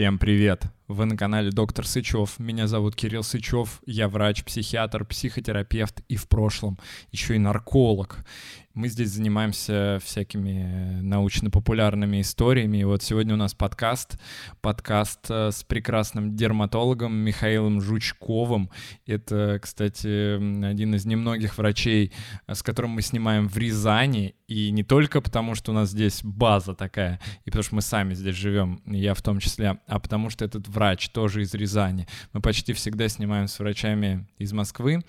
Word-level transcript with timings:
Всем 0.00 0.18
привет! 0.18 0.64
Вы 0.90 1.04
на 1.04 1.16
канале 1.16 1.52
Доктор 1.52 1.86
Сычев. 1.86 2.40
Меня 2.40 2.66
зовут 2.66 2.96
Кирилл 2.96 3.22
Сычев. 3.22 3.80
Я 3.86 4.08
врач, 4.08 4.42
психиатр, 4.42 5.04
психотерапевт 5.04 6.00
и 6.08 6.16
в 6.16 6.26
прошлом 6.28 6.80
еще 7.12 7.36
и 7.36 7.38
нарколог. 7.38 8.24
Мы 8.72 8.88
здесь 8.88 9.10
занимаемся 9.10 9.98
всякими 10.02 11.00
научно-популярными 11.00 12.20
историями. 12.20 12.78
И 12.78 12.84
вот 12.84 13.02
сегодня 13.02 13.34
у 13.34 13.36
нас 13.36 13.52
подкаст. 13.52 14.16
Подкаст 14.60 15.28
э, 15.28 15.50
с 15.50 15.64
прекрасным 15.64 16.36
дерматологом 16.36 17.12
Михаилом 17.12 17.80
Жучковым. 17.80 18.70
Это, 19.06 19.58
кстати, 19.60 20.64
один 20.64 20.94
из 20.94 21.04
немногих 21.04 21.58
врачей, 21.58 22.12
э, 22.46 22.54
с 22.54 22.62
которым 22.62 22.92
мы 22.92 23.02
снимаем 23.02 23.48
в 23.48 23.58
Рязани. 23.58 24.36
И 24.46 24.70
не 24.70 24.84
только 24.84 25.20
потому, 25.20 25.56
что 25.56 25.72
у 25.72 25.74
нас 25.74 25.90
здесь 25.90 26.20
база 26.22 26.74
такая, 26.74 27.20
и 27.44 27.50
потому 27.50 27.64
что 27.64 27.74
мы 27.74 27.82
сами 27.82 28.14
здесь 28.14 28.36
живем, 28.36 28.82
я 28.86 29.14
в 29.14 29.22
том 29.22 29.40
числе, 29.40 29.78
а 29.86 29.98
потому 29.98 30.30
что 30.30 30.44
этот 30.44 30.68
врач 30.68 30.79
тоже 31.12 31.42
из 31.42 31.54
Рязани. 31.54 32.06
Мы 32.32 32.40
почти 32.40 32.72
всегда 32.72 33.08
снимаем 33.08 33.48
с 33.48 33.58
врачами 33.58 34.26
из 34.38 34.52
Москвы 34.52 35.04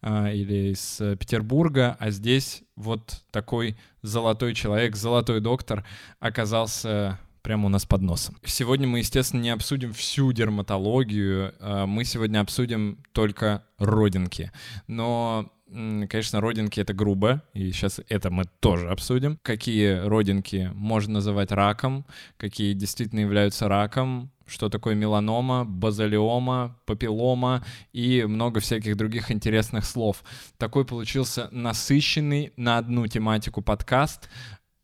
а, 0.00 0.30
или 0.32 0.72
из 0.72 0.96
Петербурга, 1.18 1.96
а 1.98 2.10
здесь 2.10 2.62
вот 2.76 3.24
такой 3.30 3.76
золотой 4.02 4.54
человек, 4.54 4.96
золотой 4.96 5.40
доктор 5.40 5.84
оказался 6.20 7.18
прямо 7.42 7.66
у 7.66 7.68
нас 7.68 7.86
под 7.86 8.02
носом. 8.02 8.36
Сегодня 8.44 8.88
мы, 8.88 8.98
естественно, 8.98 9.40
не 9.40 9.50
обсудим 9.50 9.92
всю 9.92 10.32
дерматологию, 10.32 11.54
а, 11.60 11.86
мы 11.86 12.04
сегодня 12.04 12.40
обсудим 12.40 12.98
только 13.12 13.64
родинки. 13.78 14.50
Но 14.86 15.52
Конечно, 15.68 16.40
родинки— 16.40 16.78
это 16.80 16.94
грубо, 16.94 17.42
и 17.52 17.72
сейчас 17.72 18.00
это 18.08 18.30
мы 18.30 18.44
тоже 18.60 18.88
обсудим. 18.88 19.36
Какие 19.42 20.06
родинки 20.06 20.70
можно 20.72 21.14
называть 21.14 21.50
раком, 21.50 22.06
какие 22.36 22.72
действительно 22.72 23.20
являются 23.20 23.66
раком, 23.66 24.30
что 24.46 24.68
такое 24.68 24.94
меланома, 24.94 25.64
базалиома, 25.64 26.78
папиллома 26.86 27.64
и 27.92 28.24
много 28.24 28.60
всяких 28.60 28.96
других 28.96 29.30
интересных 29.30 29.84
слов. 29.84 30.22
Такой 30.56 30.84
получился 30.84 31.48
насыщенный 31.50 32.52
на 32.56 32.78
одну 32.78 33.06
тематику 33.06 33.62
подкаст. 33.62 34.28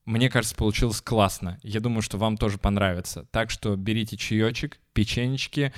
Мне 0.04 0.28
кажется, 0.28 0.56
получилось 0.56 1.00
классно. 1.00 1.58
Я 1.62 1.80
думаю, 1.80 2.02
что 2.02 2.19
вам 2.19 2.36
тоже 2.36 2.58
понравится. 2.58 3.27
Так 3.30 3.50
что 3.50 3.77
берите 3.77 4.16
чаечек, 4.16 4.80
печенечки, 4.92 5.72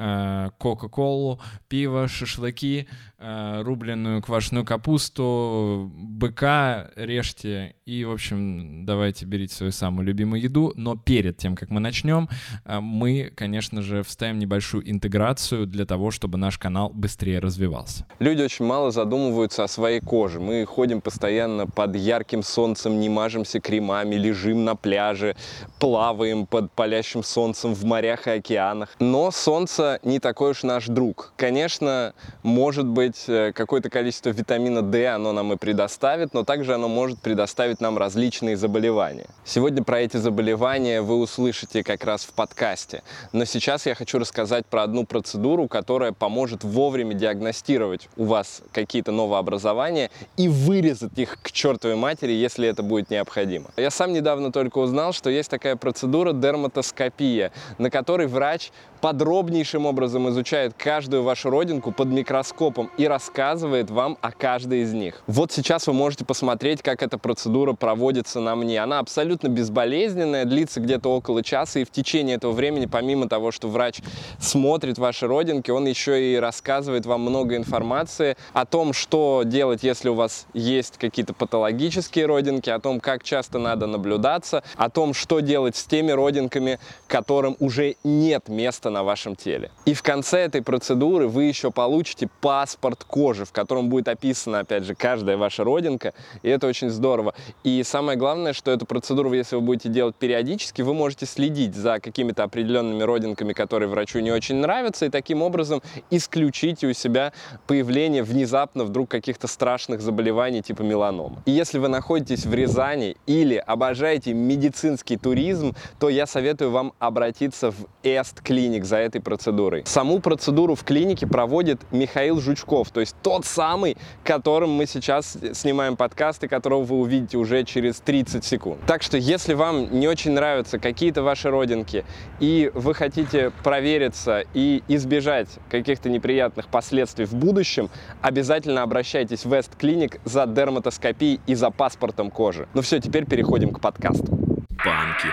Э, 0.00 0.50
кока-колу, 0.58 1.40
пиво, 1.66 2.06
шашлыки, 2.06 2.86
рубленную 3.18 4.22
квашеную 4.22 4.64
капусту, 4.64 5.90
быка 5.94 6.90
режьте 6.94 7.74
и, 7.88 8.04
в 8.04 8.12
общем, 8.12 8.84
давайте 8.84 9.24
берите 9.24 9.54
свою 9.54 9.72
самую 9.72 10.06
любимую 10.06 10.42
еду. 10.42 10.74
Но 10.76 10.94
перед 10.94 11.38
тем, 11.38 11.56
как 11.56 11.70
мы 11.70 11.80
начнем, 11.80 12.28
э, 12.66 12.80
мы, 12.80 13.32
конечно 13.34 13.80
же, 13.80 14.02
вставим 14.02 14.38
небольшую 14.38 14.88
интеграцию 14.90 15.66
для 15.66 15.86
того, 15.86 16.10
чтобы 16.10 16.36
наш 16.36 16.58
канал 16.58 16.90
быстрее 16.90 17.38
развивался. 17.38 18.04
Люди 18.18 18.42
очень 18.42 18.66
мало 18.66 18.90
задумываются 18.90 19.64
о 19.64 19.68
своей 19.68 20.00
коже. 20.00 20.38
Мы 20.38 20.66
ходим 20.66 21.00
постоянно 21.00 21.66
под 21.66 21.96
ярким 21.96 22.42
солнцем, 22.42 23.00
не 23.00 23.08
мажемся 23.08 23.58
кремами, 23.58 24.16
лежим 24.16 24.66
на 24.66 24.76
пляже, 24.76 25.34
плаваем 25.80 26.46
под 26.46 26.70
палящим 26.72 27.22
солнцем 27.22 27.72
в 27.72 27.84
морях 27.84 28.26
и 28.26 28.32
океанах. 28.32 28.96
Но 29.00 29.30
солнце 29.30 29.98
не 30.02 30.20
такой 30.20 30.50
уж 30.50 30.62
наш 30.62 30.88
друг. 30.88 31.32
Конечно, 31.36 32.12
может 32.42 32.86
быть, 32.86 33.07
э, 33.26 33.52
какое-то 33.52 33.90
количество 33.90 34.30
витамина 34.30 34.82
D 34.82 35.06
оно 35.06 35.32
нам 35.32 35.52
и 35.52 35.56
предоставит, 35.56 36.34
но 36.34 36.44
также 36.44 36.74
оно 36.74 36.88
может 36.88 37.20
предоставить 37.20 37.80
нам 37.80 37.98
различные 37.98 38.56
заболевания. 38.56 39.26
Сегодня 39.44 39.82
про 39.82 40.00
эти 40.00 40.16
заболевания 40.16 41.00
вы 41.02 41.16
услышите 41.16 41.82
как 41.82 42.04
раз 42.04 42.24
в 42.24 42.32
подкасте. 42.32 43.02
Но 43.32 43.44
сейчас 43.44 43.86
я 43.86 43.94
хочу 43.94 44.18
рассказать 44.18 44.66
про 44.66 44.82
одну 44.82 45.06
процедуру, 45.06 45.68
которая 45.68 46.12
поможет 46.12 46.64
вовремя 46.64 47.14
диагностировать 47.14 48.08
у 48.16 48.24
вас 48.24 48.62
какие-то 48.72 49.12
новообразования 49.12 50.10
и 50.36 50.48
вырезать 50.48 51.16
их 51.16 51.38
к 51.42 51.52
чертовой 51.52 51.96
матери, 51.96 52.32
если 52.32 52.68
это 52.68 52.82
будет 52.82 53.10
необходимо. 53.10 53.70
Я 53.76 53.90
сам 53.90 54.12
недавно 54.12 54.52
только 54.52 54.78
узнал, 54.78 55.12
что 55.12 55.30
есть 55.30 55.50
такая 55.50 55.76
процедура 55.76 56.32
дерматоскопия, 56.32 57.52
на 57.78 57.90
которой 57.90 58.26
врач 58.26 58.70
подробнейшим 59.00 59.86
образом 59.86 60.28
изучает 60.28 60.74
каждую 60.76 61.22
вашу 61.22 61.50
родинку 61.50 61.92
под 61.92 62.08
микроскопом 62.08 62.90
и 62.96 63.06
рассказывает 63.06 63.90
вам 63.90 64.18
о 64.20 64.32
каждой 64.32 64.82
из 64.82 64.92
них. 64.92 65.22
Вот 65.26 65.52
сейчас 65.52 65.86
вы 65.86 65.92
можете 65.92 66.24
посмотреть, 66.24 66.82
как 66.82 67.02
эта 67.02 67.18
процедура 67.18 67.72
проводится 67.72 68.40
на 68.40 68.56
мне. 68.56 68.82
Она 68.82 68.98
абсолютно 68.98 69.48
безболезненная, 69.48 70.44
длится 70.44 70.80
где-то 70.80 71.08
около 71.14 71.42
часа, 71.42 71.80
и 71.80 71.84
в 71.84 71.90
течение 71.90 72.36
этого 72.36 72.52
времени, 72.52 72.86
помимо 72.86 73.28
того, 73.28 73.50
что 73.52 73.68
врач 73.68 74.00
смотрит 74.40 74.98
ваши 74.98 75.26
родинки, 75.26 75.70
он 75.70 75.86
еще 75.86 76.32
и 76.32 76.36
рассказывает 76.36 77.06
вам 77.06 77.22
много 77.22 77.56
информации 77.56 78.36
о 78.52 78.66
том, 78.66 78.92
что 78.92 79.42
делать, 79.44 79.82
если 79.82 80.08
у 80.08 80.14
вас 80.14 80.46
есть 80.54 80.98
какие-то 80.98 81.34
патологические 81.34 82.26
родинки, 82.26 82.70
о 82.70 82.78
том, 82.78 83.00
как 83.00 83.22
часто 83.22 83.58
надо 83.58 83.86
наблюдаться, 83.86 84.62
о 84.76 84.90
том, 84.90 85.14
что 85.14 85.40
делать 85.40 85.76
с 85.76 85.84
теми 85.84 86.10
родинками, 86.12 86.78
которым 87.06 87.56
уже 87.60 87.96
нет 88.04 88.48
места 88.48 88.87
место 88.88 88.90
на 88.90 89.02
вашем 89.02 89.36
теле. 89.36 89.70
И 89.86 89.94
в 89.94 90.02
конце 90.02 90.38
этой 90.38 90.62
процедуры 90.62 91.28
вы 91.28 91.44
еще 91.44 91.70
получите 91.70 92.28
паспорт 92.40 93.04
кожи, 93.04 93.44
в 93.44 93.52
котором 93.52 93.88
будет 93.88 94.08
описана, 94.08 94.60
опять 94.60 94.84
же, 94.84 94.94
каждая 94.94 95.36
ваша 95.36 95.64
родинка, 95.64 96.12
и 96.42 96.48
это 96.48 96.66
очень 96.66 96.90
здорово. 96.90 97.34
И 97.64 97.82
самое 97.84 98.18
главное, 98.18 98.52
что 98.52 98.70
эту 98.70 98.86
процедуру, 98.86 99.32
если 99.32 99.56
вы 99.56 99.62
будете 99.62 99.88
делать 99.88 100.16
периодически, 100.16 100.82
вы 100.82 100.94
можете 100.94 101.26
следить 101.26 101.74
за 101.74 102.00
какими-то 102.00 102.44
определенными 102.44 103.04
родинками, 103.04 103.52
которые 103.52 103.88
врачу 103.88 104.20
не 104.20 104.32
очень 104.32 104.56
нравятся, 104.56 105.06
и 105.06 105.10
таким 105.10 105.42
образом 105.42 105.82
исключите 106.10 106.86
у 106.86 106.92
себя 106.92 107.32
появление 107.66 108.22
внезапно 108.22 108.84
вдруг 108.84 109.08
каких-то 109.08 109.46
страшных 109.46 110.00
заболеваний 110.00 110.62
типа 110.62 110.82
меланома. 110.82 111.42
И 111.46 111.50
если 111.50 111.78
вы 111.78 111.88
находитесь 111.88 112.46
в 112.46 112.54
Рязани 112.54 113.16
или 113.26 113.56
обожаете 113.56 114.34
медицинский 114.34 115.16
туризм, 115.16 115.74
то 115.98 116.08
я 116.08 116.26
советую 116.26 116.70
вам 116.70 116.92
обратиться 116.98 117.70
в 117.70 117.86
Эст 118.02 118.40
Клиник 118.78 118.78
клиник 118.78 118.84
за 118.84 118.96
этой 118.98 119.20
процедурой. 119.20 119.82
Саму 119.86 120.20
процедуру 120.20 120.74
в 120.74 120.84
клинике 120.84 121.26
проводит 121.26 121.80
Михаил 121.90 122.40
Жучков, 122.40 122.90
то 122.90 123.00
есть 123.00 123.16
тот 123.22 123.44
самый, 123.44 123.96
которым 124.24 124.70
мы 124.70 124.86
сейчас 124.86 125.36
снимаем 125.52 125.96
подкаст 125.96 126.44
и 126.44 126.48
которого 126.48 126.84
вы 126.84 126.96
увидите 126.96 127.38
уже 127.38 127.64
через 127.64 128.00
30 128.00 128.44
секунд. 128.44 128.78
Так 128.86 129.02
что, 129.02 129.16
если 129.16 129.54
вам 129.54 129.98
не 129.98 130.08
очень 130.08 130.32
нравятся 130.32 130.78
какие-то 130.78 131.22
ваши 131.22 131.50
родинки, 131.50 132.04
и 132.40 132.70
вы 132.74 132.94
хотите 132.94 133.50
провериться 133.64 134.44
и 134.54 134.82
избежать 134.88 135.48
каких-то 135.70 136.08
неприятных 136.08 136.68
последствий 136.68 137.24
в 137.24 137.34
будущем, 137.34 137.90
обязательно 138.22 138.82
обращайтесь 138.82 139.44
в 139.44 139.52
West 139.52 139.70
Clinic 139.78 140.20
за 140.24 140.46
дерматоскопией 140.46 141.40
и 141.46 141.54
за 141.54 141.70
паспортом 141.70 142.30
кожи. 142.30 142.66
Ну 142.74 142.82
все, 142.82 143.00
теперь 143.00 143.24
переходим 143.24 143.70
к 143.72 143.80
подкасту. 143.80 144.38
Банки. 144.84 145.28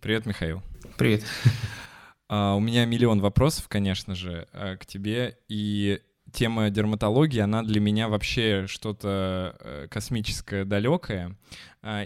Привет, 0.00 0.26
Михаил. 0.26 0.62
Привет. 0.96 1.22
Uh, 2.34 2.56
у 2.56 2.60
меня 2.60 2.84
миллион 2.84 3.20
вопросов, 3.20 3.68
конечно 3.68 4.16
же, 4.16 4.48
uh, 4.52 4.76
к 4.76 4.86
тебе. 4.86 5.38
И 5.48 6.00
тема 6.32 6.68
дерматологии, 6.70 7.38
она 7.38 7.62
для 7.62 7.80
меня 7.80 8.08
вообще 8.08 8.66
что-то 8.66 9.56
uh, 9.60 9.88
космическое, 9.88 10.64
далекое. 10.64 11.36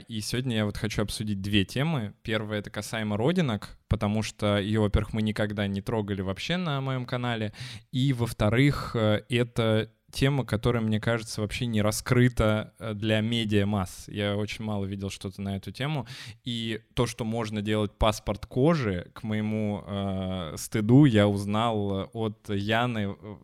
И 0.08 0.20
сегодня 0.20 0.56
я 0.56 0.64
вот 0.66 0.76
хочу 0.76 1.02
обсудить 1.02 1.40
две 1.40 1.64
темы. 1.64 2.12
Первая— 2.22 2.58
это 2.60 2.68
касаемо 2.68 3.16
родинок, 3.16 3.78
потому 3.86 4.22
что 4.22 4.58
ее, 4.58 4.80
во-первых, 4.80 5.12
мы 5.12 5.22
никогда 5.22 5.66
не 5.68 5.80
трогали 5.80 6.20
вообще 6.20 6.56
на 6.56 6.80
моем 6.80 7.06
канале. 7.06 7.54
И, 7.92 8.12
во-вторых, 8.12 8.96
это 8.96 9.92
тема, 10.10 10.44
которая, 10.44 10.82
мне 10.82 11.00
кажется, 11.00 11.40
вообще 11.40 11.66
не 11.66 11.82
раскрыта 11.82 12.72
э, 12.78 12.94
для 12.94 13.20
медиа 13.20 13.66
масс. 13.66 14.04
Я 14.08 14.36
очень 14.36 14.64
мало 14.64 14.84
видел 14.84 15.10
что-то 15.10 15.42
на 15.42 15.56
эту 15.56 15.70
тему. 15.70 16.06
И 16.44 16.80
то, 16.94 17.06
что 17.06 17.24
можно 17.24 17.62
делать 17.62 17.92
паспорт 17.92 18.46
кожи, 18.46 19.10
к 19.12 19.22
моему 19.22 19.84
э, 19.86 20.54
стыду 20.56 21.04
я 21.04 21.28
узнал 21.28 22.10
от 22.12 22.48
Яны 22.48 23.16
э, 23.20 23.36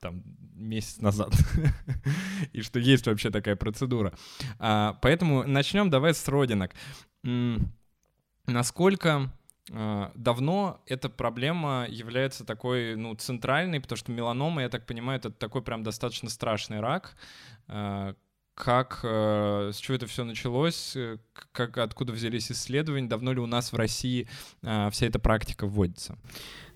там, 0.00 0.22
месяц 0.54 0.98
назад. 0.98 1.32
И 2.52 2.62
что 2.62 2.78
есть 2.78 3.06
вообще 3.06 3.30
такая 3.30 3.56
процедура. 3.56 4.12
А, 4.58 4.98
поэтому 5.00 5.44
начнем 5.44 5.90
давай 5.90 6.14
с 6.14 6.28
родинок. 6.28 6.72
Насколько 8.46 9.32
давно 9.70 10.80
эта 10.86 11.08
проблема 11.08 11.86
является 11.88 12.44
такой, 12.44 12.96
ну, 12.96 13.14
центральной, 13.14 13.80
потому 13.80 13.96
что 13.96 14.10
меланома, 14.10 14.62
я 14.62 14.68
так 14.68 14.84
понимаю, 14.84 15.18
это 15.18 15.30
такой 15.30 15.62
прям 15.62 15.84
достаточно 15.84 16.28
страшный 16.28 16.80
рак. 16.80 17.14
А, 17.68 18.14
как, 18.56 19.00
э, 19.04 19.70
с 19.72 19.78
чего 19.78 19.94
это 19.94 20.06
все 20.06 20.24
началось, 20.24 20.94
э, 20.96 21.18
как, 21.52 21.78
откуда 21.78 22.12
взялись 22.12 22.50
исследования, 22.50 23.08
давно 23.08 23.32
ли 23.32 23.40
у 23.40 23.46
нас 23.46 23.72
в 23.72 23.76
России 23.76 24.28
вся 24.60 25.06
эта 25.06 25.18
практика 25.18 25.66
вводится? 25.66 26.18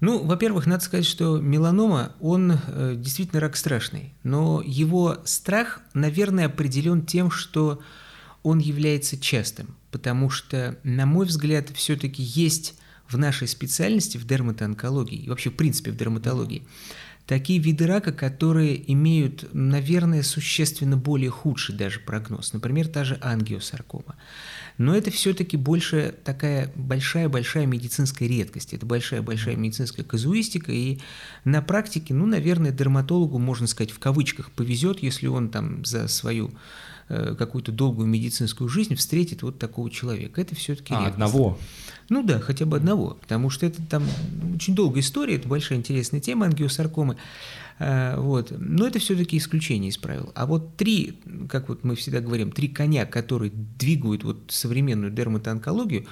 Ну, 0.01 0.23
во-первых, 0.25 0.67
надо 0.67 0.83
сказать, 0.83 1.05
что 1.05 1.39
меланома, 1.39 2.13
он 2.21 2.53
э, 2.53 2.95
действительно 2.97 3.41
рак 3.41 3.57
страшный, 3.57 4.15
но 4.23 4.63
его 4.65 5.19
страх, 5.25 5.81
наверное, 5.95 6.47
определен 6.47 7.05
тем, 7.05 7.31
что 7.31 7.81
он 8.43 8.59
является 8.59 9.21
частым, 9.21 9.77
потому 9.91 10.31
что, 10.31 10.79
на 10.85 11.07
мой 11.07 11.27
взгляд, 11.27 11.71
все-таки 11.71 12.23
есть 12.23 12.79
в 13.09 13.19
нашей 13.19 13.49
специальности, 13.49 14.19
в 14.19 14.27
дерматоонкологии, 14.27 15.19
и 15.19 15.29
вообще 15.29 15.51
в 15.51 15.55
принципе 15.55 15.91
в 15.91 15.97
дерматологии, 15.97 16.63
такие 17.27 17.59
виды 17.59 17.87
рака, 17.87 18.13
которые 18.13 18.93
имеют, 18.93 19.49
наверное, 19.53 20.23
существенно 20.23 20.97
более 20.97 21.31
худший 21.31 21.75
даже 21.75 22.01
прогноз. 22.01 22.53
Например, 22.53 22.89
та 22.89 23.05
же 23.05 23.19
ангиосаркома. 23.21 24.17
Но 24.77 24.95
это 24.95 25.11
все-таки 25.11 25.57
больше 25.57 26.15
такая 26.25 26.73
большая-большая 26.75 27.67
медицинская 27.67 28.29
редкость. 28.29 28.75
Это 28.75 28.85
большая-большая 28.87 29.57
медицинская 29.57 30.05
казуистика. 30.05 30.73
И 30.73 30.99
на 31.45 31.63
практике, 31.63 32.13
ну, 32.13 32.27
наверное, 32.27 32.73
дерматологу, 32.73 33.39
можно 33.39 33.67
сказать, 33.67 33.93
в 33.93 33.99
кавычках 33.99 34.51
повезет, 34.51 35.03
если 35.03 35.29
он 35.29 35.49
там 35.49 35.85
за 35.85 36.09
свою 36.09 36.53
какую-то 37.09 37.73
долгую 37.73 38.07
медицинскую 38.07 38.69
жизнь 38.69 38.95
встретит 38.95 39.43
вот 39.43 39.59
такого 39.59 39.91
человека. 39.91 40.41
Это 40.41 40.55
все-таки 40.55 40.95
а, 40.95 41.07
одного? 41.07 41.59
Ну 42.09 42.23
да, 42.23 42.41
хотя 42.41 42.67
бы 42.67 42.77
одного, 42.77 43.17
потому 43.21 43.51
что 43.51 43.67
это 43.67 43.83
там 43.83 44.05
очень 44.55 44.75
долгая 44.75 45.03
история, 45.03 45.37
это 45.37 45.49
большая 45.49 45.79
интересная 45.79 46.21
тема 46.21 46.47
ангиосаркомы. 46.47 47.17
А, 47.79 48.19
вот. 48.19 48.53
Но 48.57 48.87
это 48.87 48.99
все-таки 48.99 49.37
исключение 49.37 49.91
из 49.91 49.99
правил. 49.99 50.33
А 50.35 50.47
вот 50.47 50.77
три, 50.77 51.19
как 51.49 51.69
вот 51.69 51.85
мы 51.85 51.97
всегда 51.97 52.21
говорим, 52.21 52.53
три 52.53 52.69
коня, 52.69 53.07
которые 53.07 53.51
двигают 53.51 54.25
вот 54.25 54.39
современную 54.49 55.13
дерматоонкологию, 55.13 56.07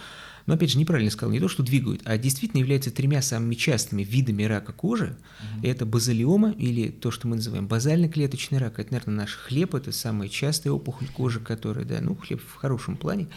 но 0.47 0.55
опять 0.55 0.71
же 0.71 0.79
неправильно 0.79 1.11
сказал, 1.11 1.33
не 1.33 1.41
то, 1.41 1.49
что 1.49 1.63
двигают, 1.63 2.03
а 2.05 2.19
действительно 2.19 2.61
являются 2.61 2.91
тремя 2.91 3.23
самыми 3.23 3.55
частыми 3.55 4.03
видами 4.03 4.45
рака 4.45 4.73
кожи. 4.73 5.17
Угу. 5.57 5.67
Это 5.67 5.87
базалиома 5.87 6.51
или 6.53 6.89
то, 6.89 7.11
что 7.11 7.29
мы 7.29 7.37
называем 7.37 7.67
базально-клеточный 7.67 8.59
рак. 8.59 8.79
Это, 8.79 8.93
наверное, 8.93 9.17
наш 9.17 9.35
хлеб, 9.35 9.75
это 9.75 9.93
самая 9.93 10.29
частая 10.29 10.73
опухоль 10.73 11.09
кожи, 11.09 11.41
которая, 11.41 11.85
да, 11.85 12.01
ну, 12.01 12.15
хлеб 12.15 12.41
в 12.41 12.55
хорошем 12.57 12.97
плане. 12.97 13.25
Угу. 13.25 13.31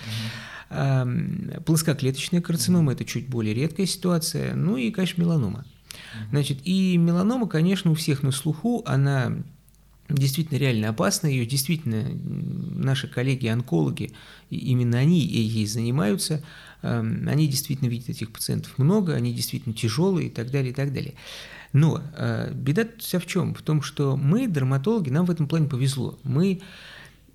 А, 0.72 1.08
плоскоклеточная 1.66 2.42
карцинома– 2.42 2.92
это 2.94 3.06
чуть 3.06 3.28
более 3.28 3.54
редкая 3.54 3.86
ситуация. 3.86 4.56
Ну 4.56 4.78
и, 4.78 4.92
конечно, 4.92 5.22
меланома. 5.22 5.66
Значит, 6.30 6.60
и 6.64 6.98
меланома, 6.98 7.48
конечно, 7.48 7.92
у 7.92 7.94
всех 7.94 8.24
на 8.24 8.32
слуху, 8.32 8.84
она 8.86 9.38
действительно 10.10 10.58
реально 10.58 10.90
опасна, 10.90 11.28
ее 11.28 11.46
действительно 11.46 12.06
наши 12.26 13.08
коллеги-онкологи, 13.08 14.12
именно 14.50 14.98
они 14.98 15.20
ей 15.20 15.66
занимаются, 15.66 16.44
они 16.82 17.48
действительно 17.48 17.90
видят 17.90 18.10
этих 18.10 18.32
пациентов 18.32 18.78
много, 18.78 19.14
они 19.14 19.34
действительно 19.34 19.76
тяжелые 19.76 20.28
и 20.28 20.32
так 20.32 20.52
далее, 20.52 20.72
и 20.72 20.74
так 20.74 20.94
далее. 20.94 21.16
Но 21.74 22.02
э, 22.16 22.54
беда 22.54 22.88
вся 23.00 23.20
в 23.20 23.26
чем? 23.26 23.54
В 23.54 23.62
том, 23.62 23.82
что 23.82 24.16
мы, 24.16 24.48
дерматологи, 24.48 25.10
нам 25.10 25.26
в 25.26 25.32
этом 25.32 25.48
плане 25.48 25.68
повезло. 25.68 26.18
Мы 26.24 26.62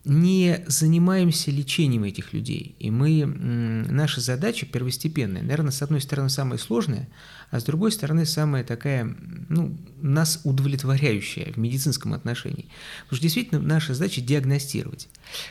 не 0.05 0.65
занимаемся 0.67 1.51
лечением 1.51 2.05
этих 2.05 2.33
людей. 2.33 2.75
И 2.79 2.91
мы, 2.91 3.27
наша 3.27 4.21
задача 4.21 4.65
первостепенная, 4.65 5.43
наверное, 5.43 5.73
с 5.73 5.83
одной 5.83 6.01
стороны, 6.01 6.31
самая 6.31 6.59
сложная, 6.59 7.09
а 7.51 7.61
с 7.61 7.65
другой 7.65 7.93
стороны, 7.93 8.25
самая 8.25 8.65
такая, 8.65 9.15
ну, 9.49 9.77
нас 10.01 10.41
удовлетворяющая 10.45 11.53
в 11.53 11.59
медицинском 11.59 12.15
отношении. 12.15 12.69
Потому 13.03 13.17
что 13.17 13.23
действительно 13.23 13.61
наша 13.61 13.93
задача 13.93 14.23
диагностировать. 14.23 15.09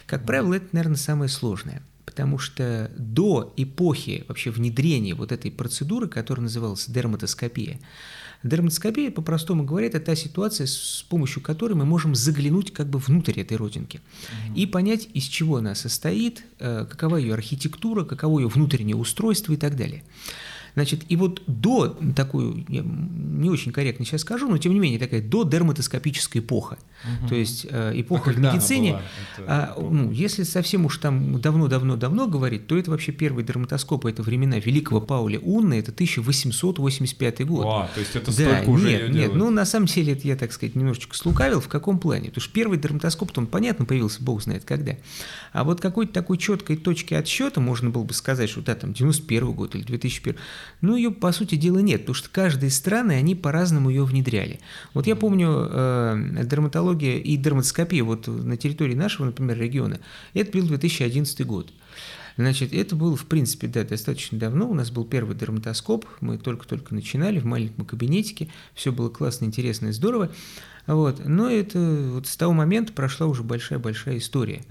Как 0.08 0.26
правило, 0.26 0.56
это, 0.56 0.68
наверное, 0.72 0.98
самое 0.98 1.30
сложное. 1.30 1.84
Потому 2.20 2.38
что 2.38 2.92
до 2.98 3.54
эпохи 3.56 4.26
вообще 4.28 4.52
внедрения 4.52 5.16
вот 5.16 5.32
этой 5.32 5.52
процедуры, 5.52 6.10
которая 6.10 6.44
называлась 6.44 6.86
дерматоскопия, 6.86 7.80
Дерматоскопия, 8.44 9.10
по-простому 9.10 9.64
говоря, 9.64 9.88
это 9.88 10.02
та 10.02 10.16
ситуация, 10.16 10.68
с 10.68 11.06
помощью 11.08 11.42
которой 11.42 11.74
мы 11.74 11.86
можем 11.86 12.16
заглянуть 12.16 12.74
как 12.74 12.88
бы 12.88 13.00
внутрь 13.00 13.40
этой 13.40 13.56
родинки 13.56 14.02
угу. 14.48 14.60
и 14.60 14.66
понять, 14.66 15.08
из 15.14 15.24
чего 15.24 15.58
она 15.58 15.76
состоит, 15.76 16.44
э, 16.60 16.86
какова 16.90 17.16
ее 17.16 17.36
архитектура, 17.36 18.04
каково 18.04 18.40
ее 18.40 18.48
внутреннее 18.50 18.98
устройство 18.98 19.54
и 19.54 19.58
так 19.58 19.78
далее. 19.78 20.04
Значит, 20.80 21.02
и 21.10 21.18
вот 21.18 21.42
до 21.46 21.98
такую, 22.16 22.64
я 22.70 22.84
не 22.86 23.50
очень 23.50 23.74
корректно 23.74 24.06
сейчас 24.06 24.22
скажу, 24.22 24.48
но 24.48 24.58
тем 24.58 24.74
не 24.74 24.80
менее 24.80 24.98
такая 24.98 25.22
до 25.22 25.44
дерматоскопическая 25.44 26.42
эпоха. 26.42 26.78
Угу. 27.04 27.28
То 27.28 27.36
есть 27.36 27.68
э, 27.70 27.92
эпоха 27.96 28.30
а 28.30 28.34
в 28.34 28.40
медицине. 28.40 29.02
А, 29.40 29.76
ну, 29.78 30.10
если 30.10 30.44
совсем 30.44 30.86
уж 30.86 30.98
там 31.00 31.42
давно-давно-давно 31.42 32.28
говорить, 32.28 32.68
то 32.68 32.78
это 32.78 32.92
вообще 32.92 33.12
первый 33.12 33.44
дерматоскоп, 33.44 34.06
это 34.06 34.24
времена 34.24 34.58
великого 34.58 35.02
Пауля 35.02 35.40
Унна, 35.40 35.74
это 35.74 35.92
1885 35.92 37.46
год. 37.46 37.66
А, 37.68 37.90
то 37.94 38.00
есть 38.00 38.16
это 38.16 38.32
столько 38.32 38.66
да, 38.66 38.72
уже 38.72 38.88
нет, 38.88 39.10
нет, 39.10 39.36
ну 39.36 39.50
на 39.50 39.66
самом 39.66 39.88
деле 39.88 40.14
это 40.14 40.26
я, 40.30 40.38
так 40.38 40.54
сказать, 40.54 40.76
немножечко 40.76 41.18
слукавил. 41.18 41.60
В 41.60 41.68
каком 41.68 42.00
плане? 42.00 42.30
Потому 42.30 42.42
что 42.42 42.54
первый 42.54 42.80
дерматоскоп, 42.80 43.38
он, 43.38 43.48
понятно, 43.48 43.84
появился, 43.84 44.24
бог 44.24 44.42
знает 44.42 44.64
когда. 44.64 44.96
А 45.52 45.66
вот 45.66 45.82
какой-то 45.82 46.14
такой 46.14 46.38
четкой 46.38 46.78
точки 46.78 47.16
отсчета 47.16 47.60
можно 47.60 47.90
было 47.90 48.06
бы 48.06 48.14
сказать, 48.14 48.50
что 48.50 48.62
да, 48.62 48.76
там 48.76 48.94
91 48.94 49.52
год 49.52 49.76
или 49.76 49.84
2001 49.84 50.40
ну, 50.82 50.96
ее, 50.96 51.12
по 51.12 51.32
сути 51.32 51.56
дела, 51.56 51.80
нет, 51.80 52.02
потому 52.02 52.16
что 52.16 52.30
каждые 52.30 52.70
страны, 52.70 53.14
они 53.14 53.36
по-разному 53.36 53.90
ее 53.90 54.04
внедряли. 54.04 54.60
Вот 54.94 55.08
я 55.08 55.16
помню, 55.16 55.68
э, 55.70 56.44
дерматология 56.44 57.18
и 57.18 57.38
дерматоскопия 57.38 58.04
вот 58.04 58.28
на 58.28 58.58
территории 58.58 58.96
нашего, 58.96 59.26
например, 59.26 59.58
региона, 59.60 60.00
это 60.34 60.52
был 60.58 60.68
2011 60.68 61.46
год. 61.46 61.72
Значит, 62.40 62.74
это 62.74 62.96
было, 62.96 63.18
в 63.18 63.26
принципе, 63.26 63.68
да, 63.68 63.84
достаточно 63.84 64.40
давно. 64.40 64.70
У 64.70 64.74
нас 64.74 64.92
был 64.92 65.04
первый 65.04 65.36
дерматоскоп, 65.36 66.06
мы 66.22 66.38
только-только 66.38 66.96
начинали 66.96 67.38
в 67.38 67.46
маленьком 67.46 67.86
кабинетике, 67.86 68.48
все 68.74 68.94
было 68.94 69.10
классно, 69.10 69.44
интересно 69.44 69.88
и 69.88 69.92
здорово. 69.92 70.30
Вот. 70.88 71.22
Но 71.26 71.50
это 71.50 71.78
вот 72.14 72.28
с 72.28 72.36
того 72.36 72.54
момента 72.54 72.94
прошла 72.94 73.28
уже 73.28 73.44
большая-большая 73.44 74.18
история. 74.18 74.64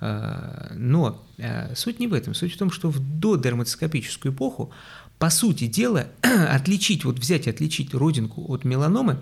Uh-huh. 0.00 0.74
Но 0.76 1.26
а, 1.38 1.72
суть 1.74 2.00
не 2.00 2.06
в 2.06 2.14
этом. 2.14 2.34
Суть 2.34 2.54
в 2.54 2.56
том, 2.56 2.70
что 2.70 2.88
в 2.88 3.00
додерматоскопическую 3.00 4.32
эпоху 4.32 4.70
по 5.18 5.30
сути 5.30 5.66
дела, 5.66 6.08
отличить, 6.22 7.04
вот 7.04 7.18
взять 7.18 7.46
и 7.46 7.50
отличить 7.50 7.94
родинку 7.94 8.44
от 8.52 8.64
меланомы 8.64 9.18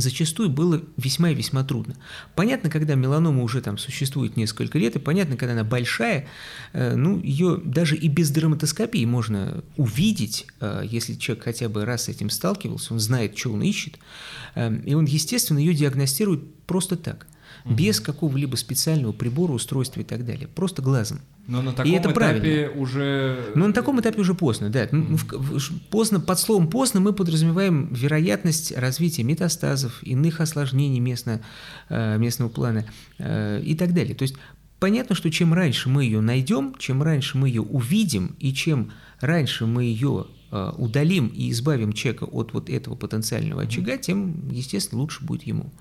зачастую 0.00 0.50
было 0.50 0.82
весьма 0.96 1.30
и 1.30 1.34
весьма 1.34 1.64
трудно. 1.64 1.96
Понятно, 2.34 2.70
когда 2.70 2.94
меланома 2.94 3.42
уже 3.42 3.60
там 3.60 3.78
существует 3.78 4.36
несколько 4.36 4.78
лет, 4.78 4.96
и 4.96 4.98
понятно, 4.98 5.36
когда 5.36 5.52
она 5.52 5.64
большая, 5.64 6.26
э, 6.72 6.94
ну, 6.94 7.20
ее 7.20 7.60
даже 7.64 7.96
и 7.96 8.08
без 8.08 8.30
дерматоскопии 8.30 9.04
можно 9.04 9.64
увидеть, 9.76 10.46
э, 10.60 10.82
если 10.84 11.14
человек 11.14 11.44
хотя 11.44 11.68
бы 11.68 11.84
раз 11.84 12.04
с 12.04 12.08
этим 12.08 12.30
сталкивался, 12.30 12.92
он 12.92 13.00
знает, 13.00 13.36
что 13.36 13.52
он 13.52 13.62
ищет, 13.62 13.98
э, 14.54 14.80
и 14.84 14.94
он, 14.94 15.06
естественно, 15.06 15.58
ее 15.58 15.74
диагностирует 15.74 16.42
просто 16.66 16.96
так, 16.96 17.26
угу. 17.66 17.74
без 17.74 18.00
какого-либо 18.00 18.56
специального 18.56 19.12
прибора, 19.12 19.52
устройства 19.52 20.00
и 20.00 20.04
так 20.04 20.24
далее, 20.24 20.48
просто 20.48 20.82
глазом. 20.82 21.20
Но 21.46 21.62
на 21.62 21.72
таком 21.72 21.92
и 21.92 21.94
это 21.94 22.10
этапе 22.10 22.14
правильно. 22.14 22.80
уже... 22.80 23.52
Но 23.54 23.66
на 23.68 23.72
таком 23.72 24.00
этапе 24.00 24.20
уже 24.20 24.34
поздно, 24.34 24.70
да. 24.70 24.88
Ну, 24.90 25.18
поздно, 25.90 26.18
под 26.18 26.38
словом 26.38 26.68
поздно 26.68 27.00
мы 27.00 27.12
подразумеваем 27.12 27.92
вероятность 27.92 28.76
развития 28.76 29.22
метастазов, 29.22 30.02
иных 30.02 30.40
осложнений 30.40 31.00
местно, 31.00 31.40
э, 31.88 32.18
местного 32.18 32.48
плана 32.48 32.84
э, 33.18 33.60
и 33.62 33.76
так 33.76 33.94
далее. 33.94 34.14
То 34.14 34.22
есть 34.22 34.34
понятно, 34.80 35.14
что 35.14 35.30
чем 35.30 35.54
раньше 35.54 35.88
мы 35.88 36.04
ее 36.04 36.20
найдем, 36.20 36.74
чем 36.78 37.02
раньше 37.02 37.38
мы 37.38 37.48
ее 37.48 37.62
увидим, 37.62 38.34
и 38.40 38.52
чем 38.52 38.92
раньше 39.20 39.66
мы 39.66 39.84
ее 39.84 40.26
удалим 40.78 41.28
и 41.28 41.50
избавим 41.50 41.92
человека 41.92 42.24
от 42.24 42.52
вот 42.52 42.70
этого 42.70 42.94
потенциального 42.94 43.62
очага, 43.62 43.96
тем, 43.96 44.48
естественно, 44.50 45.00
лучше 45.00 45.24
будет 45.24 45.42
ему. 45.44 45.72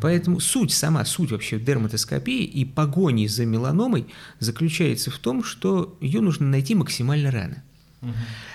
Поэтому 0.00 0.40
суть, 0.40 0.72
сама 0.72 1.04
суть 1.04 1.30
вообще 1.30 1.58
дерматоскопии 1.58 2.44
и 2.44 2.64
погони 2.64 3.26
за 3.26 3.46
меланомой 3.46 4.06
заключается 4.38 5.10
в 5.10 5.18
том, 5.18 5.44
что 5.44 5.96
ее 6.00 6.20
нужно 6.20 6.46
найти 6.46 6.74
максимально 6.74 7.30
рано. 7.30 7.62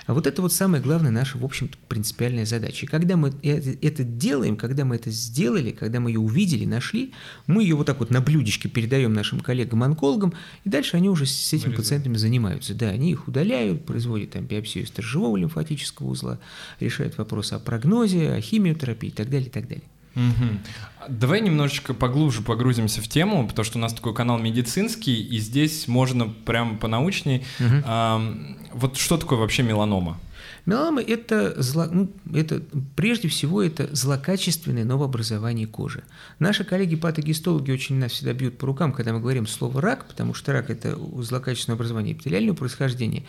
А 0.06 0.14
вот 0.14 0.26
это 0.26 0.42
вот 0.42 0.52
самая 0.52 0.80
главная 0.80 1.10
наша, 1.10 1.38
в 1.38 1.44
общем-то, 1.44 1.76
принципиальная 1.88 2.46
задача. 2.46 2.86
И 2.86 2.88
когда 2.88 3.16
мы 3.16 3.32
это 3.42 4.04
делаем, 4.04 4.56
когда 4.56 4.84
мы 4.84 4.96
это 4.96 5.10
сделали, 5.10 5.70
когда 5.70 6.00
мы 6.00 6.10
ее 6.10 6.20
увидели, 6.20 6.64
нашли, 6.64 7.12
мы 7.46 7.62
ее 7.62 7.74
вот 7.74 7.86
так 7.86 8.00
вот 8.00 8.10
на 8.10 8.20
блюдечке 8.20 8.68
передаем 8.68 9.12
нашим 9.12 9.40
коллегам-онкологам, 9.40 10.32
и 10.64 10.68
дальше 10.68 10.96
они 10.96 11.08
уже 11.08 11.26
с 11.26 11.52
этими 11.52 11.74
пациентами 11.74 12.16
занимаются. 12.16 12.74
Да, 12.74 12.88
они 12.88 13.10
их 13.10 13.28
удаляют, 13.28 13.84
производят 13.84 14.30
там 14.30 14.44
биопсию 14.44 14.86
сторожевого 14.86 15.36
лимфатического 15.36 16.08
узла, 16.08 16.38
решают 16.80 17.18
вопросы 17.18 17.54
о 17.54 17.58
прогнозе, 17.58 18.32
о 18.32 18.40
химиотерапии 18.40 19.08
и 19.08 19.12
так 19.12 19.30
далее, 19.30 19.48
и 19.48 19.50
так 19.50 19.68
далее. 19.68 19.84
Угу. 20.14 21.08
Давай 21.08 21.40
немножечко 21.40 21.92
поглубже 21.94 22.42
погрузимся 22.42 23.02
в 23.02 23.08
тему, 23.08 23.46
потому 23.46 23.64
что 23.64 23.78
у 23.78 23.80
нас 23.80 23.92
такой 23.92 24.14
канал 24.14 24.38
медицинский, 24.38 25.22
и 25.22 25.38
здесь 25.38 25.86
можно 25.88 26.28
прямо 26.28 26.76
по 26.76 26.88
научней. 26.88 27.44
Угу. 27.60 27.82
А, 27.84 28.34
вот 28.72 28.96
что 28.96 29.16
такое 29.16 29.38
вообще 29.38 29.62
меланома? 29.62 30.18
Меланома 30.66 31.02
это, 31.02 31.60
зло, 31.62 31.86
ну, 31.90 32.10
это 32.32 32.62
прежде 32.96 33.28
всего 33.28 33.62
это 33.62 33.94
злокачественное 33.94 34.84
новообразование 34.84 35.66
кожи. 35.66 36.04
Наши 36.38 36.64
коллеги-патогистологи 36.64 37.70
очень 37.70 37.96
нас 37.96 38.12
всегда 38.12 38.32
бьют 38.32 38.56
по 38.56 38.66
рукам, 38.66 38.92
когда 38.92 39.12
мы 39.12 39.20
говорим 39.20 39.46
слово 39.46 39.82
рак, 39.82 40.06
потому 40.06 40.32
что 40.32 40.52
рак 40.52 40.70
это 40.70 40.98
злокачественное 41.18 41.76
образование 41.76 42.14
эпителиального 42.14 42.56
происхождения. 42.56 43.24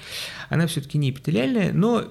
Она 0.49 0.65
все-таки 0.67 0.97
не 0.97 1.09
эпителиальная, 1.09 1.73
но 1.73 2.05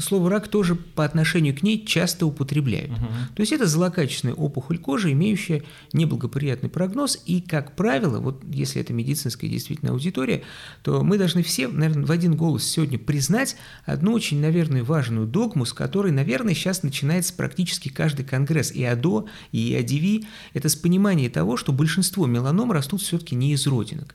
слово 0.00 0.30
рак 0.30 0.48
тоже 0.48 0.74
по 0.74 1.04
отношению 1.04 1.56
к 1.56 1.62
ней 1.62 1.84
часто 1.86 2.26
употребляют. 2.26 2.90
Угу. 2.90 3.06
То 3.36 3.40
есть 3.40 3.52
это 3.52 3.66
злокачественная 3.66 4.34
опухоль 4.34 4.78
кожи, 4.78 5.12
имеющая 5.12 5.62
неблагоприятный 5.92 6.70
прогноз, 6.70 7.22
и, 7.24 7.40
как 7.40 7.76
правило, 7.76 8.18
вот 8.18 8.42
если 8.50 8.80
это 8.80 8.92
медицинская 8.92 9.48
действительно 9.48 9.92
аудитория, 9.92 10.42
то 10.82 11.04
мы 11.04 11.18
должны 11.18 11.44
все, 11.44 11.68
наверное, 11.68 12.04
в 12.04 12.10
один 12.10 12.34
голос 12.34 12.64
сегодня 12.64 12.98
признать 12.98 13.56
одну 13.84 14.12
очень, 14.12 14.40
наверное, 14.40 14.55
важную 14.64 15.26
догму, 15.26 15.64
с 15.64 15.72
которой, 15.72 16.12
наверное, 16.12 16.54
сейчас 16.54 16.82
начинается 16.82 17.34
практически 17.34 17.88
каждый 17.88 18.24
конгресс 18.24 18.72
и 18.72 18.84
АДО, 18.84 19.26
и 19.52 19.74
АДВ. 19.74 20.26
Это 20.54 20.68
с 20.68 20.76
понимания 20.76 21.28
того, 21.28 21.56
что 21.56 21.72
большинство 21.72 22.26
меланом 22.26 22.72
растут 22.72 23.02
все-таки 23.02 23.34
не 23.34 23.52
из 23.52 23.66
родинок, 23.66 24.14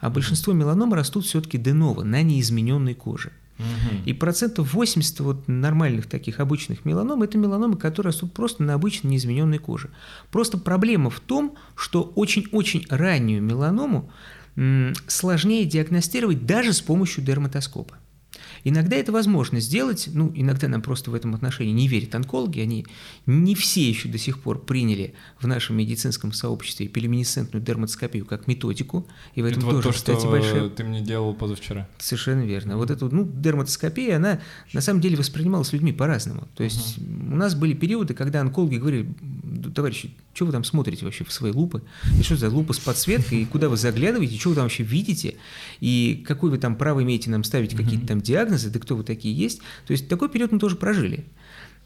а 0.00 0.10
большинство 0.10 0.52
меланом 0.52 0.94
растут 0.94 1.24
все-таки 1.26 1.58
деново, 1.58 2.02
на 2.04 2.22
неизмененной 2.22 2.94
коже. 2.94 3.32
И 4.04 4.12
процентов 4.12 4.74
80 4.74 5.20
вот 5.20 5.48
нормальных 5.48 6.06
таких 6.06 6.40
обычных 6.40 6.84
меланом– 6.84 7.22
это 7.24 7.38
меланомы, 7.38 7.76
которые 7.76 8.10
растут 8.10 8.34
просто 8.34 8.62
на 8.62 8.74
обычной 8.74 9.12
неизмененной 9.12 9.58
коже. 9.58 9.90
Просто 10.30 10.58
проблема 10.58 11.08
в 11.08 11.20
том, 11.20 11.56
что 11.74 12.02
очень-очень 12.02 12.86
раннюю 12.90 13.42
меланому 13.42 14.10
сложнее 15.06 15.64
диагностировать 15.64 16.44
даже 16.46 16.72
с 16.72 16.80
помощью 16.80 17.24
дерматоскопа. 17.24 17.96
Иногда 18.64 18.96
это 18.96 19.12
возможно 19.12 19.60
сделать, 19.60 20.08
ну, 20.12 20.32
иногда 20.34 20.68
нам 20.68 20.82
просто 20.82 21.10
в 21.10 21.14
этом 21.14 21.34
отношении 21.34 21.72
не 21.72 21.88
верят 21.88 22.14
онкологи, 22.14 22.60
они 22.60 22.86
не 23.24 23.54
все 23.54 23.88
еще 23.88 24.08
до 24.08 24.18
сих 24.18 24.40
пор 24.40 24.64
приняли 24.64 25.14
в 25.40 25.46
нашем 25.46 25.76
медицинском 25.76 26.32
сообществе 26.32 26.88
пелеминесцентную 26.88 27.64
дерматоскопию 27.64 28.26
как 28.26 28.46
методику, 28.46 29.06
и 29.34 29.42
в 29.42 29.44
этом 29.44 29.58
это 29.58 29.70
тоже, 29.70 29.76
вот 29.76 29.84
то, 29.84 29.92
кстати, 29.92 30.18
что 30.18 30.30
большая... 30.30 30.68
ты 30.68 30.84
мне 30.84 31.00
делал 31.00 31.32
позавчера. 31.34 31.88
Совершенно 31.98 32.42
верно. 32.42 32.76
Вот 32.76 32.90
эта, 32.90 33.06
ну, 33.06 33.24
дерматоскопия, 33.24 34.16
она 34.16 34.40
на 34.72 34.80
самом 34.80 35.00
деле 35.00 35.16
воспринималась 35.16 35.72
людьми 35.72 35.92
по-разному. 35.92 36.48
То 36.56 36.64
есть 36.64 36.98
uh-huh. 36.98 37.32
у 37.32 37.36
нас 37.36 37.54
были 37.54 37.72
периоды, 37.74 38.14
когда 38.14 38.40
онкологи 38.40 38.76
говорили, 38.76 39.08
товарищи, 39.74 40.10
что 40.34 40.44
вы 40.44 40.52
там 40.52 40.64
смотрите 40.64 41.04
вообще 41.04 41.24
в 41.24 41.32
свои 41.32 41.50
лупы? 41.50 41.82
И 42.18 42.22
что 42.22 42.36
за 42.36 42.50
лупа 42.50 42.74
с 42.74 42.78
подсветкой? 42.78 43.42
И 43.42 43.44
куда 43.46 43.70
вы 43.70 43.78
заглядываете? 43.78 44.38
Что 44.38 44.50
вы 44.50 44.54
там 44.56 44.64
вообще 44.64 44.82
видите? 44.82 45.36
И 45.80 46.22
какой 46.26 46.50
вы 46.50 46.58
там 46.58 46.76
право 46.76 47.02
имеете 47.02 47.30
нам 47.30 47.42
ставить 47.42 47.74
какие-то 47.74 48.06
там 48.06 48.15
диагнозы? 48.20 48.70
Да 48.70 48.78
кто 48.78 48.96
вы 48.96 49.04
такие 49.04 49.34
есть? 49.34 49.60
То 49.86 49.92
есть 49.92 50.08
такой 50.08 50.28
период 50.28 50.52
мы 50.52 50.58
тоже 50.58 50.76
прожили. 50.76 51.26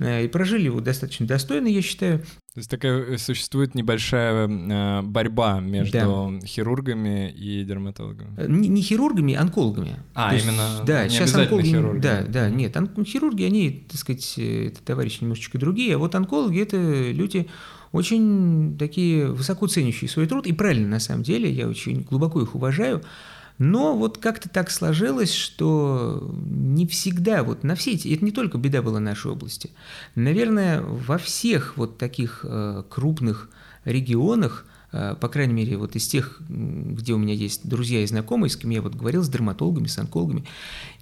Э, 0.00 0.24
и 0.24 0.28
прожили 0.28 0.64
его 0.64 0.80
достаточно 0.80 1.26
достойно, 1.26 1.68
я 1.68 1.82
считаю. 1.82 2.20
То 2.20 2.58
есть 2.58 2.70
такая 2.70 3.02
э, 3.02 3.18
существует 3.18 3.74
небольшая 3.74 4.48
э, 4.48 5.02
борьба 5.02 5.60
между 5.60 6.38
да. 6.40 6.46
хирургами 6.46 7.30
и 7.30 7.62
дерматологами? 7.64 8.46
Не, 8.48 8.68
не 8.68 8.82
хирургами, 8.82 9.34
а 9.34 9.42
онкологами. 9.42 9.96
А, 10.14 10.30
То 10.30 10.36
именно 10.36 10.68
есть, 10.72 10.84
да, 10.84 11.04
не 11.04 11.10
сейчас 11.10 11.34
онкологи, 11.34 11.66
хирурги. 11.66 12.00
Да, 12.00 12.22
да, 12.26 12.48
нет, 12.48 12.76
он, 12.76 13.04
хирурги, 13.04 13.44
они, 13.44 13.86
так 13.90 14.00
сказать, 14.00 14.38
это 14.38 14.82
товарищи 14.82 15.18
немножечко 15.20 15.58
другие, 15.58 15.94
а 15.96 15.98
вот 15.98 16.14
онкологи– 16.14 16.60
это 16.62 16.78
люди 16.78 17.46
очень 17.92 18.76
такие 18.78 19.26
высоко 19.26 19.66
ценящие 19.66 20.08
свой 20.08 20.26
труд, 20.26 20.46
и 20.46 20.52
правильно 20.52 20.88
на 20.88 21.00
самом 21.00 21.24
деле, 21.24 21.50
я 21.50 21.68
очень 21.68 22.02
глубоко 22.02 22.40
их 22.40 22.54
уважаю, 22.54 23.02
но 23.60 23.94
вот 23.94 24.16
как-то 24.16 24.48
так 24.48 24.70
сложилось, 24.70 25.34
что 25.34 26.34
не 26.46 26.86
всегда, 26.86 27.44
вот 27.44 27.62
на 27.62 27.74
все 27.74 27.92
эти, 27.92 28.08
это 28.08 28.24
не 28.24 28.32
только 28.32 28.56
беда 28.56 28.80
была 28.80 29.00
нашей 29.00 29.30
области, 29.30 29.70
наверное, 30.14 30.80
во 30.80 31.18
всех 31.18 31.76
вот 31.76 31.98
таких 31.98 32.40
э, 32.42 32.82
крупных 32.88 33.50
регионах, 33.84 34.64
э, 34.92 35.14
по 35.20 35.28
крайней 35.28 35.52
мере, 35.52 35.76
вот 35.76 35.94
из 35.94 36.08
тех, 36.08 36.40
где 36.48 37.12
у 37.12 37.18
меня 37.18 37.34
есть 37.34 37.68
друзья 37.68 38.02
и 38.02 38.06
знакомые, 38.06 38.48
с 38.48 38.56
кем 38.56 38.70
я 38.70 38.80
вот 38.80 38.94
говорил, 38.94 39.22
с 39.22 39.28
дерматологами, 39.28 39.88
с 39.88 39.98
онкологами, 39.98 40.46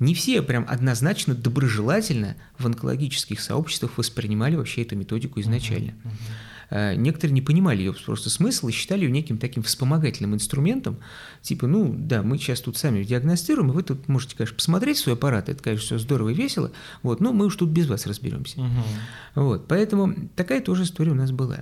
не 0.01 0.13
все 0.15 0.43
прям 0.43 0.67
однозначно 0.69 1.37
доброжелательно 1.37 2.35
в 2.59 2.67
онкологических 2.67 3.41
сообществах 3.41 3.97
воспринимали 3.97 4.57
вообще 4.57 4.83
эту 4.83 4.97
методику 4.97 5.41
изначально. 5.41 5.91
Uh-huh, 5.91 6.11
uh-huh. 6.11 6.48
Э, 6.71 6.95
некоторые 6.95 7.35
не 7.35 7.41
понимали 7.41 7.79
ее 7.79 7.93
просто 7.93 8.31
смысл 8.31 8.69
и 8.69 8.73
считали 8.73 9.05
ее 9.05 9.11
неким 9.11 9.39
таким 9.39 9.63
вспомогательным 9.63 10.35
инструментом, 10.35 10.99
типа, 11.41 11.67
ну 11.67 11.95
да, 11.97 12.23
мы 12.23 12.37
сейчас 12.39 12.61
тут 12.61 12.77
сами 12.77 13.03
диагностируем, 13.05 13.71
и 13.71 13.75
вы 13.75 13.83
тут 13.83 14.09
можете, 14.09 14.37
конечно, 14.37 14.57
посмотреть 14.57 14.99
свой 14.99 15.15
аппарат, 15.15 15.49
это, 15.49 15.63
конечно, 15.63 15.87
все 15.87 15.99
здорово 15.99 16.31
и 16.31 16.35
весело, 16.35 16.73
вот, 17.03 17.21
но 17.21 17.33
мы 17.33 17.47
уж 17.47 17.57
тут 17.57 17.71
без 17.71 17.87
вас 17.87 18.07
разберемся. 18.07 18.61
Угу. 18.61 19.43
Вот, 19.43 19.69
поэтому 19.69 20.15
такая 20.37 20.61
тоже 20.61 20.83
история 20.83 21.13
у 21.13 21.17
нас 21.17 21.33
была. 21.33 21.61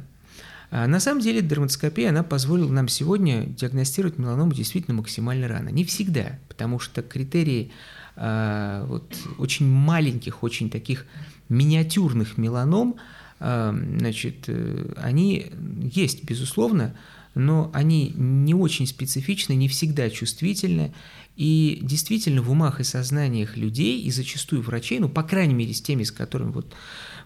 А 0.73 0.89
на 0.89 0.99
самом 0.99 1.21
деле 1.21 1.43
дерматоскопия, 1.43 2.09
она 2.11 2.25
позволила 2.25 2.73
нам 2.73 2.89
сегодня 2.89 3.47
диагностировать 3.47 4.19
меланому 4.19 4.53
действительно 4.53 4.97
максимально 4.97 5.47
рано. 5.47 5.69
Не 5.69 5.85
всегда, 5.85 6.41
потому 6.49 6.81
что 6.81 7.03
критерии 7.03 7.71
а, 8.17 8.85
вот, 8.87 9.17
очень 9.39 9.69
маленьких, 9.69 10.43
очень 10.43 10.69
таких 10.69 11.07
миниатюрных 11.49 12.37
меланом– 12.37 12.97
значит, 13.39 14.45
э, 14.49 14.93
они 14.97 15.53
есть, 15.93 16.25
безусловно, 16.25 16.97
но 17.35 17.71
они 17.75 18.13
не 18.17 18.55
очень 18.55 18.87
специфичны, 18.87 19.55
не 19.55 19.69
всегда 19.69 20.09
чувствительны, 20.09 20.95
и 21.37 21.81
действительно 21.83 22.41
в 22.41 22.51
умах 22.51 22.81
и 22.81 22.85
сознаниях 22.85 23.59
людей, 23.59 24.01
и 24.01 24.11
зачастую 24.11 24.63
врачей, 24.63 25.01
ну, 25.01 25.11
по 25.11 25.23
крайней 25.23 25.53
мере, 25.53 25.75
с 25.75 25.83
теми, 25.83 26.03
с 26.03 26.11
которыми 26.11 26.53
вот 26.53 26.73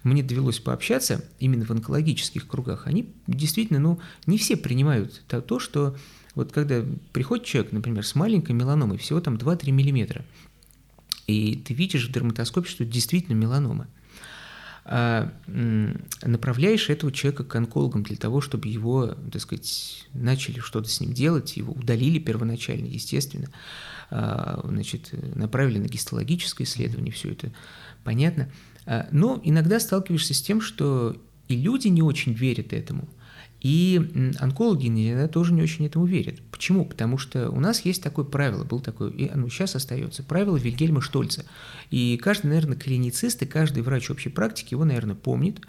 мне 0.02 0.24
довелось 0.24 0.58
пообщаться, 0.58 1.24
именно 1.38 1.64
в 1.64 1.70
онкологических 1.70 2.48
кругах, 2.48 2.88
они 2.88 3.10
действительно, 3.28 3.78
ну, 3.78 4.00
не 4.26 4.36
все 4.36 4.56
принимают 4.56 5.22
то, 5.28 5.40
то 5.40 5.60
что 5.60 5.96
вот 6.34 6.50
когда 6.50 6.84
приходит 7.12 7.44
человек, 7.44 7.72
например, 7.72 8.04
с 8.04 8.16
маленькой 8.16 8.52
меланомой, 8.52 8.98
всего 8.98 9.20
там 9.20 9.36
2-3 9.36 9.70
миллиметра, 9.70 10.24
и 11.28 11.54
ты 11.54 11.72
видишь 11.72 12.08
в 12.08 12.12
дерматоскопе, 12.12 12.68
что 12.68 12.82
это 12.82 12.92
действительно 12.92 13.36
меланома– 13.36 13.86
направляешь 14.86 16.90
этого 16.90 17.12
человека 17.12 17.44
к 17.44 17.54
онкологам 17.54 18.02
для 18.02 18.16
того, 18.16 18.40
чтобы 18.40 18.68
его, 18.68 19.14
так 19.30 19.42
сказать, 19.42 20.06
начали 20.14 20.58
что-то 20.58 20.88
с 20.88 21.00
ним 21.00 21.12
делать, 21.12 21.56
его 21.56 21.72
удалили 21.72 22.18
первоначально, 22.18 22.86
естественно, 22.86 23.48
а, 24.10 24.60
значит, 24.64 25.10
направили 25.36 25.78
на 25.78 25.86
гистологическое 25.86 26.66
исследование, 26.66 27.12
все 27.12 27.30
это 27.30 27.52
понятно. 28.04 28.50
А, 28.86 29.08
но 29.12 29.40
иногда 29.44 29.78
сталкиваешься 29.78 30.34
с 30.34 30.42
тем, 30.42 30.60
что 30.60 31.16
и 31.48 31.56
люди 31.56 31.88
не 31.88 32.02
очень 32.02 32.32
верят 32.32 32.72
этому– 32.72 33.08
и 33.60 34.34
онкологи 34.38 34.88
иногда 34.88 35.28
тоже 35.28 35.52
не 35.52 35.62
очень 35.62 35.86
этому 35.86 36.06
верят. 36.06 36.40
Почему? 36.50 36.84
Потому 36.84 37.18
что 37.18 37.50
у 37.50 37.60
нас 37.60 37.84
есть 37.84 38.02
такое 38.02 38.24
правило, 38.24 38.64
был 38.64 38.80
такое, 38.80 39.10
и 39.10 39.28
оно 39.28 39.48
сейчас 39.48 39.76
остается, 39.76 40.22
правило 40.22 40.56
Вильгельма 40.56 41.00
Штольца. 41.00 41.44
И 41.90 42.18
каждый, 42.22 42.46
наверное, 42.46 42.76
клиницист 42.76 43.42
и 43.42 43.46
каждый 43.46 43.82
врач 43.82 44.10
общей 44.10 44.30
практики 44.30 44.74
его, 44.74 44.84
наверное, 44.84 45.14
помнит. 45.14 45.60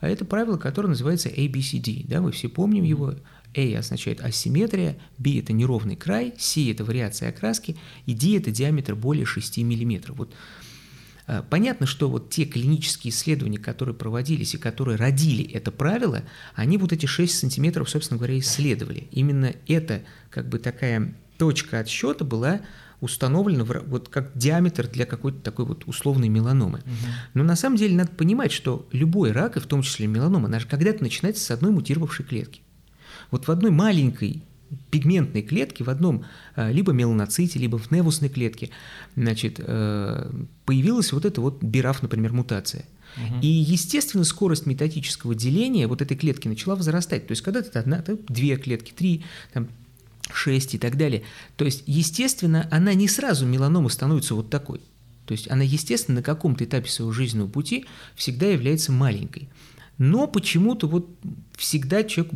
А 0.00 0.08
это 0.08 0.24
правило, 0.24 0.56
которое 0.56 0.88
называется 0.88 1.28
ABCD. 1.28 2.06
Да, 2.06 2.20
мы 2.20 2.32
все 2.32 2.48
помним 2.48 2.84
его. 2.84 3.14
A 3.54 3.78
означает 3.78 4.20
асимметрия, 4.20 4.98
B– 5.16 5.38
это 5.40 5.52
неровный 5.54 5.96
край, 5.96 6.34
C– 6.36 6.70
это 6.72 6.84
вариация 6.84 7.30
окраски, 7.30 7.76
и 8.04 8.12
D– 8.12 8.36
это 8.38 8.50
диаметр 8.50 8.94
более 8.94 9.24
6 9.24 9.58
мм. 9.58 10.12
Вот 10.12 10.34
понятно, 11.50 11.86
что 11.86 12.08
вот 12.08 12.30
те 12.30 12.44
клинические 12.44 13.12
исследования, 13.12 13.58
которые 13.58 13.94
проводились 13.94 14.54
и 14.54 14.58
которые 14.58 14.96
родили 14.96 15.44
это 15.44 15.70
правило, 15.70 16.22
они 16.54 16.78
вот 16.78 16.92
эти 16.92 17.06
6 17.06 17.38
сантиметров, 17.38 17.90
собственно 17.90 18.18
говоря, 18.18 18.38
исследовали. 18.38 19.08
Именно 19.10 19.54
это 19.66 20.02
как 20.30 20.48
бы 20.48 20.58
такая 20.58 21.14
точка 21.38 21.80
отсчета 21.80 22.24
была 22.24 22.60
установлена 23.00 23.64
вот 23.64 24.08
как 24.08 24.36
диаметр 24.36 24.88
для 24.88 25.04
какой-то 25.04 25.40
такой 25.40 25.66
вот 25.66 25.84
условной 25.86 26.28
меланомы. 26.28 26.78
Угу. 26.78 26.94
Но 27.34 27.44
на 27.44 27.56
самом 27.56 27.76
деле 27.76 27.94
надо 27.94 28.10
понимать, 28.12 28.52
что 28.52 28.88
любой 28.92 29.32
рак, 29.32 29.56
и 29.56 29.60
в 29.60 29.66
том 29.66 29.82
числе 29.82 30.06
меланома, 30.06 30.46
она 30.46 30.60
же 30.60 30.66
когда-то 30.66 31.02
начинается 31.02 31.44
с 31.44 31.50
одной 31.50 31.72
мутировавшей 31.72 32.24
клетки. 32.24 32.62
Вот 33.30 33.48
в 33.48 33.50
одной 33.50 33.70
маленькой 33.70 34.42
пигментной 34.90 35.42
клетки 35.42 35.82
в 35.82 35.90
одном, 35.90 36.24
э, 36.56 36.72
либо 36.72 36.92
меланоците, 36.92 37.58
либо 37.58 37.78
в 37.78 37.90
невусной 37.90 38.28
клетке, 38.28 38.70
значит, 39.14 39.56
э, 39.58 40.30
появилась 40.64 41.12
вот 41.12 41.24
эта 41.24 41.40
вот 41.40 41.62
бираф, 41.62 42.02
например, 42.02 42.32
мутация. 42.32 42.84
Угу. 43.16 43.40
И, 43.42 43.46
естественно, 43.46 44.24
скорость 44.24 44.66
метатического 44.66 45.34
деления 45.34 45.88
вот 45.88 46.02
этой 46.02 46.16
клетки 46.16 46.48
начала 46.48 46.74
возрастать. 46.74 47.26
То 47.26 47.32
есть, 47.32 47.42
когда 47.42 47.60
это 47.60 47.80
одна, 47.80 47.98
это 47.98 48.18
две 48.28 48.56
клетки, 48.56 48.92
три, 48.92 49.24
там, 49.52 49.68
шесть 50.32 50.74
и 50.74 50.78
так 50.78 50.96
далее. 50.96 51.22
То 51.56 51.64
есть, 51.64 51.84
естественно, 51.86 52.68
она 52.70 52.94
не 52.94 53.08
сразу 53.08 53.46
меланома 53.46 53.88
становится 53.88 54.34
вот 54.34 54.50
такой. 54.50 54.80
То 55.26 55.32
есть, 55.32 55.50
она, 55.50 55.62
естественно, 55.62 56.16
на 56.16 56.22
каком-то 56.22 56.64
этапе 56.64 56.88
своего 56.88 57.12
жизненного 57.12 57.48
пути 57.48 57.86
всегда 58.14 58.46
является 58.46 58.92
маленькой. 58.92 59.48
Но 59.98 60.26
почему-то 60.26 60.86
вот 60.86 61.08
всегда 61.56 62.04
человек 62.04 62.34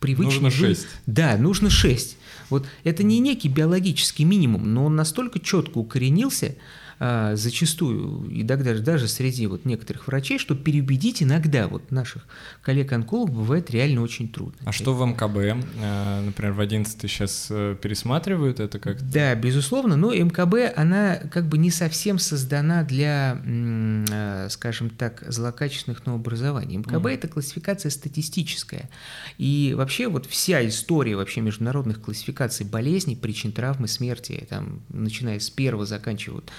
привычный. 0.00 0.40
Нужно 0.40 0.50
6. 0.50 0.86
Да, 1.06 1.36
нужно 1.36 1.70
6. 1.70 2.16
Вот 2.50 2.66
это 2.84 3.02
не 3.02 3.18
некий 3.18 3.48
биологический 3.48 4.24
минимум, 4.24 4.72
но 4.72 4.84
он 4.84 4.96
настолько 4.96 5.38
четко 5.38 5.78
укоренился, 5.78 6.56
а, 7.00 7.36
зачастую, 7.36 8.28
и 8.28 8.42
даже, 8.42 8.80
даже 8.80 9.06
среди 9.06 9.46
вот 9.46 9.64
некоторых 9.64 10.08
врачей, 10.08 10.38
что 10.38 10.56
переубедить 10.56 11.22
иногда 11.22 11.68
вот 11.68 11.92
наших 11.92 12.26
коллег-онкологов 12.62 13.36
бывает 13.36 13.70
реально 13.70 14.02
очень 14.02 14.28
трудно. 14.28 14.58
А 14.64 14.72
что 14.72 14.94
в 14.94 15.06
МКБ? 15.06 15.64
А, 15.80 16.22
например, 16.22 16.54
в 16.54 16.60
11 16.60 17.00
сейчас 17.02 17.48
э, 17.50 17.76
пересматривают 17.80 18.58
это 18.58 18.80
как-то? 18.80 19.04
Да, 19.04 19.34
безусловно, 19.36 19.94
но 19.94 20.12
МКБ, 20.12 20.76
она 20.76 21.16
как 21.30 21.48
бы 21.48 21.56
не 21.56 21.70
совсем 21.70 22.18
создана 22.18 22.82
для, 22.82 23.40
а, 23.44 24.48
скажем 24.50 24.90
так, 24.90 25.22
злокачественных 25.28 26.04
новообразований. 26.04 26.78
МКБ 26.78 26.96
угу.– 26.96 27.08
это 27.08 27.28
классификация 27.28 27.90
статистическая. 27.90 28.90
И 29.36 29.72
вообще 29.76 30.08
вот 30.08 30.26
вся 30.26 30.66
история 30.66 31.14
вообще 31.14 31.42
международных 31.42 32.00
классификаций 32.00 32.66
болезней, 32.66 33.14
причин 33.14 33.52
травмы, 33.52 33.86
смерти, 33.86 34.46
там, 34.50 34.80
начиная 34.88 35.38
с 35.38 35.48
первого, 35.48 35.86
заканчивая 35.86 36.36
вот 36.36 36.50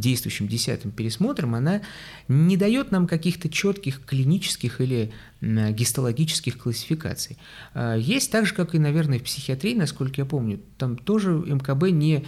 действующим 0.00 0.48
десятым 0.48 0.90
пересмотром, 0.90 1.54
она 1.54 1.82
не 2.28 2.56
дает 2.56 2.90
нам 2.90 3.06
каких-то 3.06 3.48
четких 3.48 4.04
клинических 4.04 4.80
или 4.80 5.12
гистологических 5.40 6.58
классификаций. 6.58 7.38
А, 7.74 7.96
есть 7.96 8.30
так 8.30 8.46
же, 8.46 8.54
как 8.54 8.74
и, 8.74 8.78
наверное, 8.78 9.18
в 9.18 9.24
психиатрии, 9.24 9.74
насколько 9.74 10.20
я 10.20 10.24
помню, 10.24 10.60
там 10.78 10.96
тоже 10.96 11.30
МКБ 11.30 11.90
не 11.90 12.24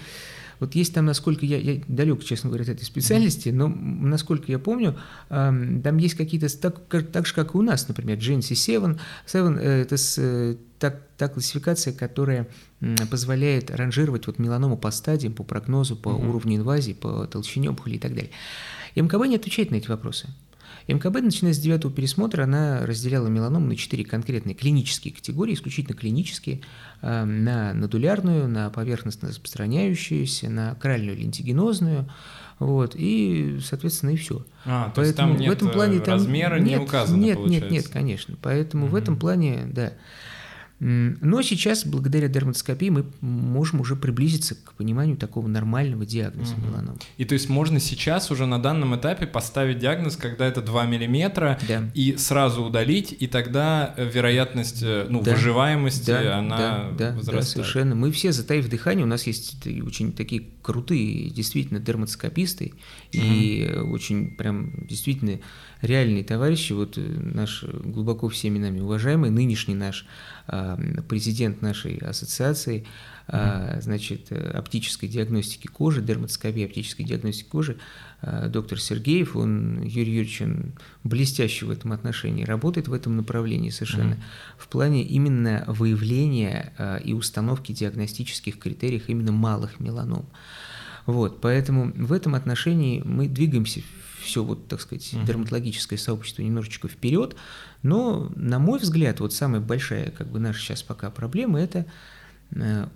вот 0.61 0.75
есть 0.75 0.95
там, 0.95 1.07
насколько 1.07 1.45
я, 1.47 1.57
я 1.57 1.81
далек, 1.89 2.23
честно 2.23 2.51
говоря, 2.51 2.65
от 2.65 2.69
этой 2.69 2.85
специальности, 2.85 3.49
но 3.49 3.67
насколько 3.67 4.53
я 4.53 4.59
помню, 4.59 4.97
там 5.29 5.97
есть 5.97 6.15
какие-то, 6.15 6.49
так, 6.61 6.87
так 7.11 7.27
же, 7.27 7.35
как 7.35 7.55
и 7.55 7.59
у 7.59 7.63
нас, 7.63 7.89
например, 7.89 8.19
GNC 8.19 8.55
7, 8.55 8.97
7 9.27 9.59
это 9.59 9.97
с, 9.97 10.19
э, 10.19 10.57
так, 10.79 11.03
та 11.17 11.29
классификация, 11.29 11.95
которая 11.95 12.47
позволяет 13.11 13.71
ранжировать 13.71 14.27
вот 14.27 14.39
меланому 14.39 14.77
по 14.77 14.91
стадиям, 14.91 15.33
по 15.33 15.45
прогнозу, 15.45 15.97
по 15.97 16.11
угу. 16.11 16.29
уровню 16.29 16.57
инвазии, 16.57 16.93
по 16.93 17.27
толщине 17.27 17.71
опухоли 17.71 17.97
и 17.97 17.99
так 17.99 18.15
далее. 18.15 18.31
МКБ 18.97 19.27
не 19.27 19.37
отвечает 19.37 19.71
на 19.71 19.77
эти 19.77 19.89
вопросы. 19.89 20.29
МКБ, 20.95 21.23
начиная 21.23 21.53
с 21.53 21.59
девятого 21.59 21.93
пересмотра, 21.93 22.45
она 22.45 22.85
разделяла 22.85 23.29
меланому 23.29 23.67
на 23.67 23.77
четыре 23.77 24.05
конкретные 24.05 24.55
клинические 24.55 25.15
категории, 25.15 25.55
исключительно 25.55 25.97
клинические, 25.97 26.61
э, 27.03 27.25
на 27.25 27.73
нодулярную, 27.75 28.49
на 28.49 28.71
поверхностно 28.71 29.29
распространяющуюся, 29.29 30.51
на 30.51 30.75
кральную 30.75 31.17
лентигенозную, 31.17 32.09
вот, 32.61 32.95
и, 32.95 33.59
соответственно, 33.65 34.11
и 34.11 34.17
все. 34.17 34.45
А, 34.67 34.93
Поэтому 34.93 34.95
то 34.95 35.03
есть 35.03 35.17
там 35.17 35.37
нет 35.39 35.49
в 35.49 35.53
этом 35.53 35.71
плане 35.71 36.01
там 36.01 36.15
размера 36.15 36.59
нет, 36.59 36.79
не 36.79 36.85
указано, 36.85 37.17
Нет, 37.17 37.37
получается. 37.39 37.65
нет, 37.65 37.73
нет, 37.73 37.89
конечно. 37.89 38.37
Поэтому 38.43 38.85
угу. 38.85 38.93
в 38.93 38.95
этом 38.97 39.17
плане, 39.17 39.63
да. 39.67 39.95
Но 40.81 41.43
сейчас, 41.43 41.85
благодаря 41.85 42.29
дерматоскопии, 42.29 42.89
мы 42.89 43.05
можем 43.21 43.81
уже 43.81 43.97
приблизиться 43.97 44.55
к 44.55 44.73
пониманию 44.73 45.19
такого 45.19 45.47
нормального 45.47 46.07
диагноза 46.07 46.55
угу. 46.55 46.67
меланомы. 46.67 46.99
И 47.19 47.27
то 47.27 47.35
есть 47.35 47.51
можно 47.51 47.79
сейчас 47.79 48.31
уже 48.31 48.47
на 48.47 48.61
данном 48.61 48.97
этапе 48.97 49.27
поставить 49.27 49.79
диагноз, 49.79 50.17
когда 50.17 50.47
это 50.47 50.63
2 50.63 50.87
мм, 50.87 51.59
да. 51.69 51.91
и 51.95 52.17
сразу 52.17 52.65
удалить, 52.65 53.15
и 53.19 53.27
тогда 53.27 53.93
э, 53.97 54.09
вероятность 54.09 54.83
э, 54.83 55.07
ну, 55.11 55.23
да. 55.23 55.33
выживаемости, 55.33 56.11
да, 56.11 56.39
она 56.39 56.57
да, 56.57 56.91
да, 56.99 57.13
возрастает. 57.13 57.41
Да, 57.41 57.43
совершенно. 57.43 57.95
Мы 57.95 58.11
все, 58.11 58.33
затаив 58.33 58.69
дыхание, 58.71 59.05
у 59.05 59.09
нас 59.09 59.27
есть 59.27 59.67
очень 59.67 60.13
такие 60.13 60.45
крутые, 60.63 61.29
действительно, 61.29 61.79
дерматоскописты, 61.79 62.73
угу. 63.13 63.23
и 63.23 63.71
очень 63.85 64.35
прям 64.35 64.87
действительно 64.87 65.41
реальные 65.83 66.25
товарищи, 66.25 66.73
вот 66.73 66.97
э, 66.97 67.01
наш 67.01 67.65
глубоко 67.65 68.29
всеми 68.29 68.59
нами 68.59 68.81
уважаемый, 68.81 69.31
нынешний 69.31 69.75
наш 69.75 70.07
президент 71.09 71.63
нашей 71.63 71.97
ассоциации, 71.99 72.87
mm-hmm. 73.29 73.83
значит, 73.83 74.27
э, 74.31 74.51
оптической 74.51 75.09
диагностики 75.09 75.67
кожи, 75.67 76.03
дерматоскопии 76.03 76.65
оптической 76.65 77.05
диагностики 77.05 77.49
кожи, 77.49 77.77
а, 78.23 78.49
доктор 78.49 78.81
Сергеев, 78.81 79.37
он, 79.37 79.83
Юрий 79.83 80.13
Юрьевич, 80.13 80.43
он 80.43 80.73
блестяще 81.05 81.67
в 81.67 81.71
этом 81.71 81.93
отношении, 81.93 82.45
работает 82.45 82.89
в 82.89 82.93
этом 82.93 83.17
направлении 83.17 83.71
совершенно, 83.71 84.15
mm-hmm. 84.15 84.59
в 84.59 84.69
плане 84.69 85.03
именно 85.05 85.65
выявления 85.69 86.73
и 87.05 87.13
установки 87.13 87.73
диагностических 87.73 88.59
критериев 88.59 89.09
именно 89.09 89.33
малых 89.33 89.79
меланом. 89.81 90.27
Вот, 91.07 91.41
поэтому 91.41 91.93
в 91.95 92.13
этом 92.13 92.35
отношении 92.35 93.03
мы 93.05 93.29
двигаемся 93.29 93.83
все, 94.21 94.45
вот, 94.45 94.69
так 94.69 94.81
сказать, 94.81 95.13
uh-huh. 95.13 95.25
дерматологическое 95.25 95.99
сообщество 95.99 96.43
немножечко 96.43 96.89
вперед, 96.89 97.37
но, 97.83 98.31
на 98.37 98.59
мой 98.59 98.79
взгляд, 98.79 99.21
вот 99.21 99.33
самая 99.33 99.61
большая, 99.61 100.11
как 100.11 100.29
бы, 100.29 100.39
наша 100.39 100.61
сейчас 100.61 100.83
пока 100.83 101.11
проблема– 101.11 101.61
это 101.61 101.87
э, 102.53 102.87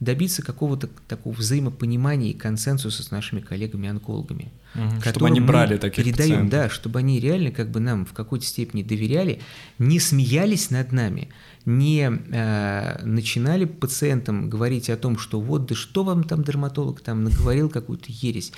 добиться 0.00 0.42
какого-то 0.42 0.88
такого 1.06 1.34
взаимопонимания 1.34 2.30
и 2.30 2.34
консенсуса 2.34 3.02
с 3.02 3.10
нашими 3.10 3.40
коллегами-онкологами. 3.40 4.50
Угу, 4.74 5.02
чтобы 5.04 5.26
они 5.26 5.40
брали 5.40 5.76
таких 5.76 6.04
передаем, 6.04 6.46
пациентов. 6.46 6.50
Да, 6.50 6.68
чтобы 6.70 6.98
они 7.00 7.20
реально 7.20 7.50
как 7.50 7.70
бы 7.70 7.80
нам 7.80 8.06
в 8.06 8.12
какой-то 8.12 8.46
степени 8.46 8.82
доверяли, 8.82 9.40
не 9.78 10.00
смеялись 10.00 10.70
над 10.70 10.92
нами, 10.92 11.28
не 11.66 12.10
э, 12.10 13.04
начинали 13.04 13.66
пациентам 13.66 14.48
говорить 14.48 14.88
о 14.88 14.96
том, 14.96 15.18
что 15.18 15.40
вот, 15.40 15.66
да 15.66 15.74
что 15.74 16.02
вам 16.02 16.24
там 16.24 16.42
дерматолог 16.42 17.02
там 17.02 17.24
наговорил 17.24 17.68
какую-то 17.68 18.06
ересь. 18.08 18.52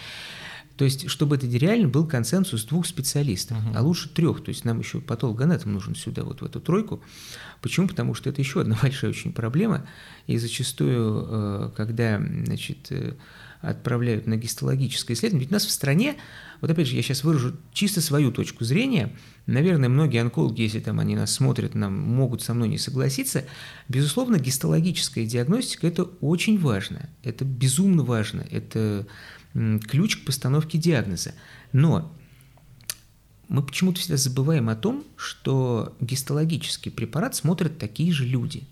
То 0.76 0.84
есть, 0.84 1.08
чтобы 1.08 1.36
это 1.36 1.46
реально 1.46 1.88
был 1.88 2.06
консенсус 2.06 2.64
двух 2.64 2.86
специалистов, 2.86 3.58
uh-huh. 3.58 3.76
а 3.76 3.82
лучше 3.82 4.08
трех. 4.08 4.42
То 4.42 4.48
есть, 4.48 4.64
нам 4.64 4.78
еще 4.80 5.00
патологоанатом 5.00 5.72
нужен 5.72 5.94
сюда, 5.94 6.24
вот 6.24 6.40
в 6.40 6.44
эту 6.44 6.60
тройку. 6.60 7.02
Почему? 7.60 7.88
Потому 7.88 8.14
что 8.14 8.30
это 8.30 8.40
еще 8.40 8.60
одна 8.62 8.76
большая 8.82 9.10
очень 9.10 9.32
проблема. 9.32 9.86
И 10.26 10.38
зачастую, 10.38 11.26
э, 11.28 11.70
когда 11.76 12.18
значит, 12.18 12.86
э, 12.90 13.14
отправляют 13.62 14.26
на 14.26 14.36
гистологическое 14.36 15.16
исследование, 15.16 15.44
ведь 15.44 15.52
у 15.52 15.54
нас 15.54 15.64
в 15.64 15.70
стране, 15.70 16.16
вот 16.60 16.70
опять 16.70 16.88
же, 16.88 16.96
я 16.96 17.02
сейчас 17.02 17.22
выражу 17.22 17.56
чисто 17.72 18.00
свою 18.00 18.32
точку 18.32 18.64
зрения, 18.64 19.12
наверное, 19.46 19.88
многие 19.88 20.20
онкологи, 20.20 20.62
если 20.62 20.80
там 20.80 20.98
они 20.98 21.14
нас 21.14 21.32
смотрят, 21.32 21.74
нам 21.74 21.96
могут 21.96 22.42
со 22.42 22.54
мной 22.54 22.68
не 22.68 22.78
согласиться, 22.78 23.44
безусловно, 23.88 24.38
гистологическая 24.38 25.24
диагностика– 25.26 25.86
это 25.88 26.04
очень 26.20 26.58
важно, 26.58 27.08
это 27.22 27.44
безумно 27.44 28.02
важно, 28.02 28.44
это 28.50 29.06
ключ 29.54 30.16
к 30.16 30.24
постановке 30.24 30.78
диагноза. 30.78 31.34
Но 31.72 32.12
мы 33.48 33.62
почему-то 33.62 34.00
всегда 34.00 34.16
забываем 34.16 34.68
о 34.68 34.76
том, 34.76 35.04
что 35.16 35.94
гистологический 36.00 36.90
препарат 36.90 37.34
смотрят 37.34 37.78
такие 37.78 38.12
же 38.12 38.24
люди. 38.24 38.64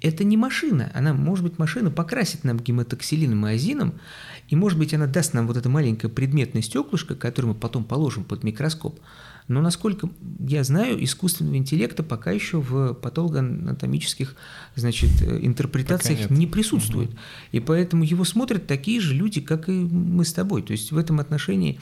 Это 0.00 0.24
не 0.24 0.36
машина, 0.36 0.90
она, 0.94 1.14
может 1.14 1.44
быть, 1.44 1.58
машина 1.58 1.90
покрасит 1.90 2.42
нам 2.42 2.58
гематоксилином 2.58 3.46
и 3.46 3.52
азином, 3.52 4.00
и, 4.48 4.56
может 4.56 4.76
быть, 4.78 4.92
она 4.92 5.06
даст 5.06 5.32
нам 5.32 5.46
вот 5.46 5.56
это 5.56 5.68
маленькое 5.68 6.12
предметное 6.12 6.62
стеклышко, 6.62 7.14
которое 7.14 7.48
мы 7.48 7.54
потом 7.54 7.84
положим 7.84 8.24
под 8.24 8.42
микроскоп– 8.42 8.98
но, 9.48 9.60
насколько 9.60 10.08
я 10.40 10.64
знаю, 10.64 11.02
искусственного 11.02 11.56
интеллекта 11.56 12.02
пока 12.02 12.30
еще 12.30 12.60
в 12.60 12.94
патологоанатомических 12.94 14.34
значит, 14.74 15.10
э, 15.22 15.38
интерпретациях 15.42 16.30
не 16.30 16.46
присутствует. 16.46 17.10
Угу. 17.10 17.18
И 17.52 17.60
поэтому 17.60 18.04
его 18.04 18.24
смотрят 18.24 18.66
такие 18.66 19.00
же 19.00 19.14
люди, 19.14 19.40
как 19.40 19.68
и 19.68 19.72
мы 19.72 20.24
с 20.24 20.32
тобой. 20.32 20.62
То 20.62 20.72
есть 20.72 20.92
в 20.92 20.98
этом 20.98 21.20
отношении 21.20 21.78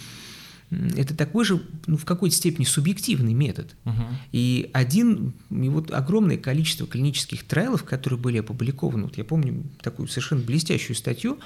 это 0.71 1.17
такой 1.17 1.45
же, 1.45 1.61
ну, 1.87 1.97
в 1.97 2.05
какой-то 2.05 2.37
степени 2.37 2.65
субъективный 2.65 3.35
метод. 3.35 3.75
Угу. 3.85 4.03
И 4.31 4.71
один, 4.73 5.33
и 5.51 5.69
вот 5.69 5.91
огромное 5.91 6.37
количество 6.37 6.87
клинических 6.87 7.45
трайлов, 7.45 7.85
которые 7.85 8.21
были 8.21 8.39
опубликованы, 8.39 9.05
вот 9.05 9.19
я 9.19 9.25
помню 9.25 9.65
такую 9.83 10.07
совершенно 10.07 10.43
блестящую 10.43 10.97
статью, 10.97 11.39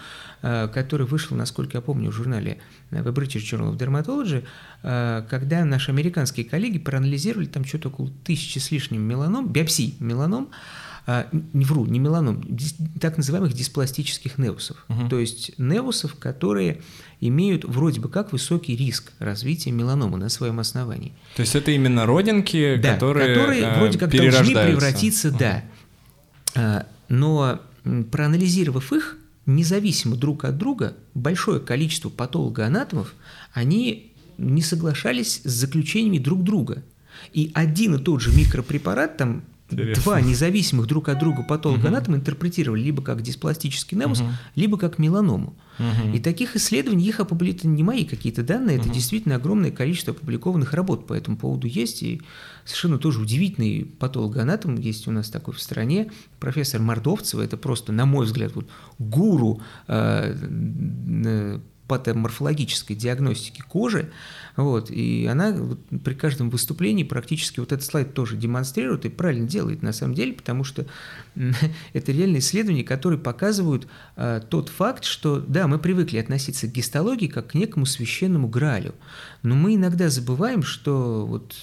э, 0.42 0.68
которая 0.68 1.08
вышла, 1.08 1.36
насколько 1.36 1.78
я 1.78 1.80
помню, 1.80 2.10
в 2.10 2.14
журнале 2.14 2.58
э, 2.90 3.02
The 3.02 3.14
British 3.14 3.50
Journal 3.50 3.74
of 3.74 3.78
Dermatology, 3.78 4.44
э, 4.82 5.24
когда 5.30 5.64
наши 5.64 5.90
американские 5.90 6.44
коллеги 6.44 6.78
проанализировали 6.78 7.46
там 7.46 7.64
что-то 7.64 7.88
около 7.88 8.10
тысячи 8.24 8.58
с 8.58 8.70
лишним 8.70 9.02
меланом, 9.02 9.48
биопсий 9.48 9.96
меланом, 10.00 10.50
а, 11.06 11.28
не 11.52 11.64
вру, 11.66 11.84
не 11.84 11.98
меланом, 11.98 12.42
так 12.98 13.18
называемых 13.18 13.52
диспластических 13.52 14.38
неусов. 14.38 14.84
Угу. 14.88 15.08
То 15.10 15.18
есть 15.18 15.52
неусов, 15.58 16.14
которые 16.14 16.80
имеют 17.20 17.64
вроде 17.64 18.00
бы 18.00 18.08
как 18.08 18.32
высокий 18.32 18.74
риск 18.74 19.12
развития 19.18 19.70
меланомы 19.70 20.16
на 20.16 20.30
своем 20.30 20.60
основании. 20.60 21.12
То 21.36 21.40
есть 21.40 21.54
это 21.54 21.70
именно 21.72 22.06
родинки, 22.06 22.76
да, 22.76 22.94
которые, 22.94 23.34
которые 23.34 23.62
э, 23.62 23.78
вроде 23.78 23.98
как 23.98 24.10
должны 24.10 24.54
превратиться, 24.54 25.28
угу. 25.28 25.38
да. 25.38 25.64
А, 26.54 26.86
но 27.10 27.60
проанализировав 28.10 28.92
их, 28.92 29.18
независимо 29.44 30.16
друг 30.16 30.44
от 30.44 30.56
друга, 30.56 30.96
большое 31.12 31.60
количество 31.60 32.08
патологоанатомов, 32.08 33.14
они 33.52 34.12
не 34.38 34.62
соглашались 34.62 35.42
с 35.44 35.50
заключениями 35.50 36.18
друг 36.18 36.42
друга. 36.42 36.82
И 37.34 37.50
один 37.54 37.96
и 37.96 37.98
тот 37.98 38.22
же 38.22 38.32
микропрепарат, 38.34 39.18
там 39.18 39.44
Интересно. 39.74 40.02
Два 40.02 40.20
независимых 40.20 40.86
друг 40.86 41.08
от 41.08 41.18
друга 41.18 41.42
патологоанатома 41.42 42.16
угу. 42.16 42.22
интерпретировали 42.22 42.80
либо 42.82 43.02
как 43.02 43.22
диспластический 43.22 43.96
невус, 43.96 44.20
угу. 44.20 44.30
либо 44.54 44.78
как 44.78 44.98
меланому. 44.98 45.56
Угу. 45.78 46.14
И 46.14 46.20
таких 46.20 46.56
исследований, 46.56 47.06
их 47.06 47.20
опубликованы 47.20 47.74
не 47.74 47.82
мои 47.82 48.04
какие-то 48.04 48.42
данные, 48.42 48.78
угу. 48.78 48.86
это 48.86 48.94
действительно 48.94 49.36
огромное 49.36 49.70
количество 49.70 50.14
опубликованных 50.14 50.72
работ 50.72 51.06
по 51.06 51.12
этому 51.12 51.36
поводу 51.36 51.66
есть. 51.66 52.02
И 52.02 52.22
совершенно 52.64 52.98
тоже 52.98 53.20
удивительный 53.20 53.84
патологоанатом 53.84 54.76
есть 54.76 55.06
у 55.08 55.10
нас 55.10 55.28
такой 55.28 55.54
в 55.54 55.60
стране, 55.60 56.10
профессор 56.40 56.80
Мордовцева, 56.80 57.42
это 57.42 57.56
просто, 57.56 57.92
на 57.92 58.06
мой 58.06 58.26
взгляд, 58.26 58.54
вот 58.54 58.68
гуру 58.98 59.60
э, 59.88 61.60
патоморфологической 61.86 62.96
диагностики 62.96 63.60
кожи, 63.60 64.10
вот, 64.56 64.90
и 64.90 65.26
она 65.26 65.52
вот, 65.52 65.80
при 66.02 66.14
каждом 66.14 66.48
выступлении 66.48 67.04
практически 67.04 67.60
вот 67.60 67.72
этот 67.72 67.84
слайд 67.84 68.14
тоже 68.14 68.36
демонстрирует 68.36 69.04
и 69.04 69.08
правильно 69.08 69.46
делает 69.46 69.82
на 69.82 69.92
самом 69.92 70.14
деле, 70.14 70.32
потому 70.32 70.64
что 70.64 70.86
это 71.92 72.12
реальные 72.12 72.38
исследования, 72.38 72.84
которые 72.84 73.18
показывают 73.18 73.86
э, 74.16 74.40
тот 74.48 74.68
факт, 74.68 75.04
что 75.04 75.40
да, 75.40 75.66
мы 75.66 75.78
привыкли 75.78 76.18
относиться 76.18 76.66
к 76.68 76.72
гистологии 76.72 77.26
как 77.26 77.48
к 77.48 77.54
некому 77.54 77.84
священному 77.84 78.48
гралю, 78.48 78.94
но 79.42 79.54
мы 79.54 79.74
иногда 79.74 80.08
забываем, 80.08 80.62
что 80.62 81.26
вот 81.26 81.54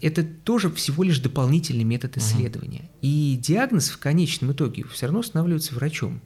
это 0.00 0.24
тоже 0.24 0.70
всего 0.70 1.02
лишь 1.02 1.18
дополнительный 1.18 1.84
метод 1.84 2.16
исследования. 2.16 2.78
Угу. 2.78 2.98
И 3.02 3.38
диагноз 3.42 3.90
в 3.90 3.98
конечном 3.98 4.52
итоге 4.52 4.84
все 4.84 5.06
равно 5.06 5.20
устанавливается 5.20 5.74
врачом 5.74 6.22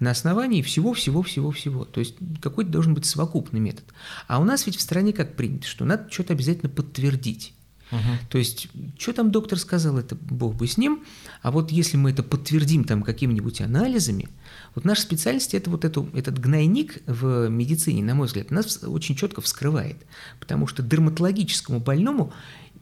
на 0.00 0.10
основании 0.10 0.62
всего-всего-всего-всего. 0.62 1.84
То 1.84 2.00
есть 2.00 2.16
какой-то 2.40 2.70
должен 2.70 2.94
быть 2.94 3.04
совокупный 3.04 3.60
метод. 3.60 3.84
А 4.26 4.40
у 4.40 4.44
нас 4.44 4.66
ведь 4.66 4.76
в 4.76 4.80
стране 4.80 5.12
как 5.12 5.36
принято, 5.36 5.66
что 5.66 5.84
надо 5.84 6.10
что-то 6.10 6.32
обязательно 6.32 6.70
подтвердить. 6.70 7.54
Угу. 7.92 8.00
То 8.30 8.38
есть, 8.38 8.68
что 8.98 9.12
там 9.12 9.30
доктор 9.30 9.58
сказал, 9.58 9.98
это 9.98 10.14
бог 10.14 10.54
бы 10.54 10.66
с 10.66 10.78
ним. 10.78 11.04
А 11.42 11.50
вот 11.50 11.70
если 11.70 11.96
мы 11.96 12.10
это 12.10 12.22
подтвердим 12.22 12.84
там 12.84 13.02
какими-нибудь 13.02 13.60
анализами, 13.60 14.28
вот 14.74 14.84
наша 14.84 15.02
специальность 15.02 15.54
это 15.54 15.70
вот 15.70 15.84
эту, 15.84 16.08
этот 16.14 16.38
гнойник 16.38 17.02
в 17.06 17.48
медицине, 17.48 18.02
на 18.02 18.14
мой 18.14 18.26
взгляд, 18.26 18.50
нас 18.50 18.82
очень 18.84 19.16
четко 19.16 19.40
вскрывает. 19.40 19.96
Потому 20.38 20.66
что 20.66 20.82
дерматологическому 20.82 21.80
больному 21.80 22.32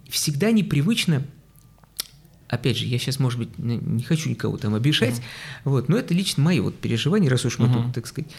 всегда 0.08 0.52
непривычно 0.52 1.24
опять 2.48 2.76
же, 2.78 2.86
я 2.86 2.98
сейчас, 2.98 3.18
может 3.18 3.38
быть, 3.38 3.58
не 3.58 4.02
хочу 4.02 4.30
никого 4.30 4.56
там 4.56 4.74
обижать, 4.74 5.14
mm-hmm. 5.14 5.62
вот, 5.64 5.88
но 5.88 5.96
это 5.96 6.14
лично 6.14 6.42
мои 6.42 6.60
вот 6.60 6.78
переживания, 6.78 7.30
раз 7.30 7.44
уж 7.44 7.58
мы 7.58 7.66
mm-hmm. 7.66 7.84
тут, 7.84 7.94
так 7.94 8.06
сказать, 8.06 8.30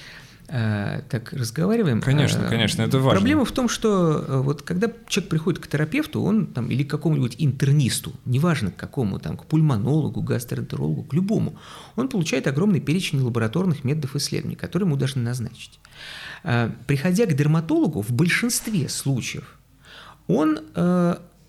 э, 0.48 1.02
так 1.10 1.32
разговариваем. 1.32 2.02
Конечно, 2.02 2.46
э, 2.46 2.50
конечно, 2.50 2.82
это 2.82 2.98
важно. 2.98 3.20
Проблема 3.20 3.46
в 3.46 3.52
том, 3.52 3.70
что 3.70 4.26
э, 4.28 4.42
вот 4.42 4.64
когда 4.64 4.92
человек 5.08 5.30
приходит 5.30 5.60
к 5.60 5.68
терапевту, 5.68 6.22
он 6.22 6.48
там 6.48 6.70
или 6.72 6.84
к 6.84 6.90
какому-нибудь 6.90 7.36
интернисту, 7.38 8.14
неважно 8.26 8.72
к 8.72 8.76
какому, 8.76 9.20
там, 9.20 9.38
к 9.38 9.46
пульмонологу, 9.46 10.22
гастроэнтерологу, 10.22 11.04
к 11.04 11.14
любому, 11.14 11.56
он 11.96 12.10
получает 12.10 12.48
огромный 12.48 12.80
перечень 12.80 13.22
лабораторных 13.22 13.84
методов 13.84 14.16
исследований, 14.16 14.56
которые 14.56 14.88
ему 14.88 14.98
должны 14.98 15.22
назначить. 15.22 15.80
Приходя 16.88 17.26
к 17.26 17.36
дерматологу, 17.36 18.02
в 18.02 18.12
большинстве 18.12 18.88
случаев 18.88 19.58
он 20.28 20.60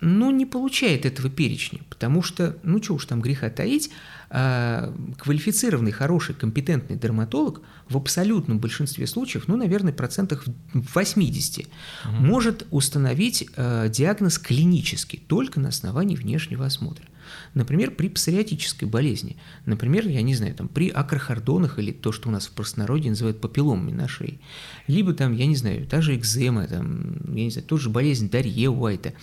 ну, 0.01 0.31
не 0.31 0.47
получает 0.47 1.05
этого 1.05 1.29
перечня, 1.29 1.79
потому 1.89 2.23
что, 2.23 2.57
ну, 2.63 2.81
что 2.81 2.95
уж 2.95 3.05
там 3.05 3.21
греха 3.21 3.49
таить, 3.49 3.91
а, 4.31 4.93
квалифицированный, 5.19 5.91
хороший, 5.91 6.33
компетентный 6.33 6.97
дерматолог 6.97 7.61
в 7.87 7.97
абсолютном 7.97 8.59
большинстве 8.59 9.05
случаев, 9.05 9.47
ну, 9.47 9.57
наверное, 9.57 9.93
процентах 9.93 10.45
в 10.73 10.95
80, 10.95 11.67
угу. 11.67 12.15
может 12.15 12.65
установить 12.71 13.47
а, 13.55 13.87
диагноз 13.89 14.39
клинический 14.39 15.19
только 15.19 15.59
на 15.59 15.69
основании 15.69 16.15
внешнего 16.15 16.65
осмотра. 16.65 17.05
Например, 17.53 17.91
при 17.91 18.09
псориатической 18.09 18.87
болезни. 18.87 19.37
Например, 19.65 20.07
я 20.07 20.21
не 20.21 20.35
знаю, 20.35 20.55
там, 20.55 20.67
при 20.67 20.89
акрохордонах 20.89 21.79
или 21.79 21.91
то, 21.91 22.11
что 22.11 22.29
у 22.29 22.31
нас 22.31 22.47
в 22.47 22.51
простонародье 22.51 23.11
называют 23.11 23.39
папилломами 23.39 23.91
на 23.91 24.07
шее. 24.07 24.39
Либо 24.87 25.13
там, 25.13 25.33
я 25.33 25.45
не 25.45 25.55
знаю, 25.55 25.85
та 25.85 26.01
же 26.01 26.15
экзема, 26.15 26.67
там, 26.67 27.35
я 27.35 27.43
не 27.43 27.51
знаю, 27.51 27.67
тоже 27.67 27.89
болезнь 27.89 28.29
Дарье 28.29 28.69
Уайта 28.69 29.13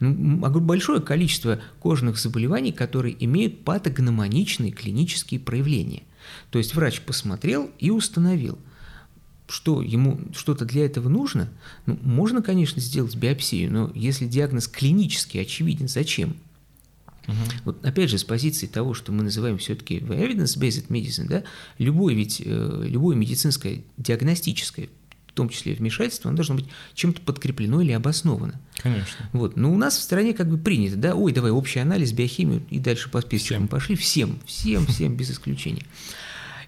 большое 0.00 1.00
количество 1.00 1.60
кожных 1.78 2.18
заболеваний, 2.18 2.72
которые 2.72 3.16
имеют 3.24 3.64
патогномоничные 3.64 4.72
клинические 4.72 5.40
проявления. 5.40 6.02
То 6.50 6.58
есть 6.58 6.74
врач 6.74 7.00
посмотрел 7.02 7.70
и 7.78 7.90
установил, 7.90 8.58
что 9.48 9.82
ему 9.82 10.20
что-то 10.34 10.64
для 10.64 10.86
этого 10.86 11.08
нужно. 11.08 11.48
Ну, 11.86 11.98
можно, 12.02 12.42
конечно, 12.42 12.80
сделать 12.80 13.16
биопсию, 13.16 13.72
но 13.72 13.90
если 13.94 14.26
диагноз 14.26 14.68
клинически 14.68 15.38
очевиден, 15.38 15.88
зачем? 15.88 16.36
Угу. 17.26 17.36
Вот 17.64 17.84
опять 17.84 18.10
же, 18.10 18.18
с 18.18 18.24
позиции 18.24 18.66
того, 18.66 18.94
что 18.94 19.12
мы 19.12 19.22
называем 19.22 19.58
все-таки 19.58 19.98
evidence-based 19.98 20.88
medicine, 20.88 21.28
да, 21.28 21.44
любое 21.78 22.14
ведь, 22.14 22.42
э, 22.44 22.84
любое 22.86 23.16
медицинское 23.16 23.82
диагностическое 23.98 24.88
в 25.30 25.32
том 25.32 25.48
числе 25.48 25.74
вмешательство, 25.74 26.28
оно 26.28 26.36
должно 26.36 26.56
быть 26.56 26.66
чем-то 26.94 27.20
подкреплено 27.20 27.80
или 27.80 27.92
обосновано. 27.92 28.60
Конечно. 28.82 29.30
Вот. 29.32 29.56
Но 29.56 29.72
у 29.72 29.76
нас 29.76 29.96
в 29.96 30.02
стране 30.02 30.34
как 30.34 30.48
бы 30.48 30.58
принято, 30.58 30.96
да, 30.96 31.14
ой, 31.14 31.32
давай 31.32 31.52
общий 31.52 31.78
анализ, 31.78 32.12
биохимию 32.12 32.62
и 32.68 32.78
дальше 32.78 33.10
по 33.10 33.20
списочкам 33.20 33.68
пошли, 33.68 33.94
всем, 33.94 34.40
всем, 34.44 34.86
всем 34.86 35.14
без 35.16 35.30
исключения. 35.30 35.84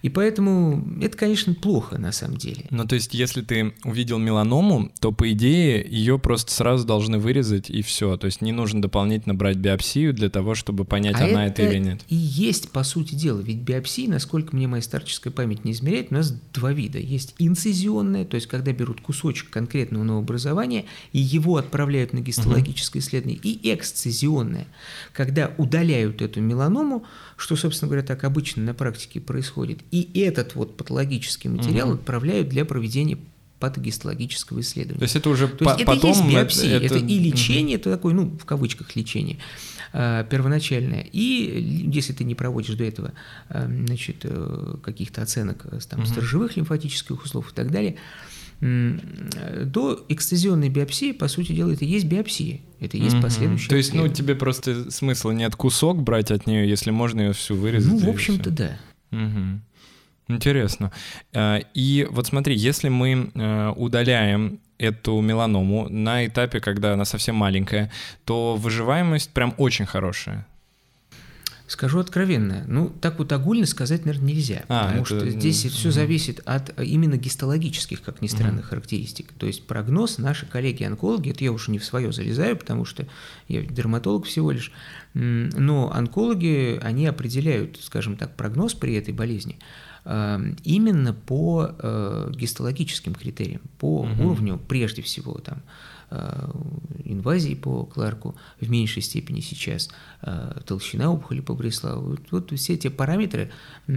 И 0.03 0.09
поэтому 0.09 0.85
это, 1.01 1.17
конечно, 1.17 1.55
плохо 1.55 1.97
на 1.97 2.13
самом 2.13 2.37
деле. 2.37 2.67
Ну, 2.71 2.85
то 2.85 2.97
есть, 2.97 3.15
если 3.15 3.41
ты 3.41 3.73
увидел 3.85 4.19
меланому, 4.19 4.91
то, 5.01 5.13
по 5.13 5.31
идее, 5.33 5.87
ее 5.89 6.19
просто 6.19 6.53
сразу 6.53 6.85
должны 6.85 7.19
вырезать, 7.19 7.71
и 7.71 7.83
все. 7.83 8.17
То 8.17 8.27
есть, 8.27 8.43
не 8.43 8.51
нужно 8.53 8.83
дополнительно 8.83 9.35
брать 9.35 9.57
биопсию 9.57 10.13
для 10.13 10.29
того, 10.29 10.55
чтобы 10.55 10.85
понять, 10.85 11.21
а 11.21 11.25
она 11.25 11.47
это, 11.47 11.63
это 11.63 11.73
или 11.73 11.79
нет. 11.79 12.01
И 12.09 12.17
есть, 12.17 12.71
по 12.73 12.83
сути 12.83 13.15
дела, 13.15 13.41
ведь 13.41 13.59
биопсии, 13.59 14.09
насколько 14.09 14.57
мне 14.57 14.67
моя 14.67 14.83
старческая 14.83 15.33
память 15.33 15.65
не 15.65 15.73
измеряет, 15.73 16.11
у 16.11 16.15
нас 16.15 16.35
два 16.53 16.73
вида. 16.73 16.99
Есть 16.99 17.35
инцизионная, 17.39 18.25
то 18.25 18.35
есть, 18.35 18.49
когда 18.49 18.73
берут 18.73 19.01
кусочек 19.01 19.51
конкретного 19.51 20.03
новообразования 20.03 20.85
и 21.13 21.21
его 21.21 21.57
отправляют 21.57 22.13
на 22.13 22.19
гистологическое 22.19 23.01
угу. 23.01 23.07
исследование, 23.07 23.39
и 23.43 23.73
эксцизионная, 23.73 24.67
когда 25.13 25.53
удаляют 25.59 26.23
эту 26.23 26.41
меланому, 26.41 27.05
что, 27.43 27.57
собственно 27.57 27.89
говоря, 27.89 28.07
так 28.07 28.23
обычно 28.23 28.63
на 28.63 28.73
практике 28.73 29.21
происходит. 29.21 29.81
И 29.91 30.09
этот 30.21 30.55
вот 30.55 30.77
патологический 30.77 31.51
материал 31.51 31.89
угу. 31.89 31.97
отправляют 31.97 32.49
для 32.49 32.65
проведения 32.65 33.19
патогистологического 33.59 34.61
исследования. 34.61 35.01
То 35.01 35.05
есть 35.05 35.17
это 35.17 35.29
уже 35.29 35.49
То 35.49 35.65
есть 35.65 35.85
потом... 35.85 35.99
Это 35.99 36.07
есть 36.07 36.25
биопсия, 36.25 36.77
это, 36.77 36.85
это 36.87 36.99
и 36.99 37.19
лечение, 37.19 37.79
угу. 37.79 37.81
это 37.81 37.91
такое, 37.91 38.15
ну, 38.15 38.39
в 38.41 38.45
кавычках 38.45 38.95
лечение 38.95 39.39
э, 39.93 40.25
первоначальное. 40.31 41.05
И 41.13 41.89
если 41.93 42.13
ты 42.13 42.23
не 42.23 42.37
проводишь 42.37 42.77
до 42.77 42.85
этого 42.85 43.13
э, 43.49 43.67
значит, 43.87 44.19
э, 44.23 44.77
каких-то 44.81 45.23
оценок 45.23 45.67
там, 45.89 46.01
угу. 46.01 46.09
сторожевых 46.09 46.57
лимфатических 46.57 47.25
услов 47.25 47.51
и 47.51 47.55
так 47.57 47.73
далее, 47.73 47.97
до 48.63 50.05
экстазионной 50.09 50.69
биопсии, 50.69 51.11
по 51.11 51.27
сути 51.27 51.53
дела, 51.53 51.73
это 51.73 51.85
есть 51.85 52.07
биопсия. 52.07 52.61
Это 52.79 52.97
есть 52.97 53.15
угу. 53.15 53.23
последующая. 53.23 53.69
То 53.69 53.77
есть, 53.77 53.93
ну, 53.93 54.09
тебе 54.09 54.37
просто 54.37 54.91
смысла 54.91 55.33
нет 55.33 55.57
кусок 55.57 56.03
брать 56.03 56.31
от 56.31 56.47
нее, 56.47 56.69
если 56.69 56.91
можно 56.91 57.21
ее 57.21 57.33
всю 57.33 57.57
вырезать. 57.57 57.93
Ну, 57.93 57.99
в 57.99 58.09
общем-то, 58.09 58.51
да. 58.51 58.79
Угу. 59.11 59.61
Интересно. 60.29 60.93
Э, 61.33 61.61
и 61.75 62.07
вот 62.11 62.29
смотри, 62.29 62.55
если 62.57 62.89
мы 62.89 63.31
э, 63.35 63.73
удаляем 63.77 64.61
эту 64.79 65.21
меланому 65.21 65.89
на 65.89 66.27
этапе, 66.27 66.61
когда 66.61 66.95
она 66.95 67.05
совсем 67.05 67.37
маленькая, 67.37 67.91
то 68.25 68.57
выживаемость 68.57 69.31
прям 69.31 69.55
очень 69.59 69.87
хорошая. 69.87 70.47
Скажу 71.73 72.01
откровенно, 72.01 72.65
ну 72.69 72.91
так 73.01 73.19
вот 73.19 73.33
огульно 73.33 73.65
сказать, 73.65 74.05
наверное, 74.05 74.35
нельзя, 74.35 74.67
а, 74.69 74.83
потому 74.83 75.05
это... 75.05 75.07
что 75.07 75.31
здесь 75.31 75.65
все 75.65 75.91
зависит 75.91 76.43
от 76.45 76.79
именно 76.79 77.17
гистологических, 77.17 78.03
как 78.03 78.21
ни 78.21 78.27
странно, 78.27 78.61
угу. 78.61 78.69
характеристик. 78.69 79.33
То 79.39 79.47
есть 79.47 79.67
прогноз 79.67 80.19
наши 80.19 80.45
коллеги-онкологи, 80.45 81.31
это 81.31 81.45
я 81.45 81.51
уже 81.51 81.71
не 81.71 81.79
в 81.79 81.85
свое 81.87 82.13
залезаю, 82.13 82.59
потому 82.59 82.85
что 82.85 83.07
я 83.49 83.63
дерматолог 83.63 84.27
всего 84.27 84.51
лишь, 84.51 84.71
но 85.15 85.91
онкологи, 85.95 86.79
они 86.83 87.07
определяют, 87.07 87.79
скажем 87.81 88.19
так, 88.19 88.37
прогноз 88.37 88.75
при 88.75 88.93
этой 88.93 89.15
болезни 89.15 89.59
эм, 90.05 90.59
именно 90.65 91.15
по 91.15 91.71
э, 91.79 92.33
гистологическим 92.35 93.15
критериям, 93.15 93.63
по 93.79 94.01
угу. 94.01 94.25
уровню, 94.25 94.61
прежде 94.69 95.01
всего, 95.01 95.39
там, 95.39 95.63
Э, 95.63 95.92
инвазии 97.05 97.55
по 97.55 97.85
Кларку 97.85 98.35
в 98.61 98.71
меньшей 98.71 99.03
степени 99.03 99.41
сейчас, 99.41 99.91
э, 100.23 100.61
толщина 100.67 101.11
опухоли 101.11 101.41
по 101.41 101.55
Бреславу. 101.55 102.11
Вот, 102.11 102.21
вот 102.31 102.59
все 102.59 102.75
эти 102.75 102.89
параметры, 102.89 103.51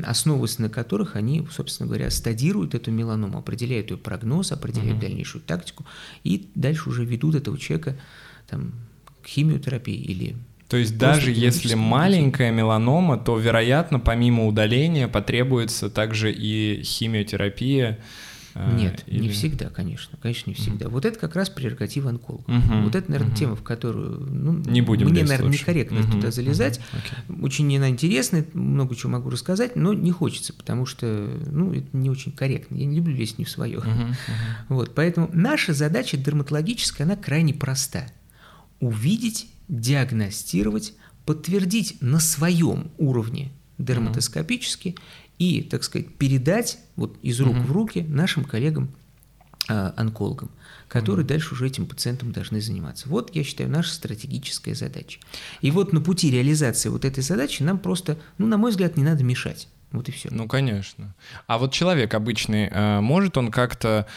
основываясь 0.03 0.59
на 0.59 0.69
которых 0.69 1.15
они, 1.15 1.47
собственно 1.51 1.87
говоря, 1.87 2.09
стадируют 2.09 2.75
эту 2.75 2.91
меланому, 2.91 3.39
определяют 3.39 3.91
ее 3.91 3.97
прогноз, 3.97 4.51
определяют 4.51 4.97
угу. 4.97 5.01
дальнейшую 5.01 5.41
тактику 5.41 5.85
и 6.23 6.49
дальше 6.55 6.89
уже 6.89 7.05
ведут 7.05 7.35
этого 7.35 7.57
человека 7.57 7.97
там, 8.47 8.73
к 9.21 9.27
химиотерапии 9.27 9.95
или 9.95 10.35
то 10.67 10.77
есть 10.77 10.97
даже 10.97 11.31
если 11.31 11.75
маленькая 11.75 12.51
меланома, 12.51 13.17
то, 13.17 13.37
вероятно, 13.37 13.99
помимо 13.99 14.47
удаления 14.47 15.07
потребуется 15.07 15.91
также 15.91 16.33
и 16.33 16.81
химиотерапия, 16.83 17.99
Нет, 18.55 19.03
или... 19.05 19.23
не 19.23 19.29
всегда, 19.29 19.69
конечно, 19.69 20.17
конечно, 20.21 20.49
не 20.49 20.55
всегда. 20.55 20.85
Mm-hmm. 20.85 20.89
Вот 20.89 21.03
это 21.03 21.19
как 21.19 21.35
раз 21.35 21.49
прерогатива 21.49 22.09
онколога. 22.09 22.45
Mm-hmm. 22.49 22.83
Вот 22.83 22.95
это, 22.95 23.11
наверное, 23.11 23.33
mm-hmm. 23.33 23.37
тема, 23.37 23.55
в 23.57 23.63
которую 23.63 24.21
ну, 24.21 24.53
не 24.53 24.81
будем 24.81 25.09
мне, 25.09 25.23
наверное, 25.23 25.47
лучше. 25.47 25.61
некорректно 25.61 25.97
mm-hmm. 25.97 26.11
туда 26.11 26.31
залезать. 26.31 26.79
Mm-hmm. 26.79 27.35
Okay. 27.35 27.43
Очень 27.43 27.75
она 27.75 27.89
интересная, 27.89 28.45
много 28.53 28.95
чего 28.95 29.11
могу 29.11 29.29
рассказать, 29.29 29.75
но 29.75 29.93
не 29.93 30.11
хочется, 30.11 30.53
потому 30.53 30.85
что 30.85 31.05
ну, 31.51 31.73
это 31.73 31.85
не 31.91 32.09
очень 32.09 32.31
корректно. 32.31 32.75
Я 32.75 32.85
не 32.85 32.95
люблю 32.95 33.13
лезть 33.13 33.37
не 33.37 33.43
в 33.43 33.49
свое. 33.49 33.79
Mm-hmm. 33.79 34.09
Mm-hmm. 34.09 34.15
Вот, 34.69 34.95
поэтому 34.95 35.29
наша 35.33 35.73
задача 35.73 36.15
дерматологическая, 36.15 37.05
она 37.05 37.17
крайне 37.17 37.53
проста. 37.53 38.07
Увидеть, 38.79 39.47
диагностировать, 39.67 40.93
подтвердить 41.25 41.97
на 41.99 42.19
своем 42.19 42.91
уровне 42.97 43.51
дерматоскопически 43.77 44.95
и, 45.39 45.61
так 45.61 45.83
сказать, 45.83 46.15
передать 46.15 46.79
вот 46.95 47.17
из 47.21 47.39
рук 47.41 47.55
в 47.55 47.71
руки 47.71 48.01
нашим 48.01 48.43
коллегам 48.43 48.89
а, 49.67 49.93
онкологам, 49.97 50.51
которые 50.87 51.25
mm 51.25 51.29
дальше 51.29 51.53
уже 51.53 51.67
этим 51.67 51.87
пациентам 51.87 52.31
должны 52.31 52.61
заниматься. 52.61 53.09
Вот, 53.09 53.35
я 53.35 53.43
считаю, 53.43 53.69
наша 53.69 53.93
стратегическая 53.93 54.75
задача. 54.75 55.19
И 55.61 55.71
вот 55.71 55.91
на 55.91 56.01
пути 56.01 56.29
реализации 56.29 56.89
вот 56.89 57.03
этой 57.03 57.23
задачи 57.23 57.63
нам 57.63 57.79
просто, 57.79 58.17
ну, 58.37 58.45
на 58.45 58.57
мой 58.57 58.69
взгляд, 58.71 58.95
не 58.95 59.03
надо 59.03 59.23
мешать. 59.23 59.67
Вот 59.91 60.07
и 60.07 60.11
все. 60.11 60.29
Ну, 60.31 60.47
конечно. 60.47 61.15
А 61.47 61.57
вот 61.57 61.73
человек 61.73 62.13
обычный, 62.13 62.67
э, 62.69 63.01
может 63.01 63.37
он 63.37 63.49
как-то 63.49 64.07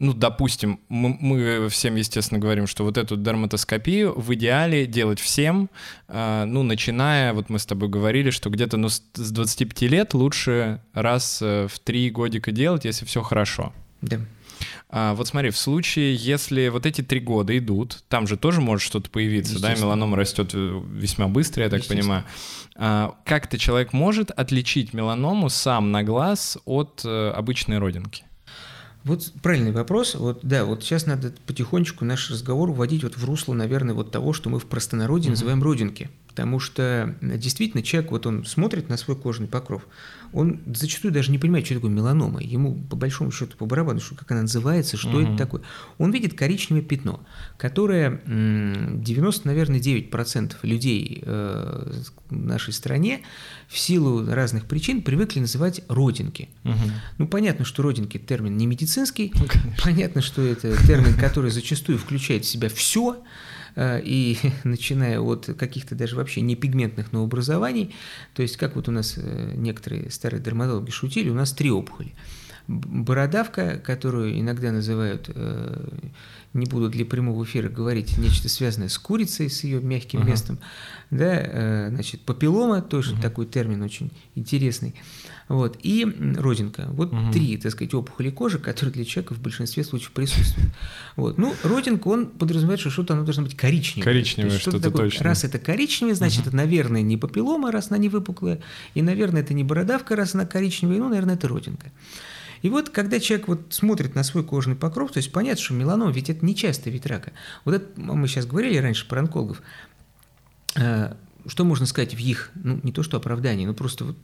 ну, 0.00 0.14
допустим, 0.14 0.80
мы, 0.88 1.16
мы 1.20 1.68
всем, 1.68 1.94
естественно, 1.94 2.40
говорим, 2.40 2.66
что 2.66 2.84
вот 2.84 2.96
эту 2.96 3.16
дерматоскопию 3.16 4.18
в 4.18 4.34
идеале 4.34 4.86
делать 4.86 5.20
всем, 5.20 5.68
э, 6.08 6.44
ну, 6.46 6.62
начиная, 6.62 7.34
вот 7.34 7.50
мы 7.50 7.58
с 7.58 7.66
тобой 7.66 7.90
говорили, 7.90 8.30
что 8.30 8.48
где-то 8.48 8.78
ну, 8.78 8.88
с 8.88 9.00
25 9.14 9.82
лет 9.82 10.14
лучше 10.14 10.80
раз 10.94 11.40
э, 11.42 11.68
в 11.70 11.78
три 11.80 12.10
годика 12.10 12.50
делать, 12.50 12.86
если 12.86 13.04
все 13.04 13.22
хорошо. 13.22 13.74
Да. 14.00 14.18
А, 14.88 15.14
вот 15.14 15.28
смотри, 15.28 15.50
в 15.50 15.56
случае, 15.58 16.14
если 16.16 16.68
вот 16.68 16.86
эти 16.86 17.02
три 17.02 17.20
года 17.20 17.56
идут, 17.56 18.02
там 18.08 18.26
же 18.26 18.38
тоже 18.38 18.62
может 18.62 18.86
что-то 18.86 19.10
появиться, 19.10 19.60
да, 19.60 19.74
меланома 19.74 20.16
растет 20.16 20.50
э, 20.54 20.82
весьма 20.92 21.28
быстро, 21.28 21.64
я 21.64 21.70
так 21.70 21.86
понимаю. 21.86 22.24
А, 22.74 23.14
как-то 23.26 23.58
человек 23.58 23.92
может 23.92 24.30
отличить 24.30 24.94
меланому 24.94 25.50
сам 25.50 25.92
на 25.92 26.02
глаз 26.02 26.56
от 26.64 27.02
э, 27.04 27.30
обычной 27.30 27.78
родинки? 27.78 28.24
Вот 29.04 29.32
правильный 29.42 29.72
вопрос. 29.72 30.14
Вот 30.14 30.40
да, 30.42 30.64
вот 30.64 30.82
сейчас 30.82 31.06
надо 31.06 31.32
потихонечку 31.46 32.04
наш 32.04 32.30
разговор 32.30 32.70
вводить 32.70 33.02
вот 33.02 33.16
в 33.16 33.24
русло, 33.24 33.54
наверное, 33.54 33.94
вот 33.94 34.10
того, 34.10 34.32
что 34.32 34.50
мы 34.50 34.58
в 34.58 34.66
простонародье 34.66 35.28
mm-hmm. 35.28 35.32
называем 35.32 35.62
родинки. 35.62 36.10
Потому 36.40 36.58
что 36.58 37.14
действительно 37.20 37.82
человек, 37.82 38.12
вот 38.12 38.26
он 38.26 38.46
смотрит 38.46 38.88
на 38.88 38.96
свой 38.96 39.14
кожный 39.14 39.46
покров, 39.46 39.86
он 40.32 40.60
зачастую 40.74 41.12
даже 41.12 41.30
не 41.30 41.38
понимает, 41.38 41.66
что 41.66 41.74
такое 41.74 41.90
меланома. 41.90 42.40
Ему 42.40 42.76
по 42.88 42.96
большому 42.96 43.30
счету 43.30 43.58
по 43.58 43.66
барабану, 43.66 44.00
что, 44.00 44.14
как 44.14 44.30
она 44.30 44.40
называется, 44.42 44.96
что 44.96 45.10
угу. 45.10 45.20
это 45.20 45.36
такое. 45.36 45.60
Он 45.98 46.12
видит 46.12 46.32
коричневое 46.32 46.82
пятно, 46.82 47.20
которое 47.58 48.22
90, 48.24 49.46
наверное, 49.46 49.80
9% 49.80 50.56
людей 50.62 51.22
э, 51.26 51.92
в 52.30 52.34
нашей 52.34 52.72
стране 52.72 53.20
в 53.68 53.78
силу 53.78 54.24
разных 54.24 54.64
причин 54.64 55.02
привыкли 55.02 55.40
называть 55.40 55.82
родинки. 55.88 56.48
Угу. 56.64 56.90
Ну, 57.18 57.28
понятно, 57.28 57.66
что 57.66 57.82
родинки– 57.82 58.16
термин 58.26 58.56
не 58.56 58.66
медицинский, 58.66 59.30
ну, 59.34 59.46
понятно, 59.84 60.22
что 60.22 60.40
это 60.40 60.74
термин, 60.86 61.16
который 61.16 61.50
зачастую 61.50 61.98
включает 61.98 62.46
в 62.46 62.48
себя 62.48 62.70
все, 62.70 63.22
и 63.76 64.38
начиная 64.64 65.20
от 65.20 65.46
каких-то 65.58 65.94
даже 65.94 66.16
вообще 66.16 66.40
не 66.40 66.56
пигментных 66.56 67.12
новообразований, 67.12 67.94
то 68.34 68.42
есть 68.42 68.56
как 68.56 68.76
вот 68.76 68.88
у 68.88 68.92
нас 68.92 69.14
э, 69.16 69.52
некоторые 69.56 70.10
старые 70.10 70.40
дерматологи 70.40 70.90
шутили, 70.90 71.28
у 71.28 71.34
нас 71.34 71.52
три 71.52 71.70
опухоли. 71.70 72.14
Бородавка, 72.66 73.78
которую 73.78 74.38
иногда 74.38 74.72
называют, 74.72 75.30
э, 75.34 75.88
не 76.52 76.66
буду 76.66 76.88
для 76.88 77.04
прямого 77.04 77.44
эфира 77.44 77.68
говорить, 77.68 78.18
нечто 78.18 78.48
связанное 78.48 78.88
с 78.88 78.98
курицей, 78.98 79.50
с 79.50 79.64
ее 79.64 79.80
мягким 79.80 80.20
uh-huh. 80.20 80.26
местом, 80.26 80.58
да, 81.10 81.88
значит, 81.90 82.22
папиллома, 82.22 82.82
тоже 82.82 83.14
uh-huh. 83.14 83.22
такой 83.22 83.46
термин 83.46 83.82
очень 83.82 84.10
интересный, 84.34 84.94
вот, 85.50 85.78
и 85.82 86.06
родинка. 86.38 86.86
Вот 86.92 87.12
угу. 87.12 87.32
три, 87.32 87.56
так 87.56 87.72
сказать, 87.72 87.92
опухоли 87.92 88.30
кожи, 88.30 88.60
которые 88.60 88.92
для 88.92 89.04
человека 89.04 89.34
в 89.34 89.40
большинстве 89.40 89.82
случаев 89.82 90.12
присутствуют. 90.12 90.70
Вот. 91.16 91.38
Ну, 91.38 91.52
родинка, 91.64 92.06
он 92.06 92.26
подразумевает, 92.26 92.78
что 92.78 92.90
что-то 92.90 93.14
оно 93.14 93.24
должно 93.24 93.42
быть 93.42 93.56
коричневое. 93.56 94.04
Коричневое, 94.04 94.56
что-то, 94.60 94.78
что 94.78 94.90
такое, 94.90 95.06
точно. 95.06 95.24
Раз 95.24 95.42
это 95.42 95.58
коричневое, 95.58 96.14
значит, 96.14 96.42
угу. 96.42 96.50
это, 96.50 96.56
наверное, 96.56 97.02
не 97.02 97.16
папиллома, 97.16 97.72
раз 97.72 97.88
она 97.90 97.98
не 97.98 98.08
выпуклая, 98.08 98.60
и, 98.94 99.02
наверное, 99.02 99.42
это 99.42 99.52
не 99.52 99.64
бородавка, 99.64 100.14
раз 100.14 100.36
она 100.36 100.46
коричневая, 100.46 100.98
ну, 100.98 101.08
наверное, 101.08 101.34
это 101.34 101.48
родинка. 101.48 101.90
И 102.62 102.70
вот, 102.70 102.90
когда 102.90 103.20
человек 103.20 103.48
вот 103.48 103.66
смотрит 103.70 104.14
на 104.14 104.22
свой 104.22 104.44
кожный 104.44 104.76
покров, 104.76 105.12
то 105.12 105.18
есть 105.18 105.32
понятно, 105.32 105.62
что 105.62 105.74
меланом, 105.74 106.12
ведь 106.12 106.30
это 106.30 106.44
не 106.44 106.54
часто 106.54 106.90
вид 106.90 107.06
рака. 107.06 107.32
Вот 107.64 107.74
это, 107.74 108.00
мы 108.00 108.28
сейчас 108.28 108.46
говорили 108.46 108.76
раньше 108.76 109.08
про 109.08 109.20
онкологов, 109.20 109.62
э, 110.76 111.14
что 111.46 111.64
можно 111.64 111.86
сказать 111.86 112.14
в 112.14 112.18
их, 112.18 112.50
ну, 112.54 112.80
не 112.82 112.92
то 112.92 113.02
что 113.02 113.16
оправдании, 113.16 113.66
но 113.66 113.74
просто 113.74 114.04
вот 114.04 114.16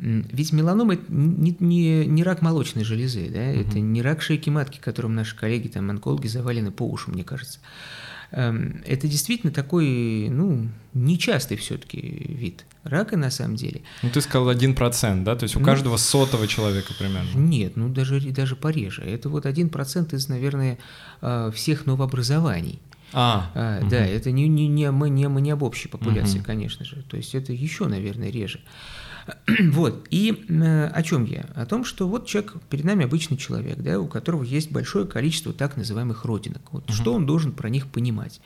ведь 0.00 0.52
меланома 0.52 0.94
это 0.94 1.04
не, 1.08 1.54
не, 1.60 2.06
не 2.06 2.22
рак 2.22 2.40
молочной 2.40 2.84
железы, 2.84 3.28
да, 3.28 3.50
угу. 3.50 3.60
это 3.60 3.80
не 3.80 4.00
рак 4.00 4.22
шейки 4.22 4.48
матки, 4.48 4.78
которым 4.78 5.14
наши 5.14 5.36
коллеги, 5.36 5.68
там, 5.68 5.90
онкологи 5.90 6.26
завалены 6.26 6.70
по 6.70 6.88
ушам, 6.88 7.12
мне 7.12 7.24
кажется. 7.24 7.60
Эм, 8.32 8.82
это 8.86 9.08
действительно 9.08 9.52
такой, 9.52 10.28
ну, 10.30 10.68
нечастый 10.94 11.56
все-таки 11.56 12.00
вид 12.00 12.64
рака 12.84 13.16
на 13.16 13.30
самом 13.30 13.56
деле. 13.56 13.82
Ну, 14.02 14.10
ты 14.10 14.20
сказал 14.20 14.48
один 14.48 14.74
процент, 14.74 15.24
да? 15.24 15.36
То 15.36 15.44
есть 15.44 15.56
у 15.56 15.60
ну, 15.60 15.64
каждого 15.64 15.96
сотого 15.96 16.46
человека 16.46 16.92
примерно. 16.98 17.28
Нет, 17.34 17.76
ну 17.76 17.88
даже, 17.88 18.20
даже 18.20 18.56
пореже. 18.56 19.02
Это 19.02 19.28
вот 19.28 19.46
один 19.46 19.68
процент 19.68 20.12
из, 20.12 20.28
наверное, 20.28 20.78
э, 21.22 21.50
всех 21.54 21.86
новообразований. 21.86 22.80
А, 23.12 23.50
а 23.54 23.78
угу. 23.80 23.90
Да, 23.90 24.06
это 24.06 24.30
не, 24.30 24.46
не, 24.48 24.68
не, 24.68 24.90
мы, 24.90 25.10
не, 25.10 25.28
мы 25.28 25.40
не 25.40 25.50
об 25.50 25.62
общей 25.62 25.88
популяции, 25.88 26.38
угу. 26.38 26.46
конечно 26.46 26.84
же. 26.84 27.02
То 27.08 27.16
есть 27.16 27.34
это 27.34 27.52
еще, 27.52 27.86
наверное, 27.86 28.30
реже. 28.30 28.60
Вот, 29.72 30.06
и 30.10 30.44
э, 30.48 30.86
о 30.86 31.02
чем 31.02 31.24
я? 31.24 31.46
О 31.54 31.66
том, 31.66 31.84
что 31.84 32.08
вот 32.08 32.26
человек, 32.26 32.54
перед 32.68 32.84
нами 32.84 33.04
обычный 33.04 33.36
человек, 33.36 33.78
да, 33.78 33.98
у 34.00 34.06
которого 34.06 34.42
есть 34.42 34.70
большое 34.70 35.06
количество 35.06 35.52
так 35.52 35.76
называемых 35.76 36.24
родинок. 36.24 36.62
Вот 36.72 36.84
угу. 36.84 36.92
что 36.92 37.14
он 37.14 37.26
должен 37.26 37.52
про 37.52 37.68
них 37.68 37.86
понимать? 37.86 38.40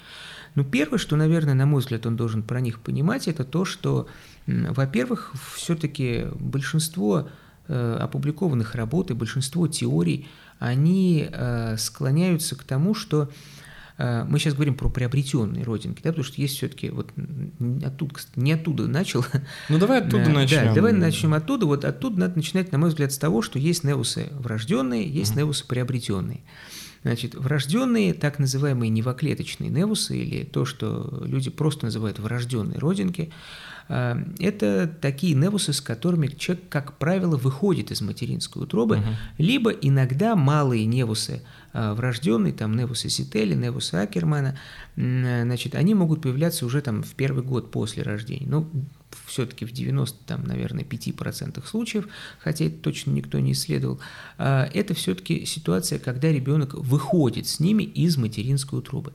Ну, 0.55 0.65
первое, 0.65 0.99
что, 0.99 1.17
наверное, 1.17 1.55
на 1.55 1.67
мой 1.67 1.81
взгляд, 1.81 2.07
он 2.07 2.17
должен 2.17 2.43
про 2.43 2.61
них 2.61 2.81
понимать, 2.81 3.27
это 3.27 3.45
то, 3.45 3.65
что, 3.65 4.07
во-первых, 4.47 5.33
все-таки 5.55 6.27
большинство 6.39 7.29
э, 7.67 7.99
опубликованных 8.01 8.75
работ 8.75 9.11
и 9.11 9.15
большинство 9.15 9.67
теорий, 9.67 10.29
они 10.61 11.29
э, 11.31 11.77
склоняются 11.77 12.57
к 12.57 12.63
тому, 12.63 12.95
что 12.95 13.25
Э, 13.25 13.31
мы 13.97 14.39
сейчас 14.39 14.55
говорим 14.55 14.75
про 14.75 14.89
приобретенные 14.89 15.63
родинки, 15.63 16.03
да, 16.03 16.11
потому 16.11 16.25
что 16.25 16.41
есть 16.41 16.57
все-таки 16.57 16.91
вот 16.91 17.13
оттуда, 17.85 18.15
не 18.35 18.53
оттуда 18.53 18.89
начал. 18.89 19.25
Ну 19.69 19.79
давай 19.79 20.01
оттуда 20.01 20.29
начнем. 20.31 20.67
Да, 20.67 20.75
давай 20.75 20.93
начнем 20.93 21.35
оттуда. 21.35 21.67
Вот 21.67 21.85
оттуда 21.85 22.21
надо 22.21 22.37
начинать, 22.37 22.73
на 22.73 22.79
мой 22.79 22.89
взгляд, 22.89 23.13
с 23.13 23.19
того, 23.19 23.41
что 23.41 23.59
есть 23.59 23.85
неусы 23.85 24.29
врожденные, 24.33 25.09
есть 25.09 25.35
mm 25.35 25.39
неусы 25.39 25.67
приобретенные. 25.67 26.41
Значит, 27.03 27.35
врожденные, 27.35 28.15
так 28.15 28.39
называемые 28.39 28.89
невоклеточные 28.89 29.69
невусы, 29.69 30.17
или 30.17 30.43
то, 30.43 30.65
что 30.65 31.23
люди 31.25 31.51
просто 31.51 31.85
называют 31.85 32.19
врожденные 32.19 32.79
родинки, 32.79 33.31
э, 33.31 33.31
это 33.89 34.91
такие 35.01 35.35
невусы, 35.35 35.73
с 35.73 35.81
которыми 35.81 36.29
человек, 36.29 36.65
как 36.69 36.99
правило, 36.99 37.37
выходит 37.37 37.91
из 37.91 38.01
материнской 38.01 38.63
утробы, 38.63 38.97
угу. 38.97 39.07
либо 39.39 39.71
иногда 39.71 40.37
малые 40.37 40.87
невусы 40.87 41.43
Э, 41.77 41.93
врожденный, 41.93 42.53
там 42.53 42.77
Невуса 42.77 43.09
Сители, 43.11 43.53
Невуса 43.55 44.03
Акермана, 44.03 44.57
э, 44.95 45.43
значит, 45.43 45.75
они 45.75 45.93
могут 45.95 46.23
появляться 46.23 46.65
уже 46.67 46.81
там 46.81 47.03
в 47.03 47.15
первый 47.17 47.43
год 47.43 47.73
после 47.73 48.05
рождения. 48.05 48.47
Ну, 48.47 48.71
все-таки 49.27 49.65
в 49.65 49.73
90, 49.73 50.25
там, 50.25 50.45
наверное, 50.45 50.85
5% 50.85 51.67
случаев, 51.67 52.07
хотя 52.39 52.67
это 52.67 52.77
точно 52.77 53.11
никто 53.11 53.41
не 53.41 53.53
исследовал, 53.53 53.99
э, 54.39 54.69
это 54.73 54.95
все-таки 54.95 55.45
ситуация, 55.47 55.99
когда 55.99 56.31
ребенок 56.31 56.75
выходит 56.75 57.49
с 57.49 57.59
ними 57.59 57.83
из 57.83 58.17
материнской 58.17 58.79
утробы. 58.79 59.13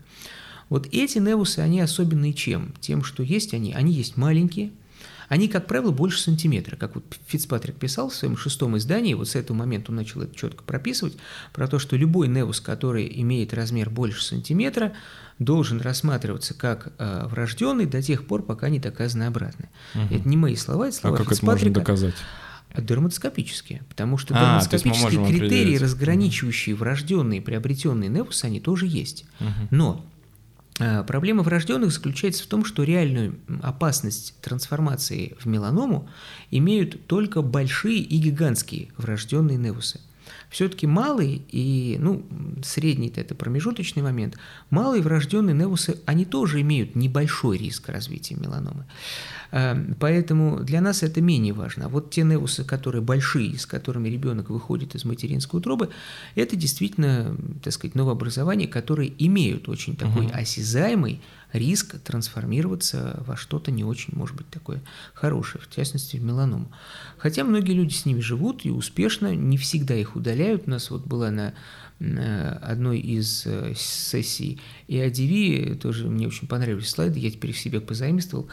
Вот 0.70 0.88
эти 0.92 1.18
невусы, 1.18 1.60
они 1.60 1.82
особенные 1.82 2.34
чем? 2.34 2.74
Тем, 2.80 3.04
что 3.04 3.24
есть 3.24 3.54
они, 3.54 3.74
они 3.74 3.92
есть 3.92 4.18
маленькие, 4.18 4.72
они, 5.30 5.48
как 5.48 5.68
правило, 5.68 5.92
больше 5.92 6.20
сантиметра. 6.20 6.76
Как 6.76 6.96
вот 6.96 7.04
Фицпатрик 7.28 7.76
писал 7.76 8.10
в 8.10 8.16
своем 8.16 8.36
шестом 8.36 8.78
издании, 8.78 9.14
вот 9.14 9.30
с 9.30 9.36
этого 9.36 9.56
момента 9.56 9.92
он 9.92 9.98
начал 9.98 10.22
это 10.22 10.36
четко 10.36 10.64
прописывать, 10.64 11.18
про 11.54 11.68
то, 11.68 11.78
что 11.78 11.96
любой 11.96 12.28
невус, 12.28 12.60
который 12.60 13.10
имеет 13.22 13.54
размер 13.54 13.92
больше 13.92 14.24
сантиметра, 14.24 14.94
должен 15.38 15.80
рассматриваться 15.80 16.56
как 16.56 16.94
э, 16.98 17.28
врожденный 17.28 17.86
до 17.86 18.02
тех 18.02 18.26
пор, 18.26 18.42
пока 18.42 18.70
не 18.70 18.80
доказано 18.80 19.28
обратное. 19.28 19.70
Угу. 19.94 20.16
Это 20.16 20.28
не 20.28 20.36
мои 20.36 20.56
слова, 20.56 20.88
это 20.88 20.98
слова 20.98 21.16
а 21.16 21.24
как 21.24 21.32
это 21.32 21.46
можно 21.46 21.70
доказать? 21.70 22.16
Дерматоскопические, 22.76 23.84
потому 23.88 24.18
что 24.18 24.36
а, 24.36 24.40
дерматоскопические 24.40 25.28
критерии, 25.28 25.78
разграничивающие 25.78 26.76
врожденные 26.76 27.40
и 27.40 27.42
приобретенные 27.42 28.10
невусы, 28.10 28.46
они 28.46 28.60
тоже 28.60 28.86
есть. 28.88 29.26
Угу. 29.40 29.68
Но 29.72 30.06
проблема 31.08 31.44
врожденных 31.44 31.92
заключается 31.92 32.44
в 32.44 32.48
том, 32.48 32.66
что 32.66 32.84
реальную 32.84 33.40
опасность 33.62 34.36
трансформации 34.42 35.36
в 35.40 35.46
меланому 35.46 36.10
имеют 36.52 37.06
только 37.08 37.42
большие 37.42 38.00
и 38.00 38.18
гигантские 38.18 38.90
врожденные 38.98 39.58
невусы. 39.58 40.00
Все-таки 40.50 40.88
малые 40.88 41.42
и, 41.50 41.98
ну, 42.00 42.24
средний 42.64 43.12
это 43.16 43.36
промежуточный 43.36 44.02
момент, 44.02 44.36
малые 44.70 45.02
врожденные 45.02 45.56
невусы, 45.56 46.00
они 46.06 46.26
тоже 46.26 46.62
имеют 46.62 46.96
небольшой 46.96 47.58
риск 47.58 47.90
развития 47.90 48.36
меланомы. 48.36 48.86
Эм, 49.52 49.96
поэтому 50.00 50.60
для 50.60 50.82
нас 50.82 51.04
это 51.04 51.22
менее 51.22 51.54
важно. 51.54 51.86
А 51.86 51.90
вот 51.90 52.10
те 52.12 52.24
невусы, 52.24 52.64
которые 52.64 53.02
большие, 53.02 53.58
с 53.58 53.66
которыми 53.66 54.10
ребенок 54.10 54.50
выходит 54.50 54.96
из 54.96 55.06
материнской 55.06 55.60
утробы, 55.60 55.90
это 56.36 56.56
действительно, 56.56 57.36
так 57.64 57.74
сказать, 57.74 57.96
новообразования, 57.96 58.68
которые 58.68 59.12
имеют 59.18 59.70
очень 59.70 59.96
такой 59.96 60.26
угу. 60.26 60.34
осязаемый 60.34 61.22
риск 61.54 62.00
трансформироваться 62.00 63.24
во 63.26 63.36
что-то 63.36 63.72
не 63.72 63.84
очень, 63.84 64.16
может 64.16 64.36
быть, 64.36 64.50
такое 64.50 64.82
хорошее, 65.14 65.64
в 65.64 65.74
частности, 65.74 66.18
в 66.18 66.24
меланому. 66.24 66.72
Хотя 67.18 67.44
многие 67.44 67.74
люди 67.74 67.94
с 67.94 68.06
ними 68.06 68.20
живут 68.20 68.66
и 68.66 68.70
успешно, 68.70 69.36
не 69.36 69.58
всегда 69.58 69.96
их 69.96 70.16
удаляют. 70.16 70.64
У 70.68 70.70
нас 70.70 70.90
вот 70.90 71.06
была 71.06 71.32
на 71.32 71.54
одной 72.00 73.00
из 73.00 73.46
э, 73.46 73.74
сессий 73.76 74.60
и 74.88 74.98
IDV, 74.98 75.76
тоже 75.76 76.08
мне 76.08 76.28
очень 76.28 76.48
понравились 76.48 76.90
слайды, 76.90 77.20
я 77.20 77.30
теперь 77.30 77.52
их 77.52 77.58
себе 77.58 77.82
позаимствовал. 77.82 78.48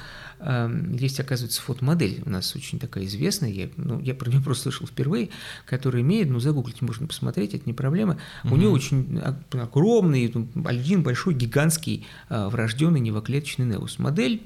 Есть, 0.99 1.21
оказывается, 1.21 1.63
фотомодель 1.63 2.23
у 2.27 2.31
нас 2.31 2.55
очень 2.57 2.79
такая 2.79 3.05
известная, 3.05 3.51
я, 3.51 3.69
ну, 3.77 4.01
я 4.01 4.15
про 4.15 4.31
нее 4.31 4.41
просто 4.45 4.65
слышал 4.65 4.87
впервые, 4.87 5.31
которая 5.65 6.03
имеет, 6.03 6.29
ну, 6.29 6.41
загуглить 6.41 6.83
можно 6.83 7.07
посмотреть, 7.07 7.55
это 7.55 7.63
не 7.67 7.73
проблема. 7.73 8.19
Угу. 8.45 8.55
У 8.55 8.57
нее 8.59 8.69
очень 8.69 9.21
огромный, 9.53 10.33
один 10.65 11.03
большой, 11.03 11.35
гигантский 11.35 12.07
а, 12.29 12.49
врожденный 12.49 13.01
невоклеточный 13.01 13.65
неус. 13.65 13.99
Модель 13.99 14.43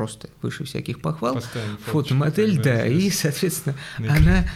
просто 0.00 0.30
выше 0.40 0.64
всяких 0.64 1.02
похвал. 1.02 1.42
Фотомодель, 1.84 2.58
да, 2.58 2.86
и, 2.86 3.10
соответственно, 3.10 3.76
она, 3.98 4.46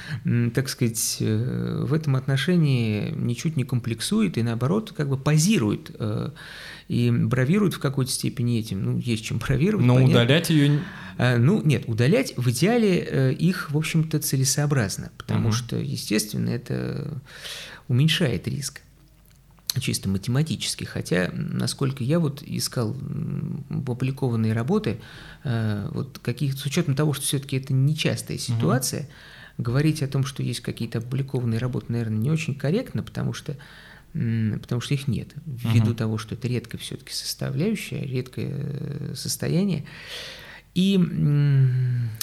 так 0.54 0.70
сказать, 0.70 1.18
э, 1.20 1.84
в 1.86 1.92
этом 1.92 2.16
отношении 2.16 3.10
ничуть 3.10 3.58
не 3.58 3.64
комплексует 3.64 4.38
и, 4.38 4.42
наоборот, 4.42 4.94
как 4.96 5.10
бы 5.10 5.18
позирует 5.18 5.94
э, 5.98 6.30
и 6.88 7.10
бравирует 7.10 7.74
в 7.74 7.78
какой-то 7.78 8.10
степени 8.10 8.58
этим. 8.58 8.82
Ну, 8.82 8.98
есть 8.98 9.26
чем 9.26 9.36
бравировать. 9.36 9.84
Но 9.84 9.96
понятно. 9.96 10.14
удалять 10.14 10.48
ее... 10.48 10.80
А, 11.18 11.36
ну, 11.36 11.60
нет, 11.62 11.84
удалять 11.88 12.32
в 12.38 12.48
идеале 12.48 13.06
э, 13.06 13.32
их, 13.34 13.70
в 13.70 13.76
общем-то, 13.76 14.20
целесообразно, 14.20 15.12
потому 15.18 15.48
угу. 15.48 15.56
что, 15.56 15.76
естественно, 15.76 16.48
это 16.48 17.20
уменьшает 17.86 18.48
риск 18.48 18.80
чисто 19.80 20.08
математически, 20.08 20.84
хотя, 20.84 21.30
насколько 21.32 22.04
я 22.04 22.18
вот 22.18 22.42
искал 22.42 22.96
опубликованные 23.70 24.52
работы, 24.52 25.00
э, 25.42 25.88
вот 25.92 26.18
каких 26.20 26.54
с 26.54 26.64
учетом 26.64 26.94
того, 26.94 27.12
что 27.12 27.24
все-таки 27.24 27.56
это 27.56 27.72
нечастая 27.72 28.38
ситуация, 28.38 29.02
угу. 29.02 29.64
говорить 29.64 30.02
о 30.02 30.08
том, 30.08 30.24
что 30.24 30.42
есть 30.42 30.60
какие-то 30.60 30.98
опубликованные 30.98 31.58
работы, 31.58 31.86
наверное, 31.88 32.18
не 32.18 32.30
очень 32.30 32.54
корректно, 32.54 33.02
потому 33.02 33.32
что 33.32 33.56
потому 34.12 34.80
что 34.80 34.94
их 34.94 35.08
нет, 35.08 35.30
ввиду 35.44 35.90
угу. 35.90 35.94
того, 35.94 36.18
что 36.18 36.36
это 36.36 36.46
редкая 36.46 36.80
все-таки 36.80 37.12
составляющая, 37.12 38.06
редкое 38.06 38.52
э, 38.52 39.12
состояние. 39.16 39.84
И 40.74 40.98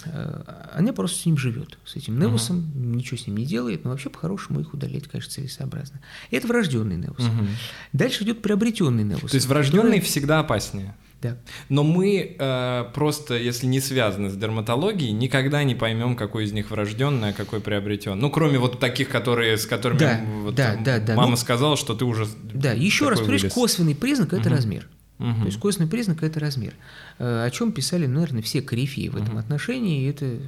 э, 0.06 0.44
она 0.74 0.94
просто 0.94 1.20
с 1.20 1.26
ним 1.26 1.38
живет, 1.38 1.78
с 1.86 1.96
этим 1.96 2.20
невусом, 2.20 2.60
uh 2.60 2.82
ничего 2.92 3.18
с 3.18 3.26
ним 3.26 3.38
не 3.38 3.46
делает, 3.46 3.86
но 3.86 3.92
вообще 3.92 4.10
по-хорошему 4.10 4.60
их 4.60 4.74
удалять, 4.74 5.08
конечно, 5.08 5.32
целесообразно. 5.32 6.02
Это 6.30 6.48
врожденный 6.48 6.98
невус. 6.98 7.20
uh 7.20 7.48
Дальше 7.94 8.24
идет 8.24 8.42
приобретенный 8.42 9.04
невус. 9.04 9.32
То 9.32 9.36
есть 9.36 9.48
врожденный 9.48 10.00
который... 10.00 10.02
всегда 10.02 10.40
опаснее. 10.40 10.96
Да. 11.22 11.38
Но 11.70 11.84
мы 11.84 12.36
э, 12.38 12.86
просто, 12.94 13.36
если 13.36 13.68
не 13.68 13.80
связаны 13.80 14.30
с 14.30 14.36
дерматологией, 14.36 15.12
никогда 15.12 15.64
не 15.64 15.76
поймем, 15.76 16.16
какой 16.16 16.46
из 16.46 16.52
них 16.52 16.72
врожденный, 16.72 17.30
а 17.30 17.34
какой 17.34 17.62
приобретен. 17.62 18.20
Ну, 18.20 18.32
кроме 18.32 18.58
вот 18.58 18.80
таких, 18.80 19.08
которые, 19.08 19.58
с 19.58 19.68
которыми 19.68 20.00
да, 20.00 20.22
вот, 20.42 20.56
да, 20.56 20.78
да, 20.84 21.00
да. 21.00 21.16
мама 21.16 21.32
ну, 21.32 21.38
сказала, 21.38 21.78
что 21.78 21.94
ты 21.94 22.06
уже. 22.06 22.28
Да, 22.54 22.74
еще 22.74 23.08
раз, 23.08 23.22
косвенный 23.54 23.96
признак 23.96 24.34
это 24.34 24.50
угу. 24.50 24.56
размер. 24.56 24.88
Угу. 25.22 25.42
То 25.42 25.46
есть 25.46 25.60
костный 25.60 25.86
признак– 25.86 26.24
это 26.24 26.40
размер. 26.40 26.74
Э, 27.22 27.46
о 27.46 27.52
чем 27.52 27.72
писали, 27.72 28.08
наверное, 28.08 28.42
все 28.42 28.64
корифеи 28.64 29.08
в 29.08 29.16
этом 29.16 29.34
угу. 29.34 29.38
отношении, 29.38 30.02
и 30.02 30.10
это 30.10 30.40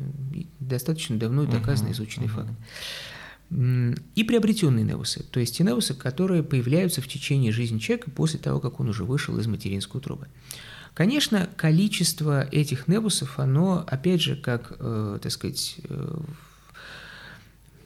достаточно 0.60 1.20
давно 1.20 1.46
доказанный, 1.46 1.92
изученный 1.92 2.26
угу. 2.26 2.34
факт. 2.34 2.52
И 4.16 4.24
приобретенные 4.24 4.84
невусы, 4.84 5.24
то 5.30 5.40
есть 5.40 5.56
те 5.56 5.64
невусы, 5.64 5.94
которые 5.94 6.42
появляются 6.42 7.02
в 7.02 7.08
течение 7.08 7.52
жизни 7.52 7.78
человека 7.78 8.10
после 8.10 8.40
того, 8.40 8.60
как 8.60 8.80
он 8.80 8.90
уже 8.90 9.04
вышел 9.04 9.38
из 9.38 9.46
материнской 9.46 10.00
утробы. 10.00 10.28
Конечно, 10.96 11.48
количество 11.58 12.48
этих 12.52 12.88
невусов, 12.88 13.38
оно, 13.38 13.86
опять 13.88 14.22
же, 14.22 14.36
как, 14.36 14.76
э, 14.80 15.20
так 15.22 15.32
сказать, 15.32 15.76
э, 15.84 16.18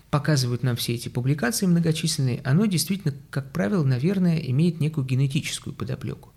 показывают 0.10 0.64
нам 0.64 0.78
все 0.78 0.94
эти 0.94 1.10
публикации 1.10 1.66
многочисленные, 1.66 2.40
оно 2.46 2.66
действительно, 2.68 3.14
как 3.32 3.52
правило, 3.52 3.84
наверное, 3.84 4.38
имеет 4.38 4.80
некую 4.80 5.06
генетическую 5.06 5.74
подоплеку. 5.74 6.32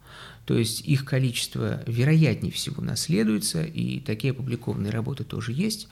То 0.50 0.58
есть 0.58 0.80
их 0.80 1.04
количество 1.04 1.80
вероятнее 1.86 2.50
всего 2.50 2.82
наследуется, 2.82 3.62
и 3.62 4.00
такие 4.00 4.32
опубликованные 4.32 4.90
работы 4.90 5.22
тоже 5.22 5.52
есть. 5.52 5.86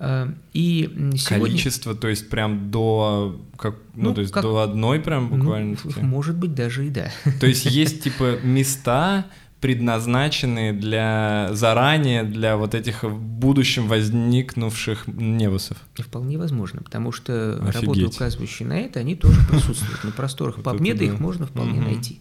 А, 0.00 0.34
и 0.52 0.90
сегодня... 1.14 1.46
Количество, 1.46 1.94
то 1.94 2.08
есть 2.08 2.28
прям 2.28 2.72
до, 2.72 3.40
как, 3.56 3.76
ну, 3.94 4.08
ну 4.08 4.14
то 4.16 4.20
есть 4.22 4.32
как... 4.32 4.42
до 4.42 4.58
одной 4.58 4.98
прям 4.98 5.30
ну, 5.30 5.36
буквально? 5.36 5.76
Ну, 5.84 6.02
может 6.02 6.36
быть, 6.36 6.52
даже 6.52 6.84
и 6.84 6.90
да. 6.90 7.12
То 7.38 7.46
есть 7.46 7.64
есть 7.64 8.02
типа 8.02 8.40
места, 8.42 9.26
предназначенные 9.60 10.72
для 10.72 11.50
заранее 11.52 12.24
для 12.24 12.56
вот 12.56 12.74
этих 12.74 13.04
в 13.04 13.16
будущем 13.16 13.86
возникнувших 13.86 15.06
невусов. 15.06 15.76
Вполне 15.94 16.38
возможно, 16.38 16.82
потому 16.82 17.12
что 17.12 17.52
Офигеть. 17.62 17.74
работы, 17.74 18.06
указывающие 18.06 18.66
на 18.66 18.80
это, 18.80 18.98
они 18.98 19.14
тоже 19.14 19.38
присутствуют. 19.48 20.02
На 20.02 20.10
просторах 20.10 20.58
PubMed 20.58 21.04
их 21.04 21.20
можно 21.20 21.46
вполне 21.46 21.80
найти. 21.80 22.18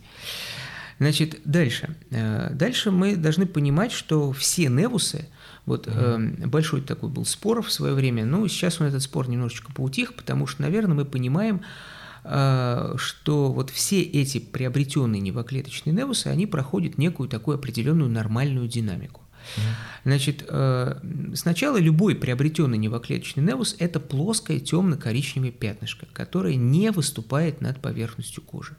Значит, 1.02 1.42
дальше. 1.46 1.96
Э, 2.12 2.52
дальше 2.54 2.92
мы 2.92 3.16
должны 3.16 3.48
понимать, 3.48 3.92
что 3.92 4.32
все 4.34 4.68
невусы, 4.68 5.28
вот 5.66 5.88
mm 5.88 6.46
большой 6.46 6.82
такой 6.82 7.10
был 7.10 7.26
спор 7.26 7.64
в 7.64 7.72
свое 7.72 7.96
время, 7.96 8.24
ну, 8.24 8.48
сейчас 8.48 8.80
он 8.80 8.86
этот 8.86 9.02
спор 9.02 9.28
немножечко 9.28 9.74
поутих, 9.74 10.14
потому 10.14 10.46
что, 10.46 10.62
наверное, 10.62 10.94
мы 10.94 11.06
понимаем, 11.06 11.62
э, 12.24 12.94
что 12.98 13.52
вот 13.52 13.72
все 13.72 14.00
эти 14.04 14.38
приобретенные 14.38 15.22
невоклеточные 15.22 15.92
невусы, 15.92 16.28
они 16.28 16.46
проходят 16.46 17.00
некую 17.00 17.28
такую 17.28 17.56
определенную 17.56 18.12
нормальную 18.12 18.68
динамику. 18.68 19.22
Значит, 20.04 20.48
сначала 21.34 21.78
любой 21.78 22.14
приобретенный 22.14 22.78
невоклеточный 22.78 23.42
невус– 23.42 23.76
это 23.80 24.00
плоское 24.00 24.60
темно-коричневое 24.60 25.52
пятнышко, 25.52 26.06
которое 26.14 26.58
не 26.58 26.92
выступает 26.92 27.60
над 27.60 27.82
поверхностью 27.82 28.44
кожи. 28.44 28.76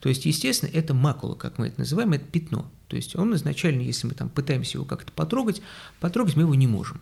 То 0.00 0.08
есть, 0.08 0.26
естественно, 0.26 0.70
это 0.72 0.94
макула, 0.94 1.34
как 1.34 1.58
мы 1.58 1.68
это 1.68 1.80
называем, 1.80 2.12
это 2.12 2.24
пятно. 2.24 2.70
То 2.88 2.96
есть 2.96 3.16
он 3.16 3.34
изначально, 3.34 3.82
если 3.82 4.06
мы 4.06 4.14
там 4.14 4.28
пытаемся 4.28 4.78
его 4.78 4.84
как-то 4.84 5.12
потрогать, 5.12 5.60
потрогать 6.00 6.36
мы 6.36 6.42
его 6.42 6.54
не 6.54 6.66
можем. 6.66 7.00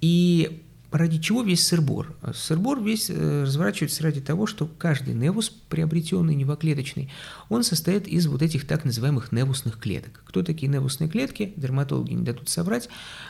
И 0.00 0.62
ради 0.90 1.18
чего 1.18 1.42
весь 1.42 1.66
сырбор? 1.66 2.14
Сырбор 2.34 2.82
весь 2.82 3.10
э, 3.10 3.42
разворачивается 3.42 4.02
ради 4.02 4.20
того, 4.20 4.46
что 4.46 4.66
каждый 4.66 5.14
невус, 5.14 5.50
приобретенный 5.50 6.34
невоклеточный, 6.34 7.10
он 7.48 7.62
состоит 7.64 8.06
из 8.06 8.26
вот 8.26 8.42
этих 8.42 8.66
так 8.66 8.84
называемых 8.84 9.32
невусных 9.32 9.78
клеток. 9.78 10.22
Кто 10.26 10.42
такие 10.42 10.68
невусные 10.68 11.08
клетки? 11.08 11.52
Дерматологи 11.56 12.12
не 12.12 12.24
дадут 12.24 12.48
соврать. 12.48 12.88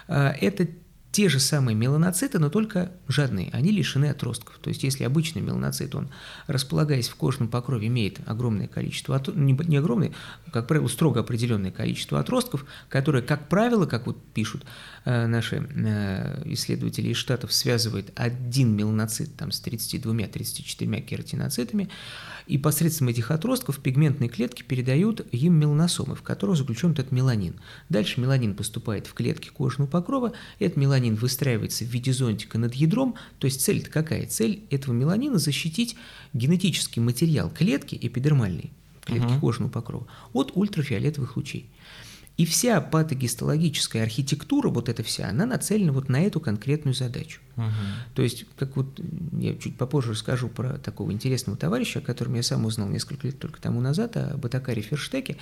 Э, 0.09 0.33
это 0.41 0.69
те 1.13 1.29
же 1.29 1.41
самые 1.41 1.75
меланоциты, 1.75 2.39
но 2.39 2.49
только 2.49 2.91
жадные, 3.07 3.51
они 3.53 3.71
лишены 3.71 4.07
отростков. 4.07 4.59
То 4.59 4.71
есть 4.71 4.83
если 4.83 5.05
обычный 5.05 5.43
меланоцит, 5.43 5.95
он, 5.95 6.09
располагаясь 6.47 7.11
в 7.11 7.17
кожном 7.17 7.49
покрове, 7.49 7.89
имеет 7.89 8.21
огромное 8.27 8.67
количество, 8.67 9.23
не, 9.35 9.53
не 9.53 9.77
огромное, 9.77 10.13
как 10.51 10.67
правило, 10.67 10.89
строго 10.89 11.21
определенное 11.21 11.71
количество 11.71 12.19
отростков, 12.19 12.65
которые, 12.89 13.23
как 13.23 13.51
правило, 13.51 13.85
как 13.85 14.07
вот 14.07 14.17
пишут 14.33 14.65
наши 15.05 15.57
э, 15.57 16.43
исследователи 16.47 17.09
из 17.09 17.17
Штатов, 17.17 17.53
связывает 17.53 18.13
один 18.15 18.77
меланоцит 18.77 19.35
там, 19.37 19.51
с 19.51 19.63
32-34 19.63 21.01
кератиноцитами, 21.01 21.89
и 22.47 22.59
посредством 22.59 23.09
этих 23.09 23.31
отростков 23.31 23.79
пигментные 23.79 24.29
клетки 24.29 24.63
передают 24.63 25.27
им 25.33 25.55
меланосомы, 25.55 26.15
в 26.15 26.23
которых 26.23 26.57
заключен 26.57 26.93
этот 26.93 27.13
меланин. 27.13 27.55
Дальше 27.89 28.21
меланин 28.21 28.55
поступает 28.55 29.07
в 29.07 29.15
клетки 29.15 29.49
кожного 29.49 29.89
покрова, 29.89 30.33
и 30.59 30.65
этот 30.65 30.77
меланин 30.77 31.15
выстраивается 31.15 31.85
в 31.85 31.89
виде 31.89 32.13
зонтика 32.13 32.59
над 32.59 32.75
ядром. 32.75 33.15
То 33.39 33.47
есть 33.47 33.61
цель-то 33.61 33.91
какая? 33.91 34.27
Цель 34.27 34.65
этого 34.71 34.95
меланина 34.95 35.39
защитить 35.39 35.97
генетический 36.33 37.01
материал 37.01 37.51
клетки 37.51 37.99
эпидермальной, 38.01 38.73
клетки 39.05 39.27
uh-huh. 39.27 39.41
кожного 39.41 39.71
покрова, 39.71 40.07
от 40.33 40.53
ультрафиолетовых 40.55 41.37
лучей. 41.37 41.71
И 42.39 42.47
вся 42.47 42.81
патогистологическая 42.81 44.03
архитектура, 44.03 44.71
вот 44.71 44.89
эта 44.89 45.03
вся, 45.03 45.29
она 45.29 45.45
нацелена 45.45 45.93
вот 45.93 46.09
на 46.09 46.23
эту 46.23 46.41
конкретную 46.41 46.95
задачу. 46.95 47.41
Угу. 47.57 47.65
То 48.15 48.23
есть, 48.23 48.47
как 48.57 48.75
вот 48.77 49.01
я 49.39 49.55
чуть 49.57 49.77
попозже 49.77 50.13
расскажу 50.13 50.49
про 50.49 50.79
такого 50.79 51.13
интересного 51.13 51.59
товарища, 51.59 51.99
о 51.99 52.03
котором 52.03 52.35
я 52.35 52.43
сам 52.43 52.65
узнал 52.65 52.89
несколько 52.89 53.27
лет 53.27 53.39
только 53.39 53.61
тому 53.61 53.83
назад, 53.83 54.17
о 54.17 54.37
Батакаре 54.39 54.81
Ферштеке. 54.81 55.37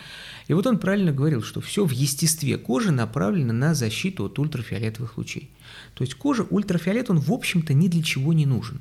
И 0.48 0.53
вот 0.53 0.66
он 0.66 0.79
правильно 0.79 1.12
говорил, 1.12 1.42
что 1.42 1.61
все 1.61 1.85
в 1.85 1.92
естестве 1.92 2.59
кожи 2.59 2.90
направлено 2.90 3.53
на 3.53 3.74
защиту 3.74 4.24
от 4.24 4.38
ультрафиолетовых 4.38 5.16
лучей. 5.16 5.50
То 5.94 6.03
есть 6.03 6.14
кожа, 6.14 6.42
ультрафиолет, 6.42 7.09
он 7.09 7.20
в 7.20 7.33
общем-то 7.33 7.72
ни 7.72 7.87
для 7.87 8.03
чего 8.03 8.33
не 8.33 8.46
нужен. 8.46 8.81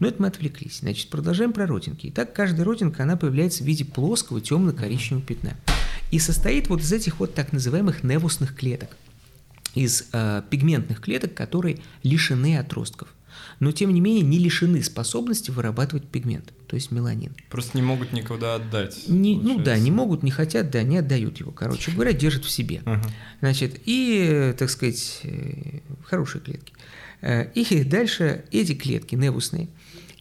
Но 0.00 0.08
это 0.08 0.20
мы 0.20 0.26
отвлеклись. 0.26 0.80
Значит, 0.80 1.10
продолжаем 1.10 1.52
про 1.52 1.64
родинки. 1.64 2.08
Итак, 2.08 2.32
каждая 2.32 2.64
родинка, 2.64 3.04
она 3.04 3.16
появляется 3.16 3.62
в 3.62 3.66
виде 3.66 3.84
плоского 3.84 4.40
темно-коричневого 4.40 5.24
пятна 5.24 5.56
и 6.10 6.18
состоит 6.18 6.68
вот 6.68 6.80
из 6.80 6.92
этих 6.92 7.20
вот 7.20 7.34
так 7.34 7.52
называемых 7.52 8.02
невусных 8.02 8.54
клеток, 8.56 8.96
из 9.74 10.08
э, 10.12 10.42
пигментных 10.50 11.00
клеток, 11.00 11.34
которые 11.34 11.78
лишены 12.02 12.58
отростков, 12.58 13.08
но 13.60 13.70
тем 13.72 13.94
не 13.94 14.00
менее 14.00 14.22
не 14.24 14.38
лишены 14.38 14.82
способности 14.82 15.50
вырабатывать 15.50 16.06
пигмент. 16.08 16.52
то 16.66 16.76
есть 16.76 16.90
меланин. 16.90 17.32
Просто 17.48 17.76
не 17.78 17.82
могут 17.82 18.12
никуда 18.12 18.56
отдать. 18.56 19.04
Не, 19.08 19.36
ну 19.36 19.58
да, 19.60 19.78
не 19.78 19.90
могут, 19.90 20.22
не 20.22 20.30
хотят, 20.30 20.70
да, 20.70 20.82
не 20.82 20.98
отдают 20.98 21.38
его, 21.38 21.50
короче 21.52 21.90
говоря, 21.92 22.12
держат 22.12 22.44
в 22.44 22.50
себе. 22.50 22.82
Ага. 22.84 23.08
Значит, 23.40 23.80
и, 23.86 24.54
так 24.58 24.70
сказать, 24.70 25.20
э, 25.24 25.80
хорошие 26.04 26.40
клетки. 26.40 26.72
Э, 27.22 27.50
И 27.54 27.84
дальше 27.84 28.44
эти 28.50 28.74
клетки 28.74 29.14
невусные 29.14 29.68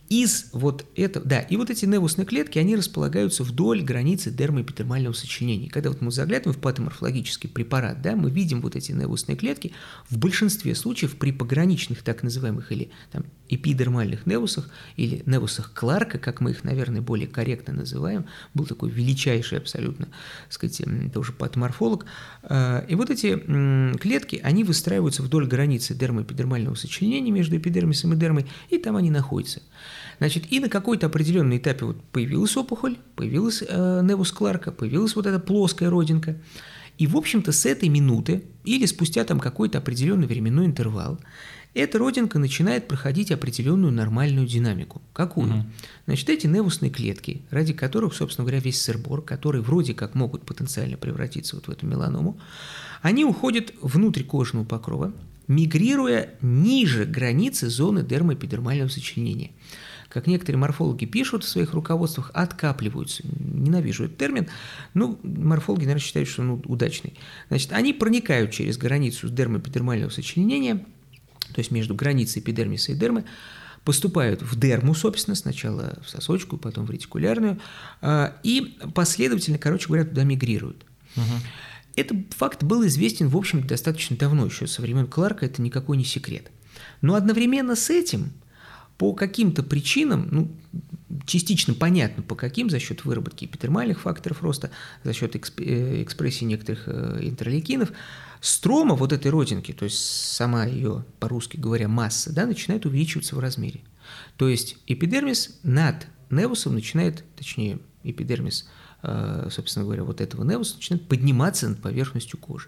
из 0.09 0.49
вот 0.53 0.85
этого, 0.95 1.23
да, 1.23 1.39
и 1.39 1.55
вот 1.55 1.69
эти 1.69 1.85
невусные 1.85 2.25
клетки, 2.25 2.57
они 2.57 2.75
располагаются 2.75 3.43
вдоль 3.43 3.83
границы 3.83 4.31
дермоэпидермального 4.31 5.13
сочленения. 5.13 5.69
Когда 5.69 5.89
вот 5.89 6.01
мы 6.01 6.11
заглядываем 6.11 6.57
в 6.57 6.61
патоморфологический 6.61 7.47
препарат, 7.47 8.01
да, 8.01 8.15
мы 8.15 8.31
видим 8.31 8.61
вот 8.61 8.75
эти 8.75 8.91
невусные 8.91 9.35
клетки 9.35 9.71
в 10.09 10.17
большинстве 10.17 10.73
случаев 10.73 11.15
при 11.15 11.31
пограничных 11.31 12.01
так 12.01 12.23
называемых 12.23 12.71
или 12.71 12.89
там 13.11 13.25
эпидермальных 13.49 14.25
невусах 14.25 14.69
или 14.95 15.21
невусах 15.27 15.73
Кларка, 15.73 16.17
как 16.17 16.41
мы 16.41 16.51
их, 16.51 16.63
наверное, 16.63 17.01
более 17.01 17.27
корректно 17.27 17.73
называем, 17.73 18.25
был 18.55 18.65
такой 18.65 18.89
величайший 18.89 19.59
абсолютно, 19.59 20.05
так 20.05 20.53
сказать, 20.53 20.81
тоже 21.13 21.33
патоморфолог. 21.33 22.05
Э, 22.43 22.83
И 22.87 22.95
вот 22.95 23.11
эти 23.11 23.37
клетки, 23.97 24.39
они 24.43 24.63
выстраиваются 24.63 25.21
вдоль 25.21 25.45
границы 25.47 25.93
дермоэпидермального 25.93 26.73
сочленения 26.75 27.31
между 27.31 27.57
эпидермисом 27.57 28.13
и 28.13 28.17
дермой, 28.17 28.47
и 28.69 28.79
там 28.79 28.95
они 28.95 29.11
находятся. 29.11 29.61
Значит, 30.19 30.51
и 30.51 30.59
на 30.59 30.69
какой-то 30.69 31.07
определенной 31.07 31.57
этапе 31.57 31.85
вот 31.85 32.03
появилась 32.11 32.55
опухоль, 32.55 32.97
появилась 33.15 33.63
э, 33.67 34.01
невус 34.03 34.31
Кларка, 34.31 34.71
появилась 34.71 35.15
вот 35.15 35.25
эта 35.25 35.39
плоская 35.39 35.89
родинка. 35.89 36.37
И, 36.97 37.07
в 37.07 37.15
общем-то, 37.15 37.51
с 37.51 37.65
этой 37.65 37.89
минуты 37.89 38.43
или 38.65 38.85
спустя 38.85 39.23
там 39.23 39.39
какой-то 39.39 39.77
определенный 39.77 40.27
временной 40.27 40.65
интервал 40.65 41.19
эта 41.73 41.99
родинка 41.99 42.39
начинает 42.39 42.87
проходить 42.87 43.31
определенную 43.31 43.93
нормальную 43.93 44.47
динамику. 44.47 45.01
Какую? 45.13 45.47
Мгм. 45.47 45.71
Значит, 46.05 46.29
эти 46.29 46.47
невусные 46.47 46.89
клетки, 46.89 47.43
ради 47.51 47.73
которых, 47.73 48.13
собственно 48.13 48.45
говоря, 48.45 48.61
весь 48.61 48.81
сырбор, 48.81 49.21
которые 49.21 49.61
вроде 49.61 49.93
как 49.93 50.15
могут 50.15 50.45
потенциально 50.45 50.97
превратиться 50.97 51.55
вот 51.55 51.67
в 51.67 51.71
эту 51.71 51.85
меланому, 51.85 52.39
они 53.01 53.23
уходят 53.23 53.73
внутрь 53.81 54.23
кожного 54.23 54.65
покрова, 54.65 55.13
мигрируя 55.47 56.31
ниже 56.41 57.05
границы 57.05 57.69
зоны 57.69 58.03
дермоэпидермального 58.03 58.89
сочленения. 58.89 59.51
Как 60.09 60.25
некоторые 60.25 60.59
морфологи 60.59 61.05
пишут 61.05 61.43
в 61.43 61.47
своих 61.47 61.73
руководствах, 61.73 62.31
откапливаются. 62.33 63.23
Ненавижу 63.39 64.05
этот 64.05 64.17
термин, 64.17 64.47
но 64.95 65.19
морфологи, 65.23 65.81
наверное, 65.81 66.01
считают, 66.01 66.27
что 66.27 66.41
он 66.41 66.63
удачный. 66.65 67.13
Значит, 67.49 67.71
они 67.73 67.93
проникают 67.93 68.51
через 68.51 68.77
границу 68.77 69.29
дермоэпидермального 69.29 70.09
сочленения, 70.09 70.77
то 71.53 71.59
есть 71.59 71.69
между 71.69 71.93
границей 71.93 72.41
эпидермиса 72.41 72.91
и 72.91 72.95
дермы, 72.95 73.25
поступают 73.85 74.41
в 74.41 74.59
дерму, 74.59 74.93
собственно, 74.93 75.35
сначала 75.35 75.99
в 76.03 76.09
сосочку, 76.09 76.57
потом 76.57 76.85
в 76.85 76.91
ретикулярную, 76.91 77.59
а, 78.01 78.35
и 78.43 78.77
последовательно, 78.93 79.57
короче 79.57 79.87
говоря, 79.87 80.05
туда 80.05 80.23
мигрируют. 80.23 80.85
Этот 81.95 82.17
факт 82.31 82.63
был 82.63 82.85
известен, 82.87 83.27
в 83.27 83.37
общем, 83.37 83.65
достаточно 83.65 84.15
давно, 84.15 84.45
еще 84.45 84.67
со 84.67 84.81
времен 84.81 85.07
Кларка, 85.07 85.45
это 85.45 85.61
никакой 85.61 85.97
не 85.97 86.05
секрет. 86.05 86.51
Но 87.01 87.15
одновременно 87.15 87.75
с 87.75 87.89
этим, 87.89 88.31
по 88.99 89.13
каким-то 89.13 89.63
причинам, 89.63 90.27
ну, 90.29 90.51
частично 91.25 91.73
понятно, 91.73 92.21
по 92.21 92.35
каким, 92.35 92.69
за 92.69 92.79
счет 92.79 93.05
выработки 93.05 93.45
эпидермальных 93.45 94.01
факторов 94.01 94.43
роста, 94.43 94.71
за 95.05 95.13
счет 95.13 95.37
эксп- 95.37 95.63
э, 95.63 96.03
экспрессии 96.03 96.43
некоторых 96.43 96.83
э, 96.87 97.19
интерлейкинов, 97.21 97.93
строма 98.41 98.95
вот 98.95 99.13
этой 99.13 99.31
родинки, 99.31 99.71
то 99.71 99.85
есть 99.85 99.97
сама 99.97 100.65
ее, 100.65 101.05
по-русски 101.21 101.55
говоря, 101.55 101.87
масса, 101.87 102.33
да, 102.33 102.45
начинает 102.45 102.85
увеличиваться 102.85 103.37
в 103.37 103.39
размере. 103.39 103.79
То 104.35 104.49
есть 104.49 104.75
эпидермис 104.85 105.59
над 105.63 106.07
невусом 106.29 106.73
начинает, 106.73 107.23
точнее, 107.37 107.79
эпидермис, 108.03 108.67
э, 109.01 109.47
собственно 109.49 109.85
говоря, 109.85 110.03
вот 110.03 110.19
этого 110.19 110.43
невуса 110.43 110.75
начинает 110.75 111.07
подниматься 111.07 111.69
над 111.69 111.81
поверхностью 111.81 112.37
кожи. 112.37 112.67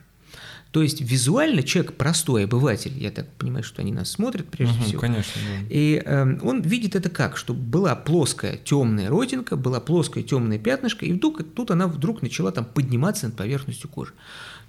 То 0.72 0.82
есть 0.82 1.02
визуально 1.02 1.64
человек, 1.64 1.94
простой 1.96 2.46
обыватель, 2.46 2.98
я 2.98 3.12
так 3.12 3.28
понимаю, 3.34 3.64
что 3.64 3.82
они 3.82 3.92
нас 3.92 4.10
смотрят 4.10 4.48
прежде 4.48 4.76
Мгм, 4.76 4.84
всего, 4.86 5.02
Конечно, 5.02 5.42
да. 5.46 5.66
и 5.70 6.02
э, 6.04 6.40
он 6.42 6.62
видит 6.62 6.96
это 6.96 7.10
как, 7.10 7.36
что 7.36 7.54
была 7.54 7.94
плоская 7.94 8.56
темная 8.56 9.10
родинка, 9.10 9.58
была 9.58 9.82
плоская 9.82 10.24
темная 10.24 10.60
пятнышко, 10.60 11.06
и 11.06 11.12
вдруг 11.12 11.44
тут 11.54 11.72
она 11.72 11.88
вдруг 11.88 12.22
начала 12.22 12.52
там 12.54 12.64
подниматься 12.64 13.26
над 13.26 13.36
поверхностью 13.36 13.90
кожи. 13.90 14.14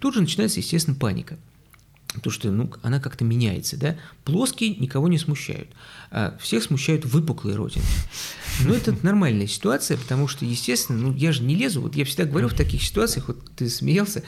Тут 0.00 0.14
же 0.14 0.20
начинается, 0.20 0.59
естественно, 0.59 0.96
паника. 0.96 1.38
Потому 2.14 2.32
что 2.32 2.50
ну, 2.50 2.70
она 2.82 3.00
как-то 3.00 3.24
меняется, 3.24 3.78
да? 3.78 3.96
Плоские 4.24 4.74
никого 4.76 5.09
не 5.09 5.18
смущают, 5.18 5.68
а 6.11 6.36
всех 6.40 6.62
смущают 6.62 7.07
выпуклые 7.07 7.57
родинки. 7.57 7.88
Но 8.66 8.74
это 8.74 8.94
нормальная 9.03 9.46
ситуация, 9.46 9.96
потому 9.96 10.28
что, 10.28 10.44
естественно, 10.44 10.98
ну 10.98 11.14
я 11.14 11.32
же 11.32 11.42
не 11.42 11.55
лезу, 11.55 11.80
вот 11.80 11.96
я 11.96 12.05
всегда 12.05 12.24
говорю 12.24 12.48
в 12.48 12.55
таких 12.55 12.82
ситуациях, 12.82 13.28
вот 13.28 13.38
ты 13.57 13.70
смеялся, 13.70 14.22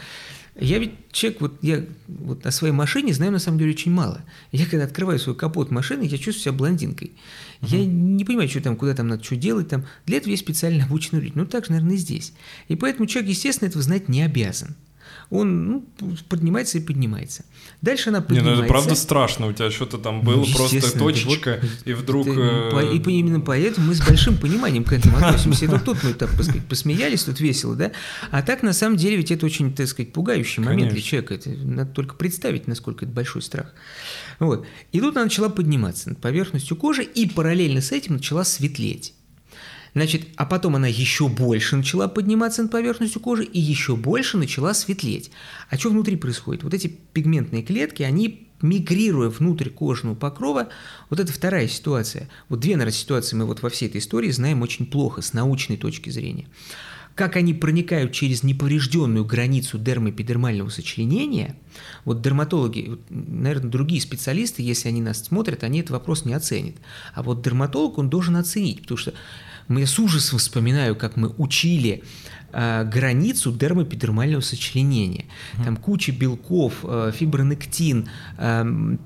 я 0.57 0.79
ведь 0.79 0.93
человек, 1.11 1.41
вот 1.41 1.59
я 1.63 1.85
вот 2.07 2.47
о 2.47 2.51
своей 2.53 2.73
машине 2.73 3.13
знаю 3.13 3.33
на 3.33 3.41
самом 3.41 3.59
деле 3.59 3.73
очень 3.73 3.91
мало. 3.91 4.25
Я 4.53 4.67
когда 4.67 4.85
открываю 4.85 5.19
свой 5.19 5.35
капот 5.35 5.71
машины, 5.71 6.03
я 6.05 6.17
чувствую 6.17 6.43
себя 6.43 6.53
блондинкой. 6.53 7.13
Я 7.61 7.85
не 7.85 8.25
понимаю, 8.25 8.49
что 8.49 8.61
там, 8.61 8.77
куда 8.77 8.95
там 8.95 9.09
надо, 9.09 9.25
что 9.25 9.35
делать 9.35 9.69
там. 9.69 9.85
Для 10.07 10.19
этого 10.19 10.31
есть 10.31 10.45
специально 10.45 10.85
обученные 10.85 11.23
люди. 11.23 11.33
Ну 11.35 11.47
так 11.47 11.67
же, 11.67 11.73
наверное, 11.73 11.95
и 11.95 11.99
здесь. 11.99 12.33
И 12.69 12.77
поэтому 12.77 13.07
человек, 13.07 13.31
естественно, 13.31 13.69
этого 13.69 13.83
знать 13.83 14.09
не 14.09 14.23
обязан. 14.23 14.77
Он 15.31 15.67
ну, 15.67 15.87
поднимается 16.29 16.79
и 16.79 16.81
поднимается. 16.81 17.45
Дальше 17.83 18.11
она 18.11 18.19
Не, 18.19 18.25
поднимается. 18.25 18.57
ну 18.57 18.63
это 18.63 18.69
правда 18.69 18.95
страшно, 18.95 19.47
у 19.47 19.53
тебя 19.53 19.71
что-то 19.71 19.99
там 19.99 20.21
было, 20.23 20.45
Ну, 20.45 20.47
просто 20.55 20.99
точечка, 20.99 21.61
вот, 21.61 21.71
и 21.85 21.93
вдруг... 21.93 22.25
ты, 22.27 22.33
э, 22.33 22.71
по- 22.71 22.85
и 22.85 22.99
именно 23.19 23.41
поэтому 23.41 23.89
мы 23.89 23.95
с 23.95 24.07
большим 24.07 24.37
пониманием 24.37 24.85
к 24.85 24.93
этому 24.93 25.17
относимся. 25.17 25.65
Это 25.67 25.79
тут 25.79 26.03
мы 26.05 26.13
так, 26.15 26.31
сказать, 26.33 26.67
посмеялись, 26.67 27.25
тут 27.25 27.41
весело, 27.41 27.75
да? 27.75 27.93
А 28.31 28.43
так, 28.43 28.63
на 28.63 28.73
самом 28.73 28.97
деле, 28.97 29.17
ведь 29.17 29.31
это 29.31 29.47
очень, 29.47 29.73
так 29.73 29.89
сказать, 29.89 30.13
пугающий 30.13 30.63
момент 30.63 30.93
для 30.93 31.03
человека. 31.03 31.35
Это 31.35 31.51
надо 31.51 31.91
только 31.91 32.15
представить, 32.15 32.67
насколько 32.67 33.05
это 33.05 33.15
большой 33.15 33.43
страх. 33.43 33.73
Вот. 34.39 34.67
И 34.93 35.01
тут 35.01 35.17
она 35.17 35.25
начала 35.25 35.49
подниматься 35.49 36.09
над 36.11 36.21
поверхностью 36.21 36.77
кожи, 36.77 37.03
и 37.03 37.29
параллельно 37.29 37.81
с 37.81 37.93
этим 37.93 38.15
начала 38.15 38.45
светлеть. 38.45 39.15
Значит, 39.95 40.27
а 40.37 40.45
потом 40.45 40.77
она 40.77 40.89
еще 40.89 41.29
больше 41.29 41.77
начала 41.77 42.09
подниматься 42.09 42.63
над 42.63 42.73
поверхностью 42.73 43.21
кожи 43.21 43.45
и 43.45 43.61
еще 43.61 43.95
больше 43.95 44.37
начала 44.37 44.75
светлеть. 44.75 45.31
А 45.71 45.79
что 45.79 45.91
внутри 45.91 46.17
происходит? 46.17 46.65
Вот 46.65 46.75
эти 46.75 46.89
пигментные 46.89 47.63
клетки, 47.63 48.03
они 48.03 48.49
мигрируя 48.61 49.29
внутрь 49.29 49.71
кожного 49.71 50.15
покрова, 50.15 50.69
вот 51.11 51.21
это 51.21 51.33
вторая 51.33 51.69
ситуация. 51.69 52.29
Вот 52.49 52.61
две, 52.61 52.77
наверное, 52.77 52.93
ситуации 52.93 53.37
мы 53.37 53.45
вот 53.45 53.63
во 53.63 53.69
всей 53.69 53.89
этой 53.89 53.99
истории 53.99 54.31
знаем 54.31 54.63
очень 54.63 54.87
плохо 54.87 55.23
с 55.23 55.33
научной 55.33 55.77
точки 55.77 56.11
зрения. 56.11 56.47
Как 57.15 57.37
они 57.37 57.55
проникают 57.55 58.11
через 58.11 58.43
неповрежденную 58.43 59.25
границу 59.25 59.79
дермоэпидермального 59.79 60.69
сочленения, 60.71 61.57
вот 62.05 62.23
дерматологи, 62.23 62.99
наверное, 63.09 63.71
другие 63.71 64.01
специалисты, 64.01 64.63
если 64.63 64.89
они 64.89 65.01
нас 65.01 65.23
смотрят, 65.23 65.63
они 65.63 65.79
этот 65.79 65.93
вопрос 65.93 66.25
не 66.25 66.35
оценят. 66.35 66.75
А 67.15 67.23
вот 67.23 67.41
дерматолог, 67.41 67.99
он 67.99 68.11
должен 68.11 68.35
оценить, 68.35 68.83
потому 68.83 68.99
что 68.99 69.15
я 69.69 69.87
с 69.87 69.99
ужасом 69.99 70.39
вспоминаю, 70.39 70.97
как 70.97 71.17
мы 71.17 71.29
учили 71.39 72.03
э, 72.53 72.85
границу 72.85 73.53
дермоэпидермального 73.53 74.41
сочленения. 74.41 75.25
Там 75.65 75.77
куча 75.77 76.13
белков, 76.13 76.85
э, 76.85 77.13
фибронектин, 77.15 78.09
э, 78.39 78.97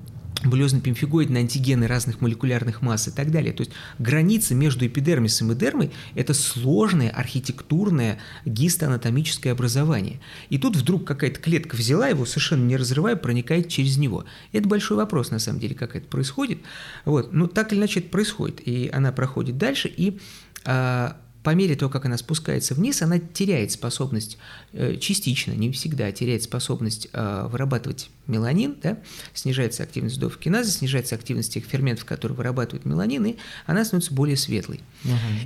булезно-пемфигоидные 0.43 1.41
антигены 1.41 1.87
разных 1.87 2.21
молекулярных 2.21 2.81
масс 2.81 3.07
и 3.07 3.11
так 3.11 3.31
далее. 3.31 3.53
То 3.53 3.61
есть 3.61 3.71
граница 3.97 4.55
между 4.55 4.85
эпидермисом 4.87 5.51
и 5.51 5.55
дермой– 5.55 5.91
это 6.15 6.33
сложное 6.33 7.09
архитектурное 7.09 8.19
гистоанатомическое 8.45 9.53
образование. 9.53 10.19
И 10.49 10.57
тут 10.57 10.75
вдруг 10.75 11.05
какая-то 11.05 11.39
клетка 11.39 11.75
взяла 11.75 12.07
его, 12.07 12.25
совершенно 12.25 12.65
не 12.65 12.77
разрывая, 12.77 13.15
проникает 13.15 13.69
через 13.69 13.97
него. 13.97 14.25
Это 14.51 14.67
большой 14.67 14.97
вопрос, 14.97 15.31
на 15.31 15.39
самом 15.39 15.59
деле, 15.59 15.75
как 15.75 15.95
это 15.95 16.07
происходит. 16.07 16.59
Вот. 17.05 17.33
Но 17.33 17.47
так 17.47 17.71
или 17.73 17.79
иначе 17.79 17.99
это 17.99 18.09
происходит. 18.09 18.65
И 18.65 18.89
она 18.93 19.11
проходит 19.11 19.57
дальше, 19.57 19.91
и 19.95 20.19
а, 20.65 21.17
по 21.49 21.55
мере 21.55 21.75
того, 21.75 21.89
как 21.89 22.05
она 22.05 22.15
спускается 22.15 22.75
вниз, 22.75 23.01
она 23.01 23.17
теряет 23.17 23.71
способность, 23.71 24.37
э, 24.71 24.97
частично, 24.97 25.53
не 25.53 25.71
всегда, 25.71 26.11
теряет 26.11 26.43
способность 26.43 27.07
э, 27.11 27.47
вырабатывать 27.51 28.11
меланин, 28.27 28.75
да, 28.83 28.99
снижается 29.33 29.81
активность 29.81 30.19
дофокиназы, 30.19 30.69
снижается 30.69 31.15
активность 31.15 31.51
тех 31.51 31.65
ферментов, 31.65 32.05
которые 32.05 32.37
вырабатывают 32.37 32.85
меланин, 32.85 33.25
и 33.25 33.37
она 33.65 33.83
становится 33.83 34.13
более 34.13 34.37
светлой. 34.37 34.81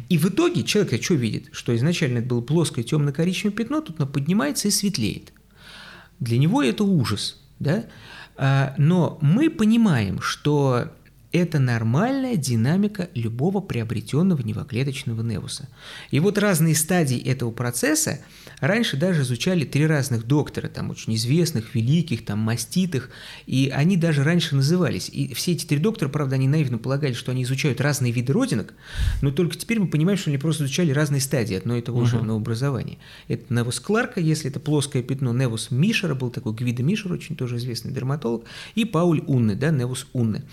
И 0.09 0.17
в 0.17 0.25
итоге 0.25 0.63
человек 0.63 1.01
что 1.01 1.13
видит? 1.13 1.47
Что 1.53 1.73
изначально 1.73 2.17
это 2.17 2.27
было 2.27 2.41
плоское 2.41 2.83
темно-коричневое 2.83 3.55
пятно, 3.55 3.79
тут 3.79 4.01
оно 4.01 4.05
поднимается 4.11 4.67
и 4.67 4.71
светлеет. 4.71 5.31
Для 6.19 6.37
него 6.37 6.61
это 6.61 6.83
ужас, 6.83 7.39
да? 7.59 7.85
А, 8.35 8.75
Но 8.77 9.17
мы 9.21 9.49
понимаем, 9.49 10.19
что 10.19 10.89
это 11.33 11.57
нормальная 11.57 12.35
динамика 12.35 13.09
любого 13.15 13.59
приобретенного 13.59 14.41
невоклеточного 14.43 15.23
невуса. 15.23 15.67
И 16.11 16.19
вот 16.19 16.37
разные 16.37 16.75
стадии 16.75 17.17
этого 17.17 17.49
процесса 17.51 18.19
раньше 18.61 18.97
даже 18.97 19.23
изучали 19.23 19.65
три 19.65 19.87
разных 19.87 20.27
доктора, 20.27 20.67
там 20.67 20.91
очень 20.91 21.15
известных, 21.15 21.73
великих, 21.73 22.23
там 22.23 22.37
маститых, 22.37 23.09
и 23.47 23.71
они 23.73 23.97
даже 23.97 24.23
раньше 24.23 24.55
назывались. 24.55 25.09
И 25.09 25.33
все 25.33 25.53
эти 25.53 25.65
три 25.65 25.79
доктора, 25.79 26.07
правда, 26.07 26.35
они 26.35 26.47
наивно 26.47 26.77
полагали, 26.77 27.13
что 27.13 27.31
они 27.31 27.43
изучают 27.43 27.81
разные 27.81 28.13
виды 28.13 28.31
родинок, 28.31 28.75
но 29.23 29.31
только 29.31 29.57
теперь 29.57 29.79
мы 29.79 29.87
понимаем, 29.87 30.19
что 30.19 30.29
они 30.29 30.37
просто 30.37 30.65
изучали 30.65 30.91
разные 30.91 31.19
стадии 31.19 31.57
одного 31.57 31.79
и 31.79 31.81
того 31.81 32.05
же 32.05 32.21
новообразования. 32.21 32.99
Это 33.27 33.51
Невус 33.51 33.79
Кларка, 33.79 34.19
если 34.19 34.51
это 34.51 34.59
плоское 34.59 35.01
пятно, 35.01 35.33
Невус 35.33 35.71
Мишера, 35.71 36.13
был 36.13 36.29
такой 36.29 36.53
Гвида 36.53 36.83
Мишер, 36.83 37.11
очень 37.11 37.35
тоже 37.35 37.57
известный 37.57 37.91
дерматолог, 37.91 38.45
и 38.75 38.85
Пауль 38.85 39.23
Унны, 39.25 39.55
да, 39.55 39.71
Невус 39.71 40.05
Унны. 40.13 40.43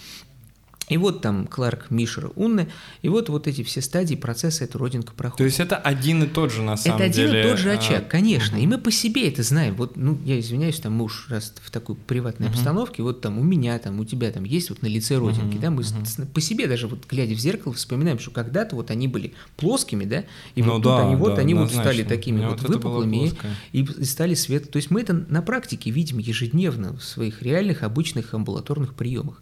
И 0.90 0.96
вот 0.96 1.22
там 1.22 1.46
Кларк, 1.46 1.86
Мишер, 1.90 2.32
Унны, 2.34 2.68
и 3.00 3.08
вот 3.08 3.28
вот 3.28 3.46
эти 3.46 3.62
все 3.62 3.80
стадии 3.80 4.16
процесса 4.16 4.64
эта 4.64 4.76
родинка 4.76 5.12
проходит. 5.12 5.38
То 5.38 5.44
есть 5.44 5.60
это 5.60 5.76
один 5.76 6.24
и 6.24 6.26
тот 6.26 6.52
же 6.52 6.62
на 6.62 6.76
самом 6.76 6.98
деле? 6.98 7.10
Это 7.10 7.20
один 7.22 7.36
и 7.36 7.42
тот 7.48 7.58
же 7.58 7.72
очаг, 7.72 8.02
а... 8.06 8.10
конечно. 8.10 8.56
И 8.56 8.66
мы 8.66 8.76
по 8.76 8.90
себе 8.90 9.28
это 9.28 9.44
знаем. 9.44 9.76
Вот, 9.76 9.96
ну, 9.96 10.18
я 10.24 10.38
извиняюсь, 10.40 10.80
там 10.80 10.92
муж 10.94 11.26
раз 11.30 11.54
в 11.62 11.70
такой 11.70 11.94
приватной 11.94 12.48
угу. 12.48 12.54
обстановке, 12.54 13.04
вот 13.04 13.20
там 13.20 13.38
у 13.38 13.44
меня, 13.44 13.78
там 13.78 14.00
у 14.00 14.04
тебя 14.04 14.32
там 14.32 14.42
есть 14.42 14.70
вот 14.70 14.82
на 14.82 14.88
лице 14.88 15.16
родинки, 15.16 15.54
угу. 15.54 15.62
да, 15.62 15.70
мы 15.70 15.82
угу. 15.82 16.26
по 16.34 16.40
себе 16.40 16.66
даже 16.66 16.88
вот 16.88 17.06
глядя 17.08 17.36
в 17.36 17.38
зеркало 17.38 17.72
вспоминаем, 17.72 18.18
что 18.18 18.32
когда-то 18.32 18.74
вот 18.74 18.90
они 18.90 19.06
были 19.06 19.34
плоскими, 19.56 20.04
да, 20.04 20.24
и 20.56 20.62
ну, 20.62 20.72
вот 20.72 20.82
да, 20.82 20.96
тут 20.96 21.06
они 21.06 21.14
вот 21.14 21.34
да, 21.36 21.40
они 21.42 21.54
вот 21.54 21.70
стали 21.70 22.02
такими 22.02 22.44
вот 22.44 22.62
выпуклыми 22.62 23.32
и, 23.70 23.80
и 23.82 24.04
стали 24.04 24.34
свет. 24.34 24.68
То 24.72 24.76
есть 24.78 24.90
мы 24.90 25.02
это 25.02 25.12
на 25.12 25.40
практике 25.40 25.90
видим 25.90 26.18
ежедневно 26.18 26.96
в 26.96 27.04
своих 27.04 27.42
реальных 27.42 27.84
обычных 27.84 28.34
амбулаторных 28.34 28.94
приемах. 28.94 29.40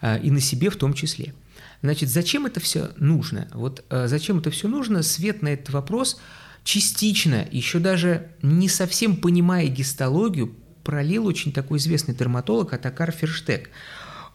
А, 0.00 0.16
и 0.16 0.30
на 0.30 0.40
себе 0.40 0.70
в 0.70 0.76
том 0.76 0.94
числе. 0.94 1.34
Значит, 1.82 2.08
зачем 2.08 2.46
это 2.46 2.60
все 2.60 2.90
нужно? 2.96 3.48
Вот 3.52 3.84
а, 3.90 4.06
зачем 4.08 4.38
это 4.38 4.50
все 4.50 4.68
нужно? 4.68 5.02
Свет 5.02 5.42
на 5.42 5.48
этот 5.48 5.70
вопрос 5.70 6.20
частично, 6.64 7.46
еще 7.50 7.78
даже 7.78 8.32
не 8.42 8.68
совсем 8.68 9.16
понимая 9.16 9.66
гистологию, 9.68 10.54
пролил 10.84 11.26
очень 11.26 11.52
такой 11.52 11.78
известный 11.78 12.14
дерматолог 12.14 12.72
Атакар 12.72 13.10
Ферштег. 13.12 13.70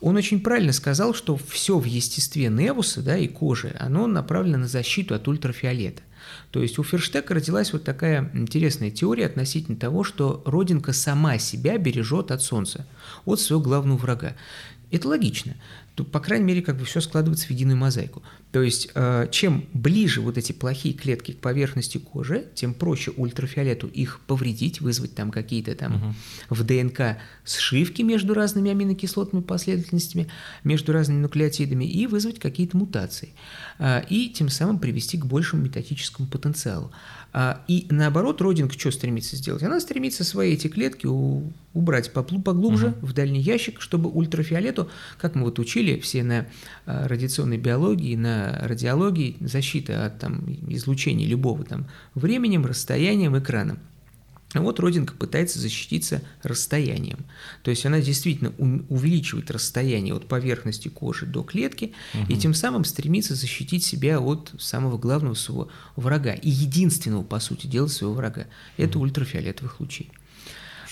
Он 0.01 0.17
очень 0.17 0.41
правильно 0.41 0.73
сказал, 0.73 1.13
что 1.13 1.37
все 1.37 1.79
в 1.79 1.85
естестве 1.85 2.49
невуса 2.49 3.01
да, 3.01 3.17
и 3.17 3.27
кожи, 3.27 3.75
оно 3.79 4.07
направлено 4.07 4.59
на 4.59 4.67
защиту 4.67 5.15
от 5.15 5.27
ультрафиолета. 5.27 6.01
То 6.51 6.61
есть 6.61 6.79
у 6.79 6.83
Ферштека 6.83 7.33
родилась 7.33 7.73
вот 7.73 7.83
такая 7.83 8.29
интересная 8.33 8.91
теория 8.91 9.25
относительно 9.25 9.77
того, 9.77 10.03
что 10.03 10.41
родинка 10.45 10.93
сама 10.93 11.37
себя 11.37 11.77
бережет 11.77 12.31
от 12.31 12.41
солнца, 12.41 12.85
от 13.25 13.39
своего 13.39 13.63
главного 13.63 13.97
врага. 13.97 14.35
Это 14.95 15.09
логично. 15.09 15.55
То, 15.95 16.05
по 16.05 16.21
крайней 16.21 16.45
мере, 16.45 16.61
как 16.61 16.77
бы 16.77 16.85
все 16.85 17.01
складывается 17.01 17.47
в 17.47 17.49
единую 17.49 17.77
мозаику. 17.77 18.23
То 18.53 18.61
есть, 18.61 18.91
э, 18.95 19.27
чем 19.29 19.65
ближе 19.73 20.21
вот 20.21 20.37
эти 20.37 20.53
плохие 20.53 20.93
клетки 20.93 21.33
к 21.33 21.39
поверхности 21.39 21.97
кожи, 21.97 22.45
тем 22.55 22.73
проще 22.73 23.11
ультрафиолету 23.11 23.87
их 23.87 24.21
повредить, 24.25 24.79
вызвать 24.79 25.13
там 25.13 25.31
какие-то 25.31 25.75
там 25.75 25.95
угу. 25.95 26.15
в 26.49 26.63
ДНК 26.63 27.17
сшивки 27.43 28.03
между 28.03 28.33
разными 28.33 28.71
аминокислотными 28.71 29.43
последовательностями, 29.43 30.29
между 30.63 30.93
разными 30.93 31.19
нуклеотидами 31.19 31.83
и 31.83 32.07
вызвать 32.07 32.39
какие-то 32.39 32.77
мутации. 32.77 33.33
Э, 33.79 34.01
и 34.09 34.29
тем 34.29 34.47
самым 34.47 34.79
привести 34.79 35.17
к 35.17 35.25
большему 35.25 35.63
метатическому 35.63 36.29
потенциалу. 36.29 36.91
А, 37.37 37.65
и 37.67 37.85
наоборот, 37.89 38.39
родинг 38.39 38.71
что 38.71 38.91
стремится 38.91 39.35
сделать? 39.35 39.61
Она 39.61 39.81
стремится 39.81 40.23
свои 40.23 40.53
эти 40.53 40.69
клетки 40.69 41.05
убрать 41.73 42.13
поглубже 42.13 42.87
угу. 42.87 43.07
в 43.07 43.13
дальний 43.13 43.41
ящик, 43.41 43.81
чтобы 43.81 44.09
ультрафиолету, 44.09 44.89
как 45.17 45.35
мы 45.35 45.43
вот 45.43 45.59
учили 45.59 45.99
все 45.99 46.23
на 46.23 46.47
а, 46.85 47.09
радиационной 47.09 47.57
биологии, 47.57 48.15
на 48.15 48.57
радиологии, 48.61 49.35
защита 49.41 50.05
от 50.05 50.17
там, 50.17 50.45
излучения 50.69 51.27
любого 51.27 51.65
там 51.65 51.87
временем, 52.13 52.65
расстоянием, 52.65 53.37
экраном. 53.37 53.79
А 54.55 54.61
вот 54.61 54.79
родинка 54.79 55.13
пытается 55.13 55.59
защититься 55.59 56.21
расстоянием. 56.41 57.25
То 57.61 57.71
есть 57.71 57.85
она 57.85 57.99
действительно 57.99 58.53
увеличивает 58.89 59.51
расстояние 59.51 60.15
от 60.15 60.27
поверхности 60.29 60.87
кожи 60.87 61.25
до 61.25 61.43
клетки 61.43 61.93
угу. 62.13 62.31
и 62.31 62.37
тем 62.37 62.53
самым 62.53 62.85
стремится 62.85 63.35
защитить 63.35 63.83
себя 63.83 64.19
от 64.21 64.53
самого 64.57 64.97
главного 64.97 65.33
своего 65.33 65.67
врага 65.97 66.33
и 66.33 66.49
единственного, 66.49 67.23
по 67.23 67.39
сути 67.41 67.67
дела, 67.67 67.87
своего 67.87 68.15
врага. 68.15 68.47
Это 68.77 68.97
угу. 68.97 69.07
ультрафиолетовых 69.07 69.81
лучей. 69.81 70.09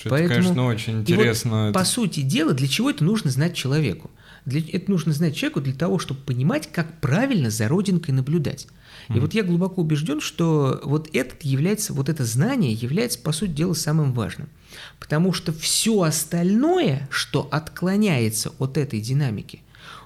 Это, 0.02 0.10
Поэтому, 0.10 0.42
конечно, 0.42 0.66
очень 0.66 1.00
интересно. 1.00 1.68
Вот, 1.68 1.74
по 1.74 1.86
сути 1.86 2.20
дела, 2.20 2.54
для 2.54 2.68
чего 2.68 2.90
это 2.90 3.06
нужно 3.06 3.32
знать 3.32 3.56
человеку? 3.56 4.12
Для, 4.46 4.60
это 4.60 4.92
нужно 4.92 5.14
знать 5.14 5.38
человеку 5.38 5.62
для 5.62 5.74
того, 5.74 6.00
чтобы 6.00 6.20
понимать, 6.20 6.70
как 6.70 7.00
правильно 7.00 7.50
за 7.50 7.70
родинкой 7.70 8.14
наблюдать. 8.14 8.68
И 9.10 9.20
вот 9.20 9.34
я 9.34 9.44
глубоко 9.44 9.82
убежден, 9.82 10.22
что 10.22 10.82
вот 10.84 11.10
это 11.14 11.36
является, 11.42 11.94
вот 11.94 12.10
это 12.10 12.26
знание 12.26 12.74
является, 12.74 13.20
по 13.20 13.32
сути 13.32 13.52
дела, 13.52 13.74
самым 13.74 14.14
важным. 14.14 14.50
Потому 15.00 15.34
что 15.34 15.52
все 15.54 16.02
остальное, 16.02 17.08
что 17.12 17.48
отклоняется 17.52 18.52
от 18.60 18.78
этой 18.78 19.02
динамики, 19.02 19.62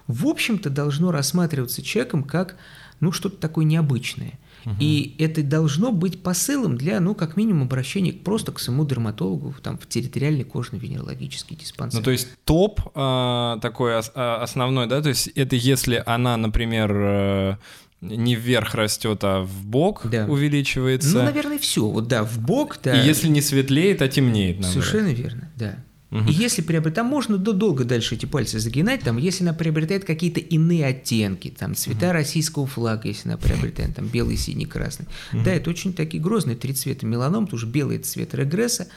в 0.07 0.27
общем-то 0.27 0.69
должно 0.69 1.11
рассматриваться 1.11 1.81
человеком 1.81 2.23
как 2.23 2.55
ну, 2.99 3.11
что-то 3.11 3.37
такое 3.37 3.65
необычное. 3.65 4.33
И 4.79 5.15
это 5.17 5.43
должно 5.43 5.93
быть 5.93 6.21
посылом 6.21 6.77
для, 6.77 6.99
ну, 6.99 7.15
как 7.15 7.37
минимум, 7.37 7.63
обращения 7.63 8.11
просто 8.11 8.51
к 8.51 8.59
самому 8.59 8.85
дерматологу 8.85 9.55
там, 9.63 9.77
в 9.77 9.87
территориальный 9.87 10.43
кожно-венерологический 10.43 11.55
диспансер. 11.55 11.99
Ну, 11.99 12.03
то 12.03 12.11
есть 12.11 12.27
топ 12.43 12.81
э, 12.93 13.57
такой 13.61 13.93
а, 13.95 14.41
основной, 14.43 14.87
да, 14.87 15.01
то 15.01 15.09
есть 15.09 15.27
это 15.29 15.55
если 15.55 16.03
она, 16.05 16.35
например, 16.35 16.91
э, 16.93 17.57
не 18.01 18.35
вверх 18.35 18.75
растет, 18.75 19.23
а 19.23 19.41
в 19.41 19.65
бок 19.65 20.07
да. 20.09 20.25
увеличивается. 20.25 21.17
Ну, 21.17 21.23
наверное, 21.23 21.57
все. 21.57 21.87
Вот 21.87 22.07
да, 22.07 22.23
в 22.23 22.39
бок, 22.39 22.77
да. 22.83 23.01
И 23.01 23.05
если 23.05 23.27
не 23.27 23.41
светлеет, 23.41 24.01
а 24.01 24.07
темнеет, 24.07 24.59
наоборот. 24.59 24.85
Совершенно 24.85 25.13
верно, 25.13 25.51
да. 25.55 25.83
Угу. 26.09 26.29
И 26.29 26.31
если 26.31 26.61
приобретает, 26.61 26.95
там 26.95 27.05
можно 27.07 27.37
долго 27.37 27.83
дальше 27.83 28.15
эти 28.15 28.25
пальцы 28.25 28.59
загинать, 28.59 29.01
там, 29.01 29.17
если 29.17 29.43
она 29.43 29.53
приобретает 29.53 30.05
какие-то 30.05 30.39
иные 30.39 30.85
оттенки, 30.85 31.53
там, 31.57 31.75
цвета 31.75 32.07
угу. 32.07 32.13
российского 32.13 32.65
флага, 32.65 33.07
если 33.09 33.27
она 33.27 33.37
приобретает, 33.37 33.95
там, 33.95 34.07
белый, 34.07 34.37
синий, 34.37 34.65
красный. 34.65 35.07
Угу. 35.33 35.43
Да, 35.43 35.51
это 35.51 35.69
очень 35.69 35.93
такие 35.93 36.23
грозные 36.23 36.55
три 36.55 36.73
цвета 36.73 37.05
меланом, 37.05 37.45
потому 37.45 37.59
что 37.59 37.67
белый– 37.67 37.97
это 37.97 38.07
цвет 38.07 38.33
регресса, 38.33 38.87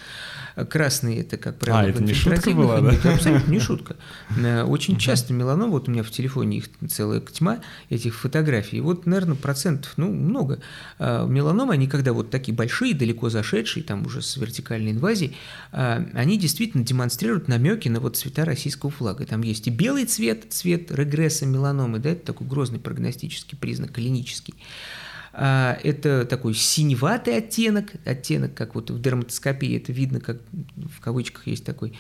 красный– 0.69 1.17
это, 1.19 1.37
как 1.37 1.59
правило, 1.59 1.83
а, 1.83 1.89
это 1.91 2.03
не 2.03 2.15
шутка 2.15 2.51
была, 2.51 2.81
да? 2.81 2.93
Это 2.93 3.15
абсолютно 3.15 3.51
не 3.51 3.59
шутка. 3.59 3.97
Э, 4.37 4.63
очень 4.63 4.97
часто 4.97 5.33
меланом, 5.33 5.71
вот 5.71 5.89
у 5.89 5.91
меня 5.91 6.03
в 6.03 6.11
телефоне 6.11 6.59
их 6.59 6.67
целая 6.89 7.21
тьма, 7.21 7.61
этих 7.89 8.15
фотографий, 8.15 8.79
и 8.79 8.81
вот, 8.81 9.07
наверное, 9.07 9.35
процентов, 9.37 9.93
ну, 9.97 10.13
много. 10.13 10.61
А, 10.99 11.27
меланомы, 11.27 11.75
они 11.75 11.89
когда 11.89 12.13
вот 12.13 12.31
такие 12.31 12.55
большие, 12.55 12.95
далеко 12.95 13.31
зашедшие, 13.31 13.83
там 13.83 14.07
уже 14.07 14.23
с 14.23 14.37
вертикальной 14.37 14.93
инвазией, 14.93 15.37
а, 15.73 16.07
они 16.15 16.39
действительно 16.39 16.85
демонстрируют 16.85 17.00
намеки 17.49 17.89
на 17.89 18.01
вот 18.01 18.17
цвета 18.17 18.45
российского 18.45 18.91
флага. 18.91 19.27
Там 19.27 19.43
есть 19.43 19.67
и 19.67 19.71
белый 19.71 20.05
цвет, 20.05 20.53
цвет 20.53 20.91
регресса 20.91 21.47
меланомы, 21.47 21.99
да, 21.99 22.11
это 22.11 22.27
такой 22.27 22.47
грозный 22.47 22.79
прогностический 22.79 23.57
признак, 23.57 23.93
клинический. 23.93 24.55
А, 25.33 25.79
это 25.85 26.25
такой 26.25 26.55
синеватый 26.55 27.37
оттенок, 27.37 27.93
оттенок, 28.05 28.55
как 28.55 28.75
вот 28.75 28.91
в 28.91 29.01
дерматоскопии 29.01 29.77
это 29.77 29.93
видно, 29.93 30.21
как 30.21 30.39
в 30.77 31.01
кавычках 31.01 31.47
есть 31.47 31.65
такой 31.65 31.97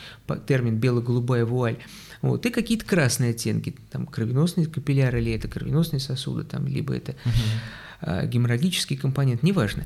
термин 0.47 0.79
бело-голубая 0.79 1.45
вуаль. 1.45 1.79
Вот, 2.23 2.45
и 2.45 2.51
какие-то 2.51 2.85
красные 2.85 3.31
оттенки, 3.31 3.75
там 3.91 4.07
кровеносные 4.07 4.67
капилляры 4.67 5.21
или 5.21 5.33
это 5.33 5.49
кровеносные 5.49 6.01
сосуды, 6.01 6.45
там, 6.45 6.67
либо 6.67 6.95
это 6.95 7.13
uh 7.13 7.31
геморрагический 8.03 8.97
компонент, 8.97 9.43
неважно. 9.43 9.85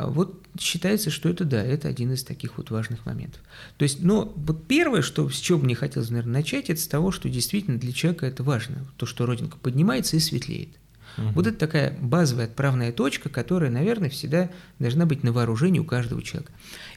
Вот 0.00 0.42
считается, 0.58 1.10
что 1.10 1.28
это 1.28 1.44
да, 1.44 1.62
это 1.62 1.88
один 1.88 2.12
из 2.12 2.22
таких 2.22 2.58
вот 2.58 2.70
важных 2.70 3.06
моментов. 3.06 3.40
То 3.78 3.84
есть, 3.84 4.02
но 4.02 4.32
вот 4.36 4.66
первое, 4.66 5.02
что, 5.02 5.28
с 5.28 5.36
чего 5.36 5.58
мне 5.58 5.74
хотелось, 5.74 6.10
наверное, 6.10 6.34
начать, 6.34 6.70
это 6.70 6.80
с 6.80 6.86
того, 6.86 7.10
что 7.10 7.28
действительно 7.28 7.78
для 7.78 7.92
человека 7.92 8.26
это 8.26 8.42
важно, 8.42 8.86
то, 8.96 9.06
что 9.06 9.26
родинка 9.26 9.56
поднимается 9.56 10.16
и 10.16 10.20
светлеет. 10.20 10.70
Угу. 11.16 11.28
Вот 11.34 11.46
это 11.46 11.56
такая 11.56 11.96
базовая 12.00 12.46
отправная 12.46 12.92
точка, 12.92 13.28
которая, 13.28 13.70
наверное, 13.70 14.10
всегда 14.10 14.50
должна 14.78 15.06
быть 15.06 15.22
на 15.22 15.32
вооружении 15.32 15.78
у 15.78 15.84
каждого 15.84 16.22
человека. 16.22 16.52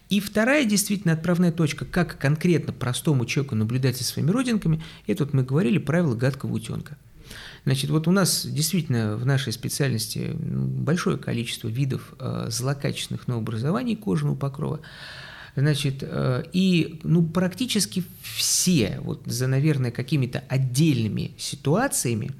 И 0.09 0.19
вторая 0.19 0.65
действительно 0.65 1.13
отправная 1.13 1.51
точка, 1.51 1.85
как 1.85 2.17
конкретно 2.17 2.73
простому 2.73 3.25
человеку 3.25 3.55
наблюдать 3.55 3.97
за 3.97 4.03
своими 4.03 4.31
родинками, 4.31 4.81
это 5.05 5.25
вот 5.25 5.33
мы 5.33 5.43
говорили 5.43 5.77
правило 5.77 6.15
гадкого 6.15 6.53
утенка. 6.53 6.97
Значит, 7.67 7.89
вот 7.89 8.07
у 8.07 8.11
нас 8.11 8.45
действительно 8.45 9.17
в 9.17 9.25
нашей 9.25 9.51
специальности 9.51 10.31
большое 10.39 11.17
количество 11.17 11.67
видов 11.67 12.13
э, 12.17 12.45
злокачественных 12.49 13.27
новообразований 13.27 13.97
кожного 13.97 14.35
покрова. 14.35 14.79
Значит, 15.57 15.97
э, 15.99 16.45
и 16.53 17.01
ну, 17.03 17.23
практически 17.23 18.05
все, 18.21 19.01
вот 19.01 19.23
за, 19.25 19.47
наверное, 19.47 19.91
какими-то 19.91 20.45
отдельными 20.47 21.31
ситуациями, 21.37 22.31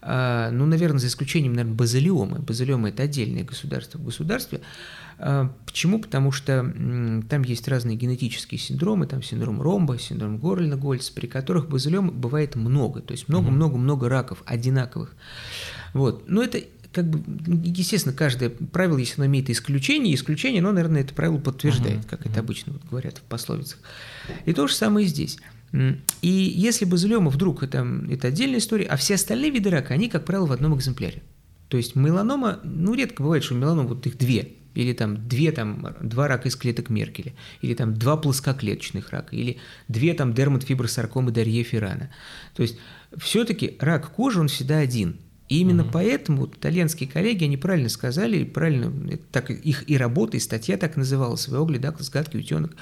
а, 0.00 0.52
ну, 0.52 0.66
наверное, 0.66 1.00
за 1.00 1.08
исключением, 1.08 1.54
наверное, 1.54 1.76
базилиомы. 1.76 2.38
Базилиомы– 2.38 2.88
это 2.90 3.02
отдельное 3.02 3.42
государство 3.42 3.98
в 3.98 4.04
государстве. 4.04 4.60
А, 5.18 5.52
почему? 5.66 5.98
Потому 5.98 6.32
что 6.32 6.62
там 7.28 7.42
есть 7.42 7.68
разные 7.68 7.96
генетические 7.96 8.58
синдромы, 8.58 9.06
там 9.06 9.22
синдром 9.22 9.60
ромба, 9.60 9.98
синдром 9.98 10.38
Горлина-Гольца, 10.38 11.12
при 11.14 11.26
которых 11.26 11.68
базилиом 11.68 12.10
бывает 12.10 12.56
много, 12.56 13.00
то 13.00 13.12
есть 13.12 13.28
много-много-много 13.28 14.08
раков 14.08 14.42
одинаковых. 14.46 15.14
Вот. 15.94 16.28
Но 16.28 16.42
это 16.42 16.60
как 16.92 17.08
бы, 17.08 17.22
естественно, 17.64 18.14
каждое 18.14 18.50
правило, 18.50 18.98
если 18.98 19.14
оно 19.16 19.26
имеет 19.26 19.48
исключение, 19.48 20.14
исключение, 20.14 20.60
оно, 20.60 20.72
наверное, 20.72 21.00
это 21.00 21.14
правило 21.14 21.38
подтверждает, 21.38 22.04
как 22.04 22.26
это 22.26 22.40
обычно 22.40 22.74
вот 22.74 22.82
говорят 22.84 23.18
в 23.18 23.22
пословицах. 23.22 23.78
И 24.44 24.52
то 24.52 24.66
же 24.66 24.74
самое 24.74 25.06
здесь. 25.06 25.38
И 26.20 26.28
если 26.28 26.84
базилиома 26.84 27.30
вдруг 27.30 27.62
это, 27.62 27.86
это 28.10 28.28
отдельная 28.28 28.58
история, 28.58 28.84
а 28.86 28.96
все 28.96 29.14
остальные 29.14 29.50
виды 29.50 29.70
рака, 29.70 29.94
они, 29.94 30.10
как 30.10 30.26
правило, 30.26 30.44
в 30.44 30.52
одном 30.52 30.76
экземпляре. 30.76 31.22
То 31.68 31.78
есть 31.78 31.96
меланома, 31.96 32.60
ну, 32.62 32.92
редко 32.92 33.22
бывает, 33.22 33.42
что 33.42 33.54
меланома, 33.54 33.88
вот 33.88 34.06
их 34.06 34.18
две, 34.18 34.52
или 34.74 34.92
там 34.92 35.28
две, 35.28 35.52
там, 35.52 35.94
два 36.00 36.28
рака 36.28 36.48
из 36.48 36.56
клеток 36.56 36.90
Меркеля, 36.90 37.32
или 37.60 37.74
там 37.74 37.94
два 37.94 38.16
плоскоклеточных 38.16 39.10
рака, 39.10 39.34
или 39.36 39.58
две 39.88 40.14
там 40.14 40.34
дерматфибросаркомы 40.34 41.30
Дарье 41.30 41.62
Феррана. 41.62 42.10
То 42.54 42.62
есть 42.62 42.78
все-таки 43.16 43.76
рак 43.80 44.10
кожи, 44.10 44.40
он 44.40 44.48
всегда 44.48 44.78
один– 44.78 45.16
и 45.52 45.58
именно 45.58 45.82
угу. 45.82 45.90
поэтому 45.92 46.38
вот, 46.38 46.56
итальянские 46.56 47.10
коллеги, 47.10 47.44
они 47.44 47.58
правильно 47.58 47.90
сказали, 47.90 48.42
правильно, 48.42 49.18
так 49.32 49.50
их 49.50 49.86
и 49.86 49.98
работа, 49.98 50.38
и 50.38 50.40
статья 50.40 50.78
так 50.78 50.96
называлась, 50.96 51.46
Веогли, 51.46 51.76
Даклас, 51.76 52.08
гадкий 52.08 52.40
утенок. 52.40 52.74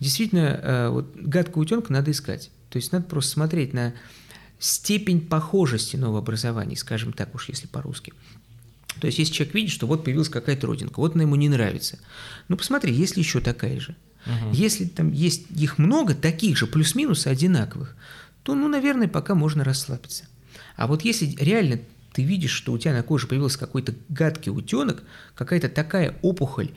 Действительно, 0.00 0.60
э, 0.60 0.88
вот 0.88 1.14
гадкого 1.14 1.62
утенка 1.62 1.92
надо 1.92 2.10
искать. 2.10 2.50
То 2.68 2.78
есть 2.78 2.90
надо 2.90 3.04
просто 3.04 3.30
смотреть 3.30 3.72
на 3.74 3.94
степень 4.58 5.20
похожести 5.20 5.94
новообразований, 5.94 6.74
скажем 6.74 7.12
так 7.12 7.32
уж, 7.32 7.48
если 7.48 7.68
по-русски. 7.68 8.12
То 9.00 9.06
есть, 9.06 9.18
если 9.18 9.32
человек 9.32 9.54
видит, 9.54 9.70
что 9.70 9.86
вот 9.86 10.04
появилась 10.04 10.28
какая-то 10.28 10.66
родинка, 10.66 11.00
вот 11.00 11.14
она 11.14 11.22
ему 11.22 11.36
не 11.36 11.48
нравится, 11.48 11.98
ну 12.48 12.56
посмотри, 12.56 12.92
есть 12.92 13.16
ли 13.16 13.22
еще 13.22 13.40
такая 13.40 13.78
же. 13.80 13.96
Угу. 14.26 14.54
Если 14.54 14.86
там 14.86 15.12
есть 15.12 15.46
их 15.50 15.78
много, 15.78 16.14
таких 16.14 16.56
же, 16.56 16.66
плюс-минус 16.66 17.26
одинаковых, 17.26 17.96
то, 18.42 18.54
ну, 18.54 18.68
наверное, 18.68 19.08
пока 19.08 19.34
можно 19.34 19.64
расслабиться. 19.64 20.24
А 20.76 20.86
вот 20.86 21.02
если 21.02 21.34
реально 21.38 21.80
ты 22.12 22.22
видишь, 22.22 22.52
что 22.52 22.72
у 22.72 22.78
тебя 22.78 22.94
на 22.94 23.02
коже 23.02 23.26
появился 23.26 23.58
какой-то 23.58 23.94
гадкий 24.08 24.50
утенок, 24.50 25.02
какая-то 25.34 25.68
такая 25.68 26.16
опухоль, 26.22 26.70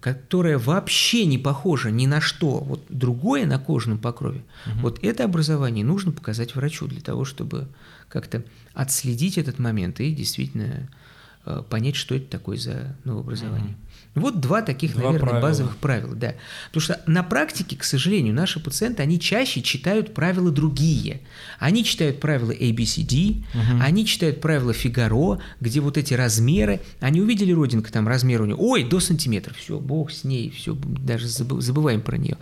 которая 0.00 0.58
вообще 0.58 1.26
не 1.26 1.38
похожа 1.38 1.90
ни 1.90 2.06
на 2.06 2.20
что 2.20 2.58
вот 2.58 2.84
другое 2.88 3.46
на 3.46 3.58
кожном 3.58 3.98
покрове, 3.98 4.42
угу. 4.66 4.80
вот 4.80 4.98
это 5.02 5.24
образование 5.24 5.84
нужно 5.84 6.12
показать 6.12 6.54
врачу 6.54 6.88
для 6.88 7.00
того, 7.00 7.24
чтобы 7.24 7.68
как-то 8.08 8.42
отследить 8.74 9.38
этот 9.38 9.58
момент 9.58 10.00
и 10.00 10.12
действительно 10.12 10.88
понять, 11.68 11.96
что 11.96 12.14
это 12.14 12.26
такое 12.26 12.56
за 12.56 12.96
новообразование. 13.04 13.74
Угу. 13.74 13.91
Вот 14.14 14.40
два 14.40 14.60
таких, 14.60 14.92
два 14.92 15.04
наверное, 15.04 15.20
правила. 15.20 15.48
базовых 15.48 15.76
правила, 15.78 16.14
да. 16.14 16.34
Потому 16.66 16.82
что 16.82 17.00
на 17.06 17.22
практике, 17.22 17.76
к 17.76 17.84
сожалению, 17.84 18.34
наши 18.34 18.60
пациенты, 18.60 19.02
они 19.02 19.18
чаще 19.18 19.62
читают 19.62 20.12
правила 20.12 20.50
другие. 20.50 21.22
Они 21.58 21.82
читают 21.82 22.20
правила 22.20 22.52
ABCD, 22.52 23.38
угу. 23.54 23.80
они 23.80 24.04
читают 24.04 24.40
правила 24.40 24.74
Фигаро, 24.74 25.38
где 25.60 25.80
вот 25.80 25.96
эти 25.96 26.12
размеры, 26.12 26.80
они 27.00 27.22
увидели 27.22 27.52
родинка, 27.52 27.90
там 27.90 28.06
размер 28.06 28.42
у 28.42 28.44
нее, 28.44 28.56
ой, 28.56 28.84
до 28.84 29.00
сантиметра, 29.00 29.54
все, 29.54 29.78
бог 29.78 30.10
с 30.10 30.24
ней, 30.24 30.50
все, 30.50 30.74
даже 30.74 31.26
забываем 31.28 32.02
про 32.02 32.18
нее. 32.18 32.36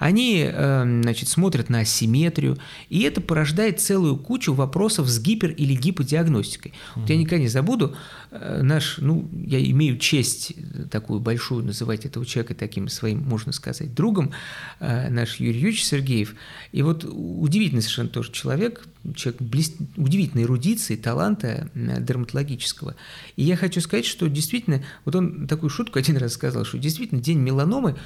Они, 0.00 0.44
э, 0.44 1.00
значит, 1.02 1.28
смотрят 1.28 1.68
на 1.68 1.80
асимметрию, 1.80 2.58
и 2.88 3.02
это 3.02 3.20
порождает 3.20 3.80
целую 3.80 4.16
кучу 4.16 4.52
вопросов 4.54 5.08
с 5.08 5.20
гипер- 5.20 5.54
или 5.54 5.74
гиподиагностикой. 5.74 6.72
Угу. 6.96 7.00
Вот 7.00 7.10
я 7.10 7.16
никогда 7.16 7.38
не 7.38 7.48
забуду, 7.48 7.94
э, 8.32 8.60
наш, 8.62 8.98
ну, 8.98 9.28
я 9.32 9.62
имею 9.62 9.98
честь 9.98 10.54
такую 10.90 11.01
такую 11.02 11.20
большую, 11.20 11.64
называть 11.64 12.06
этого 12.06 12.24
человека 12.24 12.54
таким 12.54 12.88
своим, 12.88 13.22
можно 13.22 13.52
сказать, 13.52 13.92
другом, 13.92 14.30
э, 14.78 15.10
наш 15.10 15.40
Юрий 15.40 15.58
Юрьевич 15.58 15.84
Сергеев. 15.84 16.34
И 16.70 16.82
вот 16.82 17.04
удивительный 17.04 17.82
совершенно 17.82 18.08
тоже 18.08 18.30
человек, 18.30 18.86
человек 19.14 19.42
блест... 19.42 19.74
удивительной 19.96 20.44
эрудиции, 20.44 20.96
таланта 20.96 21.68
э, 21.74 22.00
дерматологического. 22.00 22.94
И 23.36 23.42
я 23.42 23.56
хочу 23.56 23.80
сказать, 23.80 24.06
что 24.06 24.28
действительно, 24.28 24.82
вот 25.04 25.16
он 25.16 25.48
такую 25.48 25.70
шутку 25.70 25.98
один 25.98 26.16
раз 26.16 26.34
сказал, 26.34 26.64
что 26.64 26.78
действительно 26.78 27.20
день 27.20 27.38
меланомы 27.38 27.96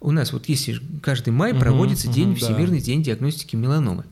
у 0.00 0.10
нас 0.10 0.32
вот 0.32 0.46
если 0.46 0.80
каждый 1.00 1.30
май 1.30 1.54
проводится 1.54 2.08
угу, 2.08 2.14
день, 2.14 2.30
угу, 2.32 2.36
Всемирный 2.36 2.80
да. 2.80 2.84
день 2.84 3.02
диагностики 3.02 3.56
меланомы. 3.56 4.04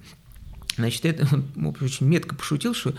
Значит, 0.76 1.05
это 1.05 1.26
он 1.32 1.76
очень 1.80 2.07
метко 2.07 2.34
пошутил, 2.34 2.74
что 2.74 2.95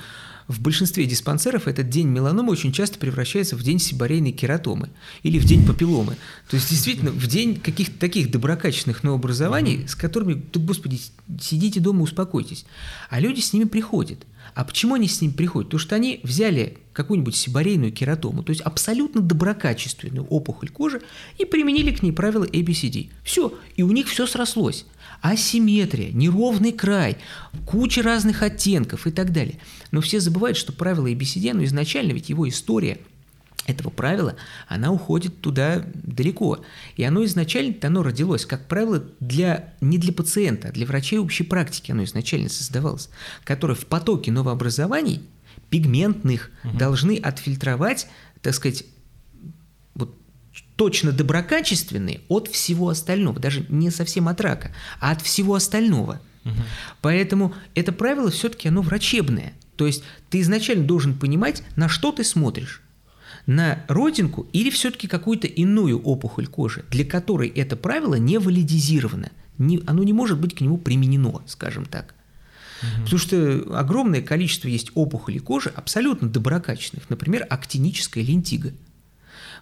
в 0.51 0.59
большинстве 0.59 1.05
диспансеров 1.05 1.67
этот 1.67 1.89
день 1.89 2.07
меланомы 2.07 2.51
очень 2.51 2.71
часто 2.71 2.99
превращается 2.99 3.55
в 3.55 3.63
день 3.63 3.79
сибарейной 3.79 4.31
кератомы 4.31 4.89
или 5.23 5.39
в 5.39 5.45
день 5.45 5.65
папилломы. 5.65 6.17
То 6.49 6.57
есть, 6.57 6.69
действительно, 6.69 7.11
в 7.11 7.27
день 7.27 7.59
каких-то 7.59 7.97
таких 7.97 8.29
доброкачественных 8.29 9.03
новообразований, 9.03 9.87
с 9.87 9.95
которыми, 9.95 10.33
да, 10.53 10.59
господи, 10.59 10.99
сидите 11.39 11.79
дома, 11.79 12.03
успокойтесь. 12.03 12.65
А 13.09 13.19
люди 13.19 13.39
с 13.39 13.53
ними 13.53 13.65
приходят. 13.65 14.25
А 14.53 14.65
почему 14.65 14.95
они 14.95 15.07
с 15.07 15.21
ними 15.21 15.31
приходят? 15.31 15.69
Потому 15.69 15.79
что 15.79 15.95
они 15.95 16.19
взяли 16.23 16.77
какую-нибудь 16.93 17.35
сибарейную 17.35 17.93
кератому, 17.93 18.43
то 18.43 18.49
есть 18.49 18.61
абсолютно 18.61 19.21
доброкачественную 19.21 20.25
опухоль 20.25 20.69
кожи, 20.69 21.01
и 21.37 21.45
применили 21.45 21.91
к 21.91 22.03
ней 22.03 22.11
правила 22.11 22.45
ABCD. 22.45 23.09
Все, 23.23 23.57
и 23.77 23.83
у 23.83 23.91
них 23.91 24.07
все 24.07 24.27
срослось 24.27 24.85
асимметрия, 25.21 26.11
неровный 26.11 26.71
край, 26.71 27.17
куча 27.65 28.01
разных 28.01 28.41
оттенков 28.41 29.07
и 29.07 29.11
так 29.11 29.31
далее. 29.31 29.59
Но 29.91 30.01
все 30.01 30.19
забывают, 30.19 30.57
что 30.57 30.73
правило 30.73 31.07
ABCD, 31.07 31.53
ну 31.53 31.63
изначально 31.63 32.13
ведь 32.13 32.29
его 32.29 32.47
история 32.47 32.99
этого 33.67 33.89
правила, 33.89 34.35
она 34.67 34.91
уходит 34.91 35.39
туда 35.41 35.85
далеко. 35.93 36.63
И 36.95 37.03
оно 37.03 37.23
изначально 37.25 37.75
оно 37.83 38.01
родилось, 38.01 38.45
как 38.45 38.67
правило, 38.67 39.03
для, 39.19 39.73
не 39.81 39.97
для 39.97 40.13
пациента, 40.13 40.69
а 40.69 40.71
для 40.71 40.85
врачей 40.85 41.19
общей 41.19 41.43
практики 41.43 41.91
оно 41.91 42.03
изначально 42.03 42.49
создавалось, 42.49 43.09
которые 43.43 43.77
в 43.77 43.85
потоке 43.85 44.31
новообразований 44.31 45.21
пигментных 45.69 46.49
угу. 46.63 46.77
должны 46.77 47.17
отфильтровать, 47.17 48.07
так 48.41 48.55
сказать, 48.55 48.85
точно 50.75 51.11
доброкачественные 51.11 52.21
от 52.27 52.47
всего 52.47 52.89
остального, 52.89 53.39
даже 53.39 53.65
не 53.69 53.91
совсем 53.91 54.27
от 54.27 54.41
рака, 54.41 54.71
а 54.99 55.11
от 55.11 55.21
всего 55.21 55.53
остального. 55.53 56.19
Угу. 56.43 56.55
Поэтому 57.01 57.53
это 57.75 57.91
правило 57.91 58.31
все-таки 58.31 58.67
оно 58.67 58.81
врачебное. 58.81 59.53
То 59.81 59.87
есть 59.87 60.03
ты 60.29 60.41
изначально 60.41 60.85
должен 60.85 61.15
понимать, 61.15 61.63
на 61.75 61.89
что 61.89 62.11
ты 62.11 62.23
смотришь. 62.23 62.83
На 63.47 63.83
родинку 63.87 64.45
или 64.53 64.69
все-таки 64.69 65.07
какую-то 65.07 65.47
иную 65.47 65.99
опухоль 65.99 66.45
кожи, 66.45 66.85
для 66.91 67.03
которой 67.03 67.49
это 67.49 67.75
правило 67.75 68.13
не 68.13 68.37
валидизировано. 68.37 69.31
Не, 69.57 69.81
оно 69.87 70.03
не 70.03 70.13
может 70.13 70.39
быть 70.39 70.53
к 70.53 70.61
нему 70.61 70.77
применено, 70.77 71.41
скажем 71.47 71.85
так. 71.85 72.13
Угу. 72.83 73.03
Потому 73.05 73.17
что 73.17 73.79
огромное 73.79 74.21
количество 74.21 74.67
есть 74.67 74.91
опухолей 74.93 75.39
кожи 75.39 75.71
абсолютно 75.75 76.29
доброкачественных. 76.29 77.09
Например, 77.09 77.47
актиническая 77.49 78.23
лентига– 78.23 78.73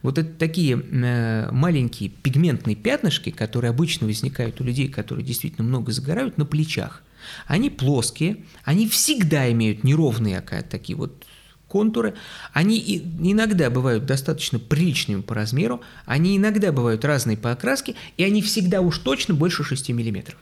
вот 0.01 0.17
это 0.17 0.29
такие 0.29 0.77
э, 0.77 1.51
маленькие 1.51 2.09
пигментные 2.09 2.75
пятнышки, 2.75 3.31
которые 3.31 3.69
обычно 3.69 4.07
возникают 4.07 4.61
у 4.61 4.63
людей, 4.63 4.87
которые 4.87 5.25
действительно 5.25 5.67
много 5.67 5.91
загорают, 5.91 6.37
на 6.37 6.45
плечах. 6.45 7.03
Они 7.47 7.69
плоские, 7.69 8.37
они 8.63 8.87
всегда 8.87 9.51
имеют 9.51 9.83
неровные 9.83 10.41
такие 10.69 10.97
вот 10.97 11.25
контуры. 11.67 12.15
Они 12.53 12.79
иногда 13.19 13.69
бывают 13.69 14.05
достаточно 14.05 14.59
приличными 14.59 15.21
по 15.21 15.35
размеру, 15.35 15.81
они 16.05 16.37
иногда 16.37 16.71
бывают 16.71 17.05
разные 17.05 17.37
по 17.37 17.51
окраске, 17.51 17.95
и 18.17 18.23
они 18.23 18.41
всегда 18.41 18.81
уж 18.81 18.97
точно 18.99 19.33
больше 19.33 19.63
6 19.63 19.89
миллиметров. 19.89 20.37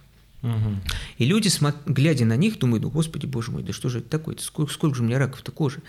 И 1.18 1.26
люди, 1.26 1.50
глядя 1.86 2.26
на 2.26 2.36
них, 2.36 2.60
думают, 2.60 2.84
ну, 2.84 2.90
господи, 2.90 3.26
боже 3.26 3.52
мой, 3.52 3.64
да 3.64 3.74
что 3.74 3.90
же 3.90 4.00
это 4.00 4.10
такое? 4.10 4.36
Сколько, 4.40 4.72
сколько 4.72 4.96
же 4.96 5.04
у 5.04 5.06
меня 5.06 5.18
раков-то 5.18 5.52
кожи? 5.52 5.82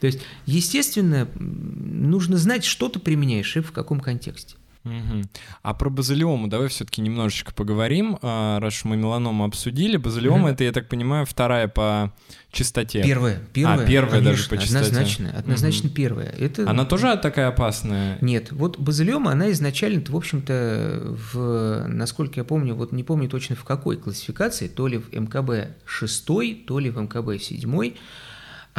То 0.00 0.06
есть, 0.06 0.20
естественно, 0.46 1.28
нужно 1.34 2.38
знать, 2.38 2.64
что 2.64 2.88
ты 2.88 2.98
применяешь 2.98 3.56
и 3.56 3.60
в 3.60 3.72
каком 3.72 4.00
контексте. 4.00 4.56
Угу. 4.84 5.24
А 5.62 5.74
про 5.74 5.90
базилиому 5.90 6.48
давай 6.48 6.68
все-таки 6.68 7.02
немножечко 7.02 7.52
поговорим, 7.52 8.18
а, 8.22 8.58
раз 8.60 8.84
мы 8.84 8.96
меланому 8.96 9.44
обсудили. 9.44 9.98
Базилиома 9.98 10.44
угу. 10.44 10.48
это, 10.48 10.64
я 10.64 10.72
так 10.72 10.88
понимаю, 10.88 11.26
вторая 11.26 11.68
по 11.68 12.14
частоте. 12.50 13.02
Первая, 13.02 13.40
первая. 13.52 13.84
А, 13.84 13.86
первая 13.86 14.10
конечно, 14.10 14.30
даже 14.30 14.48
по 14.48 14.56
частоте. 14.56 14.86
Однозначно, 14.86 15.30
однозначно 15.36 15.88
угу. 15.88 15.94
первая. 15.94 16.28
Это... 16.38 16.68
Она 16.68 16.86
тоже 16.86 17.18
такая 17.18 17.48
опасная? 17.48 18.16
Нет, 18.22 18.52
вот 18.52 18.78
базилиома, 18.78 19.32
она 19.32 19.50
изначально, 19.52 20.02
в 20.06 20.16
общем-то, 20.16 21.16
в, 21.32 21.84
насколько 21.86 22.40
я 22.40 22.44
помню, 22.44 22.74
вот 22.74 22.92
не 22.92 23.04
помню 23.04 23.28
точно 23.28 23.56
в 23.56 23.64
какой 23.64 23.98
классификации, 23.98 24.68
то 24.68 24.86
ли 24.86 24.98
в 24.98 25.12
МКБ 25.12 25.76
6, 25.84 26.26
то 26.66 26.78
ли 26.78 26.90
в 26.90 26.98
МКБ 26.98 27.42
7, 27.42 27.92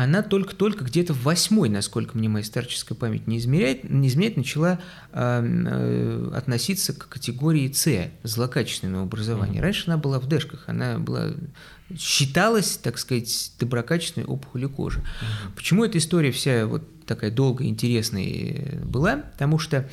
она 0.04 0.24
только-только 0.24 0.84
где-то 0.84 1.14
в 1.14 1.22
восьмой, 1.24 1.70
насколько 1.70 2.18
мне 2.18 2.28
моя 2.28 2.44
старческая 2.44 2.98
память 2.98 3.28
не 3.28 3.38
измеряет, 3.38 3.88
не 3.88 4.08
изменяет, 4.08 4.36
начала 4.36 4.80
э, 5.12 5.44
э, 5.44 6.32
относиться 6.36 6.94
к 6.94 7.08
категории 7.08 7.72
С, 7.72 8.10
злокачественного 8.24 9.04
образования. 9.04 9.60
Mm-hmm. 9.60 9.62
Раньше 9.62 9.84
она 9.86 9.98
была 9.98 10.20
в 10.20 10.28
дэшках, 10.28 10.64
она 10.66 10.98
была 10.98 11.34
считалась, 11.96 12.78
так 12.78 12.98
сказать, 12.98 13.52
доброкачественной 13.60 14.26
опухолью 14.26 14.72
кожи. 14.72 15.00
Mm-hmm. 15.02 15.56
Почему 15.56 15.86
эта 15.86 16.00
история 16.00 16.32
вся 16.32 16.66
вот 16.66 17.06
такая 17.06 17.30
долгая, 17.30 17.68
интересная 17.68 18.80
была? 18.84 19.18
Потому 19.18 19.60
что 19.60 19.88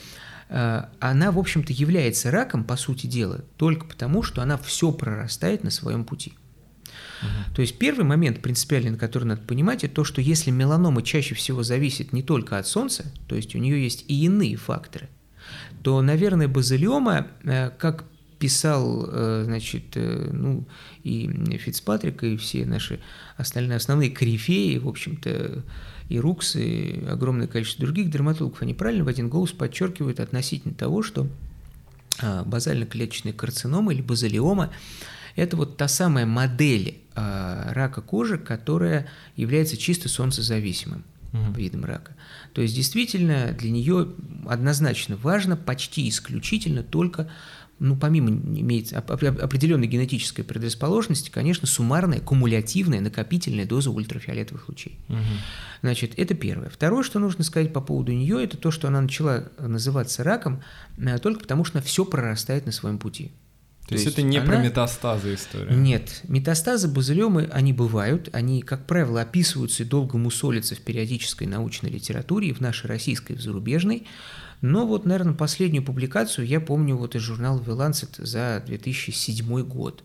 э, 0.48 0.84
она, 1.00 1.32
в 1.32 1.38
общем-то, 1.38 1.74
является 1.74 2.30
раком, 2.30 2.64
по 2.64 2.76
сути 2.76 3.06
дела, 3.06 3.44
только 3.59 3.84
потому, 3.84 4.22
что 4.22 4.40
она 4.40 4.56
все 4.56 4.90
прорастает 4.90 5.64
на 5.64 5.70
своем 5.70 6.04
пути. 6.04 6.32
То 7.54 7.62
есть 7.62 7.78
первый 7.78 8.04
момент 8.04 8.40
принципиальный, 8.40 8.96
который 8.96 9.24
надо 9.24 9.42
понимать, 9.42 9.84
это 9.84 9.94
то, 9.94 10.04
что 10.04 10.20
если 10.20 10.50
меланома 10.50 11.02
чаще 11.02 11.34
всего 11.34 11.62
зависит 11.62 12.12
не 12.12 12.22
только 12.22 12.58
от 12.58 12.66
солнца, 12.66 13.12
то 13.26 13.34
есть 13.34 13.54
у 13.54 13.58
нее 13.58 13.82
есть 13.82 14.04
и 14.08 14.24
иные 14.24 14.56
факторы, 14.56 15.08
то, 15.82 16.00
наверное, 16.02 16.48
базилиома, 16.48 17.28
э, 17.44 17.70
как 17.70 18.04
писал, 18.38 19.08
э, 19.08 19.42
значит, 19.44 19.96
э, 19.96 20.30
ну, 20.32 20.66
и 21.02 21.58
Фицпатрик, 21.58 22.22
и 22.22 22.36
все 22.36 22.64
наши 22.64 23.00
остальные 23.36 23.76
основные 23.76 24.10
корифеи, 24.10 24.78
в 24.78 24.88
общем-то, 24.88 25.64
и 26.08 26.18
Рукс, 26.20 26.56
и 26.56 27.04
огромное 27.08 27.48
количество 27.48 27.84
других 27.84 28.10
дерматологов, 28.10 28.62
они 28.62 28.74
правильно 28.74 29.04
в 29.04 29.08
один 29.08 29.28
голос 29.28 29.52
подчеркивают 29.52 30.20
относительно 30.20 30.74
того, 30.74 31.02
что 31.02 31.28
базально-клеточная 32.46 33.32
карцинома 33.32 33.92
или 33.92 34.02
базалиома– 34.02 34.72
это 35.38 35.56
вот 35.56 35.76
та 35.76 35.86
самая 35.86 36.26
модель 36.26 36.98
рака 37.18 38.00
кожи, 38.00 38.38
которая 38.38 39.06
является 39.36 39.76
чисто 39.76 40.08
солнцезависимым 40.08 41.04
угу. 41.32 41.52
видом 41.52 41.84
рака. 41.84 42.12
То 42.52 42.62
есть 42.62 42.74
действительно 42.74 43.52
для 43.52 43.70
нее 43.70 44.08
однозначно 44.46 45.16
важно 45.16 45.56
почти 45.56 46.08
исключительно 46.08 46.82
только 46.82 47.28
ну, 47.80 47.96
помимо 47.96 48.30
имеет 48.30 48.92
определенной 48.92 49.86
генетической 49.86 50.42
предрасположенности, 50.42 51.30
конечно, 51.30 51.68
суммарная, 51.68 52.18
кумулятивная, 52.20 53.00
накопительная 53.00 53.66
доза 53.66 53.90
ультрафиолетовых 53.90 54.68
лучей. 54.68 54.98
Угу. 55.08 55.18
Значит, 55.82 56.14
это 56.16 56.34
первое. 56.34 56.70
Второе, 56.70 57.04
что 57.04 57.20
нужно 57.20 57.44
сказать 57.44 57.72
по 57.72 57.80
поводу 57.80 58.12
нее, 58.12 58.42
это 58.42 58.56
то, 58.56 58.72
что 58.72 58.88
она 58.88 59.00
начала 59.00 59.44
называться 59.58 60.24
раком 60.24 60.60
э, 60.96 61.18
только 61.18 61.40
потому, 61.40 61.64
что 61.64 61.78
она 61.78 61.86
все 61.86 62.04
прорастает 62.04 62.66
на 62.66 62.72
своем 62.72 62.98
пути. 62.98 63.30
То, 63.89 63.95
То 63.95 63.95
есть, 63.95 64.05
есть 64.05 64.18
это 64.18 64.26
не 64.26 64.36
она... 64.36 64.47
про 64.47 64.59
метастазы 64.59 65.34
история? 65.34 65.74
Нет. 65.74 66.20
Метастазы 66.28 66.89
базилемы, 66.89 67.49
они 67.51 67.72
бывают, 67.72 68.28
они, 68.34 68.61
как 68.61 68.86
правило, 68.86 69.22
описываются 69.22 69.82
и 69.82 69.86
долго 69.86 70.18
мусолятся 70.18 70.74
в 70.74 70.80
периодической 70.80 71.47
научной 71.47 71.89
литературе, 71.89 72.51
и 72.51 72.53
в 72.53 72.61
нашей 72.61 72.86
российской, 72.86 73.32
и 73.32 73.36
в 73.36 73.41
зарубежной. 73.41 74.07
Но 74.61 74.86
вот, 74.86 75.07
наверное, 75.07 75.32
последнюю 75.32 75.82
публикацию 75.82 76.47
я 76.47 76.61
помню 76.61 76.97
вот 76.97 77.14
из 77.16 77.22
журнала 77.22 77.59
The 77.61 77.74
Lancet 77.74 78.22
за 78.22 78.62
2007 78.66 79.62
год. 79.62 80.05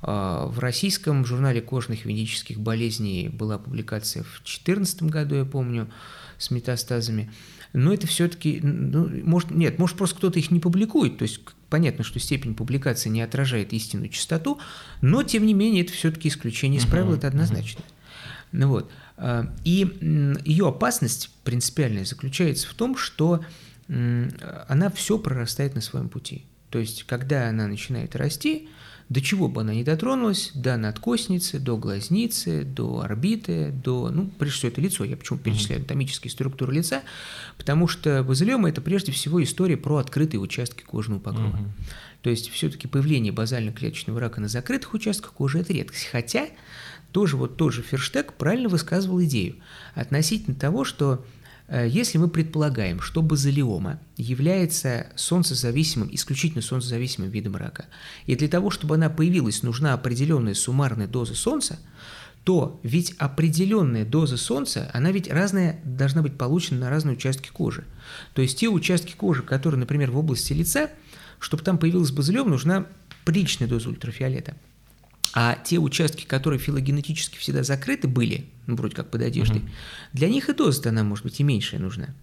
А, 0.00 0.46
в 0.46 0.60
российском 0.60 1.24
журнале 1.24 1.60
кожных 1.60 2.04
венерических 2.04 2.60
болезней 2.60 3.30
была 3.30 3.58
публикация 3.58 4.22
в 4.22 4.42
2014 4.44 5.02
году, 5.02 5.34
я 5.34 5.44
помню, 5.44 5.90
с 6.38 6.52
метастазами. 6.52 7.32
Но 7.72 7.92
это 7.92 8.06
все-таки, 8.06 8.60
ну, 8.62 9.08
может, 9.24 9.50
нет, 9.50 9.78
может 9.78 9.96
просто 9.96 10.16
кто-то 10.16 10.38
их 10.38 10.50
не 10.50 10.60
публикует, 10.60 11.18
то 11.18 11.22
есть 11.22 11.40
понятно, 11.68 12.02
что 12.02 12.18
степень 12.18 12.54
публикации 12.54 13.08
не 13.08 13.20
отражает 13.20 13.72
истинную 13.72 14.08
частоту, 14.08 14.58
но 15.02 15.22
тем 15.22 15.46
не 15.46 15.54
менее 15.54 15.84
это 15.84 15.92
все-таки 15.92 16.28
исключение 16.28 16.80
из 16.80 16.86
правил, 16.86 17.14
это 17.14 17.28
однозначно. 17.28 17.84
Ну 18.52 18.68
вот. 18.68 18.90
А, 19.16 19.52
и 19.64 19.86
ее 20.44 20.68
опасность 20.68 21.30
принципиальная 21.44 22.04
заключается 22.04 22.66
в 22.68 22.74
том, 22.74 22.96
что 22.96 23.44
она 23.88 24.90
все 24.90 25.18
прорастает 25.18 25.74
на 25.74 25.80
своем 25.80 26.08
пути. 26.08 26.44
То 26.70 26.78
есть, 26.78 27.04
когда 27.04 27.48
она 27.48 27.66
начинает 27.66 28.14
расти, 28.16 28.68
до 29.08 29.20
чего 29.22 29.48
бы 29.48 29.62
она 29.62 29.74
ни 29.74 29.82
дотронулась, 29.82 30.50
до 30.54 30.76
надкосницы, 30.76 31.58
до 31.58 31.76
глазницы, 31.78 32.62
до 32.64 33.00
орбиты, 33.00 33.70
до, 33.70 34.10
ну, 34.10 34.30
прежде 34.38 34.58
всего, 34.58 34.72
это 34.72 34.80
лицо, 34.80 35.04
я 35.04 35.16
почему 35.16 35.38
перечисляю 35.38 35.80
анатомические 35.80 36.30
структуры 36.30 36.74
лица, 36.74 37.02
потому 37.56 37.88
что 37.88 38.22
базилиома– 38.22 38.68
это 38.70 38.80
прежде 38.80 39.12
всего 39.12 39.42
история 39.42 39.78
про 39.78 39.96
открытые 39.96 40.40
участки 40.40 40.82
кожного 40.82 41.20
покрова. 41.20 41.56
Угу. 41.56 41.64
То 42.22 42.30
есть, 42.30 42.50
все-таки 42.50 42.86
появление 42.86 43.32
базально-клеточного 43.32 44.20
рака 44.20 44.40
на 44.40 44.48
закрытых 44.48 44.92
участках 44.92 45.32
кожи– 45.32 45.58
это 45.60 45.72
редкость. 45.72 46.08
Хотя, 46.12 46.48
тоже 47.12 47.36
вот 47.36 47.56
тот 47.56 47.72
же 47.72 47.82
Ферштег 47.82 48.34
правильно 48.34 48.68
высказывал 48.68 49.22
идею 49.22 49.56
относительно 49.94 50.54
того, 50.54 50.84
что 50.84 51.24
если 51.70 52.18
мы 52.18 52.28
предполагаем, 52.28 53.00
что 53.00 53.22
базилиома 53.22 54.00
является 54.16 55.08
солнцезависимым, 55.16 56.08
исключительно 56.12 56.62
солнцезависимым 56.62 57.30
видом 57.30 57.56
рака, 57.56 57.86
и 58.26 58.34
для 58.36 58.48
того, 58.48 58.70
чтобы 58.70 58.94
она 58.94 59.10
появилась, 59.10 59.62
нужна 59.62 59.92
определенная 59.92 60.54
суммарная 60.54 61.06
доза 61.06 61.34
солнца, 61.34 61.78
то 62.44 62.80
ведь 62.82 63.14
определенная 63.18 64.06
доза 64.06 64.38
солнца, 64.38 64.90
она 64.94 65.12
ведь 65.12 65.30
разная 65.30 65.80
должна 65.84 66.22
быть 66.22 66.38
получена 66.38 66.80
на 66.80 66.90
разные 66.90 67.16
участки 67.16 67.48
кожи. 67.48 67.84
То 68.32 68.40
есть 68.40 68.58
те 68.58 68.68
участки 68.68 69.14
кожи, 69.14 69.42
которые, 69.42 69.78
например, 69.78 70.10
в 70.10 70.18
области 70.18 70.54
лица, 70.54 70.90
чтобы 71.38 71.62
там 71.62 71.76
появилась 71.76 72.10
базилиома, 72.10 72.50
нужна 72.50 72.86
приличная 73.24 73.68
доза 73.68 73.90
ультрафиолета– 73.90 74.56
а 75.34 75.58
те 75.62 75.78
участки, 75.78 76.24
которые 76.24 76.58
филогенетически 76.58 77.38
всегда 77.38 77.62
закрыты 77.62 78.08
были, 78.08 78.48
ну, 78.68 78.76
вроде 78.76 78.94
как 78.94 79.10
под 79.10 79.22
одеждой, 79.22 79.58
угу. 79.58 79.68
для 80.12 80.28
них 80.28 80.48
и 80.48 80.52
доза 80.52 80.88
она, 80.90 81.02
может 81.02 81.24
быть, 81.24 81.40
и 81.40 81.42
меньшая 81.42 81.80
нужна. 81.80 82.14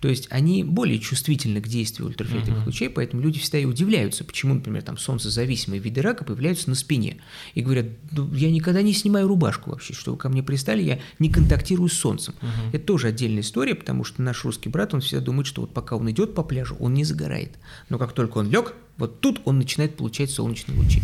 То 0.00 0.08
есть 0.08 0.26
они 0.30 0.64
более 0.64 0.98
чувствительны 0.98 1.62
к 1.62 1.68
действию 1.68 2.08
ультрафиолетовых 2.08 2.60
uh-huh. 2.60 2.66
лучей, 2.66 2.90
поэтому 2.90 3.22
люди 3.22 3.38
всегда 3.38 3.60
и 3.60 3.64
удивляются, 3.64 4.22
почему, 4.22 4.52
например, 4.52 4.82
там 4.82 4.98
солнцезависимые 4.98 5.80
виды 5.80 6.02
рака 6.02 6.26
появляются 6.26 6.68
на 6.68 6.74
спине. 6.76 7.22
И 7.54 7.62
говорят, 7.62 7.86
я 8.34 8.50
никогда 8.50 8.82
не 8.82 8.92
снимаю 8.92 9.28
рубашку 9.28 9.70
вообще, 9.70 9.94
что 9.94 10.12
вы 10.12 10.18
ко 10.18 10.28
мне 10.28 10.42
пристали, 10.42 10.82
я 10.82 11.00
не 11.18 11.30
контактирую 11.30 11.88
с 11.88 11.94
солнцем. 11.94 12.34
Uh-huh. 12.42 12.74
Это 12.74 12.84
тоже 12.84 13.08
отдельная 13.08 13.40
история, 13.40 13.74
потому 13.74 14.04
что 14.04 14.20
наш 14.20 14.44
русский 14.44 14.68
брат, 14.68 14.92
он 14.92 15.00
всегда 15.00 15.24
думает, 15.24 15.46
что 15.46 15.62
вот 15.62 15.72
пока 15.72 15.96
он 15.96 16.10
идет 16.10 16.34
по 16.34 16.42
пляжу, 16.42 16.76
он 16.80 16.92
не 16.92 17.04
загорает. 17.04 17.52
Но 17.88 17.96
как 17.96 18.12
только 18.12 18.36
он 18.36 18.50
лег, 18.50 18.74
вот 18.96 19.20
тут 19.20 19.40
он 19.44 19.58
начинает 19.58 19.96
получать 19.96 20.30
солнечные 20.30 20.78
лучи. 20.78 21.02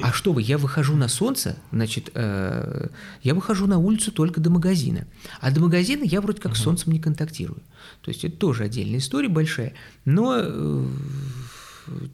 А 0.00 0.12
что 0.12 0.32
вы, 0.32 0.42
я 0.42 0.56
выхожу 0.56 0.94
на 0.94 1.08
солнце, 1.08 1.56
значит, 1.72 2.10
э, 2.14 2.88
я 3.22 3.34
выхожу 3.34 3.66
на 3.66 3.78
улицу 3.78 4.12
только 4.12 4.40
до 4.40 4.50
магазина. 4.50 5.06
А 5.40 5.50
до 5.50 5.60
магазина 5.60 6.04
я 6.04 6.20
вроде 6.20 6.40
как 6.40 6.56
с 6.56 6.62
солнцем 6.62 6.92
не 6.92 7.00
контактирую. 7.00 7.60
То 8.02 8.10
есть 8.10 8.24
это 8.24 8.36
тоже 8.36 8.64
отдельная 8.64 8.98
история 8.98 9.28
большая. 9.28 9.74
Но, 10.04 10.36
э, 10.38 10.86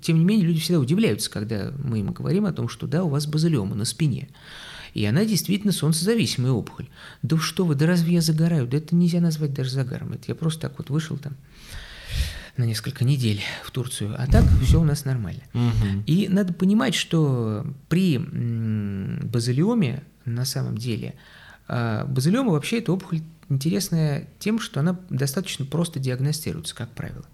тем 0.00 0.18
не 0.18 0.24
менее, 0.24 0.46
люди 0.46 0.60
всегда 0.60 0.80
удивляются, 0.80 1.30
когда 1.30 1.70
мы 1.82 2.00
им 2.00 2.12
говорим 2.12 2.46
о 2.46 2.52
том, 2.52 2.68
что 2.68 2.86
да, 2.86 3.04
у 3.04 3.08
вас 3.10 3.26
базилиома 3.26 3.74
на 3.74 3.84
спине. 3.84 4.28
И 4.94 5.04
она 5.04 5.26
действительно 5.26 5.72
солнцезависимая 5.72 6.52
опухоль. 6.52 6.88
Да 7.22 7.36
что 7.36 7.66
вы, 7.66 7.74
да 7.74 7.86
разве 7.86 8.14
я 8.14 8.20
загораю? 8.22 8.66
Да 8.66 8.78
это 8.78 8.96
нельзя 8.96 9.20
назвать 9.20 9.52
даже 9.52 9.70
загаром. 9.70 10.14
Это 10.14 10.24
я 10.28 10.34
просто 10.34 10.62
так 10.62 10.78
вот 10.78 10.88
вышел 10.88 11.18
там 11.18 11.34
на 12.58 12.64
несколько 12.64 13.04
недель 13.04 13.40
в 13.64 13.70
Турцию, 13.70 14.14
а 14.18 14.26
так 14.26 14.44
все 14.62 14.80
у 14.80 14.84
нас 14.84 15.04
нормально. 15.04 15.42
И 16.06 16.28
надо 16.28 16.52
понимать, 16.52 16.94
что 16.94 17.64
при 17.88 18.18
базилиоме 18.18 20.02
на 20.24 20.44
самом 20.44 20.76
деле 20.76 21.14
а, 21.68 22.04
базилиома 22.04 22.52
вообще 22.52 22.78
это 22.78 22.92
опухоль 22.92 23.22
интересная 23.48 24.28
тем, 24.38 24.58
что 24.58 24.80
она 24.80 25.00
достаточно 25.08 25.64
просто 25.64 26.00
диагностируется, 26.00 26.74
как 26.74 26.90
правило. 26.90 27.24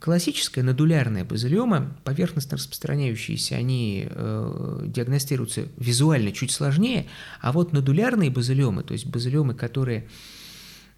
Классическая 0.00 0.62
нодулярная 0.62 1.24
базилиома, 1.24 1.96
поверхностно 2.04 2.58
распространяющиеся, 2.58 3.54
они 3.56 4.06
э, 4.10 4.82
диагностируются 4.86 5.68
визуально 5.78 6.30
чуть 6.32 6.50
сложнее, 6.50 7.06
а 7.40 7.52
вот 7.52 7.72
нодулярные 7.72 8.30
базилиомы, 8.30 8.82
то 8.82 8.92
есть 8.92 9.06
базилиомы, 9.06 9.54
которые 9.54 10.08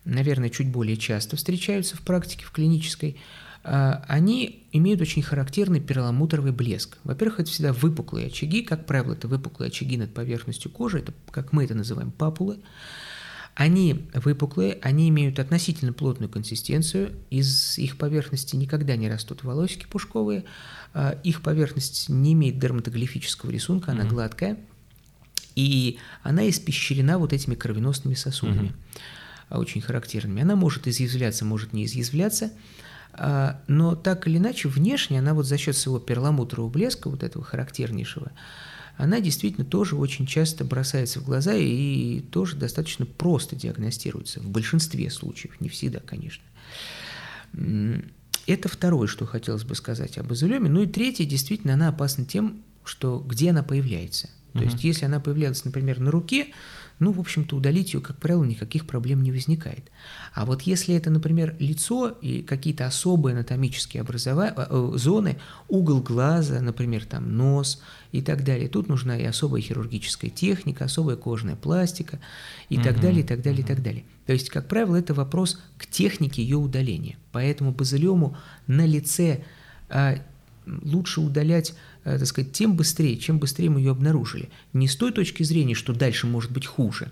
наверное, 0.07 0.48
чуть 0.48 0.68
более 0.68 0.96
часто 0.96 1.36
встречаются 1.36 1.96
в 1.96 2.00
практике, 2.00 2.44
в 2.46 2.52
клинической, 2.52 3.16
а, 3.64 4.04
они 4.07 4.64
имеют 4.72 5.00
очень 5.00 5.22
характерный 5.22 5.80
перламутровый 5.80 6.52
блеск. 6.52 6.98
Во-первых, 7.04 7.40
это 7.40 7.50
всегда 7.50 7.72
выпуклые 7.72 8.28
очаги, 8.28 8.62
как 8.62 8.86
правило, 8.86 9.14
это 9.14 9.26
выпуклые 9.28 9.68
очаги 9.68 9.96
над 9.96 10.14
поверхностью 10.14 10.70
кожи, 10.70 11.00
это, 11.00 11.12
как 11.30 11.52
мы 11.52 11.64
это 11.64 11.74
называем, 11.74 12.12
папулы. 12.12 12.61
Они 13.57 14.07
выпуклые, 14.14 14.78
они 14.82 15.09
имеют 15.09 15.38
относительно 15.38 15.92
плотную 15.92 16.28
консистенцию, 16.28 17.14
из 17.30 17.78
их 17.78 17.96
поверхности 17.96 18.54
никогда 18.54 18.96
не 18.96 19.09
растут 19.09 19.42
волосики 19.42 19.86
пушковые, 19.90 20.44
а, 20.94 21.18
их 21.24 21.42
поверхность 21.42 22.09
не 22.09 22.34
имеет 22.34 22.61
дерматоглифического 22.61 23.50
рисунка, 23.50 23.90
она 23.90 24.04
mm-hmm. 24.04 24.09
гладкая, 24.09 24.59
и 25.57 25.98
она 26.22 26.48
испещрена 26.48 27.18
вот 27.18 27.32
этими 27.32 27.57
кровеносными 27.57 28.14
сосудами. 28.14 28.68
Mm-hmm 28.68 29.15
очень 29.51 29.80
характерными. 29.80 30.42
Она 30.42 30.57
может 30.57 30.86
изъязвляться, 30.88 31.44
может 31.44 31.72
не 31.72 31.84
изъязвляться, 31.84 32.51
а, 33.12 33.61
но 33.66 33.94
так 33.94 34.26
или 34.26 34.38
иначе 34.38 34.68
внешне 34.68 35.18
она 35.18 35.34
вот 35.34 35.47
за 35.47 35.57
счет 35.57 35.76
своего 35.76 36.01
перламутрового 36.01 36.70
блеска, 36.70 37.09
вот 37.09 37.22
этого 37.22 37.44
характернейшего, 37.44 38.32
она 38.97 39.20
действительно 39.20 39.66
тоже 39.66 39.97
очень 39.97 40.26
часто 40.26 40.64
бросается 40.64 41.20
в 41.20 41.24
глаза 41.24 41.55
и 41.55 42.20
тоже 42.20 42.57
достаточно 42.57 43.05
просто 43.07 43.55
диагностируется 43.55 44.40
в 44.40 44.49
большинстве 44.49 45.11
случаев, 45.11 45.61
не 45.61 45.68
всегда, 45.68 46.01
конечно. 46.01 46.44
Это 48.47 48.68
второе, 48.68 49.07
что 49.07 49.26
хотелось 49.26 49.64
бы 49.64 49.74
сказать 49.74 50.18
об 50.18 50.28
базилеме. 50.28 50.68
Ну 50.68 50.82
и 50.82 50.86
третье, 50.86 51.24
действительно, 51.24 51.74
она 51.74 51.88
опасна 51.88 52.24
тем, 52.24 52.62
что 52.84 53.18
где 53.18 53.51
она 53.51 53.62
появляется. 53.62 54.28
То 54.53 54.61
угу. 54.61 54.68
есть, 54.70 54.84
если 54.84 55.05
она 55.05 55.20
появлялась, 55.20 55.64
например, 55.64 56.01
на 56.01 56.11
руке, 56.11 56.49
ну, 56.99 57.12
в 57.12 57.20
общем-то, 57.20 57.57
удалить 57.57 57.92
ее, 57.92 58.01
как 58.01 58.16
правило, 58.16 58.44
никаких 58.44 58.86
проблем 58.86 59.22
не 59.22 59.30
возникает. 59.30 59.90
А 60.34 60.47
вот 60.47 60.62
если 60.62 60.94
это, 60.94 61.11
например, 61.11 61.55
лицо 61.59 62.09
и 62.09 62.42
какие-то 62.42 62.86
особые 62.86 63.34
анатомические 63.34 64.01
образова... 64.01 64.53
Э, 64.57 64.66
э, 64.68 64.92
зоны, 64.97 65.36
угол 65.68 66.01
глаза, 66.01 66.61
например, 66.61 67.05
там 67.05 67.36
нос 67.36 67.82
и 68.12 68.22
так 68.22 68.44
далее, 68.44 68.68
тут 68.68 68.88
нужна 68.88 69.18
и 69.18 69.24
особая 69.24 69.61
хирургическая 69.61 70.30
техника, 70.30 70.86
особая 70.86 71.16
кожная 71.16 71.57
пластика 71.57 72.18
и 72.70 72.76
угу. 72.76 72.84
так 72.84 73.01
далее, 73.01 73.20
и 73.20 73.26
так 73.26 73.42
далее, 73.42 73.62
угу. 73.62 73.72
и 73.72 73.74
так 73.74 73.82
далее. 73.82 74.05
То 74.26 74.32
есть, 74.32 74.49
как 74.49 74.66
правило, 74.66 74.97
это 74.97 75.12
вопрос 75.12 75.61
к 75.76 75.86
технике 75.86 76.42
ее 76.42 76.57
удаления. 76.57 77.16
Поэтому 77.32 77.72
базилиому 77.72 78.36
на 78.66 78.86
лице 78.86 79.44
а, 79.88 80.16
лучше 80.66 81.20
удалять 81.20 81.74
так 82.07 82.26
сказать, 82.26 82.52
тем 82.52 82.76
быстрее, 82.76 83.16
чем 83.16 83.38
быстрее 83.38 83.68
мы 83.68 83.80
ее 83.80 83.90
обнаружили. 83.90 84.50
Не 84.72 84.86
с 84.86 84.96
той 84.96 85.12
точки 85.12 85.42
зрения, 85.42 85.74
что 85.74 85.92
дальше 85.92 86.26
может 86.26 86.52
быть 86.52 86.64
хуже. 86.66 87.11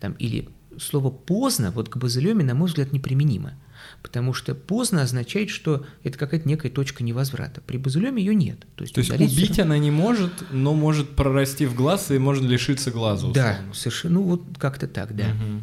Там, 0.00 0.14
или 0.14 0.48
слово 0.80 1.10
«поздно» 1.10 1.70
вот 1.70 1.88
к 1.88 1.96
базилеме, 1.96 2.44
на 2.44 2.54
мой 2.54 2.68
взгляд, 2.68 2.92
неприменимо. 2.92 3.54
Потому 4.02 4.32
что 4.32 4.54
поздно 4.54 5.02
означает, 5.02 5.50
что 5.50 5.86
это 6.02 6.18
какая-то 6.18 6.48
некая 6.48 6.70
точка 6.70 7.04
невозврата. 7.04 7.60
При 7.60 7.76
базилеме 7.76 8.22
ее 8.22 8.34
нет. 8.34 8.66
То 8.74 8.82
есть, 8.82 8.94
То 8.94 9.00
есть 9.00 9.12
убить 9.12 9.52
все... 9.52 9.62
она 9.62 9.78
не 9.78 9.90
может, 9.90 10.32
но 10.50 10.74
может 10.74 11.14
прорасти 11.14 11.66
в 11.66 11.74
глаз 11.74 12.10
и 12.10 12.18
можно 12.18 12.46
лишиться 12.46 12.90
глаза. 12.90 13.28
Условно. 13.28 13.58
Да, 13.68 13.74
совершенно. 13.74 14.14
Ну 14.14 14.22
вот 14.22 14.42
как-то 14.58 14.88
так, 14.88 15.14
да. 15.14 15.26
Угу. 15.26 15.62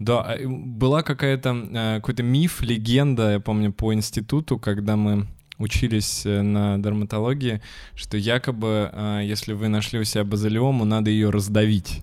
Да, 0.00 0.20
а, 0.22 0.38
была 0.46 1.02
какая-то 1.02 1.50
э, 1.50 1.94
какой-то 1.96 2.22
миф, 2.22 2.60
легенда, 2.62 3.32
я 3.32 3.40
помню, 3.40 3.72
по 3.72 3.94
институту, 3.94 4.58
когда 4.58 4.96
мы 4.96 5.28
учились 5.62 6.26
э, 6.26 6.42
на 6.42 6.78
дерматологии, 6.78 7.62
что 7.94 8.16
якобы, 8.16 8.90
а, 8.92 9.20
если 9.20 9.52
вы 9.52 9.68
нашли 9.68 9.98
у 9.98 10.04
себя 10.04 10.24
базилиому, 10.24 10.84
надо 10.84 11.10
ее 11.10 11.30
раздавить. 11.30 12.02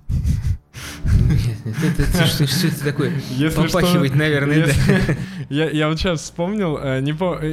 Что 2.28 2.68
это 2.68 2.84
такое? 2.84 3.12
Попахивает, 3.56 4.16
наверное, 4.16 4.68
да. 4.68 5.16
Я 5.50 5.88
вот 5.88 5.98
сейчас 6.00 6.22
вспомнил, 6.22 6.78
э, 6.78 7.02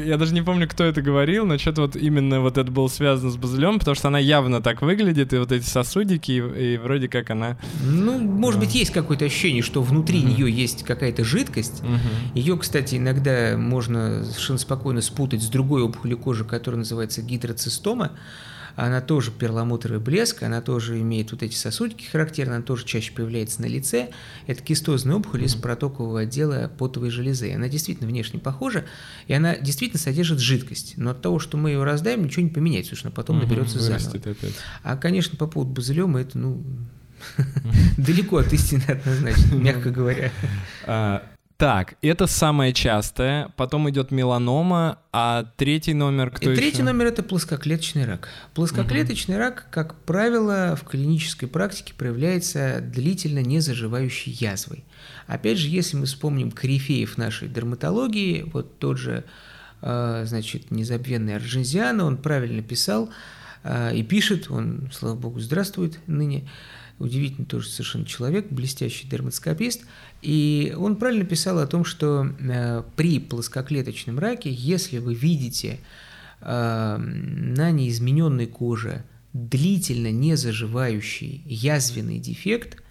я 0.05 0.19
даже 0.19 0.35
не 0.35 0.43
помню, 0.43 0.69
кто 0.69 0.85
это 0.85 1.01
говорил, 1.01 1.47
но 1.47 1.57
что-то 1.57 1.83
вот 1.83 1.97
именно 1.97 2.41
вот 2.41 2.59
это 2.59 2.71
было 2.71 2.89
связано 2.89 3.31
с 3.31 3.37
базилем, 3.37 3.79
потому 3.79 3.95
что 3.95 4.09
она 4.09 4.19
явно 4.19 4.61
так 4.61 4.83
выглядит, 4.83 5.33
и 5.33 5.39
вот 5.39 5.51
эти 5.51 5.65
сосудики, 5.65 6.33
и 6.33 6.77
вроде 6.77 7.09
как 7.09 7.31
она... 7.31 7.57
Ну, 7.83 8.19
может 8.19 8.61
быть, 8.61 8.75
есть 8.75 8.93
какое-то 8.93 9.25
ощущение, 9.25 9.63
что 9.63 9.83
внутри 9.83 10.23
нее 10.23 10.51
есть 10.51 10.85
какая-то 10.85 11.25
жидкость. 11.25 11.83
Ее, 12.35 12.59
кстати, 12.59 12.97
иногда 12.97 13.57
можно 13.57 14.25
совершенно 14.25 14.59
спокойно 14.59 15.01
спутать 15.01 15.43
с 15.43 15.47
другой 15.47 15.83
опухолью 15.83 16.19
кожи, 16.19 16.45
которая 16.45 16.79
называется 16.81 17.23
гидроцистома 17.23 18.13
она 18.85 19.01
тоже 19.01 19.31
перламутровый 19.31 20.01
блеск, 20.01 20.43
она 20.43 20.61
тоже 20.61 21.01
имеет 21.01 21.33
вот 21.33 21.43
эти 21.43 21.55
сосудики 21.55 22.05
характерные, 22.05 22.57
она 22.57 22.65
тоже 22.65 22.85
чаще 22.85 23.13
появляется 23.13 23.63
на 23.63 23.67
лице. 23.67 24.11
Это 24.47 24.63
кистозная 24.63 25.17
опухоль 25.17 25.45
из 25.45 25.55
протокового 25.55 26.21
отдела 26.21 26.71
потовой 26.79 27.11
железы. 27.11 27.53
Она 27.53 27.69
действительно 27.69 28.09
внешне 28.09 28.39
похожа, 28.39 28.85
и 29.27 29.33
она 29.33 29.57
действительно 29.57 30.01
содержит 30.01 30.41
жидкость. 30.41 30.95
Но 30.97 31.11
от 31.11 31.23
того, 31.23 31.39
что 31.39 31.57
мы 31.57 31.71
ее 31.71 31.83
раздаем, 31.85 32.25
ничего 32.25 32.43
не 32.43 32.51
поменяется, 32.51 32.91
потому 32.91 33.11
что 33.11 33.17
потом 33.17 33.39
наберется 33.39 33.79
заново. 33.81 34.21
А, 34.83 34.97
конечно, 34.97 35.37
по 35.39 35.47
поводу 35.47 35.73
базилема 35.73 36.21
это, 36.21 36.39
ну, 36.39 36.63
далеко 37.97 38.39
от 38.39 38.53
истины 38.53 38.85
однозначно, 38.87 39.55
мягко 39.55 39.91
говоря. 39.91 40.33
Так, 41.57 41.95
это 42.03 42.27
самое 42.27 42.75
частое, 42.75 43.51
потом 43.57 43.89
идет 43.89 44.11
меланома, 44.11 44.99
а 45.11 45.47
третий 45.57 45.95
номер 45.95 46.31
кто 46.31 46.53
И 46.53 46.55
Третий 46.55 46.83
номер 46.83 47.07
это 47.07 47.23
плоскоклеточный 47.23 48.05
рак. 48.05 48.29
Плоскоклеточный 48.53 49.37
угу. 49.37 49.43
рак, 49.43 49.67
как 49.71 49.95
правило, 50.03 50.77
в 50.77 50.85
клинической 50.85 51.49
практике 51.49 51.95
проявляется 51.95 52.81
длительно 52.83 53.39
незаживающей 53.39 54.33
язвой. 54.33 54.85
Опять 55.27 55.57
же, 55.57 55.69
если 55.69 55.97
мы 55.97 56.05
вспомним 56.05 56.51
корифеев 56.51 57.17
нашей 57.17 57.49
дерматологии, 57.49 58.43
вот 58.53 58.79
тот 58.79 58.99
же, 58.99 59.25
а, 59.81 60.25
значит, 60.27 60.71
незабвенный 60.71 61.37
Аржензиана, 61.37 62.05
он 62.05 62.19
правильно 62.19 62.61
писал 62.61 63.09
а, 63.65 63.93
и 63.93 64.03
пишет, 64.03 64.51
он, 64.51 64.91
слава 64.93 65.15
богу, 65.15 65.41
здравствует 65.41 65.99
ныне, 66.07 66.47
удивительный 66.99 67.47
тоже 67.47 67.69
совершенно 67.69 68.07
человек, 68.07 68.47
блестящий 68.51 69.07
дерматоскопист, 69.07 69.85
и 70.23 70.75
он 70.77 70.97
правильно 70.97 71.25
писал 71.25 71.59
о 71.59 71.67
том, 71.67 71.85
что 71.85 72.27
э, 72.27 72.83
при 72.97 73.19
плоскоклеточном 73.19 74.19
раке, 74.19 74.51
если 74.51 74.99
вы 74.99 75.15
видите 75.15 75.81
э, 76.41 76.97
на 76.99 77.71
неизмененной 77.71 78.47
коже 78.47 79.05
длительно 79.33 80.11
не 80.11 80.37
заживающий 80.37 81.43
язвенный 81.45 82.19
дефект, 82.19 82.83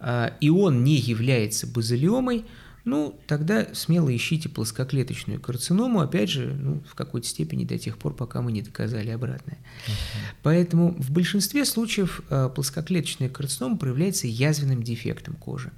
э, 0.00 0.30
и 0.40 0.50
он 0.50 0.84
не 0.84 0.96
является 0.96 1.66
базилиомой, 1.66 2.44
ну, 2.86 3.18
тогда 3.26 3.66
смело 3.74 4.14
ищите 4.14 4.48
плоскоклеточную 4.48 5.40
карциному, 5.40 6.00
опять 6.00 6.30
же, 6.30 6.54
ну, 6.54 6.82
в 6.88 6.94
какой-то 6.94 7.26
степени 7.26 7.64
до 7.64 7.78
тех 7.78 7.98
пор, 7.98 8.14
пока 8.14 8.40
мы 8.42 8.52
не 8.52 8.62
доказали 8.62 9.10
обратное. 9.10 9.58
Uh-huh. 9.58 9.92
Поэтому 10.44 10.94
в 10.96 11.10
большинстве 11.10 11.64
случаев 11.64 12.22
э, 12.30 12.48
плоскоклеточная 12.54 13.28
карцинома 13.28 13.76
проявляется 13.76 14.28
язвенным 14.28 14.84
дефектом 14.84 15.34
кожи. 15.34 15.72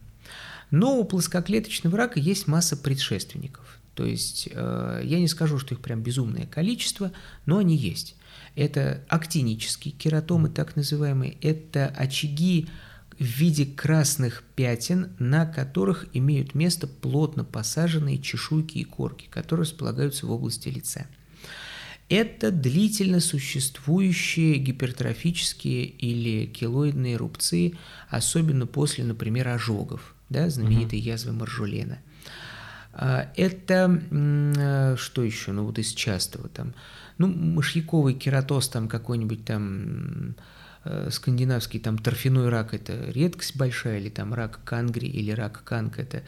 Но 0.71 0.99
у 0.99 1.05
плоскоклеточного 1.05 1.97
рака 1.97 2.21
есть 2.21 2.47
масса 2.47 2.77
предшественников. 2.77 3.79
То 3.95 4.05
есть 4.05 4.51
э, 4.53 5.01
я 5.03 5.19
не 5.19 5.29
скажу, 5.29 5.59
что 5.59 5.75
их 5.75 5.81
прям 5.81 6.03
безумное 6.03 6.47
количество, 6.47 7.11
но 7.47 7.57
они 7.57 7.75
есть. 7.75 8.17
Это 8.55 9.03
актинические 9.09 9.95
кератомы, 9.95 10.51
так 10.51 10.77
называемые, 10.77 11.39
это 11.41 11.87
очаги 11.87 12.69
в 13.19 13.25
виде 13.25 13.67
красных 13.67 14.45
пятен, 14.55 15.11
на 15.19 15.45
которых 15.45 16.07
имеют 16.13 16.55
место 16.55 16.87
плотно 16.87 17.45
посаженные 17.45 18.19
чешуйки 18.19 18.79
и 18.79 18.85
корки, 18.85 19.27
которые 19.31 19.65
располагаются 19.65 20.27
в 20.27 20.31
области 20.31 20.69
лица. 20.69 21.07
Это 22.09 22.51
длительно 22.51 23.21
существующие 23.21 24.57
гипертрофические 24.57 25.85
или 25.85 26.47
килоидные 26.47 27.17
рубцы, 27.17 27.75
особенно 28.09 28.67
после, 28.67 29.05
например, 29.05 29.49
ожогов, 29.49 30.15
да, 30.31 30.49
знаменитой 30.49 31.01
угу. 31.01 31.09
язвы 31.09 31.33
Маржулена. 31.33 31.99
А, 32.95 33.31
это 33.37 34.01
э, 34.11 34.97
что 34.99 35.23
еще? 35.23 35.53
Ну 35.53 35.65
вот 35.65 35.79
из 35.79 35.93
частого 35.93 36.49
там, 36.49 36.75
ну 37.19 37.27
мышьяковый 37.27 38.15
кератоз 38.15 38.69
там 38.69 38.89
какой-нибудь 38.89 39.45
там 39.45 40.35
скандинавский 41.11 41.81
там 41.81 41.99
торфяной 41.99 42.49
рак– 42.49 42.69
это 42.75 43.11
редкость 43.11 43.57
большая, 43.57 43.99
или 43.99 44.09
там 44.09 44.35
рак 44.35 44.61
кангри 44.65 45.09
или 45.09 45.31
рак 45.31 45.63
канг– 45.65 45.99
это 46.01 46.23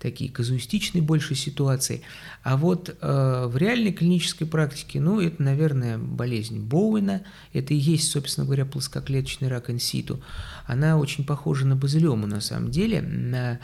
такие 0.00 0.30
казуистичные 0.30 1.02
больше 1.02 1.34
ситуации. 1.34 2.02
А 2.42 2.56
вот 2.56 2.96
э, 3.00 3.46
в 3.46 3.56
реальной 3.56 3.92
клинической 3.92 4.46
практике, 4.46 5.00
ну, 5.00 5.20
это, 5.20 5.42
наверное, 5.42 5.98
болезнь 5.98 6.60
Боуэна, 6.60 7.22
это 7.52 7.74
и 7.74 7.76
есть, 7.76 8.10
собственно 8.10 8.46
говоря, 8.46 8.64
плоскоклеточный 8.64 9.48
рак 9.48 9.70
инситу. 9.70 10.22
Она 10.66 10.96
очень 10.98 11.24
похожа 11.24 11.66
на 11.66 11.76
базилиому 11.76 12.26
на 12.26 12.40
самом 12.40 12.70
деле, 12.70 13.02
на, 13.02 13.60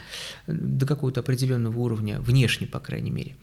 до 0.47 0.85
какого-то 0.85 1.21
определенного 1.21 1.79
уровня, 1.79 2.19
внешне, 2.19 2.67
по 2.67 2.79
крайней 2.79 3.11
мере. 3.11 3.35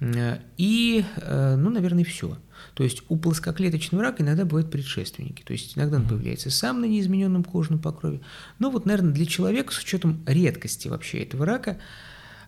Э, 0.00 0.38
и, 0.56 1.04
э, 1.16 1.56
ну, 1.56 1.70
наверное, 1.70 2.04
все. 2.04 2.36
То 2.74 2.84
есть 2.84 3.02
у 3.08 3.16
плоскоклеточного 3.16 4.04
рака 4.04 4.22
иногда 4.22 4.44
бывают 4.44 4.70
предшественники. 4.70 5.42
То 5.42 5.52
есть 5.52 5.76
иногда 5.76 5.96
он 5.96 6.06
появляется 6.06 6.50
сам 6.50 6.80
на 6.80 6.84
неизмененном 6.86 7.44
кожном 7.44 7.78
покрове. 7.78 8.20
Но 8.58 8.70
вот, 8.70 8.86
наверное, 8.86 9.12
для 9.12 9.26
человека 9.26 9.72
с 9.72 9.78
учетом 9.78 10.22
редкости 10.26 10.88
вообще 10.88 11.22
этого 11.22 11.46
рака, 11.46 11.78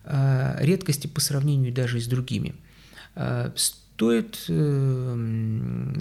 э, 0.05 0.57
редкости 0.61 1.07
по 1.07 1.21
сравнению 1.21 1.73
даже 1.73 1.99
с 1.99 2.07
другими, 2.07 2.55
стоит 3.55 4.39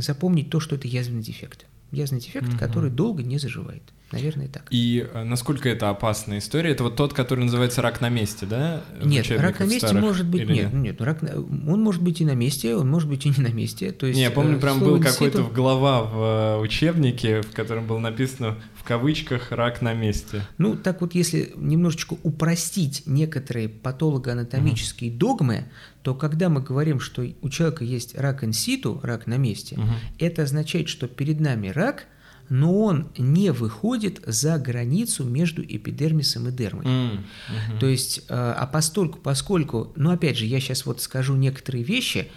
запомнить 0.03 0.49
то, 0.49 0.61
что 0.61 0.77
это 0.77 0.89
язвенный 0.89 1.23
дефект. 1.23 1.67
Язвенный 1.91 2.23
дефект, 2.23 2.49
угу. 2.49 2.59
который 2.59 2.91
долго 2.91 3.23
не 3.23 3.39
заживает. 3.39 3.83
Наверное, 4.13 4.49
так. 4.49 4.67
И 4.71 5.07
э, 5.13 5.25
насколько 5.25 5.69
это 5.69 5.91
опасная 5.91 6.39
история? 6.39 6.71
Это 6.71 6.85
вот 6.85 6.97
тот, 6.97 7.15
который 7.15 7.45
называется 7.45 7.83
рак 7.83 8.01
на 8.01 8.09
месте, 8.09 8.47
да? 8.47 8.83
Нет, 9.03 9.31
рак 9.31 9.61
на 9.61 9.65
месте 9.65 9.87
старых, 9.87 10.03
может 10.03 10.27
быть 10.27 10.49
нет, 10.49 10.73
нет, 10.73 10.73
нет, 10.73 11.01
рак 11.01 11.23
он 11.23 11.83
может 11.83 12.03
быть 12.03 12.21
и 12.21 12.25
на 12.25 12.35
месте, 12.35 12.77
он 12.77 12.91
может 12.91 13.09
быть 13.09 13.27
и 13.27 13.31
не 13.31 13.43
на 13.43 13.53
месте. 13.53 13.93
То 13.93 14.07
есть. 14.07 14.17
Не, 14.17 14.25
я 14.25 14.31
помню, 14.31 14.59
э, 14.59 14.61
прям 14.61 14.81
был 14.81 15.01
какой-то 15.01 15.45
глава 15.45 16.03
в 16.03 16.59
э, 16.59 16.61
учебнике, 16.61 17.43
в 17.43 17.53
котором 17.53 17.87
было 17.87 17.99
написано 17.99 18.59
в 18.83 18.85
кавычках 18.85 19.53
рак 19.53 19.81
на 19.81 19.95
месте. 19.95 20.43
Ну 20.59 20.77
так 20.77 21.01
вот, 21.01 21.15
если 21.15 21.53
немножечко 21.57 22.17
упростить 22.25 23.05
некоторые 23.07 23.69
патологоанатомические 23.69 25.11
угу. 25.13 25.19
догмы, 25.19 25.65
то 26.03 26.15
когда 26.15 26.49
мы 26.49 26.61
говорим, 26.61 26.99
что 26.99 27.25
у 27.43 27.49
человека 27.49 27.85
есть 27.85 28.19
рак 28.19 28.43
инситу, 28.43 28.99
рак 29.03 29.29
на 29.29 29.37
месте, 29.37 29.77
угу. 29.77 29.87
это 30.19 30.43
означает, 30.43 30.89
что 30.89 31.07
перед 31.07 31.41
нами 31.41 31.69
рак 31.69 32.07
но 32.53 32.85
он 32.85 33.09
не 33.17 33.51
выходит 33.51 34.21
за 34.27 34.59
границу 34.59 35.25
между 35.25 35.63
эпидермисом 35.63 36.49
и 36.49 36.53
дермой. 36.53 36.85
Мгм. 36.85 37.79
То 37.81 37.87
есть, 37.87 38.27
э, 38.29 38.35
а 38.35 38.67
постольку, 38.67 39.19
поскольку, 39.19 39.91
ну 39.97 40.11
опять 40.11 40.37
же, 40.37 40.45
я 40.45 40.61
сейчас 40.61 40.85
вот 40.85 41.01
скажу 41.01 41.35
некоторые 41.35 41.83
вещи, 41.83 42.29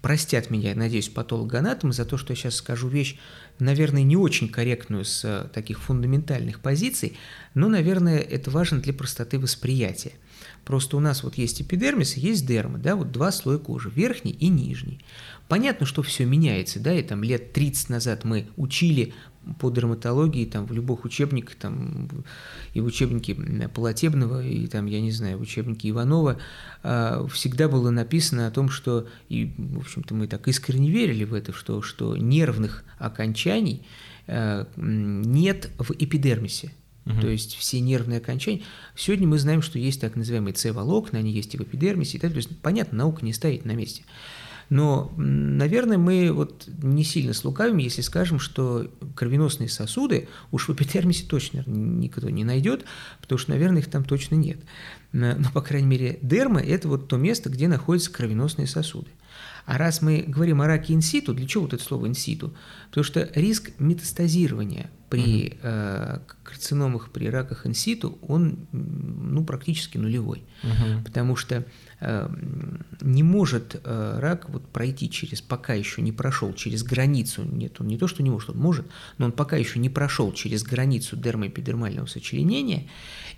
простят 0.00 0.50
меня, 0.50 0.70
я 0.70 0.74
надеюсь, 0.74 1.08
патологоанатомы 1.08 1.92
за 1.92 2.04
то, 2.04 2.16
что 2.16 2.32
я 2.32 2.36
сейчас 2.36 2.56
скажу 2.56 2.88
вещь, 2.88 3.18
наверное, 3.60 4.02
не 4.02 4.16
очень 4.16 4.48
корректную 4.48 5.04
с 5.04 5.24
э, 5.24 5.48
таких 5.54 5.80
фундаментальных 5.80 6.58
позиций, 6.58 7.16
но, 7.54 7.68
наверное, 7.68 8.18
это 8.18 8.50
важно 8.50 8.80
для 8.80 8.92
простоты 8.92 9.38
восприятия. 9.38 10.14
Просто 10.64 10.96
у 10.96 11.00
нас 11.00 11.22
вот 11.22 11.36
есть 11.36 11.62
эпидермис, 11.62 12.16
есть 12.16 12.46
дерма, 12.46 12.78
да, 12.78 12.96
вот 12.96 13.12
два 13.12 13.30
слоя 13.30 13.58
кожи, 13.58 13.90
верхний 13.90 14.32
и 14.32 14.48
нижний. 14.48 15.04
Понятно, 15.48 15.86
что 15.86 16.02
все 16.02 16.24
меняется, 16.24 16.80
да, 16.80 16.92
и 16.92 17.02
там 17.02 17.22
лет 17.22 17.52
30 17.52 17.90
назад 17.90 18.24
мы 18.24 18.48
учили 18.56 19.14
по 19.58 19.70
дерматологии, 19.70 20.44
там, 20.44 20.66
в 20.66 20.72
любых 20.72 21.04
учебниках, 21.04 21.56
там, 21.56 22.08
и 22.74 22.80
в 22.80 22.86
учебнике 22.86 23.34
Полотебного, 23.68 24.44
и 24.44 24.66
там, 24.66 24.86
я 24.86 25.00
не 25.00 25.10
знаю, 25.10 25.38
в 25.38 25.42
учебнике 25.42 25.90
Иванова, 25.90 26.38
а, 26.82 27.26
всегда 27.28 27.68
было 27.68 27.90
написано 27.90 28.46
о 28.46 28.50
том, 28.50 28.68
что, 28.68 29.06
и, 29.28 29.52
в 29.56 29.78
общем-то, 29.78 30.14
мы 30.14 30.26
так 30.26 30.46
искренне 30.48 30.90
верили 30.90 31.24
в 31.24 31.34
это, 31.34 31.52
что, 31.52 31.82
что 31.82 32.16
нервных 32.16 32.84
окончаний 32.98 33.82
а, 34.26 34.68
нет 34.76 35.70
в 35.78 35.92
эпидермисе. 35.92 36.72
То 37.20 37.28
есть 37.28 37.56
все 37.56 37.80
нервные 37.80 38.18
окончания. 38.18 38.62
Сегодня 38.94 39.26
мы 39.26 39.36
знаем, 39.38 39.60
что 39.60 39.76
есть 39.76 40.00
так 40.00 40.14
называемые 40.14 40.54
С-волокна, 40.54 41.18
они 41.18 41.32
есть 41.32 41.52
и 41.52 41.58
в 41.58 41.62
эпидермисе. 41.62 42.18
И 42.18 42.20
так, 42.20 42.30
далее. 42.30 42.44
то 42.44 42.48
есть, 42.48 42.60
понятно, 42.62 42.98
наука 42.98 43.24
не 43.24 43.32
стоит 43.32 43.64
на 43.64 43.72
месте. 43.72 44.04
Но, 44.72 45.12
наверное, 45.18 45.98
мы 45.98 46.32
вот 46.32 46.66
не 46.82 47.04
сильно 47.04 47.34
слукавим, 47.34 47.76
если 47.76 48.00
скажем, 48.00 48.38
что 48.38 48.90
кровеносные 49.14 49.68
сосуды 49.68 50.28
уж 50.50 50.66
в 50.66 50.72
эпидермисе 50.72 51.26
точно 51.26 51.62
никто 51.66 52.30
не 52.30 52.42
найдет, 52.42 52.86
потому 53.20 53.38
что, 53.38 53.50
наверное, 53.50 53.82
их 53.82 53.90
там 53.90 54.02
точно 54.02 54.36
нет. 54.36 54.60
Но, 55.12 55.36
по 55.52 55.60
крайней 55.60 55.88
мере, 55.88 56.18
дерма– 56.22 56.60
это 56.62 56.88
вот 56.88 57.06
то 57.06 57.18
место, 57.18 57.50
где 57.50 57.68
находятся 57.68 58.10
кровеносные 58.10 58.66
сосуды. 58.66 59.10
А 59.66 59.76
раз 59.76 60.00
мы 60.00 60.24
говорим 60.26 60.62
о 60.62 60.66
раке 60.66 60.94
инситу, 60.94 61.34
для 61.34 61.46
чего 61.46 61.64
вот 61.64 61.74
это 61.74 61.84
слово 61.84 62.08
инситу? 62.08 62.54
Потому 62.88 63.04
что 63.04 63.30
риск 63.34 63.72
метастазирования 63.78 64.90
при 65.10 65.58
э, 65.60 66.18
карциномах, 66.52 67.10
при 67.10 67.28
раках 67.30 67.66
инситу, 67.66 68.18
он 68.28 68.56
ну, 68.72 69.44
практически 69.44 69.98
нулевой. 69.98 70.42
Мгм. 70.62 71.04
Потому 71.04 71.36
что 71.36 71.64
э, 72.00 72.30
не 73.00 73.22
может 73.22 73.80
э, 73.82 74.18
рак 74.20 74.48
вот 74.50 74.66
пройти 74.68 75.10
через, 75.10 75.40
пока 75.40 75.74
еще 75.74 76.02
не 76.02 76.12
прошел 76.12 76.52
через 76.54 76.82
границу, 76.82 77.42
нет, 77.42 77.80
он 77.80 77.88
не 77.88 77.96
то, 77.98 78.06
что 78.06 78.22
не 78.22 78.30
может, 78.30 78.50
он 78.50 78.58
может, 78.58 78.86
но 79.18 79.26
он 79.26 79.32
пока 79.32 79.56
еще 79.56 79.78
не 79.78 79.88
прошел 79.88 80.32
через 80.32 80.62
границу 80.62 81.16
дермоэпидермального 81.16 82.06
сочленения 82.06 82.84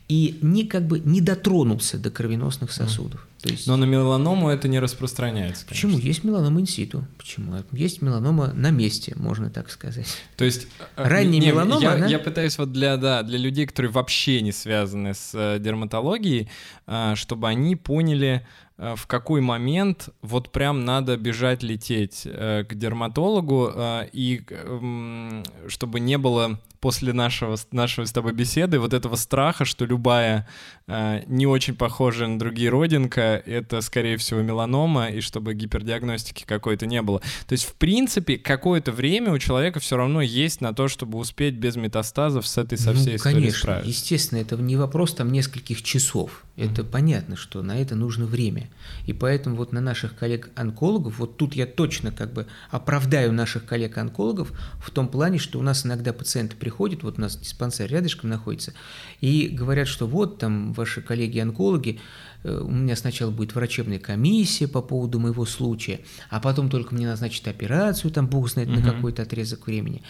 и 0.09 0.39
не 0.43 0.67
как 0.67 0.87
бы 0.87 1.01
не 1.01 1.21
дотронулся 1.21 1.99
до 1.99 2.11
кровеносных 2.11 2.73
сосудов. 2.73 3.27
То 3.45 3.51
есть, 3.51 3.67
Но 3.67 3.77
на 3.77 3.85
меланому 3.85 4.49
это 4.49 4.69
не 4.69 4.79
распространяется. 4.81 5.67
конечно. 5.67 5.89
почему? 5.89 5.99
Есть 5.99 6.25
меланома 6.25 6.63
инситу. 6.63 7.07
Почему? 7.19 7.55
Есть 7.73 8.01
меланома 8.01 8.53
на 8.55 8.71
месте, 8.71 9.13
можно 9.17 9.51
так 9.51 9.71
сказать. 9.71 10.07
То 10.37 10.47
есть 10.47 10.67
э, 10.79 10.85
Ранняя 10.97 11.41
не, 11.41 11.47
меланома, 11.49 11.83
Я, 11.83 11.93
она- 11.93 12.07
я 12.07 12.19
пытаюсь 12.19 12.57
вот 12.57 12.73
для 12.73 12.97
да 13.05 13.23
для 13.23 13.39
людей, 13.39 13.67
которые 13.67 13.93
вообще 13.93 14.41
не 14.41 14.51
связаны 14.51 15.13
с 15.13 15.33
э, 15.35 15.59
дерматологией, 15.59 16.49
э, 16.87 17.15
чтобы 17.17 17.49
они 17.49 17.77
поняли, 17.77 18.47
э, 18.79 18.95
в 18.97 19.07
какой 19.07 19.43
момент 19.43 20.09
вот 20.23 20.51
прям 20.51 20.87
надо 20.87 21.19
бежать 21.19 21.63
лететь 21.63 22.23
э, 22.25 22.65
к 22.67 22.75
дерматологу 22.75 23.71
э, 23.75 24.09
и 24.13 24.43
м, 24.51 25.43
чтобы 25.69 26.01
не 26.01 26.17
было 26.17 26.59
после 26.81 27.13
нашего 27.13 27.57
нашего 27.73 28.07
с 28.07 28.13
тобой 28.13 28.33
беседы 28.33 28.79
вот 28.79 28.95
этого 28.95 29.17
страха, 29.17 29.67
что 29.67 29.85
любая 29.85 30.47
не 30.87 31.47
очень 31.47 31.75
похожая 31.75 32.29
на 32.29 32.39
другие 32.39 32.69
родинка 32.69 33.43
это 33.47 33.81
скорее 33.81 34.19
всего 34.19 34.43
меланома 34.43 35.09
и 35.09 35.21
чтобы 35.21 35.55
гипердиагностики 35.55 36.45
какой-то 36.45 36.87
не 36.87 37.01
было. 37.01 37.21
То 37.47 37.53
есть, 37.53 37.65
в 37.65 37.75
принципе, 37.75 38.37
какое-то 38.37 38.93
время 38.93 39.33
у 39.33 39.39
человека 39.39 39.81
все 39.81 39.97
равно 39.97 40.21
есть 40.21 40.61
на 40.61 40.75
то, 40.75 40.89
чтобы 40.89 41.19
успеть 41.19 41.55
без 41.55 41.77
метастазов 41.77 42.47
с 42.47 42.59
этой 42.59 42.77
со 42.77 42.93
всей 42.93 43.13
ну, 43.13 43.17
историей 43.17 43.41
конечно, 43.41 43.61
справиться. 43.61 43.89
естественно, 43.89 44.39
это 44.41 44.57
не 44.57 44.77
вопрос 44.77 45.15
там 45.15 45.33
нескольких 45.33 45.83
часов. 45.83 46.45
Это 46.57 46.85
понятно, 46.85 47.35
что 47.35 47.63
на 47.63 47.81
это 47.81 47.97
нужно 47.97 48.27
время. 48.27 48.71
И 49.07 49.13
поэтому 49.13 49.57
вот 49.57 49.73
на 49.73 49.81
наших 49.81 50.17
коллег-онкологов, 50.17 51.19
вот 51.19 51.37
тут 51.37 51.57
я 51.57 51.67
точно 51.67 52.13
как 52.13 52.33
бы 52.33 52.47
оправдаю 52.71 53.33
наших 53.33 53.65
коллег-онкологов 53.65 54.53
в 54.79 54.91
том 54.91 55.09
плане, 55.09 55.39
что 55.39 55.59
у 55.59 55.63
нас 55.63 55.85
иногда 55.85 56.13
пациенты 56.13 56.55
приходят, 56.55 57.03
вот 57.03 57.19
у 57.19 57.21
нас 57.23 57.37
диспансер 57.37 57.91
рядышком 57.91 58.31
находится, 58.31 58.73
и 59.21 59.49
говорят, 59.49 59.89
что 59.89 60.07
вот 60.07 60.39
там 60.39 60.74
ваши 60.75 61.01
коллеги-онкологи, 61.01 62.01
э, 62.45 62.61
у 62.63 62.71
меня 62.71 62.97
сначала 62.97 63.31
будет 63.31 63.55
врачебная 63.55 63.99
комиссия 63.99 64.69
по 64.69 64.83
поводу 64.83 65.19
моего 65.19 65.47
случая, 65.47 66.01
а 66.31 66.41
потом 66.41 66.69
только 66.69 66.95
мне 66.95 67.07
назначат 67.07 67.49
операцию, 67.49 68.11
там 68.11 68.27
бог 68.27 68.51
знает 68.51 68.69
на 68.69 68.81
Мгм. 68.81 68.91
какой-то 68.91 69.23
отрезок 69.23 69.67
времени. 69.67 70.03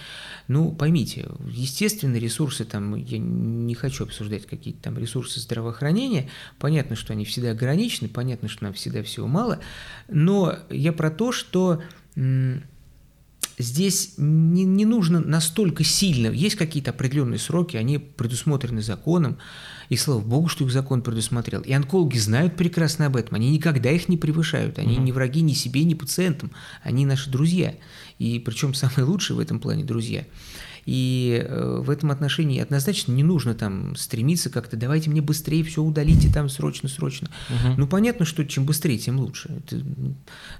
Ну, 0.49 0.73
поймите, 0.73 1.27
естественно, 1.49 2.17
ресурсы 2.17 2.65
там, 2.65 2.97
я 2.97 3.19
не 3.19 3.75
хочу 3.75 4.05
обсуждать 4.05 4.47
какие-то 4.47 4.83
там 4.83 4.99
ресурсы 4.99 5.41
здравоохранения, 5.41 6.29
понятно, 6.59 6.97
что 6.97 7.13
они 7.13 7.25
всегда 7.25 7.53
ограничены, 7.53 8.09
понятно, 8.09 8.49
что 8.49 8.65
нам 8.65 8.73
всегда 8.75 9.03
всего 9.03 9.27
мало, 9.27 9.61
но 10.09 10.59
я 10.71 10.93
про 10.93 11.11
то, 11.11 11.33
что 11.33 11.83
здесь 13.59 14.15
не, 14.17 14.65
не 14.65 14.85
нужно 14.85 15.21
настолько 15.21 15.85
сильно, 15.85 16.29
есть 16.29 16.57
какие-то 16.57 16.91
определенные 16.91 17.39
сроки, 17.39 17.77
они 17.77 17.99
предусмотрены 17.99 18.83
законом, 18.83 19.39
и 19.89 19.97
слава 19.97 20.21
богу, 20.21 20.49
что 20.49 20.65
их 20.65 20.73
закон 20.73 21.03
предусмотрел. 21.03 21.61
И 21.61 21.73
онкологи 21.73 22.17
знают 22.17 22.57
прекрасно 22.57 23.07
об 23.07 23.17
этом, 23.17 23.35
они 23.37 23.51
никогда 23.51 23.91
их 23.91 24.09
не 24.09 24.17
превышают, 24.17 24.79
они 24.79 24.97
не 24.97 25.13
враги 25.13 25.43
ни 25.43 25.53
себе, 25.53 25.85
ни 25.85 25.95
пациентам, 25.95 26.51
они 26.83 27.07
наши 27.07 27.31
друзья, 27.31 27.75
и 28.19 28.39
причем 28.39 28.75
самые 28.75 29.05
лучшие 29.05 29.37
в 29.37 29.41
этом 29.41 29.61
плане 29.61 29.85
друзья. 29.85 30.25
И 30.87 31.45
э, 31.45 31.81
в 31.83 31.91
этом 31.91 32.11
отношении 32.11 32.61
однозначно 32.61 33.13
не 33.13 33.23
нужно 33.23 33.55
там 33.55 33.97
стремиться 33.97 34.51
как-то, 34.51 34.77
давайте 34.77 35.11
мне 35.11 35.23
быстрее 35.23 35.65
все 35.65 35.83
удалите 35.83 36.33
там 36.33 36.49
срочно-срочно. 36.49 37.31
Ну, 37.77 37.87
понятно, 37.87 38.25
что 38.25 38.45
чем 38.45 38.65
быстрее, 38.65 38.99
тем 38.99 39.19
лучше. 39.19 39.51
Это, 39.65 39.83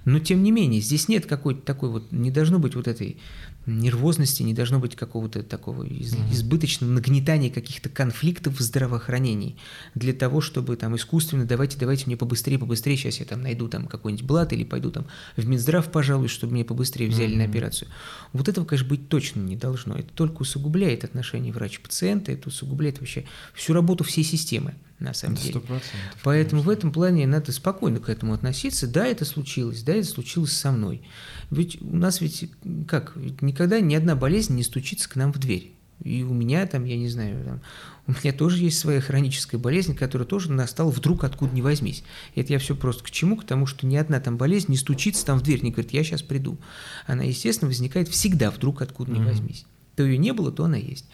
но 0.05 0.19
тем 0.19 0.43
не 0.43 0.51
менее, 0.51 0.81
здесь 0.81 1.07
нет 1.07 1.25
какой-то 1.25 1.61
такой 1.61 1.89
вот, 1.89 2.11
не 2.11 2.31
должно 2.31 2.59
быть 2.59 2.75
вот 2.75 2.87
этой 2.87 3.17
нервозности, 3.65 4.43
не 4.43 4.53
должно 4.53 4.79
быть 4.79 4.95
какого-то 4.95 5.43
такого 5.43 5.83
из- 5.83 6.15
избыточного 6.31 6.91
нагнетания 6.91 7.49
каких-то 7.49 7.89
конфликтов 7.89 8.59
в 8.59 8.61
здравоохранении 8.61 9.57
для 9.95 10.13
того, 10.13 10.41
чтобы 10.41 10.75
там 10.75 10.95
искусственно, 10.95 11.45
давайте, 11.45 11.77
давайте 11.77 12.05
мне 12.05 12.17
побыстрее, 12.17 12.59
побыстрее, 12.59 12.97
сейчас 12.97 13.19
я 13.19 13.25
там 13.25 13.41
найду 13.41 13.67
там 13.67 13.87
какой-нибудь 13.87 14.25
блат 14.25 14.53
или 14.53 14.63
пойду 14.63 14.91
там 14.91 15.07
в 15.35 15.47
Минздрав, 15.47 15.91
пожалуй, 15.91 16.27
чтобы 16.27 16.53
мне 16.53 16.63
побыстрее 16.63 17.09
взяли 17.09 17.35
на 17.35 17.45
операцию. 17.45 17.89
Вот 18.33 18.47
этого, 18.47 18.65
конечно, 18.65 18.89
быть 18.89 19.09
точно 19.09 19.41
не 19.41 19.55
должно. 19.55 19.95
Это 19.95 20.09
только 20.13 20.41
усугубляет 20.41 21.03
отношения 21.03 21.51
врач-пациента, 21.51 22.31
это 22.31 22.49
усугубляет 22.49 22.99
вообще 22.99 23.25
всю 23.53 23.73
работу 23.73 24.03
всей 24.03 24.23
системы, 24.23 24.75
на 24.99 25.13
самом 25.13 25.35
деле. 25.35 25.51
Сто 25.51 25.59
процентов. 25.59 25.99
Поэтому 26.23 26.61
в 26.61 26.69
этом 26.69 26.91
плане 26.91 27.27
надо 27.27 27.51
спокойно 27.51 27.99
к 27.99 28.09
этому 28.09 28.33
относиться. 28.33 28.87
Да, 28.87 29.05
это 29.05 29.25
случилось, 29.25 29.83
да, 29.83 29.93
это 29.93 30.07
случилось 30.07 30.53
со 30.53 30.71
мной. 30.71 31.01
Ведь 31.51 31.81
у 31.81 31.95
нас 31.95 32.21
ведь 32.21 32.49
как, 32.87 33.15
ведь 33.15 33.41
никогда 33.41 33.79
ни 33.79 33.95
одна 33.95 34.15
болезнь 34.15 34.55
не 34.55 34.63
стучится 34.63 35.09
к 35.09 35.15
нам 35.15 35.31
в 35.31 35.37
дверь. 35.37 35.71
И 36.03 36.23
у 36.23 36.33
меня 36.33 36.65
там, 36.67 36.83
я 36.83 36.97
не 36.97 37.07
знаю, 37.07 37.43
там, 37.45 37.61
у 38.07 38.11
меня 38.11 38.33
тоже 38.33 38.61
есть 38.61 38.77
своя 38.77 38.99
хроническая 38.99 39.59
болезнь, 39.59 39.95
которая 39.95 40.27
тоже 40.27 40.51
настала 40.51 40.91
вдруг 40.91 41.23
откуда 41.23 41.55
ни 41.55 41.61
возьмись. 41.61 42.03
Это 42.35 42.53
я 42.53 42.59
все 42.59 42.75
просто 42.75 43.03
к 43.03 43.11
чему? 43.11 43.37
К 43.37 43.45
тому, 43.45 43.65
что 43.65 43.87
ни 43.87 43.95
одна 43.95 44.19
там 44.19 44.37
болезнь 44.37 44.71
не 44.71 44.77
стучится 44.77 45.25
там 45.25 45.39
в 45.39 45.43
дверь, 45.43 45.63
не 45.63 45.71
говорит, 45.71 45.93
я 45.93 46.03
сейчас 46.03 46.21
приду. 46.21 46.57
Она, 47.07 47.23
естественно, 47.23 47.69
возникает 47.69 48.09
всегда 48.09 48.51
вдруг 48.51 48.81
откуда 48.81 49.11
ни 49.11 49.23
возьмись. 49.23 49.65
То 49.95 50.03
ее 50.03 50.17
не 50.17 50.33
было, 50.33 50.51
то 50.51 50.65
она 50.65 50.77
есть. 50.77 51.05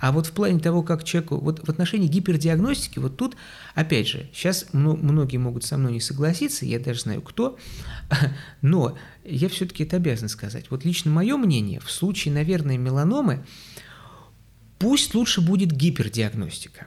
А 0.00 0.12
вот 0.12 0.26
в 0.26 0.32
плане 0.32 0.60
того, 0.60 0.82
как 0.82 1.04
человеку, 1.04 1.38
вот 1.38 1.66
в 1.66 1.70
отношении 1.70 2.06
гипердиагностики, 2.06 2.98
вот 2.98 3.16
тут, 3.16 3.36
опять 3.74 4.06
же, 4.06 4.28
сейчас 4.32 4.66
многие 4.72 5.38
могут 5.38 5.64
со 5.64 5.78
мной 5.78 5.92
не 5.92 6.00
согласиться, 6.00 6.66
я 6.66 6.78
даже 6.78 7.00
знаю 7.00 7.22
кто, 7.22 7.58
но 8.60 8.98
я 9.24 9.48
все-таки 9.48 9.84
это 9.84 9.96
обязан 9.96 10.28
сказать. 10.28 10.66
Вот 10.70 10.84
лично 10.84 11.10
мое 11.10 11.36
мнение, 11.36 11.80
в 11.80 11.90
случае, 11.90 12.34
наверное, 12.34 12.76
меланомы, 12.76 13.44
пусть 14.78 15.14
лучше 15.14 15.40
будет 15.40 15.72
гипердиагностика. 15.72 16.86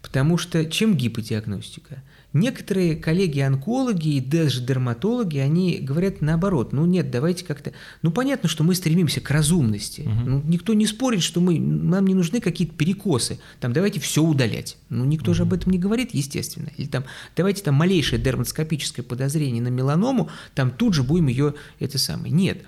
Потому 0.00 0.38
что 0.38 0.64
чем 0.64 0.96
гиподиагностика? 0.96 2.02
Некоторые 2.32 2.94
коллеги-онкологи 2.94 4.08
и 4.14 4.20
даже 4.20 4.60
дерматологи, 4.60 5.38
они 5.38 5.78
говорят 5.78 6.20
наоборот, 6.20 6.72
ну 6.72 6.86
нет, 6.86 7.10
давайте 7.10 7.44
как-то... 7.44 7.72
Ну 8.02 8.12
понятно, 8.12 8.48
что 8.48 8.62
мы 8.62 8.76
стремимся 8.76 9.20
к 9.20 9.30
разумности. 9.30 10.08
Ну, 10.24 10.40
никто 10.44 10.74
не 10.74 10.86
спорит, 10.86 11.22
что 11.22 11.40
мы, 11.40 11.58
нам 11.58 12.06
не 12.06 12.14
нужны 12.14 12.40
какие-то 12.40 12.74
перекосы. 12.74 13.40
Там 13.58 13.72
давайте 13.72 13.98
все 13.98 14.22
удалять. 14.22 14.76
Ну 14.90 15.04
никто 15.04 15.34
же 15.34 15.42
об 15.42 15.52
этом 15.52 15.72
не 15.72 15.78
говорит, 15.78 16.10
естественно. 16.14 16.70
Или 16.76 16.86
там 16.86 17.04
давайте 17.36 17.64
там 17.64 17.74
малейшее 17.74 18.20
дерматоскопическое 18.20 19.04
подозрение 19.04 19.62
на 19.62 19.68
меланому, 19.68 20.30
там 20.54 20.70
тут 20.70 20.94
же 20.94 21.02
будем 21.02 21.26
ее 21.26 21.54
это 21.80 21.98
самое. 21.98 22.32
Нет. 22.32 22.62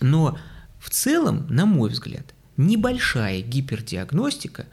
Но 0.00 0.38
в 0.78 0.90
целом, 0.90 1.46
на 1.50 1.66
мой 1.66 1.90
взгляд, 1.90 2.34
небольшая 2.56 3.42
гипердиагностика 3.42 4.66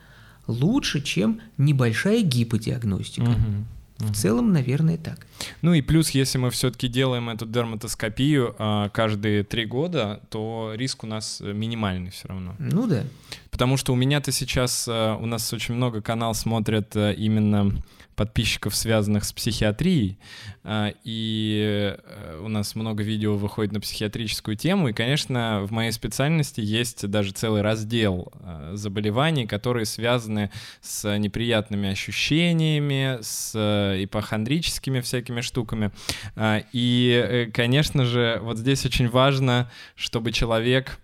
лучше, 0.45 1.01
чем 1.01 1.41
небольшая 1.57 2.21
гиподиагностика. 2.21 3.29
Мгм. 3.29 3.65
В 3.97 4.13
целом, 4.13 4.53
наверное, 4.53 4.97
так. 4.97 5.25
Ну 5.61 5.73
и 5.73 5.81
плюс, 5.81 6.11
если 6.11 6.37
мы 6.37 6.51
все-таки 6.51 6.87
делаем 6.87 7.29
эту 7.29 7.45
дерматоскопию 7.45 8.55
а, 8.59 8.89
каждые 8.89 9.43
три 9.43 9.65
года, 9.65 10.21
то 10.29 10.73
риск 10.75 11.03
у 11.03 11.07
нас 11.07 11.41
э, 11.41 11.51
минимальный 11.51 12.11
все 12.11 12.27
равно. 12.27 12.55
Ну 12.59 12.87
да. 12.87 13.03
Потому 13.49 13.75
что 13.75 13.93
у 13.93 13.95
меня-то 13.95 14.31
сейчас, 14.31 14.87
э, 14.87 15.17
у 15.19 15.25
нас 15.25 15.51
очень 15.51 15.73
много 15.73 16.01
канал 16.01 16.35
смотрят 16.35 16.95
э, 16.95 17.15
именно 17.15 17.73
подписчиков, 18.17 18.75
связанных 18.75 19.23
с 19.23 19.31
психиатрией, 19.31 20.17
а, 20.63 20.91
и 21.03 21.95
э, 21.95 22.41
у 22.43 22.49
нас 22.49 22.75
много 22.75 23.03
видео 23.03 23.37
выходит 23.37 23.71
на 23.71 23.79
психиатрическую 23.79 24.57
тему, 24.57 24.89
и, 24.89 24.93
конечно, 24.93 25.61
в 25.63 25.71
моей 25.71 25.91
специальности 25.91 26.59
есть 26.59 27.07
даже 27.07 27.31
целый 27.31 27.61
раздел 27.61 28.33
э, 28.41 28.71
заболеваний, 28.73 29.45
которые 29.45 29.85
связаны 29.85 30.49
с 30.81 31.17
неприятными 31.17 31.89
ощущениями, 31.89 33.19
с 33.21 33.51
э, 33.53 34.03
ипохондрическими 34.03 34.99
всякими 35.01 35.41
штуками. 35.41 35.91
А, 36.35 36.63
И, 36.73 37.23
э, 37.23 37.51
конечно 37.51 38.03
же, 38.03 38.39
вот 38.41 38.57
здесь 38.57 38.83
очень 38.85 39.09
важно, 39.09 39.69
чтобы 39.95 40.31
человек 40.31 40.99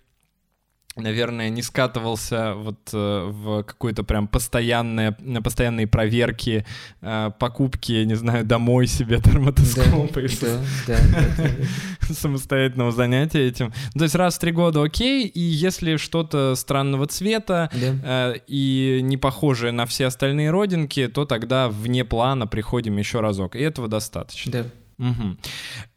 наверное, 0.96 1.50
не 1.50 1.62
скатывался 1.62 2.54
вот 2.56 2.90
э, 2.94 3.24
в 3.26 3.64
какое-то 3.64 4.04
прям 4.04 4.28
постоянное, 4.28 5.16
на 5.20 5.42
постоянные 5.42 5.88
проверки, 5.88 6.66
э, 7.02 7.32
покупки, 7.40 8.04
не 8.04 8.16
знаю, 8.16 8.46
домой 8.46 8.88
себе 8.88 9.20
дерматоскопа 9.24 10.20
и 10.20 10.28
Да, 10.28 10.60
да, 10.88 10.98
да, 11.12 11.36
да. 11.38 12.14
самостоятельного 12.14 12.92
занятия 12.92 13.48
этим. 13.48 13.74
То 13.94 14.04
есть 14.04 14.16
раз 14.16 14.36
в 14.36 14.40
три 14.40 14.52
года 14.52 14.84
окей, 14.84 15.28
и 15.28 15.40
если 15.40 15.98
что-то 15.98 16.56
странного 16.56 17.08
цвета 17.08 17.72
Да. 17.74 18.34
э, 18.36 18.36
и 18.48 19.00
не 19.02 19.18
похожее 19.18 19.72
на 19.72 19.86
все 19.86 20.06
остальные 20.06 20.52
родинки, 20.52 21.08
то 21.08 21.26
тогда 21.26 21.70
вне 21.70 22.06
плана 22.06 22.46
приходим 22.46 22.98
еще 22.98 23.20
разок, 23.20 23.56
и 23.56 23.60
этого 23.60 23.88
достаточно. 23.88 24.52
Да. 24.52 24.66
Мгм. 25.00 25.40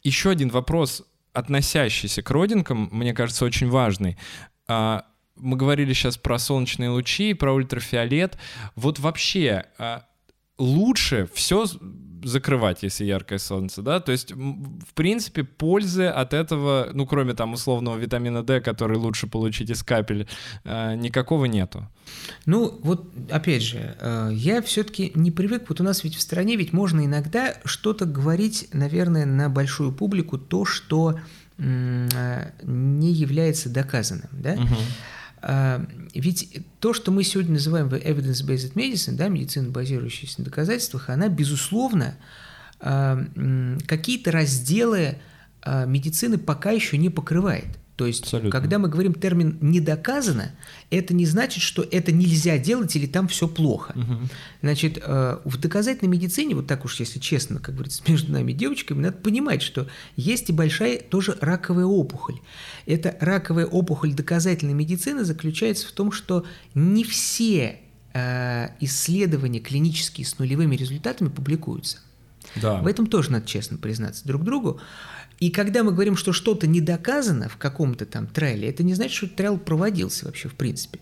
Еще 0.01 0.31
один 0.31 0.49
вопрос, 0.49 1.03
относящийся 1.33 2.23
к 2.23 2.31
родинкам, 2.31 2.89
мне 2.91 3.13
кажется, 3.13 3.45
очень 3.45 3.69
важный. 3.69 4.17
А, 4.67 5.05
Мы 5.35 5.55
говорили 5.55 5.93
сейчас 5.93 6.17
про 6.17 6.39
солнечные 6.39 6.89
лучи, 6.89 7.33
про 7.33 7.53
ультрафиолет. 7.53 8.37
Вот 8.75 8.99
вообще 8.99 9.65
а, 9.77 10.03
лучше 10.57 11.29
все 11.33 11.65
закрывать, 12.23 12.81
если 12.81 13.05
яркое 13.05 13.37
солнце, 13.37 13.83
да? 13.83 13.99
То 13.99 14.11
есть, 14.11 14.31
в 14.31 14.93
принципе, 14.95 15.43
пользы 15.43 16.07
от 16.07 16.33
этого, 16.33 16.89
ну, 16.91 17.05
кроме 17.05 17.35
там 17.35 17.53
условного 17.53 17.95
витамина 17.95 18.41
D, 18.41 18.59
который 18.59 18.97
лучше 18.97 19.27
получить 19.27 19.69
из 19.69 19.83
капель, 19.83 20.27
а, 20.65 20.95
никакого 20.95 21.45
нету. 21.45 21.87
Ну, 22.47 22.79
вот 22.81 23.13
опять 23.29 23.61
же, 23.61 23.95
я 24.31 24.61
все-таки 24.63 25.11
не 25.13 25.29
привык, 25.29 25.69
вот 25.69 25.79
у 25.79 25.83
нас 25.83 26.03
ведь 26.03 26.15
в 26.15 26.21
стране 26.21 26.55
ведь 26.55 26.73
можно 26.73 27.05
иногда 27.05 27.53
что-то 27.63 28.05
говорить, 28.05 28.69
наверное, 28.73 29.25
на 29.25 29.49
большую 29.49 29.91
публику, 29.93 30.39
то, 30.39 30.65
что 30.65 31.19
не 31.57 33.13
является 33.13 33.69
доказанным, 33.69 34.29
да? 34.31 34.57
А, 35.39 35.85
Ведь 36.13 36.65
то, 36.79 36.93
что 36.93 37.11
мы 37.11 37.23
сегодня 37.23 37.53
называем 37.53 37.87
evidence-based 37.87 38.73
medicine, 38.73 39.15
да, 39.15 39.27
медицина, 39.27 39.69
базирующаяся 39.69 40.39
на 40.39 40.45
доказательствах, 40.45 41.09
она, 41.09 41.29
безусловно, 41.29 42.15
а, 42.79 43.23
какие-то 43.87 44.31
разделы 44.31 45.17
а, 45.61 45.85
медицины 45.85 46.37
пока 46.37 46.71
еще 46.71 46.97
не 46.97 47.09
покрывает. 47.09 47.77
То 47.97 48.05
есть, 48.05 48.23
Абсолютно. 48.23 48.51
когда 48.51 48.77
мы 48.77 48.89
говорим 48.89 49.15
термин 49.15 49.57
«не 49.59 49.79
доказано», 49.79 50.51
это 50.91 51.15
не 51.15 51.25
значит, 51.25 51.63
что 51.63 51.81
это 51.81 52.11
нельзя 52.11 52.59
делать 52.59 52.95
или 52.95 53.07
там 53.07 53.27
все 53.27 53.47
плохо. 53.47 53.93
Мгм. 53.95 54.29
Значит, 54.61 54.99
э, 55.03 55.39
в 55.43 55.57
доказательной 55.57 56.11
медицине, 56.11 56.53
вот 56.53 56.67
так 56.67 56.85
уж 56.85 56.99
если 56.99 57.17
честно, 57.17 57.59
как 57.59 57.73
говорится, 57.73 58.03
между 58.07 58.31
нами 58.31 58.51
девочками, 58.53 59.01
надо 59.01 59.17
понимать, 59.17 59.63
что 59.63 59.87
есть 60.15 60.51
и 60.51 60.53
большая 60.53 60.99
тоже 60.99 61.39
раковая 61.41 61.85
опухоль. 61.85 62.39
Эта 62.85 63.17
раковая 63.19 63.65
опухоль 63.65 64.13
доказательной 64.13 64.75
медицины 64.75 65.25
заключается 65.25 65.87
в 65.87 65.91
том, 65.91 66.11
что 66.11 66.45
не 66.75 67.03
все 67.03 67.79
э, 68.13 68.67
исследования 68.79 69.59
клинические 69.59 70.27
с 70.27 70.37
нулевыми 70.37 70.75
результатами 70.75 71.29
публикуются. 71.29 71.97
Да. 72.55 72.79
В 72.81 72.87
этом 72.87 73.07
тоже 73.07 73.31
надо 73.31 73.47
честно 73.47 73.77
признаться 73.77 74.25
друг 74.27 74.43
другу. 74.43 74.79
И 75.39 75.51
когда 75.51 75.83
мы 75.83 75.91
говорим, 75.91 76.17
что 76.17 76.33
что-то 76.33 76.65
не 76.65 76.81
доказано 76.81 77.47
в 77.47 77.57
каком-то 77.57 78.05
там 78.05 78.25
трайле, 78.25 78.69
это 78.69 78.83
не 78.83 78.95
значит, 78.95 79.15
что 79.15 79.27
трайл 79.27 79.57
проводился 79.59 80.25
вообще 80.25 80.49
в 80.49 80.55
принципе. 80.55 80.99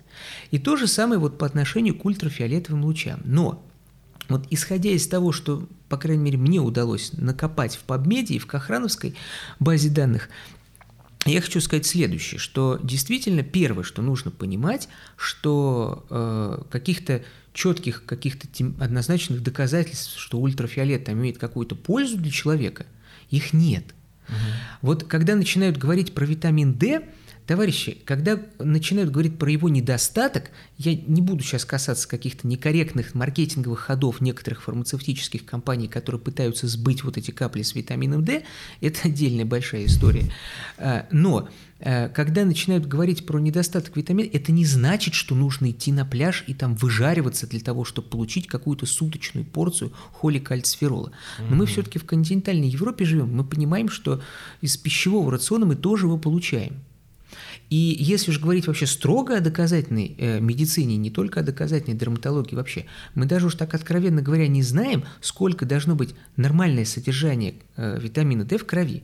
И 0.52 0.60
то 0.60 0.76
же 0.76 0.88
самое 0.88 1.20
вот 1.20 1.38
по 1.38 1.46
отношению 1.46 1.98
к 1.98 2.04
ультрафиолетовым 2.04 2.84
лучам. 2.84 3.22
Но 3.24 3.66
вот 4.28 4.46
исходя 4.50 4.90
из 4.90 5.08
того, 5.08 5.32
что, 5.32 5.68
по 5.88 5.98
крайней 5.98 6.24
мере, 6.24 6.38
мне 6.38 6.60
удалось 6.60 7.14
накопать 7.14 7.78
в 7.78 7.86
PubMed 7.86 8.26
и 8.28 8.40
в 8.40 8.46
Кохрановской 8.46 9.16
базе 9.60 9.90
данных, 9.90 10.30
я 11.26 11.42
хочу 11.42 11.60
сказать 11.60 11.86
следующее, 11.86 12.38
что 12.38 12.80
действительно 12.84 13.42
первое, 13.42 13.84
что 13.84 14.02
нужно 14.02 14.30
понимать, 14.32 14.90
что 15.16 16.06
э, 16.10 16.62
каких-то 16.70 17.24
четких, 17.54 18.06
каких-то 18.06 18.48
тем- 18.48 18.76
однозначных 18.80 19.42
доказательств, 19.42 20.20
что 20.20 20.40
ультрафиолет 20.40 21.06
там 21.06 21.16
имеет 21.16 21.40
какую-то 21.40 21.76
пользу 21.76 22.18
для 22.18 22.32
человека, 22.32 22.86
их 23.32 23.54
нет. 23.54 23.86
Вот 24.82 25.04
когда 25.04 25.36
начинают 25.36 25.78
говорить 25.78 26.14
про 26.14 26.26
витамин 26.26 26.74
D, 26.74 27.04
товарищи, 27.46 27.98
когда 28.06 28.40
начинают 28.60 29.12
говорить 29.12 29.38
про 29.38 29.52
его 29.52 29.70
недостаток, 29.70 30.52
я 30.78 30.96
не 30.96 31.22
буду 31.22 31.44
сейчас 31.44 31.66
касаться 31.66 32.08
каких-то 32.08 32.48
некорректных 32.48 33.14
маркетинговых 33.14 33.80
ходов 33.80 34.22
некоторых 34.22 34.64
фармацевтических 34.64 35.46
компаний, 35.46 35.88
которые 35.88 36.20
пытаются 36.20 36.68
сбыть 36.68 37.04
вот 37.04 37.18
эти 37.18 37.32
капли 37.32 37.62
с 37.62 37.76
витамином 37.76 38.24
D, 38.24 38.44
это 38.82 39.00
отдельная 39.06 39.46
большая 39.46 39.86
история. 39.86 40.32
А, 40.78 41.06
Но 41.12 41.50
когда 42.14 42.46
начинают 42.46 42.88
говорить 42.88 43.26
про 43.26 43.40
недостаток 43.40 43.96
витамина, 43.96 44.28
это 44.34 44.52
не 44.52 44.66
значит, 44.66 45.14
что 45.14 45.36
нужно 45.36 45.70
идти 45.70 45.92
на 45.92 46.06
пляж 46.06 46.44
и 46.48 46.54
там 46.54 46.76
выжариваться 46.76 47.48
для 47.48 47.60
того, 47.60 47.86
чтобы 47.86 48.10
получить 48.10 48.48
какую-то 48.48 48.86
суточную 48.86 49.46
порцию 49.46 49.94
холикальциферола. 50.14 51.12
Но 51.50 51.56
мы 51.56 51.66
все-таки 51.66 52.00
в 52.00 52.06
континентальной 52.06 52.68
Европе 52.68 53.06
живем, 53.06 53.36
мы 53.36 53.44
понимаем, 53.44 53.90
что 53.90 54.22
из 54.62 54.78
пищевого 54.78 55.32
рациона 55.32 55.66
мы 55.66 55.76
тоже 55.76 56.08
его 56.08 56.18
получаем. 56.18 56.82
И 57.70 57.96
если 58.00 58.32
уж 58.32 58.40
говорить 58.40 58.68
вообще 58.68 58.86
строго 58.86 59.38
о 59.38 59.42
доказательной 59.42 60.16
э, 60.18 60.40
медицине, 60.40 60.98
не 60.98 61.10
только 61.10 61.40
о 61.40 61.44
доказательной 61.44 61.98
дерматологии 61.98 62.56
вообще, 62.56 62.86
мы 63.16 63.26
даже 63.26 63.48
уж 63.48 63.56
так 63.56 63.74
откровенно 63.74 64.22
говоря 64.22 64.48
не 64.48 64.62
знаем, 64.62 65.04
сколько 65.22 65.66
должно 65.66 65.96
быть 65.96 66.16
нормальное 66.38 66.86
содержание 66.86 67.56
э, 67.76 68.00
витамина 68.00 68.46
D 68.46 68.58
в 68.58 68.66
крови. 68.66 69.04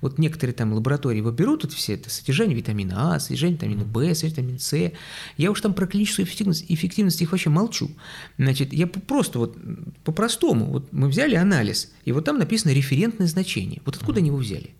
Вот 0.00 0.18
некоторые 0.18 0.54
там 0.54 0.72
лаборатории 0.72 1.18
его 1.18 1.30
берут, 1.30 1.64
вот 1.64 1.72
все 1.72 1.94
это 1.94 2.10
содержание 2.10 2.56
витамина 2.56 3.14
А, 3.14 3.20
содержание 3.20 3.56
витамина 3.56 3.84
В, 3.84 3.92
содержание 4.14 4.30
витамина 4.30 4.58
С. 4.58 4.92
Я 5.36 5.50
уж 5.50 5.60
там 5.60 5.74
про 5.74 5.86
клиническую 5.86 6.26
эффективность, 6.26 6.64
эффективность 6.68 7.20
их 7.22 7.32
вообще 7.32 7.50
молчу. 7.50 7.90
Значит, 8.38 8.72
я 8.72 8.86
просто 8.86 9.38
вот 9.38 9.56
по-простому, 10.04 10.66
вот 10.66 10.92
мы 10.92 11.08
взяли 11.08 11.34
анализ, 11.34 11.92
и 12.04 12.12
вот 12.12 12.24
там 12.24 12.38
написано 12.38 12.72
референтное 12.72 13.26
значение. 13.26 13.82
Вот 13.84 13.96
откуда 13.96 14.18
они 14.20 14.28
его 14.28 14.38
взяли? 14.38 14.74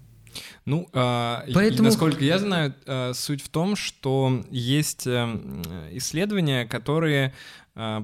Ну, 0.66 0.88
а, 0.92 1.44
Поэтому- 1.54 1.88
насколько 1.88 2.22
я 2.24 2.38
знаю, 2.38 2.74
а, 2.86 3.12
суть 3.14 3.42
в 3.42 3.48
том, 3.48 3.74
что 3.74 4.44
есть 4.50 5.06
э, 5.06 5.10
м, 5.10 5.62
исследования, 5.92 6.66
которые 6.66 7.32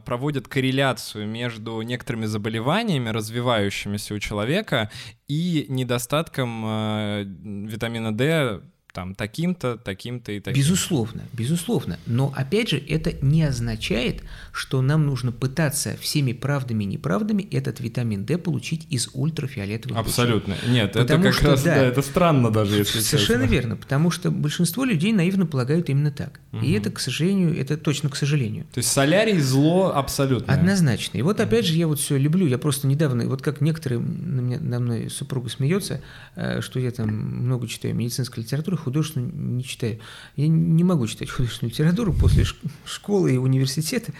проводят 0.04 0.48
корреляцию 0.48 1.26
между 1.26 1.80
некоторыми 1.82 2.26
заболеваниями, 2.26 3.08
развивающимися 3.08 4.14
у 4.14 4.18
человека, 4.18 4.90
и 5.26 5.66
недостатком 5.68 6.62
а, 6.64 7.22
витамина 7.24 8.16
D 8.16 8.60
там 8.94 9.16
таким-то, 9.16 9.76
таким-то 9.76 10.30
и 10.30 10.38
таким. 10.38 10.62
Безусловно, 10.62 11.24
безусловно. 11.32 11.98
Но 12.06 12.32
опять 12.34 12.68
же, 12.70 12.78
это 12.78 13.12
не 13.22 13.42
означает, 13.42 14.22
что 14.52 14.80
нам 14.82 15.04
нужно 15.04 15.32
пытаться 15.32 15.96
всеми 16.00 16.32
правдами 16.32 16.84
и 16.84 16.86
неправдами 16.86 17.42
этот 17.50 17.80
витамин 17.80 18.24
D 18.24 18.38
получить 18.38 18.86
из 18.90 19.10
ультрафиолетовых 19.12 19.98
лучей. 19.98 20.08
Абсолютно. 20.08 20.56
Нет, 20.68 20.92
Потому 20.92 21.24
это 21.24 21.28
как 21.28 21.34
что, 21.34 21.46
раз, 21.50 21.62
да. 21.64 21.74
да, 21.74 21.82
это 21.82 22.02
странно 22.02 22.52
даже, 22.52 22.76
если 22.76 23.00
Совершенно 23.00 23.42
честно. 23.42 23.52
верно, 23.52 23.76
потому 23.76 24.12
что 24.12 24.30
большинство 24.30 24.84
людей 24.84 25.12
наивно 25.12 25.44
полагают 25.44 25.90
именно 25.90 26.12
так. 26.12 26.40
И 26.62 26.72
это, 26.72 26.92
к 26.92 27.00
сожалению, 27.00 27.58
это 27.58 27.76
точно 27.76 28.10
к 28.10 28.16
сожалению. 28.16 28.64
То 28.72 28.78
есть 28.78 28.92
солярий 28.92 29.40
зло 29.40 29.92
абсолютно. 29.92 30.52
Однозначно. 30.52 31.18
И 31.18 31.22
вот 31.22 31.40
опять 31.40 31.66
же 31.66 31.74
я 31.74 31.88
вот 31.88 31.98
все 31.98 32.16
люблю. 32.16 32.46
Я 32.46 32.58
просто 32.58 32.86
недавно, 32.86 33.26
вот 33.26 33.42
как 33.42 33.60
некоторые 33.60 33.98
на, 34.00 34.40
меня, 34.40 34.60
на 34.60 34.78
мной 34.78 35.10
супруга 35.10 35.48
смеется, 35.50 36.00
э, 36.36 36.60
что 36.60 36.78
я 36.78 36.92
там 36.92 37.08
много 37.08 37.66
читаю 37.66 37.96
медицинской 37.96 38.44
литературы, 38.44 38.76
художественную 38.84 39.34
не 39.34 39.64
читаю. 39.64 39.98
Я 40.36 40.48
не 40.48 40.84
могу 40.84 41.06
читать 41.06 41.30
художественную 41.30 41.72
литературу 41.72 42.12
после 42.12 42.44
шк- 42.44 42.68
школы 42.84 43.34
и 43.34 43.36
университета. 43.36 44.12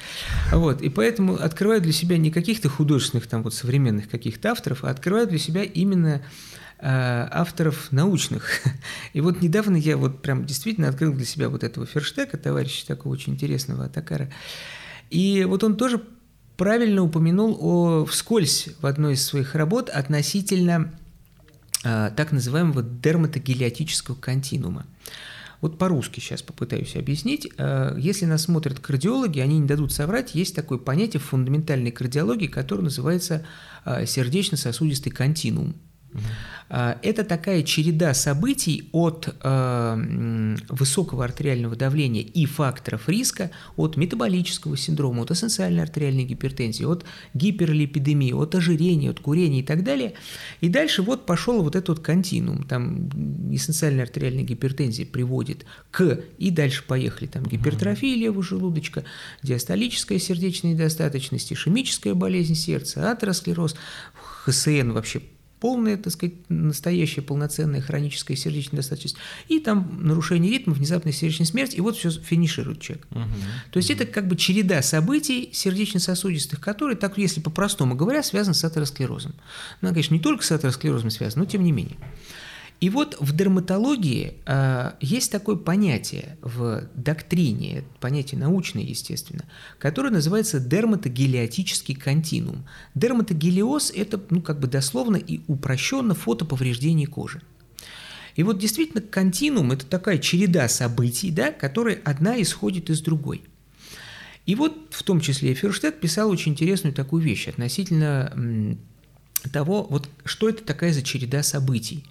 Вот. 0.53 0.83
И 0.83 0.89
поэтому 0.89 1.37
открываю 1.37 1.81
для 1.81 1.93
себя 1.93 2.19
не 2.19 2.31
каких-то 2.31 2.69
художественных 2.69 3.27
там 3.27 3.43
вот 3.43 3.55
современных 3.55 4.09
каких-то 4.09 4.51
авторов, 4.51 4.85
а 4.85 4.91
открываю 4.91 5.27
для 5.29 5.39
себя 5.39 5.63
именно 5.63 6.23
э, 6.79 7.29
авторов 7.31 7.93
научных. 7.93 8.61
И 9.13 9.21
вот 9.21 9.43
недавно 9.43 9.77
я 9.77 9.97
вот 9.97 10.23
прям 10.23 10.45
действительно 10.45 10.89
открыл 10.89 11.13
для 11.13 11.25
себя 11.25 11.49
вот 11.49 11.63
этого 11.63 11.87
Ферштека, 11.87 12.37
товарища 12.37 12.87
такого 12.87 13.13
очень 13.13 13.35
интересного 13.35 13.85
Атакара. 13.85 14.31
И 15.11 15.45
вот 15.45 15.63
он 15.63 15.77
тоже 15.77 16.03
правильно 16.57 17.03
упомянул 17.03 17.59
о, 17.61 18.05
вскользь 18.05 18.69
в 18.81 18.87
одной 18.87 19.15
из 19.15 19.25
своих 19.25 19.55
работ 19.55 19.91
относительно 19.91 20.93
так 21.85 22.33
называемого 22.33 22.83
дерматогелиотического 22.83 24.15
континуума. 24.15 24.87
Вот 25.65 25.79
по-русски 25.79 26.21
сейчас 26.21 26.43
попытаюсь 26.43 26.95
объяснить. 26.95 27.49
Э, 27.57 27.97
если 27.99 28.27
нас 28.27 28.43
смотрят 28.43 28.81
кардиологи, 28.81 29.41
они 29.41 29.61
не 29.61 29.67
дадут 29.67 29.93
соврать, 29.93 30.35
есть 30.35 30.55
такое 30.55 30.77
понятие 30.77 31.21
в 31.21 31.25
фундаментальной 31.25 31.91
кардиологии, 31.91 32.49
которое 32.49 32.83
называется 32.83 33.47
э, 33.87 34.05
сердечно-сосудистый 34.05 35.11
континуум. 35.11 35.75
А, 36.69 36.99
это 37.03 37.25
такая 37.25 37.63
череда 37.63 38.15
событий 38.15 38.89
от 38.93 39.29
э, 39.43 40.57
высокого 40.69 41.25
артериального 41.25 41.77
давления 41.77 42.23
и 42.23 42.47
факторов 42.47 43.09
риска, 43.09 43.51
от 43.77 43.97
метаболического 43.97 44.77
синдрома, 44.77 45.23
от 45.23 45.31
эссенциальной 45.31 45.83
артериальной 45.83 46.25
гипертензии, 46.25 46.85
от 46.85 47.05
гиперлипидемии, 47.35 48.33
от 48.33 48.55
ожирения, 48.55 49.11
от 49.11 49.21
курения 49.21 49.61
и 49.61 49.63
так 49.63 49.85
далее. 49.85 50.15
И 50.61 50.69
дальше 50.69 51.03
вот 51.03 51.27
пошел 51.27 51.63
вот 51.63 51.77
этот 51.77 52.01
континуум. 52.01 52.65
Там 52.65 53.09
эссенциальная 53.55 54.05
артериальная 54.05 54.45
гипертензия 54.45 55.07
приводит 55.07 55.67
к, 55.91 56.21
и 56.39 56.51
дальше 56.51 56.85
поехали, 56.87 57.27
там 57.27 57.45
гипертрофия 57.45 58.17
левого 58.17 58.43
желудочка, 58.43 59.05
диастолическая 59.43 60.19
сердечная 60.19 60.73
недостаточность, 60.73 61.53
ишемическая 61.53 62.15
болезнь 62.15 62.55
сердца, 62.55 63.11
атеросклероз, 63.11 63.77
ХСН 64.45 64.93
вообще 64.93 65.21
полная, 65.65 65.97
так 65.97 66.13
сказать, 66.13 66.35
настоящая 66.51 67.23
полноценная 67.23 67.81
хроническая 67.81 68.37
сердечная 68.37 68.73
недостаточность, 68.73 69.17
и 69.49 69.61
там 69.61 69.99
нарушение 70.07 70.53
ритма, 70.53 70.75
внезапная 70.75 71.11
сердечная 71.11 71.47
смерть, 71.47 71.75
и 71.75 71.81
вот 71.81 71.97
все 71.97 72.11
финиширует 72.11 72.83
человек. 72.83 73.07
Угу, 73.13 73.23
То 73.71 73.79
есть 73.79 73.91
угу. 73.91 73.97
это 73.97 74.05
как 74.05 74.29
бы 74.29 74.37
череда 74.37 74.83
событий 74.83 75.49
сердечно-сосудистых, 75.55 76.61
которые, 76.61 76.99
так 76.99 77.17
если 77.17 77.41
по-простому 77.41 77.95
говоря, 77.95 78.23
связаны 78.23 78.53
с 78.53 78.63
атеросклерозом. 78.63 79.33
Ну, 79.81 79.89
конечно, 79.89 80.13
не 80.13 80.21
только 80.21 80.45
с 80.45 80.53
атеросклерозом 80.53 81.09
связаны, 81.09 81.47
но 81.47 81.51
тем 81.51 81.65
не 81.65 81.73
менее. 81.73 81.97
И 82.81 82.91
вот 82.91 83.17
в 83.19 83.35
дерматологии 83.35 84.35
э, 84.45 84.93
есть 85.01 85.33
такое 85.33 85.57
понятие 85.57 86.37
в 86.43 86.89
доктрине, 86.95 87.85
понятие 88.01 88.39
научное, 88.41 88.83
естественно, 88.83 89.45
которое 89.79 90.11
называется 90.11 90.61
дерматогелиотический 90.61 91.95
континуум. 91.95 92.67
Дерматогелиоз– 92.95 93.91
это, 93.97 94.21
ну, 94.31 94.43
как 94.43 94.61
бы 94.61 94.67
дословно 94.67 95.17
и 95.17 95.41
упрощенно 95.47 96.15
фотоповреждение 96.15 97.07
кожи. 97.07 97.41
И 98.37 98.43
вот 98.43 98.59
действительно 98.59 99.01
континуум– 99.01 99.71
это 99.73 99.87
такая 99.87 100.19
череда 100.19 100.69
событий, 100.69 101.31
да, 101.31 101.53
которые 101.53 102.01
одна 102.05 102.41
исходит 102.43 102.91
из 102.91 103.01
другой. 103.01 103.45
И 104.47 104.57
вот 104.57 104.77
в 104.91 105.03
том 105.05 105.21
числе 105.21 105.55
Ферштедт 105.55 106.01
писал 106.01 106.29
очень 106.29 106.53
интересную 106.53 106.93
такую 106.93 107.23
вещь 107.23 107.49
относительно 107.49 108.77
того, 109.53 109.87
вот 109.89 110.09
что 110.25 110.49
это 110.49 110.65
такая 110.65 110.93
за 110.93 111.03
череда 111.03 111.43
событий. 111.43 112.05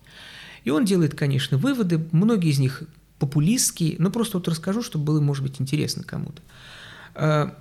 И 0.63 0.69
он 0.69 0.85
делает, 0.85 1.15
конечно, 1.15 1.57
выводы, 1.57 2.05
многие 2.11 2.51
из 2.51 2.59
них 2.59 2.83
популистские, 3.19 3.95
но 3.99 4.09
просто 4.11 4.37
вот 4.37 4.47
расскажу, 4.47 4.81
чтобы 4.81 5.05
было, 5.05 5.21
может 5.21 5.43
быть, 5.43 5.59
интересно 5.59 6.03
кому-то. 6.03 6.41
А, 7.15 7.55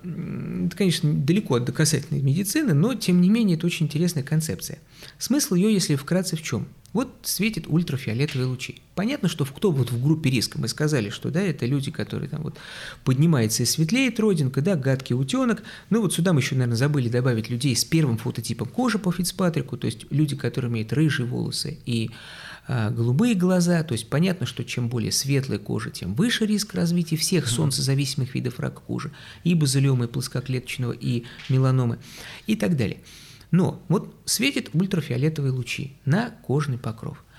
это, 0.67 0.77
конечно, 0.77 1.13
далеко 1.13 1.57
от 1.57 1.65
доказательной 1.65 2.23
медицины, 2.23 2.75
но, 2.75 2.95
тем 2.95 3.21
не 3.21 3.29
менее, 3.29 3.57
это 3.57 3.67
очень 3.67 3.87
интересная 3.87 4.23
концепция. 4.23 4.79
Смысл 5.19 5.55
ее, 5.55 5.73
если 5.73 5.95
вкратце, 5.97 6.37
в 6.37 6.43
чем? 6.43 6.67
Вот 6.93 7.11
светит 7.23 7.67
ультрафиолетовые 7.69 8.47
лучи. 8.47 8.83
Понятно, 8.95 9.29
что 9.29 9.47
кто 9.47 9.71
вот 9.71 9.91
в 9.91 10.03
группе 10.03 10.31
риска, 10.31 10.61
мы 10.61 10.69
сказали, 10.69 11.09
что 11.09 11.31
да, 11.31 11.41
это 11.41 11.65
люди, 11.65 11.91
которые 11.91 12.29
там 12.29 12.43
вот 12.43 12.59
поднимается 13.05 13.63
и 13.63 13.67
светлеет 13.67 14.21
родинка, 14.21 14.61
да, 14.61 14.77
гадкий 14.77 15.17
утенок. 15.17 15.63
Ну 15.89 16.03
вот 16.03 16.13
сюда 16.13 16.35
мы 16.35 16.41
еще, 16.41 16.55
наверное, 16.55 16.77
забыли 16.77 17.09
добавить 17.09 17.49
людей 17.49 17.75
с 17.75 17.85
первым 17.85 18.19
фототипом 18.19 18.69
кожи 18.69 18.99
по 18.99 19.11
Фицпатрику, 19.11 19.79
то 19.79 19.87
есть 19.87 20.05
люди, 20.11 20.37
которые 20.37 20.71
имеют 20.71 20.93
рыжие 20.93 21.27
волосы 21.27 21.79
и 21.87 22.11
голубые 22.69 23.35
глаза, 23.35 23.83
то 23.83 23.93
есть 23.93 24.09
понятно, 24.09 24.47
что 24.47 24.65
чем 24.65 24.89
более 24.89 25.13
светлая 25.13 25.59
кожа, 25.59 25.91
тем 25.91 26.15
выше 26.15 26.47
риск 26.47 26.75
развития 26.75 27.17
всех 27.17 27.49
солнцезависимых 27.49 28.35
видов 28.35 28.61
рака 28.61 28.81
кожи, 28.81 29.11
и 29.45 29.55
базилиомы, 29.55 30.05
и 30.05 30.09
плоскоклеточного, 30.09 30.93
и 30.93 31.25
меланомы, 31.49 31.99
и 32.47 32.57
так 32.57 32.77
далее. 32.77 33.01
Но 33.51 33.83
вот 33.89 34.15
светят 34.25 34.71
ультрафиолетовые 34.73 35.53
лучи 35.53 35.97
на 36.05 36.31
кожный 36.31 36.79
покров– 36.79 37.25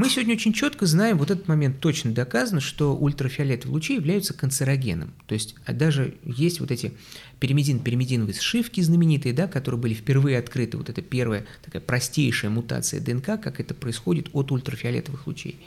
мы 0.00 0.08
сегодня 0.08 0.34
очень 0.34 0.54
четко 0.54 0.86
знаем, 0.86 1.18
вот 1.18 1.30
этот 1.30 1.46
момент 1.46 1.78
точно 1.78 2.12
доказано, 2.12 2.62
что 2.62 2.96
ультрафиолетовые 2.96 3.74
лучи 3.74 3.94
являются 3.96 4.32
канцерогеном. 4.32 5.12
То 5.26 5.34
есть 5.34 5.54
а 5.66 5.74
даже 5.74 6.14
есть 6.24 6.60
вот 6.60 6.70
эти 6.70 6.94
перимедин-перимединовые 7.38 8.32
сшивки 8.32 8.80
знаменитые, 8.80 9.34
да, 9.34 9.46
которые 9.46 9.78
были 9.78 9.92
впервые 9.92 10.38
открыты, 10.38 10.78
вот 10.78 10.88
это 10.88 11.02
первая 11.02 11.44
такая 11.62 11.82
простейшая 11.82 12.50
мутация 12.50 12.98
ДНК, 13.00 13.38
как 13.38 13.60
это 13.60 13.74
происходит 13.74 14.30
от 14.32 14.50
ультрафиолетовых 14.50 15.26
лучей. 15.26 15.60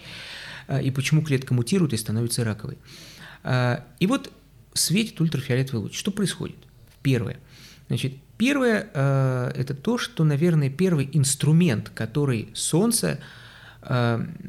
А, 0.67 0.81
и 0.81 0.89
почему 0.89 1.21
клетка 1.21 1.53
мутирует 1.53 1.93
и 1.93 1.97
становится 1.97 2.43
раковой. 2.43 2.79
А, 3.43 3.85
и 3.99 4.07
вот 4.07 4.33
светит 4.73 5.21
ультрафиолетовый 5.21 5.83
луч. 5.83 5.95
Что 5.95 6.09
происходит? 6.09 6.57
Первое. 7.03 7.37
Значит, 7.87 8.15
первое– 8.39 8.89
это 9.55 9.75
то, 9.75 9.99
что, 9.99 10.23
наверное, 10.23 10.71
первый 10.71 11.07
инструмент, 11.13 11.91
который 11.93 12.49
Солнце– 12.55 13.19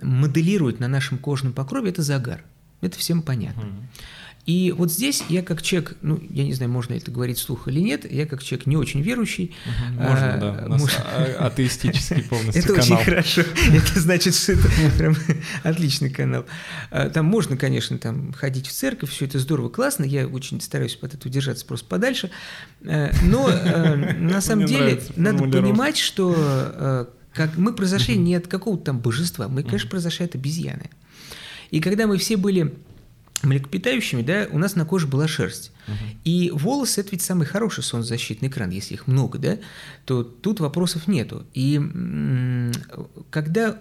моделирует 0.02 0.81
на 0.81 0.89
нашем 0.89 1.19
кожном 1.19 1.52
покрове, 1.52 1.90
это 1.90 2.02
загар. 2.02 2.44
Это 2.81 2.98
всем 2.98 3.23
понятно. 3.23 3.65
И 4.47 4.74
вот 4.77 4.93
здесь 4.93 5.24
я 5.28 5.43
как 5.43 5.62
человек, 5.62 5.97
ну, 6.02 6.20
я 6.28 6.44
не 6.44 6.52
знаю, 6.52 6.70
можно 6.70 6.93
это 6.93 7.11
говорить 7.11 7.39
вслух 7.39 7.66
или 7.66 7.81
нет, 7.81 8.11
я 8.11 8.27
как 8.27 8.43
человек 8.43 8.66
не 8.66 8.77
очень 8.77 9.01
верующий. 9.01 9.55
Можно, 9.93 10.35
а, 10.35 10.39
да. 10.39 10.65
У 10.66 10.69
нас 10.69 10.81
может... 10.81 11.01
А, 11.01 11.47
атеистический 11.47 12.23
полностью 12.28 12.62
это 12.62 12.74
канал. 12.74 12.85
Это 12.85 12.94
очень 12.94 13.05
хорошо. 13.05 13.43
Это 13.73 14.01
значит, 14.01 14.35
что 14.35 14.52
это 14.52 14.69
прям 14.98 15.16
отличный 15.62 16.11
канал. 16.11 16.44
А, 16.90 17.09
там 17.09 17.24
можно, 17.24 17.56
конечно, 17.56 17.97
там 17.98 18.35
ходить 18.35 18.66
в 18.66 18.73
церковь, 18.73 19.11
все 19.11 19.24
это 19.24 19.39
здорово, 19.39 19.70
классно. 19.70 20.05
Я 20.05 20.27
очень 20.27 20.61
стараюсь 20.61 20.98
от 21.01 21.15
этого 21.15 21.32
держаться 21.32 21.65
просто 21.65 21.86
подальше. 21.86 22.31
Э, 22.82 23.12
но 23.24 23.48
э, 23.48 24.12
на 24.15 24.40
самом 24.43 24.66
деле 24.66 25.01
надо 25.16 25.44
понимать, 25.44 25.97
что 25.97 27.09
как 27.35 27.56
мы 27.56 27.74
произошли 27.74 28.16
не 28.16 28.36
от 28.36 28.47
какого-то 28.47 28.85
там 28.85 29.01
божества, 29.01 29.48
мы, 29.48 29.65
конечно, 29.65 29.90
произошли 29.90 30.24
от 30.24 30.36
обезьяны. 30.36 30.90
И 31.70 31.81
когда 31.81 32.06
мы 32.06 32.16
все 32.16 32.36
были 32.36 32.74
млекопитающими, 33.43 34.23
да, 34.23 34.47
у 34.51 34.59
нас 34.59 34.77
на 34.77 34.86
коже 34.86 35.09
была 35.09 35.27
шерсть. 35.27 35.73
Uh-huh. 35.86 36.16
И 36.24 36.51
волосы 36.51 37.01
это 37.01 37.11
ведь 37.12 37.23
самый 37.23 37.47
хороший 37.47 37.82
солнцезащитный 37.82 38.48
экран, 38.48 38.70
если 38.70 38.94
их 38.94 39.06
много, 39.06 39.39
да, 39.39 39.59
то 40.05 40.23
тут 40.23 40.61
вопросов 40.61 41.09
нету. 41.09 41.47
И 41.55 41.81
когда, 43.31 43.78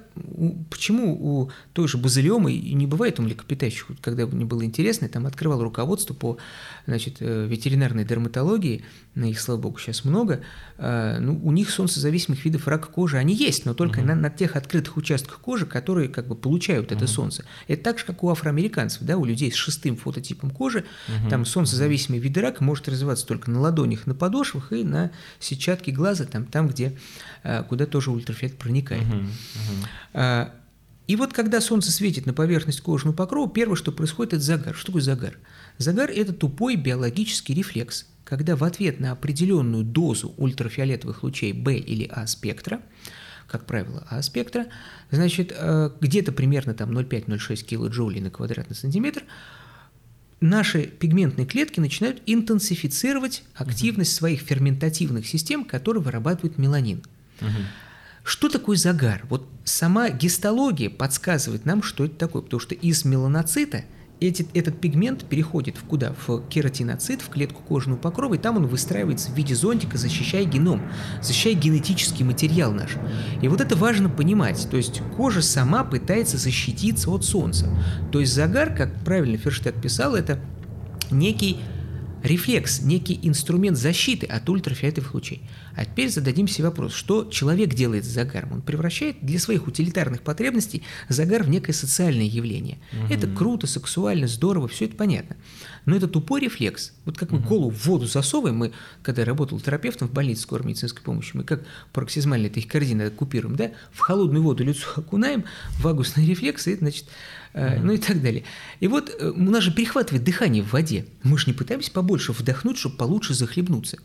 почему 0.70 1.14
у 1.14 1.52
той 1.74 1.88
же 1.88 1.98
базилиомы, 1.98 2.54
и 2.54 2.74
не 2.74 2.88
бывает 2.88 3.20
у 3.20 3.24
млекопитающих, 3.24 3.88
когда 4.02 4.26
мне 4.26 4.46
было 4.46 4.64
интересно, 4.64 5.10
там 5.10 5.26
открывал 5.26 5.62
руководство 5.64 6.14
по 6.14 6.38
значит, 6.86 7.18
э, 7.20 7.48
ветеринарной 7.48 8.06
дерматологии, 8.06 8.84
на 9.16 9.26
их, 9.26 9.40
слава 9.40 9.60
богу, 9.60 9.78
сейчас 9.78 10.06
много, 10.06 10.42
а, 10.78 11.20
ну, 11.20 11.40
у 11.44 11.52
них 11.52 11.70
солнцезависимых 11.70 12.44
видов 12.46 12.68
рака 12.68 12.88
кожи, 12.88 13.18
они 13.18 13.36
есть, 13.36 13.66
но 13.66 13.74
только 13.74 14.02
uh-huh. 14.02 14.06
на, 14.06 14.16
на 14.16 14.30
тех 14.30 14.56
открытых 14.56 14.98
участках 14.98 15.40
кожи, 15.40 15.66
которые 15.66 16.10
как 16.10 16.28
бы 16.28 16.36
получают 16.36 16.92
uh-huh. 16.92 16.96
это 16.96 17.08
солнце. 17.08 17.46
Это 17.68 17.84
так 17.84 18.00
же, 18.00 18.06
как 18.06 18.24
у 18.24 18.30
афроамериканцев, 18.30 19.04
да, 19.04 19.18
у 19.18 19.26
людей 19.26 19.52
с 19.52 19.56
шестым 19.56 19.98
фототипом 19.98 20.50
кожи, 20.50 20.86
uh-huh. 21.08 21.30
там 21.30 21.46
солнцезависимый 21.98 22.20
вид 22.20 22.38
рака 22.38 22.64
может 22.64 22.88
развиваться 22.88 23.26
только 23.26 23.52
на 23.52 23.60
ладонях, 23.60 24.08
на 24.08 24.16
подошвах 24.16 24.72
и 24.72 24.84
на 24.84 25.12
сетчатке 25.40 25.92
глаза, 25.92 26.26
там, 26.26 26.46
там 26.46 26.68
где, 26.68 26.98
а, 27.44 27.64
куда 27.64 27.86
тоже 27.86 28.12
ультрафиолет 28.12 28.58
проникает. 28.58 29.04
Uh-huh. 29.04 29.30
Uh-huh. 30.14 30.52
И 31.08 31.16
вот 31.16 31.34
когда 31.34 31.60
солнце 31.60 31.92
светит 31.92 32.26
на 32.26 32.34
поверхность 32.34 32.82
кожного 32.82 33.14
покрова, 33.14 33.50
первое, 33.50 33.76
что 33.76 33.92
происходит, 33.92 34.34
это 34.34 34.44
загар. 34.44 34.74
Что 34.74 34.88
такое 34.88 35.02
загар? 35.02 35.38
Загар– 35.78 36.10
это 36.16 36.32
тупой 36.32 36.78
биологический 36.78 37.54
рефлекс, 37.54 38.06
когда 38.24 38.56
в 38.56 38.64
ответ 38.64 39.00
на 39.00 39.12
определенную 39.12 39.84
дозу 39.84 40.34
ультрафиолетовых 40.38 41.24
лучей 41.24 41.52
В 41.52 41.70
или 41.70 42.10
А 42.10 42.26
спектра, 42.26 42.80
как 43.48 43.66
правило, 43.66 44.08
А 44.10 44.22
спектра, 44.22 44.68
значит, 45.12 45.54
э, 45.54 45.90
где-то 46.00 46.32
примерно 46.32 46.74
там 46.74 46.98
0,5-0,6 46.98 47.64
килоджоулей 47.66 48.22
на 48.22 48.30
квадратный 48.30 48.76
сантиметр, 48.76 49.24
наши 50.44 50.84
пигментные 50.84 51.46
клетки 51.46 51.80
начинают 51.80 52.22
интенсифицировать 52.26 53.44
активность 53.56 54.14
своих 54.14 54.42
ферментативных 54.42 55.28
систем, 55.28 55.66
которые 55.66 56.04
вырабатывают 56.04 56.58
меланин. 56.58 57.04
Угу. 57.42 57.50
Что 58.24 58.50
такое 58.50 58.78
загар? 58.78 59.26
Вот 59.30 59.48
сама 59.66 60.10
гистология 60.10 60.90
подсказывает 60.90 61.66
нам, 61.66 61.84
что 61.84 62.06
это 62.06 62.16
такое, 62.16 62.42
потому 62.42 62.60
что 62.60 62.76
из 62.76 63.04
меланоцита 63.04 63.84
эти, 64.20 64.48
этот 64.54 64.80
пигмент 64.80 65.26
переходит 65.26 65.78
в 65.78 65.84
куда? 65.84 66.14
В 66.26 66.48
кератиноцит, 66.48 67.22
в 67.22 67.30
клетку 67.30 67.62
кожного 67.62 67.98
покрова, 67.98 68.36
и 68.36 68.38
там 68.38 68.58
он 68.58 68.68
выстраивается 68.68 69.32
в 69.32 69.36
виде 69.36 69.56
зонтика, 69.56 69.98
защищая 69.98 70.46
геном, 70.46 70.82
защищая 71.22 71.54
генетический 71.54 72.24
материал 72.24 72.72
наш. 72.72 72.92
И 73.42 73.48
вот 73.48 73.62
это 73.62 73.76
важно 73.76 74.10
понимать. 74.10 74.68
То 74.70 74.78
есть 74.78 75.02
кожа 75.18 75.42
сама 75.42 75.84
пытается 75.84 76.38
защититься 76.38 77.10
от 77.10 77.26
солнца. 77.26 77.70
То 78.12 78.20
есть 78.20 78.34
загар, 78.34 78.74
как 78.74 79.04
правильно 79.04 79.38
Ферштедт 79.38 79.82
писал, 79.82 80.16
это 80.16 80.40
некий 81.12 81.60
рефлекс, 82.24 82.82
некий 82.82 83.20
инструмент 83.22 83.78
защиты 83.78 84.26
от 84.26 84.50
ультрафиолетовых 84.50 85.14
лучей. 85.14 85.42
А 85.76 85.86
теперь 85.86 86.10
зададим 86.10 86.48
себе 86.48 86.66
вопрос, 86.66 86.94
что 86.94 87.26
человек 87.26 87.74
делает 87.74 88.06
с 88.06 88.08
загаром? 88.08 88.54
Он 88.54 88.62
превращает 88.62 89.18
для 89.22 89.40
своих 89.40 89.68
утилитарных 89.68 90.22
потребностей 90.22 90.84
загар 91.10 91.44
в 91.44 91.50
некое 91.50 91.74
социальное 91.74 92.26
явление. 92.26 92.78
Угу. 92.92 93.14
Это 93.14 93.28
круто, 93.28 93.68
сексуально, 93.68 94.28
здорово, 94.28 94.68
все 94.68 94.86
это 94.86 94.96
понятно. 94.96 95.36
Но 95.86 95.96
это 95.96 96.08
тупой 96.08 96.42
рефлекс. 96.42 96.94
Вот 97.06 97.18
как 97.18 97.32
мы 97.32 97.40
угу. 97.40 97.48
голову 97.48 97.70
в 97.72 97.86
воду 97.86 98.06
засовываем, 98.06 98.58
мы, 98.58 98.72
когда 99.02 99.22
я 99.22 99.26
работал 99.26 99.60
терапевтом 99.60 100.08
в 100.08 100.14
больнице 100.14 100.44
скорой 100.44 100.68
медицинской 100.68 101.04
помощи, 101.04 101.32
мы 101.34 101.44
как 101.44 101.64
пароксизмальные 101.92 102.50
тахикардины 102.50 103.10
купируем, 103.10 103.56
да, 103.56 103.72
в 103.92 104.00
холодную 104.00 104.44
воду 104.44 104.64
лицо 104.64 104.88
окунаем, 104.96 105.46
вагусные 105.80 106.28
рефлексы, 106.28 106.74
и, 106.74 106.78
значит, 106.78 107.06
mm 107.54 107.82
ну 107.84 107.94
и 107.94 107.98
так 107.98 108.22
далее. 108.22 108.44
И 108.80 108.88
вот 108.88 109.16
э, 109.20 109.30
у 109.30 109.40
нас 109.40 109.64
же 109.64 109.72
перехватывает 109.72 110.24
дыхание 110.24 110.64
в 110.64 110.74
воде. 110.74 111.06
Мы 111.22 111.38
же 111.38 111.46
не 111.48 111.54
пытаемся 111.54 111.92
побольше 111.92 112.32
вдохнуть, 112.32 112.78
чтобы 112.78 112.98
получше 112.98 113.36
захлебнуться. 113.36 114.00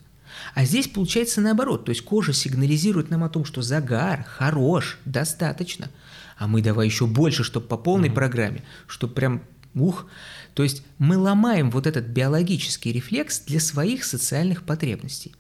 А 0.55 0.65
здесь 0.65 0.89
получается 0.89 1.41
наоборот, 1.41 1.85
то 1.85 1.91
есть 1.91 2.03
кожа 2.03 2.33
сигнализирует 2.33 3.11
нам 3.11 3.25
о 3.25 3.29
том, 3.29 3.45
что 3.45 3.63
загар 3.63 4.25
хорош, 4.25 4.99
достаточно, 5.05 5.91
а 6.37 6.47
мы 6.47 6.63
давай 6.63 6.87
еще 6.87 7.07
больше, 7.07 7.45
чтобы 7.45 7.67
по 7.67 7.77
полной 7.77 8.09
mm 8.09 8.15
программе, 8.15 8.65
чтобы 8.87 9.15
прям 9.15 9.43
ух. 9.75 10.07
То 10.55 10.63
есть 10.63 10.83
мы 10.99 11.17
ломаем 11.17 11.71
вот 11.71 11.87
этот 11.87 12.07
биологический 12.07 12.93
рефлекс 12.93 13.41
для 13.41 13.61
своих 13.61 14.05
социальных 14.05 14.65
потребностей. 14.65 15.35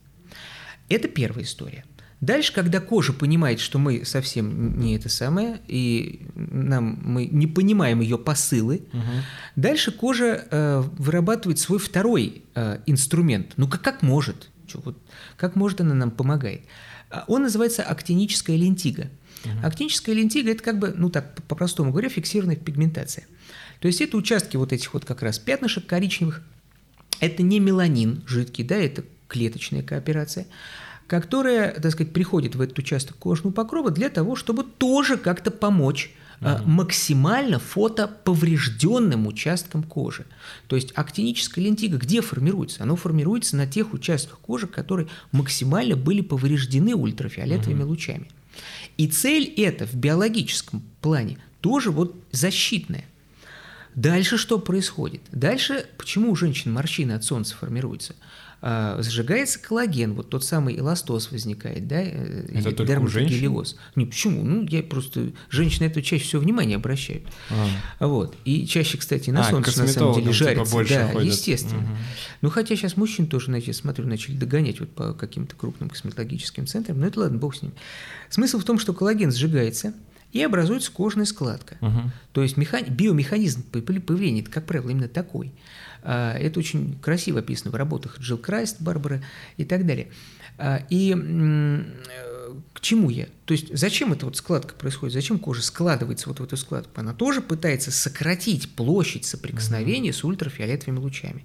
Это 0.89 1.09
первая 1.09 1.45
история. 1.45 1.85
Дальше, 2.21 2.53
когда 2.53 2.81
кожа 2.81 3.13
понимает, 3.13 3.61
что 3.61 3.79
мы 3.79 4.05
совсем 4.05 4.81
не 4.81 4.97
это 4.97 5.09
самое, 5.09 5.61
и 5.69 6.27
нам, 6.35 6.99
мы 7.03 7.27
не 7.27 7.47
понимаем 7.47 8.01
ее 8.01 8.19
посылы, 8.19 8.83
угу. 8.93 9.03
дальше 9.55 9.93
кожа 9.93 10.45
э, 10.51 10.83
вырабатывает 10.99 11.61
свой 11.61 11.79
второй 11.79 12.43
э, 12.57 12.81
инструмент. 12.87 13.53
Ну 13.57 13.69
как, 13.69 13.83
как 13.83 14.03
может? 14.03 14.51
Что, 14.69 14.81
вот, 14.81 14.99
как 15.37 15.57
может 15.57 15.81
она 15.81 15.95
нам 15.95 16.11
помогает? 16.11 16.63
А, 17.11 17.25
он 17.29 17.43
называется 17.43 17.83
актиническая 17.83 18.57
лентига. 18.57 19.11
Угу. 19.45 19.67
Актиническая 19.67 20.15
лентига– 20.15 20.51
это 20.53 20.63
как 20.63 20.79
бы, 20.79 20.93
ну 20.97 21.11
так 21.11 21.43
по-простому 21.45 21.91
говоря, 21.91 22.09
фиксированная 22.09 22.57
пигментация. 22.57 23.27
То 23.81 23.87
есть 23.87 24.01
это 24.01 24.17
участки 24.17 24.57
вот 24.57 24.73
этих 24.73 24.93
вот 24.95 25.05
как 25.05 25.23
раз 25.23 25.39
пятнышек 25.39 25.87
коричневых. 25.87 26.43
Это 27.21 27.43
не 27.43 27.61
меланин 27.61 28.23
жидкий, 28.27 28.65
да, 28.65 28.77
это 28.77 29.05
клеточная 29.29 29.83
кооперация 29.83 30.47
которая, 31.09 31.73
так 31.73 31.93
сказать, 31.93 32.13
приходит 32.13 32.55
в 32.55 32.61
этот 32.61 32.79
участок 32.79 33.17
кожного 33.17 33.53
покрова 33.53 33.91
для 33.91 34.11
того, 34.11 34.37
чтобы 34.37 34.63
тоже 34.63 35.17
как-то 35.17 35.51
помочь 35.51 36.15
угу. 36.41 36.69
максимально 36.69 37.59
фотоповрежденным 37.59 39.27
участкам 39.27 39.83
кожи. 39.83 40.27
То 40.67 40.77
есть 40.77 40.93
актиническая 40.95 41.65
лентига 41.65 41.99
где 41.99 42.21
формируется? 42.21 42.83
Оно 42.83 42.97
формируется 42.97 43.57
на 43.57 43.67
тех 43.67 43.93
участках 43.93 44.39
кожи, 44.39 44.67
которые 44.67 45.09
максимально 45.33 45.97
были 45.97 46.21
повреждены 46.21 46.95
ультрафиолетовыми 46.95 47.83
угу. 47.83 47.91
лучами. 47.91 48.29
И 48.97 49.07
цель 49.07 49.45
это 49.57 49.87
в 49.87 49.95
биологическом 49.95 50.83
плане 51.01 51.39
тоже 51.61 51.91
вот 51.91 52.17
защитная. 52.33 53.05
Дальше 53.95 54.37
что 54.37 54.59
происходит? 54.59 55.23
Дальше 55.33 55.87
почему 55.97 56.31
у 56.31 56.37
женщин 56.37 56.73
морщины 56.73 57.13
от 57.13 57.25
солнца 57.25 57.57
формируются? 57.57 58.15
А, 58.61 59.01
сжигается 59.03 59.61
коллаген, 59.61 60.15
вот 60.15 60.31
тот 60.31 60.45
самый 60.45 60.77
эластоз 60.77 61.31
возникает, 61.31 61.87
да, 61.87 62.03
э, 62.03 62.49
это 62.55 62.73
только 62.73 62.99
у 62.99 63.07
женщин? 63.07 63.65
Не, 63.95 64.05
почему? 64.05 64.43
Ну, 64.43 64.65
я 64.65 64.83
просто, 64.83 65.31
женщины 65.49 65.87
это 65.87 66.03
чаще 66.03 66.25
всего 66.25 66.43
внимание 66.43 66.77
обращают. 66.77 67.23
А. 67.51 68.07
Вот. 68.07 68.37
И 68.45 68.67
чаще, 68.67 68.99
кстати, 68.99 69.31
на 69.31 69.47
а, 69.47 69.51
солнце 69.51 69.81
на 69.81 69.87
самом 69.87 70.15
деле 70.17 70.33
жарится. 70.33 70.65
Типа 70.65 70.89
да, 70.89 71.09
ходят. 71.13 71.33
естественно. 71.33 71.83
Угу. 71.83 71.97
Ну, 72.43 72.51
хотя 72.51 72.75
сейчас 72.75 72.97
мужчин 72.97 73.29
тоже, 73.29 73.47
знаете, 73.47 73.73
смотрю, 73.73 74.09
начали 74.09 74.35
догонять 74.35 74.81
вот 74.81 74.91
по 74.91 75.13
каким-то 75.13 75.55
крупным 75.55 75.89
косметологическим 75.89 76.67
центрам, 76.67 76.99
но 76.99 77.07
это 77.07 77.21
ладно, 77.21 77.39
бог 77.39 77.55
с 77.55 77.63
ним. 77.63 77.73
Смысл 78.29 78.59
в 78.59 78.65
том, 78.65 78.81
что 78.81 78.93
коллаген 78.93 79.31
сжигается, 79.31 79.95
и 80.33 80.43
образуется 80.43 80.91
кожная 80.93 81.25
складка. 81.25 81.77
Угу. 81.81 82.01
То 82.33 82.43
есть 82.43 82.57
механи... 82.57 82.91
биомеханизм 82.91 83.63
появления, 83.63 84.43
это, 84.43 84.51
как 84.51 84.67
правило, 84.67 84.91
именно 84.91 85.09
такой. 85.09 85.53
А, 86.03 86.37
это 86.37 86.61
очень 86.61 86.99
красиво 87.01 87.41
описано 87.41 87.71
в 87.71 87.75
работах 87.75 88.19
Джилл 88.19 88.39
Крайст, 88.39 88.81
Барбары 88.81 89.23
и 89.57 89.65
так 89.65 89.87
далее. 89.87 90.09
А, 90.59 90.83
и 90.91 91.15
к 92.73 92.81
чему 92.81 93.11
я? 93.11 93.27
То 93.45 93.53
есть 93.53 93.77
зачем 93.77 94.13
эта 94.13 94.27
вот 94.27 94.37
складка 94.37 94.75
происходит? 94.75 95.15
Зачем 95.15 95.39
кожа 95.39 95.63
складывается 95.63 96.29
вот 96.29 96.41
в 96.41 96.45
эту 96.45 96.57
складку? 96.57 97.01
Она 97.01 97.13
тоже 97.13 97.41
пытается 97.41 97.91
сократить 97.91 98.71
площадь 98.71 99.25
соприкосновения 99.25 100.13
с 100.13 100.25
ультрафиолетовыми 100.25 100.99
лучами. 100.99 101.45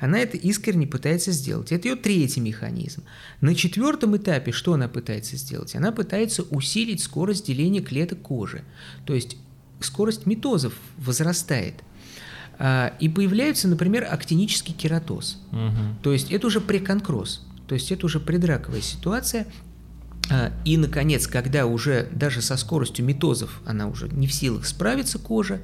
Она 0.00 0.18
это 0.18 0.36
искренне 0.36 0.86
пытается 0.86 1.32
сделать. 1.32 1.72
Это 1.72 1.88
ее 1.88 1.96
третий 1.96 2.40
механизм. 2.40 3.04
На 3.40 3.54
четвертом 3.54 4.16
этапе 4.16 4.52
что 4.52 4.74
она 4.74 4.88
пытается 4.88 5.36
сделать? 5.36 5.74
Она 5.74 5.92
пытается 5.92 6.42
усилить 6.42 7.02
скорость 7.02 7.46
деления 7.46 7.82
клеток 7.82 8.22
кожи. 8.22 8.64
То 9.06 9.14
есть 9.14 9.36
скорость 9.80 10.26
митозов 10.26 10.74
возрастает– 10.98 11.74
и 13.00 13.08
появляется, 13.08 13.66
например, 13.66 14.06
актинический 14.08 14.72
кератоз. 14.72 15.40
Угу. 15.50 16.02
То 16.02 16.12
есть 16.12 16.30
это 16.30 16.46
уже 16.46 16.60
преконкроз, 16.60 17.44
то 17.66 17.74
есть 17.74 17.90
это 17.90 18.06
уже 18.06 18.20
предраковая 18.20 18.82
ситуация. 18.82 19.46
А, 20.30 20.52
и, 20.64 20.76
наконец, 20.76 21.26
когда 21.26 21.66
уже 21.66 22.08
даже 22.12 22.40
со 22.40 22.56
скоростью 22.56 23.04
митозов 23.04 23.60
она 23.66 23.88
уже 23.88 24.08
не 24.08 24.26
в 24.26 24.32
силах 24.32 24.66
справиться 24.66 25.18
кожа, 25.18 25.60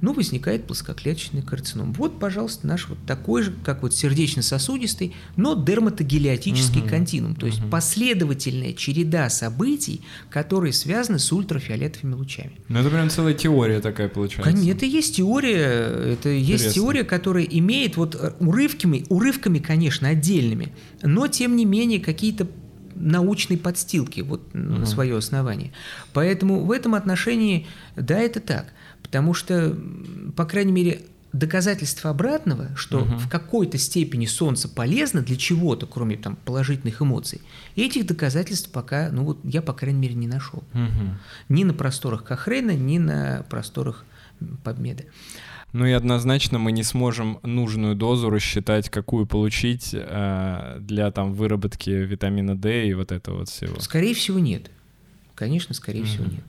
ну, 0.00 0.12
возникает 0.12 0.66
плоскоклеточный 0.66 1.42
карцином. 1.42 1.92
Вот, 1.92 2.18
пожалуйста, 2.18 2.66
наш 2.66 2.88
вот 2.88 2.98
такой 3.06 3.42
же, 3.42 3.52
как 3.64 3.82
вот 3.82 3.94
сердечно-сосудистый, 3.94 5.14
но 5.36 5.54
дерматогелиотический 5.54 6.80
угу. 6.80 6.88
континуум, 6.88 7.34
то 7.34 7.46
есть 7.46 7.60
угу. 7.60 7.68
последовательная 7.68 8.72
череда 8.72 9.28
событий, 9.28 10.02
которые 10.30 10.72
связаны 10.72 11.18
с 11.18 11.30
ультрафиолетовыми 11.32 12.14
лучами. 12.14 12.52
Ну, 12.68 12.80
это 12.80 12.88
прям 12.90 13.10
целая 13.10 13.34
теория 13.34 13.80
такая 13.80 14.08
получается. 14.08 14.50
Конечно, 14.50 14.70
это 14.70 14.86
есть 14.86 15.16
теория, 15.16 16.12
это 16.14 16.36
Интересно. 16.36 16.64
есть 16.64 16.74
теория, 16.74 17.04
которая 17.04 17.44
имеет 17.44 17.96
вот 17.96 18.14
э, 18.14 18.32
урывками, 18.40 19.04
урывками, 19.08 19.58
конечно, 19.58 20.08
отдельными, 20.08 20.72
но, 21.02 21.26
тем 21.26 21.56
не 21.56 21.64
менее, 21.64 22.00
какие-то 22.00 22.46
научной 22.94 23.56
подстилки, 23.56 24.20
вот 24.20 24.42
угу. 24.54 24.86
свое 24.86 25.16
основание. 25.16 25.72
Поэтому 26.12 26.64
в 26.64 26.70
этом 26.70 26.94
отношении, 26.94 27.66
да, 27.96 28.18
это 28.18 28.40
так. 28.40 28.72
Потому 29.02 29.34
что, 29.34 29.76
по 30.36 30.44
крайней 30.44 30.72
мере, 30.72 31.02
доказательство 31.32 32.10
обратного, 32.10 32.68
что 32.76 33.02
угу. 33.02 33.16
в 33.16 33.28
какой-то 33.28 33.78
степени 33.78 34.26
Солнце 34.26 34.68
полезно 34.68 35.22
для 35.22 35.36
чего-то, 35.36 35.86
кроме 35.86 36.16
там 36.16 36.36
положительных 36.36 37.02
эмоций, 37.02 37.40
этих 37.76 38.06
доказательств 38.06 38.70
пока, 38.70 39.10
ну 39.12 39.24
вот 39.24 39.38
я, 39.44 39.62
по 39.62 39.72
крайней 39.72 40.00
мере, 40.00 40.14
не 40.14 40.26
нашел. 40.26 40.64
Угу. 40.74 41.18
Ни 41.48 41.64
на 41.64 41.74
просторах 41.74 42.24
Кохрена, 42.24 42.74
ни 42.74 42.98
на 42.98 43.44
просторах 43.48 44.04
Победы. 44.64 45.06
Ну 45.72 45.86
и 45.86 45.92
однозначно 45.92 46.58
мы 46.58 46.72
не 46.72 46.82
сможем 46.82 47.38
нужную 47.42 47.94
дозу 47.94 48.30
рассчитать, 48.30 48.88
какую 48.88 49.26
получить 49.26 49.90
э, 49.92 50.78
для 50.80 51.10
там 51.12 51.34
выработки 51.34 51.90
витамина 51.90 52.56
D 52.56 52.88
и 52.88 52.94
вот 52.94 53.12
этого 53.12 53.40
вот 53.40 53.48
всего. 53.48 53.78
Скорее 53.80 54.14
всего 54.14 54.38
нет. 54.38 54.70
Конечно, 55.34 55.74
скорее 55.74 56.02
mm 56.02 56.06
всего 56.06 56.24
нет. 56.24 56.44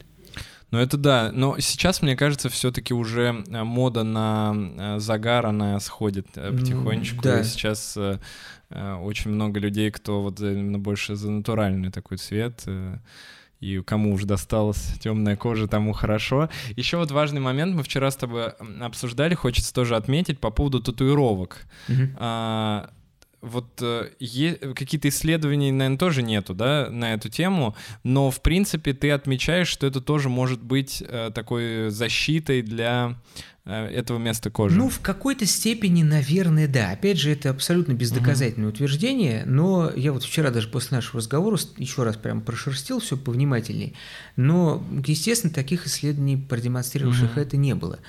Ну 0.71 0.79
это 0.79 0.95
да, 0.97 1.31
но 1.33 1.59
сейчас, 1.59 2.01
мне 2.01 2.15
кажется, 2.15 2.49
все-таки 2.49 2.93
уже 2.93 3.43
э, 3.45 3.63
мода 3.63 4.03
на 4.03 4.55
э, 4.55 4.99
загар, 4.99 5.45
она 5.45 5.79
сходит 5.81 6.27
э, 6.35 6.51
потихонечку. 6.51 7.21
Да. 7.21 7.41
И 7.41 7.43
сейчас 7.43 7.97
очень 8.69 9.31
много 9.31 9.59
людей, 9.59 9.91
кто 9.91 10.21
вот 10.21 10.39
именно 10.39 10.79
больше 10.79 11.17
за 11.17 11.29
натуральный 11.29 11.91
такой 11.91 12.17
цвет 12.17 12.65
и 13.59 13.81
кому 13.81 14.13
уже 14.13 14.25
досталась 14.25 14.93
темная 15.01 15.35
кожа, 15.35 15.67
тому 15.67 15.91
хорошо. 15.91 16.49
Еще 16.77 16.95
вот 16.95 17.11
важный 17.11 17.41
момент, 17.41 17.75
мы 17.75 17.83
вчера 17.83 18.09
с 18.09 18.15
тобой 18.15 18.53
обсуждали, 18.79 19.35
хочется 19.35 19.73
тоже 19.73 19.97
отметить 19.97 20.39
по 20.39 20.51
поводу 20.51 20.79
татуировок. 20.79 21.65
Mm-hmm. 21.89 22.15
А, 22.17 22.89
вот 23.41 23.81
э, 23.81 24.09
какие-то 24.75 25.09
исследований, 25.09 25.71
наверное, 25.71 25.97
тоже 25.97 26.21
нету, 26.21 26.53
да, 26.53 26.89
на 26.89 27.13
эту 27.13 27.29
тему, 27.29 27.75
но, 28.03 28.31
в 28.31 28.41
принципе, 28.41 28.93
ты 28.93 29.11
отмечаешь, 29.11 29.67
что 29.67 29.87
это 29.87 30.01
тоже 30.01 30.29
может 30.29 30.61
быть 30.61 31.03
э, 31.05 31.31
такой 31.33 31.89
защитой 31.89 32.61
для 32.61 33.15
этого 33.71 34.17
места 34.17 34.49
кожи? 34.49 34.77
Ну, 34.77 34.89
в 34.89 34.99
какой-то 34.99 35.45
степени, 35.45 36.03
наверное, 36.03 36.67
да. 36.67 36.91
Опять 36.91 37.17
же, 37.17 37.31
это 37.31 37.49
абсолютно 37.49 37.93
бездоказательное 37.93 38.69
угу. 38.69 38.75
утверждение, 38.75 39.43
но 39.45 39.91
я 39.95 40.11
вот 40.13 40.23
вчера 40.23 40.51
даже 40.51 40.67
после 40.67 40.97
нашего 40.97 41.17
разговора 41.17 41.59
еще 41.77 42.03
раз 42.03 42.17
прям 42.17 42.41
прошерстил 42.41 42.99
все 42.99 43.17
повнимательнее, 43.17 43.93
но, 44.35 44.83
естественно, 45.05 45.53
таких 45.53 45.87
исследований, 45.87 46.37
продемонстрировавших 46.37 47.31
угу. 47.31 47.39
это 47.39 47.57
не 47.57 47.75
было. 47.75 47.99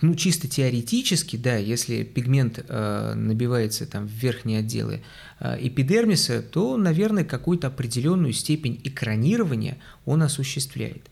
Ну, 0.00 0.14
чисто 0.14 0.48
теоретически, 0.48 1.36
да, 1.36 1.56
если 1.56 2.02
пигмент 2.02 2.64
э, 2.66 3.14
набивается 3.14 3.86
там 3.86 4.06
в 4.06 4.10
верхние 4.10 4.60
отделы 4.60 5.02
э, 5.40 5.58
эпидермиса, 5.60 6.42
то, 6.42 6.76
наверное, 6.76 7.24
какую-то 7.24 7.68
определенную 7.68 8.32
степень 8.32 8.80
экранирования 8.84 9.78
он 10.04 10.22
осуществляет. 10.22 11.08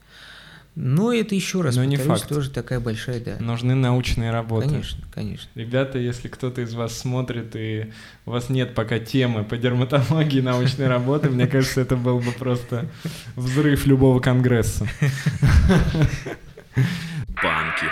Но 0.76 1.10
это 1.10 1.34
еще 1.34 1.62
раз, 1.62 1.74
Но 1.74 1.84
повторюсь, 1.84 2.06
не 2.06 2.06
факт. 2.06 2.28
тоже 2.28 2.50
такая 2.50 2.80
большая, 2.80 3.18
да. 3.18 3.36
Нужны 3.40 3.74
научные 3.74 4.30
работы. 4.30 4.68
Конечно, 4.68 5.04
конечно. 5.10 5.48
Ребята, 5.54 5.98
если 5.98 6.28
кто-то 6.28 6.60
из 6.60 6.74
вас 6.74 6.96
смотрит 6.98 7.56
и 7.56 7.90
у 8.26 8.32
вас 8.32 8.50
нет 8.50 8.74
пока 8.74 8.98
темы 8.98 9.42
по 9.42 9.56
дерматологии 9.56 10.42
научной 10.42 10.86
работы, 10.86 11.30
мне 11.30 11.46
кажется, 11.46 11.80
это 11.80 11.96
был 11.96 12.18
бы 12.18 12.30
просто 12.32 12.90
взрыв 13.36 13.86
любого 13.86 14.20
конгресса. 14.20 14.86
Банки 17.42 17.86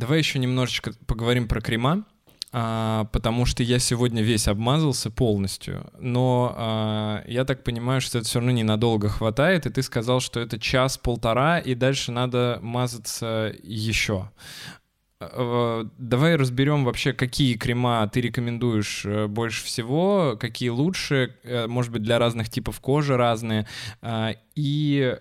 Давай 0.00 0.18
еще 0.18 0.40
немножечко 0.40 0.92
поговорим 1.06 1.46
про 1.46 1.60
крема 1.60 2.04
а, 2.56 3.06
потому 3.06 3.46
что 3.46 3.64
я 3.64 3.80
сегодня 3.80 4.22
весь 4.22 4.46
обмазался 4.46 5.10
полностью, 5.10 5.90
но 5.98 6.54
а, 6.56 7.24
я 7.26 7.44
так 7.44 7.64
понимаю, 7.64 8.00
что 8.00 8.18
это 8.18 8.28
все 8.28 8.38
равно 8.38 8.52
ненадолго 8.52 9.08
хватает, 9.08 9.66
и 9.66 9.70
ты 9.70 9.82
сказал, 9.82 10.20
что 10.20 10.38
это 10.38 10.60
час-полтора, 10.60 11.58
и 11.58 11.74
дальше 11.74 12.12
надо 12.12 12.60
мазаться 12.62 13.52
еще. 13.64 14.30
А, 15.18 15.88
давай 15.98 16.36
разберем 16.36 16.84
вообще, 16.84 17.12
какие 17.12 17.56
крема 17.56 18.06
ты 18.06 18.20
рекомендуешь 18.20 19.04
э, 19.04 19.26
больше 19.26 19.64
всего, 19.64 20.36
какие 20.38 20.68
лучше, 20.68 21.34
э, 21.42 21.66
может 21.66 21.90
быть, 21.90 22.02
для 22.02 22.20
разных 22.20 22.50
типов 22.50 22.78
кожи 22.78 23.16
разные, 23.16 23.66
а, 24.00 24.36
и 24.54 25.18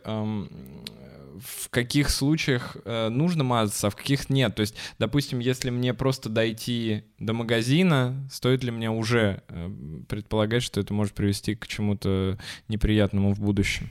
в 1.43 1.69
каких 1.69 2.09
случаях 2.09 2.77
э, 2.85 3.09
нужно 3.09 3.43
мазаться, 3.43 3.87
а 3.87 3.89
в 3.89 3.95
каких 3.95 4.29
нет. 4.29 4.55
То 4.55 4.61
есть, 4.61 4.75
допустим, 4.99 5.39
если 5.39 5.69
мне 5.69 5.93
просто 5.93 6.29
дойти 6.29 7.03
до 7.19 7.33
магазина, 7.33 8.27
стоит 8.31 8.63
ли 8.63 8.71
мне 8.71 8.89
уже 8.89 9.43
э, 9.47 9.69
предполагать, 10.07 10.63
что 10.63 10.79
это 10.79 10.93
может 10.93 11.13
привести 11.13 11.55
к 11.55 11.67
чему-то 11.67 12.37
неприятному 12.67 13.33
в 13.33 13.39
будущем? 13.39 13.89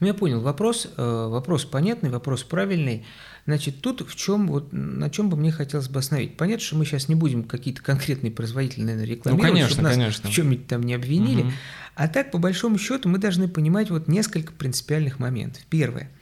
Ну, 0.00 0.06
я 0.06 0.14
понял. 0.14 0.40
Вопрос, 0.40 0.88
э, 0.96 1.26
вопрос 1.30 1.64
понятный, 1.64 2.10
вопрос 2.10 2.42
правильный. 2.42 3.06
Значит, 3.46 3.80
тут 3.80 4.06
в 4.06 4.14
чем, 4.14 4.48
вот, 4.48 4.72
на 4.72 5.08
чем 5.10 5.30
бы 5.30 5.36
мне 5.36 5.50
хотелось 5.50 5.88
бы 5.88 6.00
остановить. 6.00 6.36
Понятно, 6.36 6.64
что 6.64 6.76
мы 6.76 6.84
сейчас 6.84 7.08
не 7.08 7.14
будем 7.14 7.44
какие-то 7.44 7.82
конкретные 7.82 8.30
производители, 8.30 8.82
наверное, 8.82 9.06
рекламировать, 9.06 9.48
ну, 9.48 9.54
конечно, 9.54 9.70
чтобы 9.70 9.88
нас 9.88 9.96
конечно. 9.96 10.30
в 10.30 10.32
чем-нибудь 10.32 10.66
там 10.66 10.82
не 10.82 10.94
обвинили. 10.94 11.42
Угу. 11.42 11.52
А 11.94 12.08
так, 12.08 12.30
по 12.30 12.38
большому 12.38 12.78
счету, 12.78 13.08
мы 13.08 13.18
должны 13.18 13.48
понимать 13.48 13.90
вот 13.90 14.08
несколько 14.08 14.52
принципиальных 14.52 15.18
моментов. 15.18 15.62
Первое– 15.68 16.10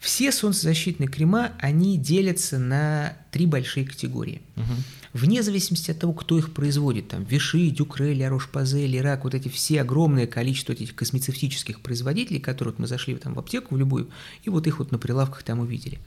все 0.00 0.32
солнцезащитные 0.32 1.08
крема, 1.08 1.52
они 1.58 1.98
делятся 1.98 2.58
на 2.58 3.16
три 3.30 3.44
большие 3.44 3.86
категории. 3.86 4.40
Угу. 4.56 4.64
Вне 5.12 5.42
зависимости 5.42 5.90
от 5.90 5.98
того, 5.98 6.14
кто 6.14 6.38
их 6.38 6.54
производит, 6.54 7.08
там, 7.08 7.24
Виши, 7.24 7.68
Дюкре, 7.68 8.14
Ля 8.14 8.30
Рошпазе, 8.30 8.86
Лирак, 8.86 9.24
вот 9.24 9.34
эти 9.34 9.48
все 9.48 9.82
огромное 9.82 10.26
количество 10.26 10.72
этих 10.72 10.94
космецевтических 10.94 11.80
производителей, 11.80 12.40
которых 12.40 12.78
мы 12.78 12.86
зашли 12.86 13.14
там, 13.16 13.34
в 13.34 13.38
аптеку, 13.38 13.74
в 13.74 13.78
любую, 13.78 14.08
и 14.44 14.50
вот 14.50 14.66
их 14.66 14.78
вот 14.78 14.90
на 14.90 14.98
прилавках 14.98 15.42
там 15.42 15.60
увидели. 15.60 15.98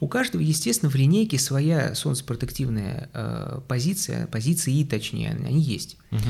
У 0.00 0.08
каждого, 0.08 0.42
естественно, 0.42 0.90
в 0.90 0.94
линейке 0.94 1.38
своя 1.38 1.94
солнцепротективная 1.94 3.10
э, 3.12 3.60
позиция, 3.68 4.26
позиции, 4.26 4.84
точнее, 4.84 5.30
они 5.30 5.60
есть. 5.60 5.96
Угу. 6.10 6.20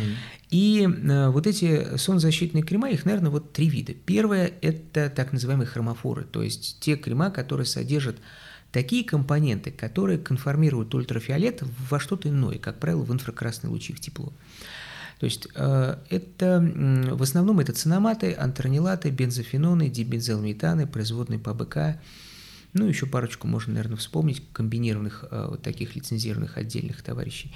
И 0.50 0.86
э, 0.86 1.28
вот 1.30 1.46
эти 1.46 1.96
солнцезащитные 1.96 2.62
крема, 2.62 2.90
их, 2.90 3.04
наверное, 3.04 3.30
вот 3.30 3.52
три 3.52 3.68
вида. 3.68 3.94
Первое– 3.94 4.52
это 4.60 5.10
так 5.10 5.32
называемые 5.32 5.66
хромофоры, 5.66 6.24
то 6.24 6.42
есть 6.42 6.78
те 6.80 6.96
крема, 6.96 7.30
которые 7.30 7.66
содержат 7.66 8.16
такие 8.70 9.04
компоненты, 9.04 9.70
которые 9.70 10.18
конформируют 10.18 10.94
ультрафиолет 10.94 11.62
во 11.88 12.00
что-то 12.00 12.28
иное, 12.28 12.58
как 12.58 12.80
правило, 12.80 13.02
в 13.02 13.12
инфракрасные 13.12 13.70
лучи, 13.70 13.92
в 13.92 14.00
тепло. 14.00 14.32
То 15.20 15.26
есть 15.26 15.48
э, 15.54 15.96
это 16.10 16.60
в 17.12 17.22
основном 17.22 17.60
это 17.60 17.72
цинаматы, 17.72 18.34
антронилаты, 18.38 19.10
бензофеноны, 19.10 19.88
дибензилметаны, 19.88 20.86
производные 20.86 21.38
ПБК, 21.38 22.00
ну, 22.74 22.86
еще 22.86 23.06
парочку 23.06 23.46
можно, 23.46 23.74
наверное, 23.74 23.96
вспомнить, 23.96 24.42
комбинированных 24.52 25.24
э, 25.30 25.46
вот 25.50 25.62
таких 25.62 25.94
лицензированных 25.96 26.58
отдельных 26.58 27.02
товарищей. 27.02 27.54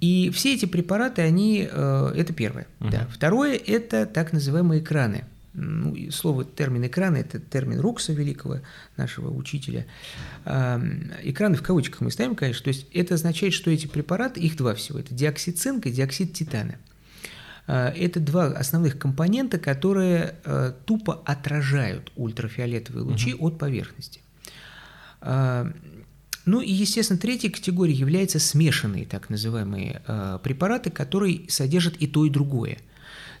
И 0.00 0.30
все 0.30 0.54
эти 0.54 0.66
препараты, 0.66 1.22
они, 1.22 1.68
э, 1.70 2.12
это 2.16 2.32
первое. 2.32 2.66
Угу. 2.80 2.90
Да. 2.90 3.08
Второе– 3.12 3.56
это 3.66 4.06
так 4.06 4.32
называемые 4.32 4.82
экраны. 4.82 5.24
Ну, 5.54 5.96
слово, 6.10 6.44
термин 6.44 6.84
экраны– 6.86 7.16
это 7.18 7.38
термин 7.38 7.78
Рукса, 7.78 8.12
великого 8.12 8.58
нашего 8.96 9.32
учителя. 9.32 9.86
Экраны 10.44 11.54
в 11.54 11.62
кавычках 11.62 12.00
мы 12.00 12.10
ставим, 12.10 12.34
конечно. 12.34 12.64
То 12.64 12.68
есть 12.68 12.88
это 12.92 13.14
означает, 13.14 13.54
что 13.54 13.70
эти 13.70 13.86
препараты, 13.86 14.40
их 14.40 14.56
два 14.56 14.74
всего– 14.74 14.98
это 15.00 15.14
диоксид 15.14 15.60
цинка 15.60 15.90
и 15.90 15.92
диоксид 15.92 16.32
титана. 16.32 16.74
А, 17.66 17.90
это 17.90 18.20
два 18.20 18.46
основных 18.46 18.98
компонента, 18.98 19.58
которые 19.58 20.34
э, 20.44 20.72
тупо 20.84 21.22
отражают 21.24 22.12
ультрафиолетовые 22.16 23.04
лучи 23.04 23.34
угу. 23.34 23.48
от 23.48 23.58
поверхности. 23.58 24.20
А, 25.24 25.72
ну 26.44 26.60
и, 26.60 26.70
естественно, 26.70 27.18
третьей 27.18 27.50
категорией 27.50 27.96
являются 27.96 28.38
смешанные 28.38 29.06
так 29.06 29.30
называемые 29.30 30.02
а, 30.06 30.38
препараты, 30.38 30.90
которые 30.90 31.48
содержат 31.48 31.96
и 31.96 32.06
то, 32.06 32.26
и 32.26 32.30
другое. 32.30 32.78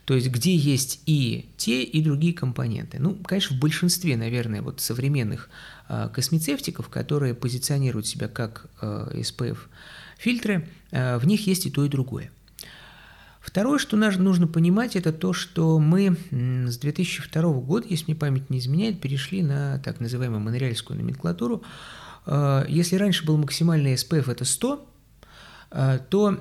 То 0.06 0.14
есть 0.14 0.28
где 0.28 0.54
есть 0.54 1.00
и 1.06 1.50
те, 1.56 1.82
и 1.82 2.02
другие 2.02 2.34
компоненты. 2.34 2.98
Ну, 2.98 3.14
конечно, 3.14 3.56
в 3.56 3.60
большинстве, 3.60 4.16
наверное, 4.16 4.60
вот 4.60 4.80
современных 4.80 5.48
космецевтиков, 5.88 6.90
которые 6.90 7.32
позиционируют 7.32 8.06
себя 8.06 8.28
как 8.28 8.66
SPF-фильтры, 8.82 10.68
в 10.90 11.22
них 11.24 11.46
есть 11.46 11.64
и 11.64 11.70
то, 11.70 11.86
и 11.86 11.88
другое. 11.88 12.30
Второе, 13.54 13.78
что 13.78 13.96
нужно 13.96 14.48
понимать, 14.48 14.96
это 14.96 15.12
то, 15.12 15.32
что 15.32 15.78
мы 15.78 16.16
с 16.32 16.76
2002 16.76 17.52
года, 17.60 17.86
если 17.88 18.06
мне 18.06 18.16
память 18.16 18.50
не 18.50 18.58
изменяет, 18.58 19.00
перешли 19.00 19.42
на 19.44 19.78
так 19.78 20.00
называемую 20.00 20.40
монреальскую 20.40 20.98
номенклатуру. 20.98 21.62
А, 22.26 22.66
если 22.68 22.96
раньше 22.96 23.24
был 23.24 23.36
максимальный 23.36 23.94
SPF 23.94 24.28
это 24.28 24.44
100, 24.44 24.88
а, 25.70 25.98
то 25.98 26.36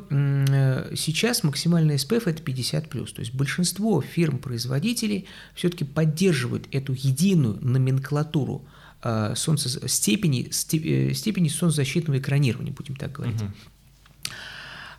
сейчас 0.95 1.44
максимальный 1.44 1.98
SPF 1.98 2.23
это 2.27 2.41
50 2.41 2.90
То 2.90 3.19
есть 3.19 3.35
большинство 3.35 4.02
фирм-производителей 4.02 5.27
все-таки 5.53 5.85
поддерживают 5.85 6.68
эту 6.72 6.94
единую 6.94 7.60
номенклатуру 7.61 8.65
а, 9.03 9.35
солнце, 9.35 9.88
степени, 9.88 10.49
э, 10.49 11.14
степени 11.14 11.48
солнцезащитного 11.48 12.18
экранирования, 12.18 12.73
будем 12.73 12.95
так 12.95 13.11
говорить. 13.11 13.40
Угу. 13.40 13.52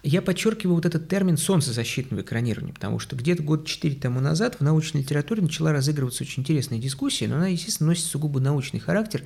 Я 0.06 0.20
подчеркиваю 0.20 0.76
вот 0.76 0.84
этот 0.84 1.08
термин 1.08 1.38
солнцезащитного 1.38 2.20
экранирования, 2.20 2.74
потому 2.74 2.98
что 2.98 3.16
где-то 3.16 3.42
год 3.42 3.66
четыре 3.66 3.96
тому 3.96 4.20
назад 4.20 4.56
в 4.56 4.60
научной 4.60 5.00
литературе 5.00 5.40
начала 5.40 5.72
разыгрываться 5.72 6.24
очень 6.24 6.42
интересная 6.42 6.78
дискуссия, 6.78 7.26
но 7.26 7.36
она, 7.36 7.48
естественно, 7.48 7.88
носит 7.88 8.04
сугубо 8.04 8.38
научный 8.38 8.80
характер. 8.80 9.22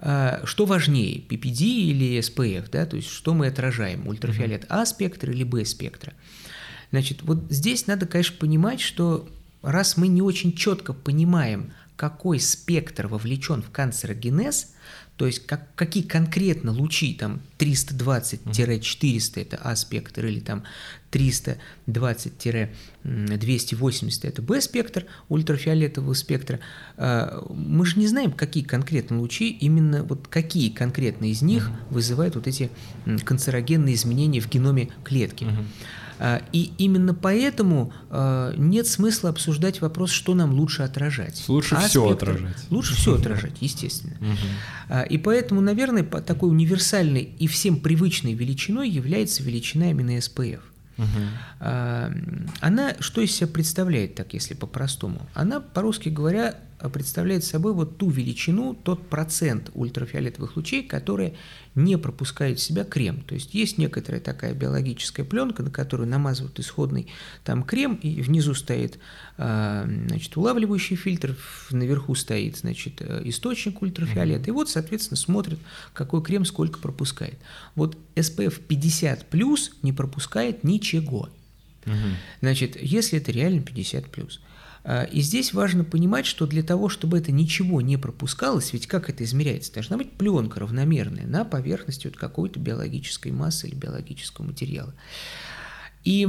А, 0.00 0.42
что 0.44 0.66
важнее, 0.66 1.18
PPD 1.18 1.62
или 1.62 2.18
SPF, 2.18 2.68
да, 2.70 2.84
то 2.84 2.96
есть 2.96 3.08
что 3.08 3.32
мы 3.32 3.46
отражаем, 3.46 4.06
ультрафиолет 4.06 4.66
А 4.68 4.84
спектра 4.84 5.32
или 5.32 5.44
Б 5.44 5.64
спектра. 5.64 6.12
Значит, 6.90 7.22
вот 7.22 7.44
здесь 7.48 7.86
надо, 7.86 8.04
конечно, 8.04 8.36
понимать, 8.36 8.80
что 8.80 9.26
раз 9.62 9.96
мы 9.96 10.08
не 10.08 10.20
очень 10.20 10.52
четко 10.52 10.92
понимаем, 10.92 11.72
какой 11.96 12.38
спектр 12.38 13.06
вовлечен 13.06 13.62
в 13.62 13.70
канцерогенез, 13.70 14.71
то 15.22 15.26
есть 15.26 15.46
как, 15.46 15.72
какие 15.76 16.02
конкретно 16.02 16.72
лучи, 16.72 17.14
там 17.14 17.42
320-400 17.58 19.40
это 19.40 19.56
А-спектр 19.62 20.26
или 20.26 20.40
там 20.40 20.64
320-280 21.12 22.68
это 24.24 24.42
Б-спектр 24.42 25.06
ультрафиолетового 25.28 26.14
спектра, 26.14 26.58
а, 26.96 27.46
мы 27.54 27.86
же 27.86 28.00
не 28.00 28.08
знаем, 28.08 28.32
какие 28.32 28.64
конкретно 28.64 29.20
лучи, 29.20 29.48
именно 29.48 30.02
вот 30.02 30.26
какие 30.26 30.70
конкретно 30.70 31.26
из 31.26 31.40
них 31.40 31.70
вызывают 31.90 32.34
вот 32.34 32.48
эти 32.48 32.68
канцерогенные 33.24 33.94
изменения 33.94 34.40
в 34.40 34.50
геноме 34.50 34.88
клетки. 35.04 35.46
А, 35.48 35.64
и 36.52 36.72
именно 36.78 37.14
поэтому 37.14 37.92
а, 38.10 38.54
нет 38.56 38.86
смысла 38.86 39.30
обсуждать 39.30 39.80
вопрос, 39.80 40.10
что 40.10 40.34
нам 40.34 40.52
лучше 40.52 40.82
отражать. 40.82 41.44
Лучше 41.48 41.74
а 41.74 41.80
все 41.80 42.08
отражать. 42.08 42.56
Лучше 42.70 42.94
все 42.94 43.16
отражать, 43.16 43.54
естественно. 43.60 44.14
И 45.10 45.18
поэтому, 45.18 45.60
наверное, 45.60 46.04
такой 46.04 46.50
универсальной 46.50 47.22
и 47.38 47.46
всем 47.46 47.80
привычной 47.80 48.34
величиной 48.34 48.88
является 48.88 49.42
величина 49.42 49.90
именно 49.90 50.16
SPF. 50.18 50.60
Угу. 50.98 51.06
Она 52.60 52.94
что 53.00 53.20
из 53.20 53.34
себя 53.34 53.48
представляет, 53.48 54.14
так 54.14 54.34
если 54.34 54.54
по-простому? 54.54 55.26
Она, 55.34 55.60
по-русски 55.60 56.08
говоря, 56.10 56.56
представляет 56.88 57.44
собой 57.44 57.72
вот 57.72 57.98
ту 57.98 58.10
величину, 58.10 58.74
тот 58.74 59.08
процент 59.08 59.70
ультрафиолетовых 59.74 60.56
лучей, 60.56 60.82
которые 60.82 61.34
не 61.74 61.96
пропускают 61.96 62.58
в 62.58 62.62
себя 62.62 62.84
крем. 62.84 63.22
То 63.22 63.34
есть 63.34 63.54
есть 63.54 63.78
некоторая 63.78 64.20
такая 64.20 64.54
биологическая 64.54 65.24
пленка, 65.24 65.62
на 65.62 65.70
которую 65.70 66.08
намазывают 66.08 66.58
исходный 66.58 67.06
там 67.44 67.62
крем, 67.62 67.94
и 67.94 68.20
внизу 68.20 68.54
стоит 68.54 68.98
а, 69.38 69.86
значит, 70.08 70.36
улавливающий 70.36 70.96
фильтр, 70.96 71.36
наверху 71.70 72.14
стоит 72.14 72.58
значит, 72.58 73.00
э, 73.00 73.22
источник 73.24 73.80
ультрафиолета, 73.80 74.48
и 74.48 74.52
вот, 74.52 74.68
соответственно, 74.68 75.16
смотрят, 75.16 75.58
какой 75.94 76.22
крем 76.22 76.44
сколько 76.44 76.78
пропускает. 76.78 77.38
Вот 77.74 77.96
SPF 78.14 78.60
50 78.66 79.26
плюс 79.30 79.72
не 79.82 79.92
пропускает 79.92 80.64
ничего. 80.64 81.28
Значит, 82.40 82.80
если 82.80 83.18
это 83.18 83.32
реально 83.32 83.62
50 83.62 84.06
плюс. 84.10 84.40
А, 84.84 85.04
и 85.04 85.20
здесь 85.20 85.52
важно 85.52 85.84
понимать, 85.84 86.26
что 86.26 86.46
для 86.46 86.62
того, 86.62 86.88
чтобы 86.88 87.18
это 87.18 87.30
ничего 87.30 87.80
не 87.80 87.96
пропускалось, 87.96 88.72
ведь 88.72 88.86
как 88.86 89.08
это 89.08 89.22
измеряется? 89.24 89.72
Должна 89.72 89.96
быть 89.96 90.12
пленка 90.12 90.60
равномерная 90.60 91.26
на 91.26 91.44
поверхности 91.44 92.08
вот 92.08 92.16
какой-то 92.16 92.58
биологической 92.58 93.30
массы 93.30 93.68
или 93.68 93.74
биологического 93.74 94.46
материала. 94.46 94.94
И 96.04 96.26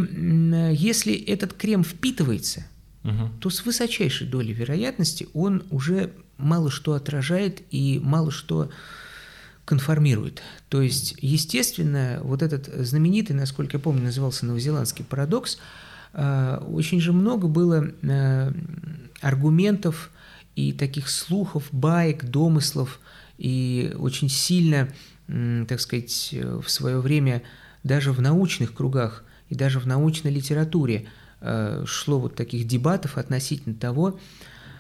если 0.78 1.16
этот 1.16 1.54
крем 1.54 1.84
впитывается, 1.84 2.66
угу. 3.04 3.30
то 3.40 3.50
с 3.50 3.66
высочайшей 3.66 4.28
долей 4.28 4.54
вероятности 4.54 5.28
он 5.34 5.64
уже 5.72 6.14
мало 6.38 6.70
что 6.70 6.94
отражает 6.94 7.64
и 7.72 8.00
мало 8.04 8.30
что 8.30 8.70
конформирует. 9.66 10.44
То 10.70 10.82
есть, 10.82 11.16
естественно, 11.20 12.20
вот 12.22 12.44
этот 12.44 12.68
знаменитый, 12.86 13.36
насколько 13.36 13.78
я 13.78 13.82
помню, 13.82 14.04
назывался 14.04 14.46
новозеландский 14.46 15.06
парадокс– 15.06 15.58
очень 16.14 17.02
же 17.02 17.12
много 17.12 17.48
было 17.48 17.88
э, 18.02 18.52
аргументов 19.22 20.12
и 20.56 20.72
таких 20.72 21.10
слухов, 21.10 21.68
баек, 21.72 22.26
домыслов, 22.26 23.00
и 23.38 23.96
очень 23.98 24.30
сильно, 24.30 24.90
так 25.68 25.80
сказать, 25.80 26.36
в 26.64 26.70
свое 26.70 27.00
время 27.00 27.42
даже 27.84 28.12
в 28.12 28.22
научных 28.22 28.74
кругах 28.74 29.24
и 29.50 29.56
даже 29.56 29.80
в 29.80 29.88
научной 29.88 30.32
литературе 30.32 31.08
э, 31.42 31.84
шло 31.86 32.20
вот 32.20 32.36
таких 32.36 32.68
дебатов 32.68 33.18
относительно 33.18 33.76
того, 33.76 34.20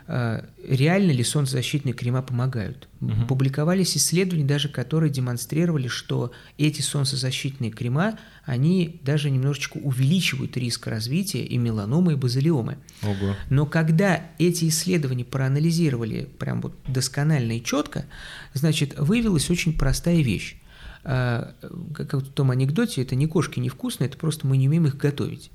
реально 0.07 1.11
ли 1.11 1.23
солнцезащитные 1.23 1.93
крема 1.93 2.21
помогают. 2.21 2.87
Угу. 3.01 3.27
Публиковались 3.27 3.97
исследования 3.97 4.45
даже, 4.45 4.69
которые 4.69 5.09
демонстрировали, 5.09 5.87
что 5.87 6.31
эти 6.57 6.81
солнцезащитные 6.81 7.71
крема, 7.71 8.17
они 8.45 8.99
даже 9.03 9.29
немножечко 9.29 9.77
увеличивают 9.77 10.57
риск 10.57 10.87
развития 10.87 11.43
и 11.45 11.57
меланомы, 11.57 12.13
и 12.13 12.15
базилиомы. 12.15 12.77
Ого. 13.01 13.35
Но 13.49 13.65
когда 13.65 14.21
эти 14.39 14.67
исследования 14.67 15.25
проанализировали 15.25 16.29
прям 16.39 16.61
вот 16.61 16.75
досконально 16.87 17.57
и 17.57 17.63
четко, 17.63 18.05
значит, 18.53 18.97
выявилась 18.97 19.49
очень 19.49 19.77
простая 19.77 20.21
вещь. 20.21 20.57
А, 21.05 21.53
как 21.93 22.13
в 22.13 22.31
том 22.31 22.51
анекдоте, 22.51 23.01
это 23.01 23.15
не 23.15 23.27
кошки 23.27 23.59
невкусные, 23.59 24.07
это 24.07 24.17
просто 24.17 24.47
мы 24.47 24.57
не 24.57 24.67
умеем 24.67 24.85
их 24.87 24.97
готовить. 24.97 25.51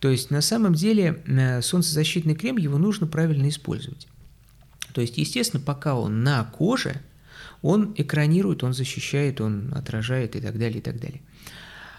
То 0.00 0.08
есть 0.08 0.30
на 0.30 0.40
самом 0.40 0.74
деле 0.74 1.22
э, 1.26 1.62
солнцезащитный 1.62 2.34
крем, 2.34 2.56
его 2.56 2.78
нужно 2.78 3.06
правильно 3.06 3.48
использовать. 3.48 4.08
То 4.92 5.00
есть, 5.00 5.16
естественно, 5.18 5.62
пока 5.62 5.94
он 5.94 6.24
на 6.24 6.42
коже, 6.44 7.00
он 7.62 7.94
экранирует, 7.96 8.64
он 8.64 8.72
защищает, 8.72 9.40
он 9.40 9.72
отражает 9.74 10.34
и 10.34 10.40
так 10.40 10.58
далее, 10.58 10.78
и 10.78 10.82
так 10.82 10.98
далее. 11.00 11.20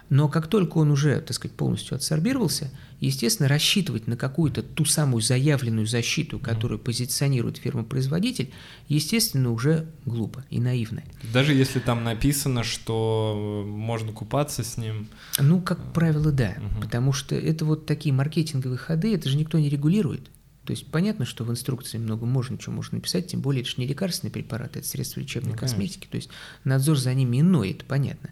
Но 0.10 0.28
как 0.28 0.48
только 0.48 0.78
он 0.78 0.92
уже, 0.92 1.22
так 1.22 1.36
сказать, 1.36 1.56
полностью 1.56 1.96
адсорбировался, 1.96 2.72
естественно, 3.00 3.48
рассчитывать 3.48 4.08
на 4.08 4.18
какую-то 4.18 4.64
ту 4.64 4.86
самую 4.86 5.22
заявленную 5.22 5.86
защиту, 5.86 6.40
которую 6.40 6.80
позиционирует 6.80 7.58
фирма-производитель, 7.58 8.52
естественно, 8.88 9.52
уже 9.52 9.88
глупо 10.06 10.44
и 10.50 10.60
наивно. 10.60 11.04
Даже 11.32 11.54
если 11.54 11.80
там 11.80 12.04
написано, 12.04 12.64
что 12.64 13.64
можно 13.68 14.12
купаться 14.12 14.64
с 14.64 14.78
ним? 14.78 15.08
Ну, 15.40 15.62
как 15.62 15.94
правило, 15.94 16.32
да. 16.32 16.56
Угу. 16.58 16.82
Потому 16.82 17.14
что 17.14 17.36
это 17.36 17.66
вот 17.66 17.86
такие 17.86 18.14
маркетинговые 18.14 18.78
ходы, 18.78 19.14
это 19.14 19.30
же 19.30 19.38
никто 19.38 19.60
не 19.60 19.70
регулирует. 19.70 20.30
То 20.70 20.72
есть 20.72 20.86
понятно, 20.86 21.26
что 21.26 21.44
в 21.44 21.50
инструкции 21.50 21.98
много 21.98 22.28
можно 22.28 22.56
чего 22.56 22.76
можно 22.76 22.98
написать, 22.98 23.26
тем 23.26 23.42
более 23.42 23.62
это 23.62 23.72
же 23.72 23.78
не 23.78 23.88
лекарственные 23.88 24.32
препараты, 24.32 24.78
это 24.78 24.88
средства 24.88 25.20
лечебной 25.20 25.54
ну, 25.54 25.58
косметики. 25.58 26.08
То 26.08 26.18
есть 26.18 26.30
надзор 26.64 26.96
за 26.96 27.12
ними 27.16 27.42
иной, 27.42 27.72
это 27.72 27.86
понятно. 27.86 28.30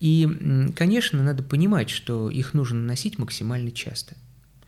И, 0.00 0.28
конечно, 0.76 1.22
надо 1.22 1.42
понимать, 1.42 1.90
что 1.90 2.30
их 2.30 2.54
нужно 2.54 2.80
наносить 2.80 3.18
максимально 3.18 3.70
часто. 3.70 4.14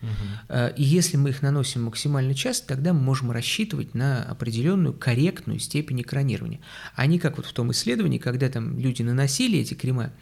Угу. 0.02 0.56
И 0.76 0.82
если 0.82 1.16
мы 1.16 1.28
их 1.28 1.42
наносим 1.42 1.84
максимально 1.84 2.34
часто, 2.34 2.68
тогда 2.68 2.92
мы 2.92 3.00
можем 3.00 3.30
рассчитывать 3.30 3.94
на 3.94 4.22
определенную 4.24 4.94
корректную 4.94 5.58
степень 5.58 6.00
экранирования. 6.00 6.60
А 6.94 7.06
не 7.06 7.18
как 7.18 7.36
вот 7.36 7.46
в 7.46 7.52
том 7.52 7.70
исследовании, 7.72 8.18
когда 8.18 8.48
там 8.48 8.78
люди 8.78 9.02
наносили 9.02 9.58
эти 9.58 9.74
крема, 9.74 10.12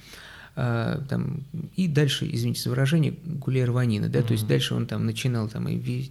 а, 0.61 1.05
там, 1.09 1.45
и 1.77 1.87
дальше, 1.87 2.29
извините 2.29 2.63
за 2.63 2.71
выражение, 2.71 3.15
гуляй 3.25 3.65
рванина, 3.65 4.09
да, 4.09 4.19
mm-hmm. 4.19 4.27
то 4.27 4.33
есть 4.33 4.47
дальше 4.49 4.75
он 4.75 4.89
там 4.89 5.07
начинал 5.07 5.49
там 5.49 5.69
и... 5.69 6.11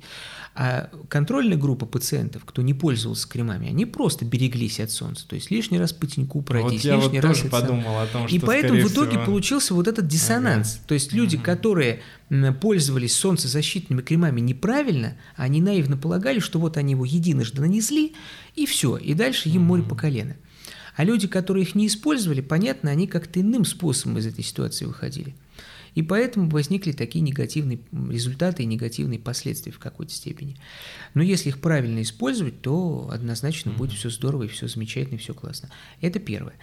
А 0.56 0.90
контрольная 1.10 1.58
группа 1.58 1.86
пациентов, 1.86 2.46
кто 2.46 2.62
не 2.62 2.74
пользовался 2.74 3.28
кремами, 3.28 3.68
они 3.68 3.86
просто 3.86 4.24
береглись 4.24 4.80
от 4.80 4.90
солнца, 4.90 5.28
то 5.28 5.36
есть 5.36 5.52
лишний 5.52 5.78
раз 5.78 5.92
по 5.92 6.08
теньку 6.08 6.42
пройдись, 6.42 6.86
вот 6.86 6.94
лишний 6.94 7.20
вот 7.20 7.26
раз... 7.26 7.38
тоже 7.40 7.50
подумал 7.50 8.00
о 8.00 8.08
том, 8.08 8.30
что, 8.30 8.38
И 8.38 8.40
поэтому 8.40 8.80
в 8.80 8.90
итоге 8.90 9.12
всего... 9.12 9.26
получился 9.26 9.74
вот 9.74 9.90
этот 9.90 10.08
диссонанс, 10.08 10.76
ага. 10.76 10.84
то 10.88 10.94
есть 10.94 11.12
люди, 11.12 11.36
mm-hmm. 11.36 11.42
которые 11.42 12.00
пользовались 12.62 13.18
солнцезащитными 13.18 14.02
кремами 14.02 14.40
неправильно, 14.40 15.18
они 15.36 15.60
наивно 15.60 15.98
полагали, 15.98 16.40
что 16.40 16.58
вот 16.58 16.78
они 16.78 16.94
его 16.94 17.04
единожды 17.04 17.60
нанесли, 17.60 18.14
и 18.56 18.66
все, 18.66 18.96
и 18.96 19.14
дальше 19.14 19.50
им 19.50 19.64
mm-hmm. 19.64 19.66
море 19.66 19.84
по 19.84 19.96
колено. 19.96 20.38
А 20.98 21.04
люди, 21.04 21.28
которые 21.28 21.64
их 21.64 21.76
не 21.76 21.88
использовали, 21.88 22.42
понятно, 22.42 22.90
они 22.90 23.08
как-то 23.08 23.40
иным 23.40 23.66
способом 23.66 24.18
из 24.18 24.26
этой 24.26 24.44
ситуации 24.44 24.86
выходили. 24.86 25.36
И 25.94 26.02
поэтому 26.02 26.50
возникли 26.50 26.92
такие 26.92 27.22
негативные 27.22 27.80
результаты 27.92 28.64
и 28.64 28.66
негативные 28.66 29.20
последствия 29.20 29.72
в 29.72 29.80
какой-то 29.80 30.12
степени. 30.12 30.58
Но 31.14 31.22
если 31.22 31.50
их 31.50 31.60
правильно 31.60 32.02
использовать, 32.02 32.62
то 32.62 33.10
однозначно 33.12 33.72
будет 33.72 33.94
все 33.94 34.10
здорово 34.10 34.44
и 34.44 34.48
все 34.48 34.68
замечательно 34.68 35.16
и 35.16 35.20
все 35.20 35.34
классно. 35.34 35.70
Это 36.02 36.20
первое. 36.20 36.54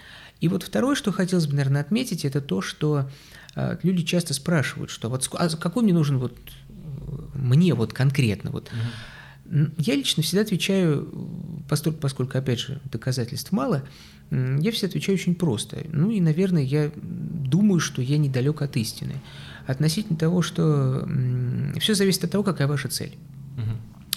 И 0.40 0.48
вот 0.48 0.64
второе, 0.64 0.96
что 0.96 1.12
хотелось 1.12 1.46
бы, 1.46 1.54
наверное, 1.54 1.80
отметить, 1.80 2.24
это 2.24 2.40
то, 2.40 2.60
что 2.60 3.08
э, 3.54 3.78
люди 3.82 4.04
часто 4.04 4.34
спрашивают, 4.34 4.90
что 4.90 5.08
вот 5.08 5.28
а 5.32 5.48
какой 5.48 5.84
мне 5.84 5.92
нужен 5.92 6.18
вот 6.18 6.36
мне 7.34 7.74
вот 7.74 7.92
конкретно 7.92 8.50
вот. 8.50 8.70
Я 9.78 9.94
лично 9.94 10.22
всегда 10.22 10.42
отвечаю, 10.42 11.08
поскольку, 11.68 12.00
поскольку, 12.00 12.38
опять 12.38 12.60
же, 12.60 12.80
доказательств 12.90 13.52
мало, 13.52 13.84
я 14.30 14.72
всегда 14.72 14.88
отвечаю 14.88 15.16
очень 15.16 15.34
просто. 15.34 15.84
Ну 15.92 16.10
и, 16.10 16.20
наверное, 16.20 16.62
я 16.62 16.90
думаю, 16.96 17.80
что 17.80 18.02
я 18.02 18.18
недалек 18.18 18.62
от 18.62 18.76
истины. 18.76 19.14
Относительно 19.66 20.18
того, 20.18 20.42
что 20.42 21.08
все 21.78 21.94
зависит 21.94 22.24
от 22.24 22.30
того, 22.30 22.44
какая 22.44 22.68
ваша 22.68 22.88
цель. 22.88 23.16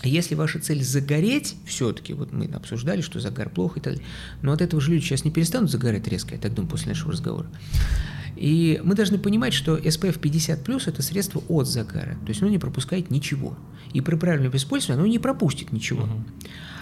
Если 0.04 0.36
ваша 0.36 0.60
цель 0.60 0.84
загореть, 0.84 1.56
все-таки, 1.66 2.14
вот 2.14 2.32
мы 2.32 2.46
обсуждали, 2.46 3.02
что 3.02 3.20
загар 3.20 3.50
плохо 3.50 3.80
и 3.80 3.84
так 3.84 3.94
далее, 3.94 4.08
но 4.44 4.52
от 4.52 4.62
этого 4.62 4.80
же 4.80 4.92
люди 4.92 5.04
сейчас 5.04 5.26
не 5.26 5.32
перестанут 5.32 5.72
загорать 5.72 6.08
резко, 6.08 6.36
я 6.36 6.40
так 6.40 6.54
думаю, 6.54 6.70
после 6.70 6.90
нашего 6.90 7.12
разговора. 7.12 7.48
И 8.38 8.80
мы 8.84 8.96
должны 8.96 9.18
понимать, 9.18 9.54
что 9.54 9.78
SPF 9.78 10.20
50+, 10.20 10.84
это 10.86 11.02
средство 11.02 11.44
от 11.48 11.68
загара, 11.68 12.18
то 12.24 12.30
есть 12.30 12.42
оно 12.42 12.52
не 12.52 12.60
пропускает 12.60 13.10
ничего. 13.10 13.58
И 13.94 14.02
при 14.02 14.16
правильном 14.16 14.56
использовании 14.56 15.02
оно 15.02 15.10
не 15.10 15.20
пропустит 15.20 15.72
ничего. 15.72 16.04
Угу. 16.04 16.24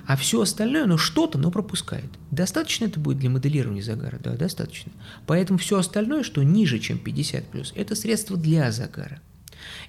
А 0.07 0.15
все 0.17 0.41
остальное, 0.41 0.83
оно 0.83 0.97
что-то, 0.97 1.37
но 1.37 1.49
пропускает. 1.49 2.09
Достаточно 2.29 2.85
это 2.85 2.99
будет 2.99 3.19
для 3.19 3.29
моделирования 3.29 3.81
загара? 3.81 4.19
Да, 4.23 4.35
достаточно. 4.35 4.91
Поэтому 5.25 5.57
все 5.57 5.79
остальное, 5.79 6.23
что 6.23 6.43
ниже, 6.43 6.79
чем 6.79 6.99
50 6.99 7.47
плюс, 7.47 7.73
это 7.75 7.95
средство 7.95 8.37
для 8.37 8.71
загара. 8.71 9.19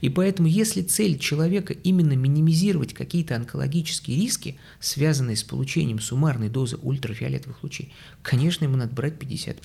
И 0.00 0.08
поэтому, 0.08 0.48
если 0.48 0.80
цель 0.80 1.18
человека 1.18 1.74
именно 1.74 2.14
минимизировать 2.14 2.94
какие-то 2.94 3.36
онкологические 3.36 4.16
риски, 4.16 4.58
связанные 4.80 5.36
с 5.36 5.42
получением 5.42 5.98
суммарной 5.98 6.48
дозы 6.48 6.76
ультрафиолетовых 6.76 7.62
лучей, 7.62 7.92
конечно, 8.22 8.64
ему 8.64 8.76
надо 8.76 8.94
брать 8.94 9.18
50 9.18 9.60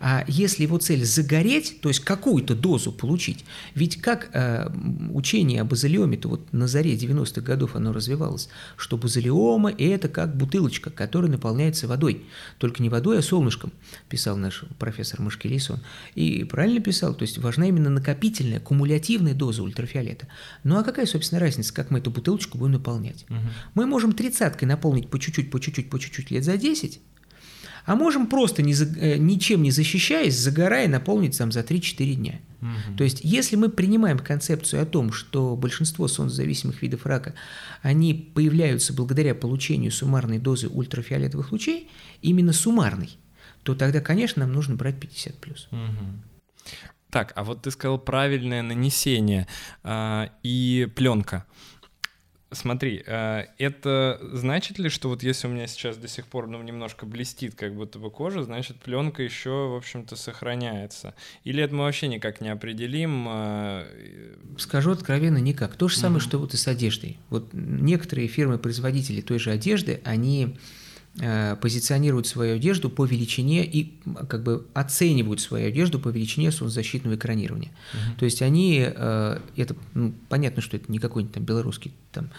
А 0.00 0.24
если 0.28 0.64
его 0.64 0.78
цель 0.78 1.04
загореть, 1.04 1.80
то 1.80 1.88
есть 1.88 2.00
какую-то 2.00 2.54
дозу 2.54 2.92
получить, 2.92 3.44
ведь 3.74 4.00
как 4.00 4.30
э, 4.32 4.68
учение 5.12 5.62
об 5.62 5.74
базилиоме, 5.74 6.16
то 6.16 6.28
вот 6.28 6.52
на 6.52 6.68
заре 6.68 6.94
90-х 6.94 7.40
годов 7.40 7.74
оно 7.74 7.92
развивалось, 7.92 8.48
что 8.76 8.96
базилиома– 8.96 9.72
это 9.78 10.08
как 10.08 10.36
бутылочка, 10.36 10.90
которая 10.90 11.30
наполняется 11.30 11.88
водой. 11.88 12.26
Только 12.58 12.82
не 12.82 12.88
водой, 12.88 13.18
а 13.18 13.22
солнышком, 13.22 13.72
писал 14.08 14.36
наш 14.36 14.64
профессор 14.78 15.20
Машкелисон. 15.20 15.80
И 16.14 16.44
правильно 16.44 16.80
писал, 16.80 17.14
то 17.14 17.22
есть 17.22 17.38
важна 17.38 17.66
именно 17.68 17.90
накопительная, 17.90 18.60
кумулятивная 18.60 19.34
доза 19.34 19.62
ультрафиолета. 19.62 20.28
Ну 20.62 20.78
а 20.78 20.84
какая, 20.84 21.06
собственно, 21.06 21.40
разница, 21.40 21.74
как 21.74 21.90
мы 21.90 21.98
эту 21.98 22.10
бутылочку 22.10 22.58
будем 22.58 22.72
наполнять? 22.72 23.24
Угу. 23.28 23.38
Мы 23.74 23.86
можем 23.86 24.12
тридцаткой 24.12 24.68
наполнить 24.68 25.08
по 25.08 25.18
чуть-чуть, 25.18 25.50
по 25.50 25.58
чуть-чуть, 25.58 25.90
по 25.90 25.98
чуть-чуть 25.98 26.30
лет 26.30 26.44
за 26.44 26.56
10, 26.56 27.00
а 27.84 27.96
можем 27.96 28.26
просто 28.26 28.62
не 28.62 28.74
за, 28.74 28.86
э, 28.86 29.18
ничем 29.18 29.62
не 29.62 29.70
защищаясь, 29.70 30.36
загорая, 30.36 30.88
наполнить 30.88 31.36
там 31.36 31.52
за 31.52 31.60
3-4 31.60 32.14
дня. 32.14 32.40
Угу. 32.60 32.96
То 32.96 33.04
есть, 33.04 33.20
если 33.22 33.56
мы 33.56 33.68
принимаем 33.68 34.18
концепцию 34.18 34.82
о 34.82 34.86
том, 34.86 35.12
что 35.12 35.54
большинство 35.54 36.08
солнцезависимых 36.08 36.80
видов 36.80 37.04
рака, 37.04 37.34
они 37.82 38.14
появляются 38.14 38.94
благодаря 38.94 39.34
получению 39.34 39.92
суммарной 39.92 40.38
дозы 40.38 40.68
ультрафиолетовых 40.68 41.52
лучей, 41.52 41.90
именно 42.22 42.52
суммарной, 42.52 43.18
то 43.62 43.74
тогда, 43.74 44.00
конечно, 44.00 44.40
нам 44.44 44.54
нужно 44.54 44.76
брать 44.76 44.96
50+. 44.96 45.68
Угу. 45.70 45.78
Так, 47.10 47.32
а 47.36 47.44
вот 47.44 47.62
ты 47.62 47.70
сказал 47.70 47.98
правильное 47.98 48.62
нанесение 48.62 49.46
э, 49.84 50.28
и 50.42 50.88
пленка. 50.96 51.44
Смотри, 52.54 53.02
э, 53.06 53.46
это 53.58 54.20
значит 54.32 54.78
ли, 54.78 54.88
что 54.88 55.08
вот 55.08 55.22
если 55.22 55.46
у 55.46 55.50
меня 55.50 55.66
сейчас 55.66 55.96
до 55.96 56.08
сих 56.08 56.26
пор 56.26 56.46
ну, 56.46 56.62
немножко 56.62 57.06
блестит 57.06 57.54
как 57.54 57.74
будто 57.74 57.98
бы 57.98 58.10
кожа, 58.10 58.42
значит 58.42 58.76
пленка 58.78 59.22
еще, 59.22 59.68
в 59.68 59.76
общем-то, 59.76 60.16
сохраняется? 60.16 61.14
Или 61.44 61.62
это 61.62 61.74
мы 61.74 61.84
вообще 61.84 62.08
никак 62.08 62.40
не 62.40 62.48
определим? 62.48 63.26
Э, 63.28 63.84
Скажу 64.58 64.92
откровенно, 64.92 65.38
никак. 65.38 65.76
То 65.76 65.88
же 65.88 65.96
самое, 65.96 66.20
mm-hmm. 66.20 66.24
что 66.24 66.38
вот 66.38 66.54
и 66.54 66.56
с 66.56 66.68
одеждой. 66.68 67.18
Вот 67.30 67.48
некоторые 67.52 68.28
фирмы-производители 68.28 69.20
той 69.20 69.38
же 69.38 69.50
одежды, 69.50 70.00
они 70.04 70.56
позиционируют 71.16 72.26
свою 72.26 72.56
одежду 72.56 72.90
по 72.90 73.04
величине 73.04 73.64
и 73.64 73.94
как 74.28 74.42
бы 74.42 74.66
оценивают 74.74 75.40
свою 75.40 75.68
одежду 75.68 76.00
по 76.00 76.08
величине 76.08 76.50
солнцезащитного 76.50 77.14
экранирования. 77.14 77.70
Угу. 77.92 78.18
То 78.18 78.24
есть 78.24 78.42
они, 78.42 78.84
э, 78.84 79.38
это 79.56 79.76
ну, 79.94 80.12
понятно, 80.28 80.60
что 80.60 80.76
это 80.76 80.90
не 80.90 80.98
какой-нибудь 80.98 81.34
там 81.34 81.44
белорусский 81.44 81.94
там 82.10 82.30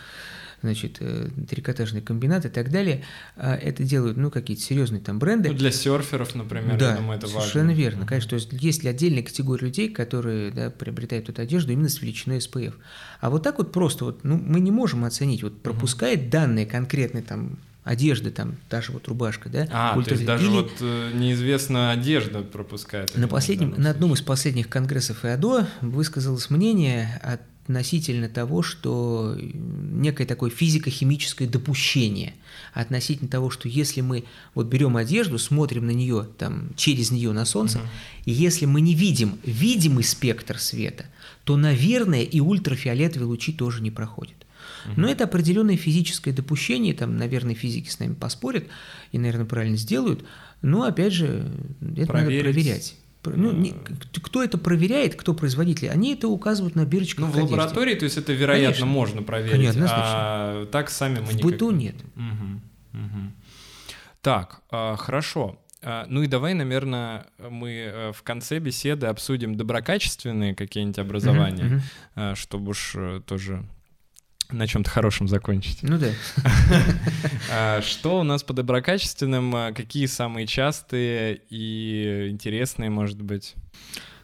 значит, 0.61 0.97
э, 0.99 1.30
трикотажный 1.47 2.02
комбинат 2.02 2.45
и 2.45 2.49
так 2.49 2.72
далее, 2.72 3.03
это 3.38 3.84
делают, 3.84 4.18
ну, 4.18 4.31
какие-то 4.31 4.64
серьезные 4.64 4.99
там 4.99 5.19
бренды. 5.19 5.49
Ну, 5.49 5.56
для 5.56 5.72
серферов, 5.72 6.34
например, 6.34 6.77
да, 6.77 6.91
я 6.91 6.97
думаю, 6.97 7.18
это 7.19 7.27
совершенно 7.27 7.68
важно. 7.68 7.80
верно. 7.80 8.06
Конечно, 8.07 8.30
то 8.31 8.35
есть 8.35 8.52
есть 8.52 8.85
отдельная 8.85 9.22
категория 9.22 9.68
людей, 9.68 9.89
которые 9.89 10.52
да, 10.52 10.72
приобретают 10.72 11.30
эту 11.30 11.41
одежду 11.41 11.72
именно 11.72 11.89
с 11.89 12.02
величиной 12.02 12.39
SPF. 12.39 12.73
А 13.22 13.30
вот 13.30 13.43
так 13.43 13.60
вот 13.60 13.72
просто, 13.72 14.06
вот, 14.06 14.23
ну, 14.23 14.38
мы 14.38 14.60
не 14.60 14.72
можем 14.72 15.06
оценить, 15.06 15.43
вот 15.43 15.61
пропускает 15.61 16.22
угу. 16.22 16.30
данные 16.31 16.65
конкретные 16.65 17.23
там 17.23 17.57
одежды, 17.86 18.32
там, 18.32 18.57
та 18.68 18.82
же 18.82 18.91
вот 18.91 19.07
рубашка, 19.07 19.48
да? 19.48 19.68
А, 19.72 20.02
то 20.02 20.12
есть 20.12 20.26
даже 20.26 20.48
Или... 20.48 20.52
вот 20.52 20.72
э, 20.82 21.12
неизвестно 21.14 21.91
одежда 21.91 22.41
пропускает. 22.41 23.16
На, 23.16 23.28
последнем, 23.28 23.76
на 23.78 23.91
одном 23.91 24.14
из 24.14 24.22
последних 24.22 24.68
конгрессов 24.68 25.24
ИАДО 25.24 25.68
высказалось 25.82 26.49
мнение 26.49 27.22
относительно 27.68 28.28
того, 28.28 28.64
что 28.64 29.38
некое 29.40 30.26
такое 30.26 30.49
физико-химическое 30.49 31.48
допущение 31.48 32.34
относительно 32.74 33.30
того, 33.30 33.52
что 33.52 33.70
если 33.70 34.02
мы 34.02 34.26
вот 34.56 34.66
берем 34.66 34.98
одежду, 34.98 35.38
смотрим 35.38 35.86
на 35.86 35.91
нее 35.91 36.28
там 36.40 36.72
через 36.76 37.12
нее 37.12 37.34
на 37.34 37.45
солнце, 37.45 37.78
угу. 37.78 37.88
и 38.26 38.32
если 38.32 38.66
мы 38.66 38.82
не 38.82 38.95
видим 38.95 39.38
видимый 39.44 40.03
спектр 40.03 40.57
света, 40.57 41.06
то, 41.44 41.56
наверное, 41.56 42.24
и 42.24 42.40
ультрафиолетовые 42.40 43.28
лучи 43.28 43.53
тоже 43.53 43.84
не 43.84 43.91
проходят. 43.91 44.45
Но 44.95 45.10
это 45.10 45.26
определенное 45.26 45.78
физическое 45.78 46.32
допущение, 46.32 46.94
там, 46.94 47.18
наверное, 47.18 47.56
физики 47.56 47.90
с 47.90 47.99
нами 47.99 48.14
поспорят 48.14 48.66
и, 49.12 49.18
наверное, 49.18 49.45
правильно 49.45 49.78
сделают, 49.78 50.26
но, 50.62 50.84
опять 50.84 51.14
же, 51.14 51.52
это 51.95 52.07
Проверить. 52.07 52.44
надо 52.44 52.53
проверять. 52.53 52.95
Ну, 53.26 53.52
не, 53.52 53.74
кто 54.22 54.44
это 54.44 54.57
проверяет, 54.57 55.16
кто 55.16 55.34
производитель, 55.34 55.90
они 55.90 56.14
это 56.14 56.28
указывают 56.28 56.76
на 56.76 56.86
бирочках. 56.86 57.26
Ну, 57.26 57.32
в 57.32 57.36
лаборатории, 57.36 57.95
то 57.95 58.06
есть 58.06 58.18
это, 58.18 58.34
вероятно, 58.34 58.68
Конечно. 58.68 58.86
можно 58.86 59.24
проверить, 59.24 59.52
Конечно, 59.52 59.88
а 59.90 60.66
так 60.68 60.90
сами 60.90 61.20
мы 61.20 61.26
В 61.26 61.34
никак... 61.34 61.52
быту 61.52 61.72
нет. 61.72 61.95
Угу, 62.16 62.99
угу. 62.99 63.32
Так, 64.22 64.62
а, 64.70 64.95
хорошо. 64.95 65.60
А, 65.82 66.06
ну 66.10 66.24
и 66.24 66.28
давай, 66.28 66.53
наверное, 66.53 67.28
мы 67.38 67.72
э, 67.72 68.12
в 68.12 68.24
конце 68.24 68.60
беседы 68.60 69.07
обсудим 69.07 69.56
доброкачественные 69.56 70.56
какие-нибудь 70.56 70.99
образования, 70.99 71.82
угу, 72.16 72.36
чтобы 72.36 72.72
уж 72.72 72.94
э, 72.95 73.22
тоже 73.26 73.64
на 74.52 74.68
чем-то 74.68 74.90
хорошем 74.90 75.28
закончить. 75.28 75.84
Ну 75.84 75.98
да. 75.98 76.10
А, 77.52 77.82
что 77.82 78.20
у 78.20 78.24
нас 78.24 78.44
по 78.44 78.54
доброкачественным? 78.54 79.56
А, 79.56 79.72
какие 79.72 80.08
самые 80.08 80.48
частые 80.48 81.42
и 81.50 82.28
интересные, 82.30 82.90
может 82.90 83.22
быть? 83.22 83.56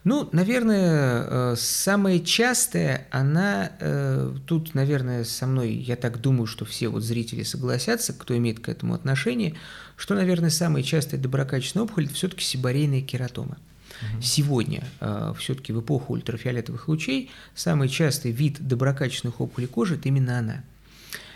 Ну, 0.03 0.27
наверное, 0.31 1.25
э, 1.29 1.55
самая 1.57 2.19
частая, 2.19 3.07
она, 3.11 3.71
э, 3.79 4.33
тут, 4.47 4.73
наверное, 4.73 5.23
со 5.23 5.45
мной, 5.45 5.73
я 5.73 5.95
так 5.95 6.19
думаю, 6.19 6.47
что 6.47 6.65
все 6.65 6.87
вот 6.87 7.03
зрители 7.03 7.43
согласятся, 7.43 8.13
кто 8.13 8.35
имеет 8.35 8.59
к 8.59 8.69
этому 8.69 8.95
отношение, 8.95 9.55
что, 9.97 10.15
наверное, 10.15 10.49
самая 10.49 10.81
частая 10.81 11.19
доброкачественная 11.19 11.85
опухоль– 11.85 12.05
это 12.07 12.15
все-таки 12.15 12.43
сибарейная 12.43 13.01
кератома. 13.01 13.59
Угу. 14.01 14.21
Сегодня, 14.21 14.83
э, 14.99 15.33
все-таки 15.37 15.73
в 15.73 15.81
эпоху 15.81 16.13
ультрафиолетовых 16.13 16.87
лучей, 16.87 17.29
самый 17.55 17.89
частый 17.89 18.31
вид 18.31 18.57
доброкачественных 18.59 19.41
опухолей 19.41 19.67
кожи– 19.67 19.95
это 19.95 20.09
именно 20.09 20.37
она. 20.39 20.63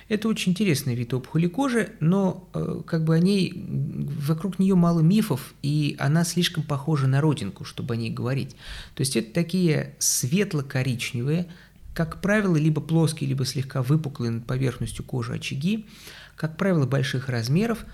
Это 0.07 0.27
очень 0.27 0.51
интересный 0.51 0.93
вид 0.93 1.13
опухоли 1.15 1.47
кожи, 1.47 1.93
но 1.99 2.47
э, 2.53 2.81
как 2.85 3.03
бы 3.05 3.15
о 3.15 3.19
ней, 3.19 3.65
вокруг 3.67 4.59
нее 4.59 4.75
мало 4.75 4.99
мифов, 4.99 5.55
и 5.63 5.95
она 5.99 6.23
слишком 6.23 6.61
похожа 6.61 7.07
на 7.07 7.21
родинку, 7.21 7.65
чтобы 7.65 7.95
о 7.95 7.97
ней 7.97 8.11
говорить. 8.11 8.55
То 8.93 9.01
есть 9.01 9.15
это 9.15 9.33
такие 9.33 9.95
светло-коричневые, 9.97 11.47
как 11.95 12.21
правило, 12.21 12.55
либо 12.55 12.81
плоские, 12.81 13.29
либо 13.29 13.45
слегка 13.45 13.81
выпуклые 13.81 14.29
над 14.29 14.45
поверхностью 14.45 15.03
кожи 15.03 15.33
очаги, 15.33 15.87
как 16.35 16.57
правило, 16.57 16.85
больших 16.85 17.29
размеров, 17.29 17.85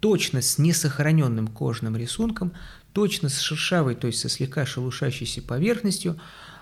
точно 0.00 0.42
с 0.42 0.58
несохраненным 0.58 1.46
кожным 1.46 1.96
рисунком, 1.96 2.52
точно 2.92 3.28
с 3.28 3.38
шершавой, 3.40 3.94
то 3.94 4.06
есть 4.06 4.20
со 4.20 4.28
слегка 4.28 4.66
шелушащейся 4.66 5.42
поверхностью. 5.42 6.18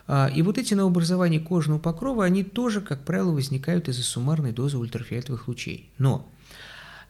А, 0.06 0.30
и 0.34 0.42
вот 0.42 0.58
эти 0.58 0.74
новообразования 0.74 1.40
кожного 1.40 1.78
покрова, 1.78 2.24
они 2.24 2.44
тоже, 2.44 2.80
как 2.80 3.04
правило, 3.04 3.32
возникают 3.32 3.88
из-за 3.88 4.02
суммарной 4.02 4.52
дозы 4.52 4.78
ультрафиолетовых 4.78 5.48
лучей. 5.48 5.90
Но, 5.98 6.28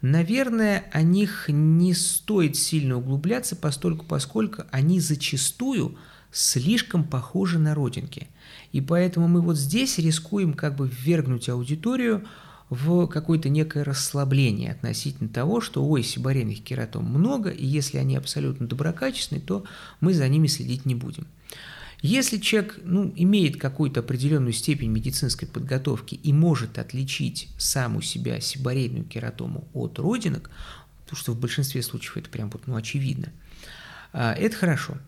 наверное, 0.03 0.85
о 0.93 1.03
них 1.03 1.47
не 1.49 1.95
стоит 1.95 2.57
сильно 2.57 2.97
углубляться, 2.97 3.57
постольку, 3.57 4.05
поскольку 4.05 4.65
они 4.71 5.01
зачастую 5.01 5.97
слишком 6.31 7.05
похожи 7.05 7.59
на 7.59 7.75
родинки. 7.75 8.29
И 8.73 8.81
поэтому 8.81 9.29
мы 9.29 9.41
вот 9.41 9.57
здесь 9.57 9.99
рискуем 9.99 10.53
как 10.53 10.77
бы 10.77 10.89
ввергнуть 10.89 11.49
аудиторию 11.49 12.27
в 12.71 13.07
какое-то 13.07 13.49
некое 13.49 13.83
расслабление 13.83 14.73
относительно 14.73 15.29
того, 15.29 15.61
что 15.61 15.85
ой, 15.85 16.03
сибарейных 16.03 16.63
кератом 16.63 17.05
много, 17.05 17.51
и 17.51 17.65
если 17.65 17.99
они 17.99 18.17
абсолютно 18.17 18.67
доброкачественные, 18.67 19.43
то 19.43 19.65
мы 20.01 20.13
за 20.13 20.29
ними 20.29 20.47
следить 20.47 20.85
не 20.85 20.95
будем. 20.95 21.27
Если 22.01 22.39
человек 22.39 22.79
ну, 22.85 23.13
имеет 23.17 23.61
какую-то 23.61 24.01
определенную 24.01 24.53
степень 24.53 24.91
медицинской 24.91 25.49
подготовки 25.49 26.15
и 26.15 26.33
может 26.33 26.79
отличить 26.79 27.49
сам 27.59 27.97
у 27.97 28.01
себя 28.01 28.41
сибарейную 28.41 29.05
кератому 29.05 29.67
от 29.73 29.99
родинок, 29.99 30.51
потому 31.03 31.19
что 31.19 31.33
в 31.33 31.41
большинстве 31.41 31.83
случаев 31.83 32.19
это 32.19 32.31
прям 32.31 32.51
вот, 32.51 32.67
ну, 32.67 32.77
очевидно, 32.77 33.33
а, 34.13 34.33
это 34.33 34.55
хорошо. 34.57 34.99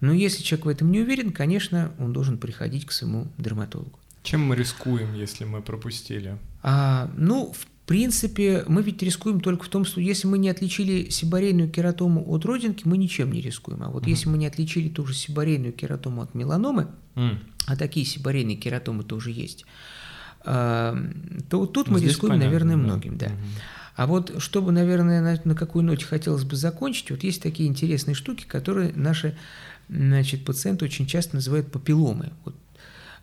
Но 0.00 0.12
если 0.12 0.42
человек 0.42 0.66
в 0.66 0.68
этом 0.70 0.90
не 0.90 1.00
уверен, 1.00 1.32
конечно, 1.32 1.92
он 1.98 2.12
должен 2.12 2.38
приходить 2.38 2.84
к 2.86 2.92
своему 2.92 3.28
дерматологу. 3.38 3.98
Чем 4.24 4.44
мы 4.44 4.56
рискуем, 4.56 5.14
если 5.14 5.44
мы 5.44 5.62
пропустили? 5.62 6.36
А, 6.66 7.10
ну, 7.14 7.52
в 7.52 7.66
принципе, 7.86 8.64
мы 8.66 8.82
ведь 8.82 9.02
рискуем 9.02 9.40
только 9.40 9.64
в 9.64 9.68
том, 9.68 9.84
что 9.84 10.00
если 10.00 10.26
мы 10.26 10.38
не 10.38 10.48
отличили 10.48 11.10
сибарейную 11.10 11.68
кератому 11.68 12.24
от 12.26 12.46
родинки, 12.46 12.88
мы 12.88 12.96
ничем 12.96 13.30
не 13.30 13.42
рискуем. 13.42 13.82
А 13.82 13.90
вот 13.90 14.04
mm 14.04 14.08
если 14.08 14.30
мы 14.30 14.38
не 14.38 14.46
отличили 14.46 14.88
ту 14.88 15.06
же 15.06 15.12
сибарейную 15.12 15.74
кератому 15.74 16.22
от 16.22 16.34
меланомы, 16.34 16.88
mm. 17.16 17.36
а 17.66 17.76
такие 17.76 18.06
сибарейные 18.06 18.56
кератомы 18.56 19.04
тоже 19.04 19.30
есть, 19.30 19.66
а, 20.40 20.96
то 21.50 21.66
тут 21.66 21.88
ну, 21.88 21.94
мы 21.94 22.00
рискуем, 22.00 22.32
понятно, 22.32 22.46
наверное, 22.46 22.76
да. 22.76 22.82
многим, 22.82 23.18
да. 23.18 23.26
mm 23.26 23.32
А 23.96 24.06
вот 24.06 24.34
чтобы, 24.38 24.72
наверное, 24.72 25.20
на, 25.20 25.40
на 25.44 25.54
какой 25.54 25.82
ноте 25.82 26.06
хотелось 26.06 26.44
бы 26.44 26.56
закончить, 26.56 27.10
вот 27.10 27.22
есть 27.24 27.42
такие 27.42 27.68
интересные 27.68 28.14
штуки, 28.14 28.46
которые 28.48 28.94
наши 28.94 29.36
значит, 29.90 30.46
пациенты 30.46 30.86
очень 30.86 31.06
часто 31.06 31.36
называют 31.36 31.70
папилломы. 31.70 32.32
Вот 32.46 32.54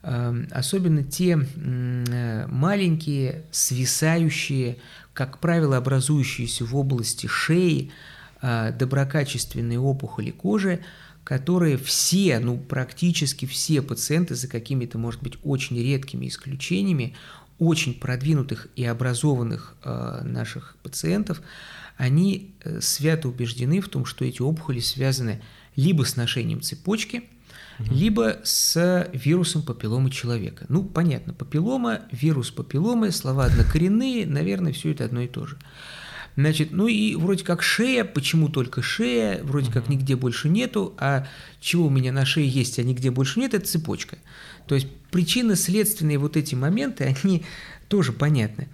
особенно 0.04 1.04
те 1.04 1.38
э, 1.38 2.48
маленькие, 2.48 3.44
свисающие, 3.52 4.78
как 5.14 5.38
правило, 5.38 5.78
образующиеся 5.78 6.66
в 6.66 6.76
области 6.76 7.28
шеи, 7.28 7.92
э, 8.42 8.74
доброкачественные 8.78 9.80
опухоли 9.80 10.32
кожи, 10.32 10.80
которые 11.24 11.78
все, 11.78 12.40
ну 12.40 12.58
практически 12.58 13.46
все 13.46 13.84
пациенты 13.84 14.34
за 14.34 14.48
какими-то, 14.48 14.98
может 14.98 15.22
быть, 15.22 15.38
очень 15.44 15.78
редкими 15.78 16.28
исключениями, 16.28 17.16
очень 17.60 17.94
продвинутых 17.94 18.70
и 18.76 18.84
образованных 18.84 19.76
э, 19.84 20.22
наших 20.24 20.78
пациентов, 20.82 21.42
они 21.98 22.56
свято 22.80 23.28
убеждены 23.28 23.80
в 23.82 23.88
том, 23.88 24.06
что 24.06 24.26
эти 24.26 24.42
опухоли 24.42 24.80
связаны 24.80 25.44
либо 25.76 26.06
с 26.06 26.16
ношением 26.16 26.62
цепочки– 26.62 27.26
либо 27.90 28.40
с 28.44 29.10
вирусом 29.14 29.64
папилломы 29.64 30.10
человека. 30.10 30.66
Ну, 30.70 30.84
понятно, 30.84 31.34
папиллома, 31.34 32.02
вирус 32.12 32.52
папилломы, 32.52 33.12
слова 33.12 33.46
однокоренные, 33.46 34.26
наверное, 34.26 34.74
все 34.74 34.92
это 34.92 35.06
одно 35.06 35.22
и 35.22 35.28
то 35.28 35.46
же. 35.46 35.58
Значит, 36.36 36.72
ну 36.72 36.88
и 36.88 37.16
вроде 37.16 37.44
как 37.44 37.62
шея, 37.62 38.06
почему 38.06 38.48
только 38.50 38.82
шея, 38.82 39.44
вроде 39.44 39.72
как 39.72 39.90
нигде 39.90 40.16
больше 40.16 40.48
нету, 40.48 40.94
а 40.98 41.28
чего 41.60 41.88
у 41.88 41.90
меня 41.90 42.12
на 42.12 42.26
шее 42.26 42.48
есть, 42.48 42.80
а 42.80 42.84
нигде 42.84 43.12
больше 43.12 43.40
нет, 43.40 43.54
это 43.54 43.66
цепочка. 43.66 44.18
То 44.66 44.76
есть 44.76 44.88
причинно-следственные 45.12 46.18
вот 46.18 46.38
эти 46.38 46.56
моменты, 46.56 47.16
они 47.24 47.44
тоже 47.90 48.14
понятны. 48.14 48.70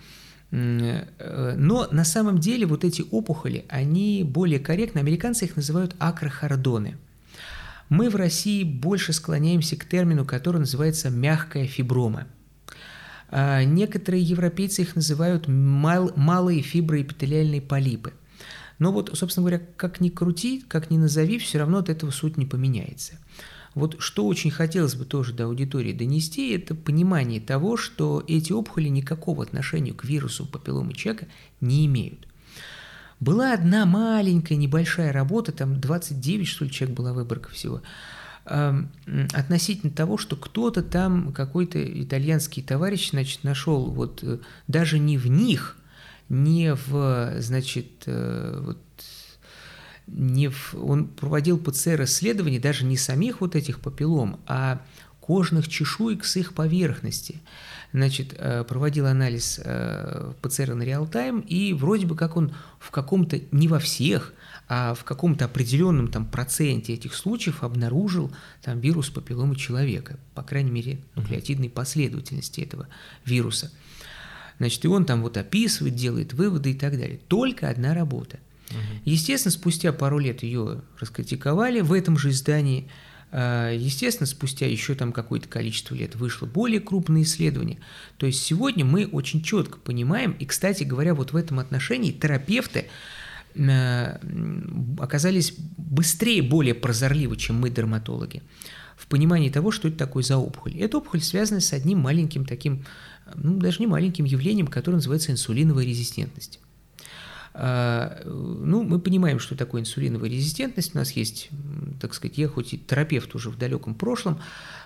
Э, 0.51 1.55
но 1.57 1.87
на 1.91 2.05
самом 2.05 2.37
деле 2.37 2.65
вот 2.65 2.83
эти 2.83 3.03
опухоли, 3.09 3.65
они 3.69 4.23
более 4.23 4.59
корректны, 4.59 4.99
американцы 4.99 5.45
их 5.45 5.55
называют 5.55 5.95
акрохордоны. 5.99 6.97
Мы 7.89 8.09
в 8.09 8.15
России 8.15 8.63
больше 8.63 9.13
склоняемся 9.13 9.77
к 9.77 9.85
термину, 9.85 10.25
который 10.25 10.57
называется 10.57 11.09
мягкая 11.09 11.67
фиброма. 11.67 12.27
А 13.29 13.63
некоторые 13.63 14.23
европейцы 14.23 14.81
их 14.81 14.95
называют 14.95 15.47
мал, 15.47 16.11
малые 16.15 16.61
фиброэпителиальные 16.61 17.61
полипы. 17.61 18.13
Но 18.79 18.91
вот, 18.91 19.11
собственно 19.13 19.47
говоря, 19.47 19.65
как 19.75 19.99
ни 20.01 20.09
крути, 20.09 20.63
как 20.67 20.91
ни 20.91 20.97
назови, 20.97 21.39
все 21.39 21.59
равно 21.59 21.79
от 21.79 21.89
этого 21.89 22.11
суть 22.11 22.37
не 22.37 22.45
поменяется. 22.45 23.13
Вот 23.73 23.97
что 23.99 24.25
очень 24.25 24.51
хотелось 24.51 24.95
бы 24.95 25.05
тоже 25.05 25.33
до 25.33 25.45
аудитории 25.45 25.93
донести, 25.93 26.51
это 26.53 26.73
понимание 26.73 27.39
того, 27.39 27.77
что 27.77 28.23
эти 28.27 28.51
опухоли 28.51 28.87
никакого 28.87 29.43
отношения 29.43 29.93
к 29.93 30.03
вирусу 30.03 30.45
папилломы 30.45 30.93
человека 30.93 31.27
не 31.61 31.85
имеют. 31.85 32.26
Была 33.19 33.53
одна 33.53 33.85
маленькая 33.85 34.55
небольшая 34.55 35.11
работа, 35.11 35.51
там 35.51 35.79
29, 35.79 36.47
что 36.47 36.65
ли, 36.65 36.71
человек 36.71 36.95
была 36.95 37.13
выборка 37.13 37.49
всего, 37.49 37.81
относительно 38.45 39.91
того, 39.91 40.17
что 40.17 40.35
кто-то 40.35 40.83
там, 40.83 41.33
какой-то 41.33 41.83
итальянский 41.83 42.63
товарищ, 42.63 43.09
значит, 43.09 43.43
нашел 43.43 43.91
вот 43.91 44.23
э, 44.23 44.37
даже 44.67 44.99
не 44.99 45.17
в 45.17 45.27
них, 45.27 45.77
не 46.29 46.73
в, 46.73 47.35
значит, 47.39 48.03
э, 48.05 48.61
вот 48.63 48.77
не 50.07 50.47
в, 50.47 50.75
он 50.81 51.07
проводил 51.07 51.57
ПЦР-исследования 51.57 52.59
даже 52.59 52.85
не 52.85 52.95
самих 52.95 53.41
вот 53.41 53.55
этих 53.55 53.81
папиллом, 53.81 54.39
а 54.47 54.81
кожных 55.27 55.67
чешуек 55.67 56.23
с 56.23 56.37
их 56.37 56.53
поверхности. 56.53 57.41
Значит, 57.91 58.33
э, 58.37 58.63
проводил 58.63 59.05
анализ 59.07 59.59
э, 59.61 60.31
ПЦР 60.41 60.73
на 60.73 60.83
реал-тайм, 60.83 61.41
и 61.41 61.73
вроде 61.73 62.05
бы 62.05 62.15
как 62.15 62.37
он 62.37 62.53
в 62.79 62.91
каком-то, 62.91 63.39
не 63.51 63.67
во 63.67 63.79
всех, 63.79 64.33
а 64.69 64.93
в 64.93 65.03
каком-то 65.03 65.45
определенном 65.45 66.07
там 66.07 66.25
проценте 66.25 66.93
этих 66.93 67.13
случаев 67.13 67.63
обнаружил 67.63 68.31
там 68.61 68.79
вирус 68.79 69.09
папилломы 69.09 69.57
человека, 69.57 70.17
по 70.33 70.43
крайней 70.43 70.71
мере, 70.71 70.99
нуклеотидной 71.15 71.69
последовательности 71.69 72.61
этого 72.61 72.87
вируса. 73.25 73.69
Значит, 74.59 74.85
и 74.85 74.87
он 74.87 75.05
там 75.05 75.21
вот 75.21 75.35
описывает, 75.35 75.95
делает 75.95 76.33
выводы 76.33 76.71
и 76.71 76.73
так 76.73 76.97
далее. 76.97 77.19
Только 77.27 77.69
одна 77.69 77.93
работа. 77.93 78.39
Естественно, 79.05 79.51
спустя 79.51 79.93
пару 79.93 80.19
лет 80.19 80.43
ее 80.43 80.81
раскритиковали 80.99 81.81
в 81.81 81.93
этом 81.93 82.17
же 82.17 82.29
издании. 82.29 82.89
А, 83.29 83.71
естественно, 83.71 84.27
спустя 84.27 84.65
еще 84.65 84.95
там 84.95 85.11
какое-то 85.11 85.47
количество 85.47 85.95
лет 85.95 86.15
вышло 86.15 86.45
более 86.45 86.79
крупное 86.79 87.23
исследование. 87.23 87.79
То 88.17 88.25
есть 88.25 88.41
сегодня 88.41 88.85
мы 88.85 89.05
очень 89.05 89.43
четко 89.43 89.79
понимаем, 89.79 90.31
и, 90.31 90.45
кстати 90.45 90.83
говоря, 90.83 91.13
вот 91.13 91.33
в 91.33 91.35
этом 91.35 91.59
отношении 91.59 92.11
терапевты 92.11 92.87
а, 93.57 94.19
оказались 94.99 95.55
быстрее, 95.77 96.41
более 96.41 96.73
прозорливы, 96.73 97.35
чем 97.35 97.59
мы, 97.59 97.69
дерматологи, 97.69 98.43
в 98.95 99.07
понимании 99.07 99.49
того, 99.49 99.71
что 99.71 99.89
это 99.89 99.97
такое 99.97 100.23
за 100.23 100.37
опухоль. 100.37 100.75
Эта 100.77 100.97
опухоль 100.97 101.21
связана 101.21 101.59
с 101.59 101.73
одним 101.73 101.99
маленьким 101.99 102.45
таким, 102.45 102.85
ну, 103.35 103.57
даже 103.57 103.79
не 103.79 103.87
маленьким 103.87 104.25
явлением, 104.25 104.67
которое 104.67 104.97
называется 104.97 105.31
инсулиновая 105.31 105.85
резистентность. 105.85 106.59
А, 107.59 108.21
ну, 108.23 108.83
мы 108.83 108.99
понимаем, 108.99 109.39
что 109.39 109.55
такое 109.55 109.81
инсулиновая 109.81 110.29
резистентность. 110.29 110.93
У 110.93 110.97
нас 110.99 111.11
есть, 111.13 111.49
так 111.99 112.13
сказать, 112.13 112.37
я 112.37 112.47
хоть 112.47 112.75
и 112.75 112.77
терапевт 112.77 113.33
уже 113.33 113.49
в 113.49 113.57
далеком 113.57 113.95
прошлом, 113.95 114.39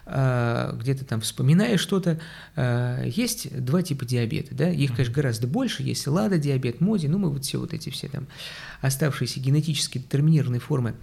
а, 0.06 0.74
где-то 0.78 1.04
там 1.04 1.20
вспоминая 1.20 1.78
что-то, 1.78 2.22
а, 2.56 3.04
есть 3.04 3.54
два 3.62 3.82
типа 3.82 4.06
диабета, 4.06 4.56
да, 4.56 4.70
их, 4.70 4.92
конечно, 4.92 5.14
гораздо 5.14 5.48
больше, 5.48 5.84
есть 5.84 6.08
лада 6.08 6.38
диабет, 6.38 6.80
моди, 6.80 7.08
ну, 7.08 7.18
мы 7.18 7.30
вот 7.30 7.44
все 7.44 7.60
вот 7.60 7.74
эти 7.74 7.90
все 7.90 8.08
там 8.08 8.28
оставшиеся 8.80 9.42
генетически 9.42 9.98
детерминированные 9.98 10.62
формы 10.62 10.96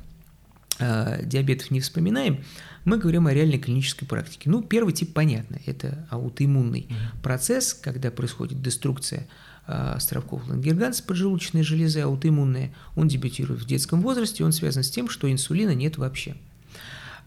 диабетов 0.79 1.73
не 1.73 1.81
вспоминаем, 1.81 2.45
мы 2.85 2.99
говорим 2.99 3.27
о 3.27 3.35
реальной 3.35 3.59
клинической 3.59 4.07
практике. 4.07 4.49
Ну, 4.49 4.63
первый 4.63 4.95
тип 4.95 5.13
понятно, 5.13 5.59
это 5.67 6.07
аутоиммунный 6.09 6.87
mm-hmm. 6.89 7.21
процесс, 7.21 7.75
когда 7.75 8.13
происходит 8.13 8.63
деструкция 8.63 9.27
островков 9.69 10.49
лангерганс 10.49 11.03
поджелудочной 11.03 11.63
железы, 11.63 12.01
аутоиммунные, 12.01 12.73
он 12.97 13.07
дебютирует 13.07 13.61
в 13.61 13.67
детском 13.67 14.01
возрасте, 14.01 14.45
он 14.45 14.53
связан 14.53 14.83
с 14.83 14.91
тем, 14.91 15.11
что 15.11 15.31
инсулина 15.31 15.75
нет 15.75 15.99
вообще. 15.99 16.37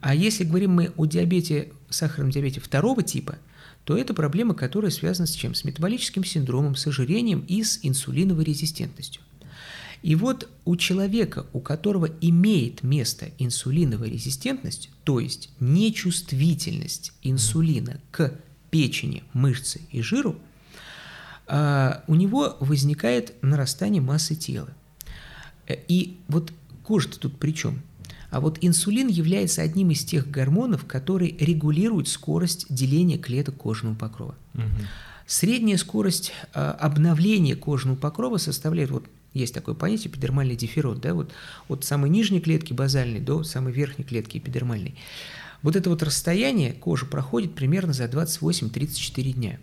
А 0.02 0.16
если 0.16 0.44
говорим 0.44 0.72
мы 0.72 0.92
о 0.98 1.06
диабете, 1.06 1.72
сахарном 1.90 2.32
диабете 2.32 2.60
второго 2.60 3.04
типа, 3.04 3.38
то 3.84 3.96
это 3.96 4.16
проблема, 4.16 4.56
которая 4.56 4.90
связана 4.90 5.28
с 5.28 5.34
чем? 5.34 5.54
С 5.54 5.64
метаболическим 5.64 6.24
синдромом, 6.24 6.76
с 6.76 6.88
ожирением 6.88 7.46
и 7.48 7.64
с 7.64 7.80
инсулиновой 7.84 8.44
резистентностью. 8.44 9.22
И 10.02 10.16
вот 10.16 10.50
у 10.66 10.76
человека, 10.78 11.46
у 11.54 11.60
которого 11.60 12.10
имеет 12.22 12.82
место 12.82 13.30
инсулиновая 13.38 14.10
резистентность, 14.10 14.90
то 15.04 15.20
есть 15.20 15.52
нечувствительность 15.60 17.14
инсулина 17.22 18.00
к 18.10 18.34
печени, 18.72 19.24
мышце 19.34 19.80
и 19.92 20.02
жиру– 20.02 20.40
у 22.08 22.16
него 22.16 22.56
возникает 22.60 23.34
нарастание 23.42 24.02
массы 24.02 24.36
тела. 24.36 24.70
Э, 25.68 25.76
и 25.88 26.18
вот 26.28 26.54
кожа-то 26.84 27.20
тут 27.20 27.38
при 27.38 27.52
чем? 27.52 27.82
А 28.30 28.40
вот 28.40 28.58
инсулин 28.62 29.08
является 29.08 29.62
одним 29.62 29.92
из 29.92 30.06
тех 30.06 30.30
гормонов, 30.30 30.86
который 30.86 31.36
регулирует 31.40 32.08
скорость 32.08 32.66
деления 32.70 33.18
клеток 33.18 33.58
кожного 33.58 33.96
покрова. 33.96 34.36
Угу. 34.54 34.64
Средняя 35.28 35.78
скорость 35.78 36.32
э, 36.54 36.60
обновления 36.60 37.56
кожного 37.56 37.98
покрова 37.98 38.38
составляет, 38.38 38.92
вот 38.92 39.06
есть 39.34 39.54
такое 39.54 39.76
понятие 39.76 40.12
эпидермальный 40.12 40.56
дифферот, 40.56 41.02
да, 41.02 41.14
вот 41.14 41.32
от 41.68 41.84
самой 41.84 42.10
нижней 42.10 42.42
клетки 42.42 42.74
базальной 42.74 43.20
до 43.20 43.44
самой 43.44 43.74
верхней 43.74 44.06
клетки 44.06 44.38
эпидермальной. 44.38 44.96
Вот 45.62 45.76
это 45.76 45.90
вот 45.90 46.02
расстояние 46.02 46.74
кожи 46.74 47.06
проходит 47.06 47.54
примерно 47.54 47.94
за 47.94 48.06
28-34 48.06 49.32
дня. 49.34 49.60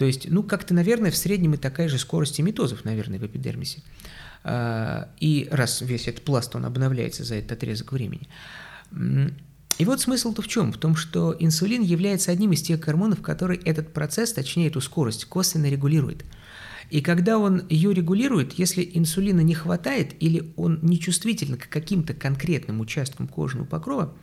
То 0.00 0.06
есть, 0.06 0.30
ну, 0.30 0.42
как-то, 0.42 0.72
наверное, 0.72 1.10
в 1.10 1.16
среднем 1.16 1.52
и 1.52 1.56
такая 1.58 1.86
же 1.90 1.98
скорость 1.98 2.40
эмитозов, 2.40 2.86
наверное, 2.86 3.18
в 3.18 3.26
эпидермисе. 3.26 3.82
А, 4.44 5.10
и 5.20 5.46
раз 5.50 5.82
весь 5.82 6.08
этот 6.08 6.24
пласт, 6.24 6.56
он 6.56 6.64
обновляется 6.64 7.22
за 7.22 7.34
этот 7.34 7.52
отрезок 7.52 7.92
времени. 7.92 8.26
И 9.76 9.84
вот 9.84 10.00
смысл-то 10.00 10.40
в 10.40 10.48
чем? 10.48 10.72
В 10.72 10.78
том, 10.78 10.96
что 10.96 11.36
инсулин 11.38 11.82
является 11.82 12.32
одним 12.32 12.52
из 12.52 12.62
тех 12.62 12.80
гормонов, 12.80 13.20
который 13.20 13.58
этот 13.58 13.92
процесс, 13.92 14.32
точнее 14.32 14.68
эту 14.68 14.80
скорость, 14.80 15.26
косвенно 15.26 15.68
регулирует. 15.68 16.24
И 16.88 17.02
когда 17.02 17.36
он 17.36 17.66
ее 17.68 17.92
регулирует, 17.92 18.54
если 18.54 18.90
инсулина 18.94 19.40
не 19.40 19.52
хватает 19.52 20.14
или 20.18 20.54
он 20.56 20.78
нечувствителен 20.80 21.58
к 21.58 21.68
каким-то 21.68 22.14
конкретным 22.14 22.80
участкам 22.80 23.28
кожного 23.28 23.66
покрова, 23.66 24.14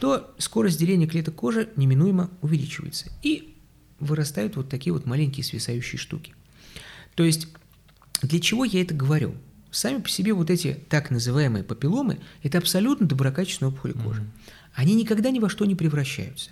то 0.00 0.34
скорость 0.36 0.78
деления 0.78 1.08
клеток 1.08 1.34
кожи 1.34 1.70
неминуемо 1.76 2.28
увеличивается. 2.42 3.10
И 3.22 3.54
вырастают 4.00 4.56
вот 4.56 4.68
такие 4.68 4.92
вот 4.92 5.06
маленькие 5.06 5.44
свисающие 5.44 5.98
штуки. 5.98 6.34
То 7.14 7.24
есть 7.24 7.48
для 8.22 8.40
чего 8.40 8.64
я 8.64 8.82
это 8.82 8.94
говорю? 8.94 9.34
Сами 9.70 10.00
по 10.00 10.08
себе 10.08 10.32
вот 10.32 10.50
эти 10.50 10.78
так 10.88 11.10
называемые 11.10 11.62
папилломы– 11.62 12.18
это 12.42 12.58
абсолютно 12.58 13.06
доброкачественные 13.06 13.72
опухоли 13.72 13.92
кожи. 13.92 14.22
Mm-hmm. 14.22 14.50
Они 14.74 14.94
никогда 14.94 15.30
ни 15.30 15.38
во 15.38 15.48
что 15.48 15.66
не 15.66 15.74
превращаются. 15.74 16.50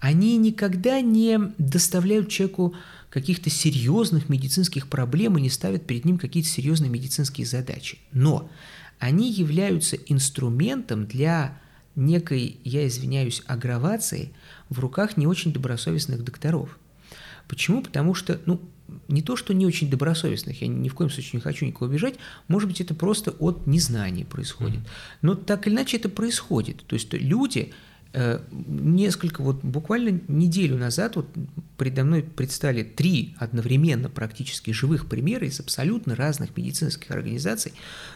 Они 0.00 0.36
никогда 0.36 1.00
не 1.00 1.38
доставляют 1.58 2.28
человеку 2.28 2.74
каких-то 3.08 3.50
серьезных 3.50 4.28
медицинских 4.28 4.88
проблем 4.88 5.38
и 5.38 5.42
не 5.42 5.48
ставят 5.48 5.86
перед 5.86 6.04
ним 6.04 6.18
какие-то 6.18 6.48
серьезные 6.48 6.90
медицинские 6.90 7.46
задачи. 7.46 7.98
Но 8.12 8.50
они 8.98 9.30
являются 9.30 9.96
инструментом 9.96 11.06
для 11.06 11.58
некой, 11.94 12.58
я 12.64 12.86
извиняюсь, 12.86 13.42
агравации 13.46 14.32
в 14.68 14.80
руках 14.80 15.16
не 15.16 15.26
очень 15.26 15.52
добросовестных 15.52 16.24
докторов– 16.24 16.78
Почему? 17.48 17.82
Потому 17.82 18.14
что, 18.14 18.40
ну, 18.46 18.60
не 19.08 19.22
то, 19.22 19.36
что 19.36 19.54
не 19.54 19.66
очень 19.66 19.90
добросовестных, 19.90 20.62
я 20.62 20.68
ни 20.68 20.88
в 20.88 20.94
коем 20.94 21.10
случае 21.10 21.32
не 21.34 21.40
хочу 21.40 21.66
никого 21.66 21.86
обижать, 21.86 22.14
может 22.48 22.68
быть, 22.68 22.80
это 22.80 22.94
просто 22.94 23.30
от 23.32 23.66
незнания 23.66 24.24
происходит. 24.24 24.80
Но 25.22 25.34
так 25.34 25.66
или 25.66 25.74
иначе 25.74 25.96
это 25.96 26.08
происходит. 26.08 26.84
То 26.86 26.94
есть 26.94 27.12
люди 27.12 27.72
э, 28.12 28.40
несколько, 28.50 29.42
вот 29.42 29.62
буквально 29.62 30.20
неделю 30.28 30.76
назад 30.76 31.16
вот 31.16 31.28
передо 31.78 32.04
мной 32.04 32.22
предстали 32.22 32.82
три 32.82 33.34
одновременно 33.38 34.08
практически 34.08 34.70
живых 34.70 35.08
примера 35.08 35.46
из 35.46 35.60
абсолютно 35.60 36.14
разных 36.14 36.56
медицинских 36.56 37.10
организаций, 37.10 37.72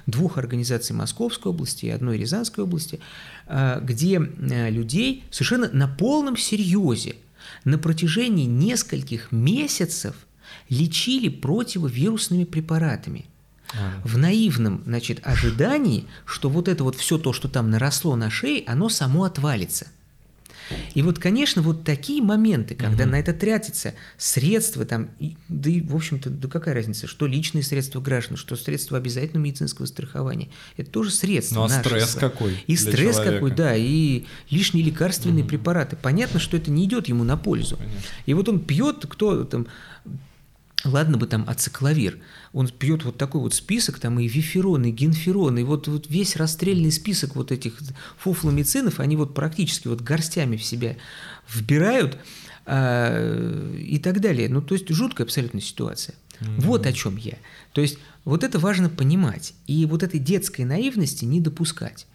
двух 0.07 0.39
организаций 0.39 0.95
Московской 0.95 1.53
области 1.53 1.87
и 1.87 1.91
одной 1.91 2.19
Рязанской 2.19 2.65
области, 2.65 3.01
э, 3.47 3.81
где 3.83 4.21
э, 4.21 4.71
людей 4.71 5.25
совершенно 5.31 5.69
на 5.73 5.89
полном 5.89 6.37
серьезе 6.37 7.17
на 7.65 7.79
протяжении 7.79 8.47
нескольких 8.47 9.33
месяцев 9.33 10.15
лечили 10.69 11.29
противовирусными 11.29 12.45
препаратами. 12.45 13.27
А. 13.73 14.01
В 14.05 14.19
наивном, 14.19 14.83
значит, 14.85 15.21
ожидании, 15.23 16.07
что 16.25 16.49
вот 16.49 16.69
это 16.69 16.85
вот 16.85 16.97
все 16.97 17.19
то, 17.19 17.33
что 17.33 17.49
там 17.49 17.71
наросло 17.71 18.17
на 18.17 18.31
шее, 18.31 18.65
оно 18.67 18.89
само 18.89 19.25
отвалится. 19.25 19.89
И 20.95 21.03
вот, 21.03 21.19
конечно, 21.19 21.63
вот 21.63 21.85
такие 21.85 22.23
моменты, 22.23 22.75
когда 22.75 23.05
угу. 23.05 23.13
на 23.13 23.21
это 23.21 23.33
тратятся 23.33 23.95
средства, 24.17 24.85
там, 24.85 25.11
и, 25.19 25.37
да 25.49 25.71
и, 25.71 25.81
в 25.81 25.95
общем-то, 25.95 26.31
да 26.31 26.49
какая 26.49 26.75
разница, 26.75 27.07
что 27.07 27.27
личные 27.27 27.63
средства 27.63 28.01
граждан, 28.01 28.37
что 28.37 28.57
средства 28.57 28.99
обязательного 28.99 29.45
медицинского 29.45 29.87
страхования, 29.87 30.49
это 30.77 30.91
тоже 30.91 31.11
средства. 31.11 31.57
Ну 31.57 31.63
а 31.65 31.69
стресс 31.69 32.15
какой? 32.15 32.63
И 32.67 32.77
стресс 32.77 33.17
человека. 33.17 33.35
какой, 33.35 33.51
да, 33.53 33.77
и 33.77 34.25
лишние 34.51 34.85
лекарственные 34.85 35.43
угу. 35.43 35.51
препараты. 35.51 35.97
Понятно, 35.97 36.41
что 36.41 36.57
это 36.57 36.71
не 36.71 36.85
идет 36.85 37.09
ему 37.09 37.25
на 37.25 37.37
пользу. 37.37 37.77
Конечно. 37.77 38.01
И 38.27 38.35
вот 38.35 38.49
он 38.49 38.61
пьет, 38.61 39.07
кто 39.09 39.45
там 39.45 39.67
Ладно 40.85 41.19
бы 41.19 41.27
там 41.27 41.45
ацикловир, 41.47 42.19
он 42.53 42.69
пьет 42.69 43.05
вот 43.05 43.19
такой 43.19 43.43
вот 43.43 43.53
список, 43.53 43.99
там 43.99 44.19
и 44.19 44.27
виферон, 44.27 44.85
и 44.87 44.91
генферон, 44.91 45.59
и 45.59 45.63
вот, 45.63 45.89
вот 45.89 46.09
весь 46.09 46.37
расстрельный 46.37 46.91
список 46.91 47.37
вот 47.37 47.53
этих 47.53 47.75
фуфломицинов, 48.17 48.99
они 48.99 49.17
вот 49.17 49.35
практически 49.35 49.89
вот 49.89 50.01
горстями 50.01 50.57
в 50.57 50.65
себя 50.65 50.97
вбирают 51.53 52.17
а, 52.65 53.77
и 53.77 53.99
так 53.99 54.21
далее. 54.21 54.49
Ну, 54.49 54.63
то 54.63 54.75
есть 54.75 54.89
жуткая 54.89 55.27
абсолютно 55.27 55.61
ситуация. 55.61 56.15
Mm-hmm. 56.41 56.61
Вот 56.61 56.87
о 56.87 56.93
чем 56.95 57.17
я. 57.17 57.35
То 57.73 57.83
есть 57.83 57.99
вот 58.25 58.43
это 58.43 58.59
важно 58.59 58.89
понимать, 58.89 59.53
и 59.67 59.85
вот 59.85 60.03
этой 60.03 60.19
детской 60.19 60.63
наивности 60.63 61.27
не 61.27 61.41
допускать. 61.41 62.07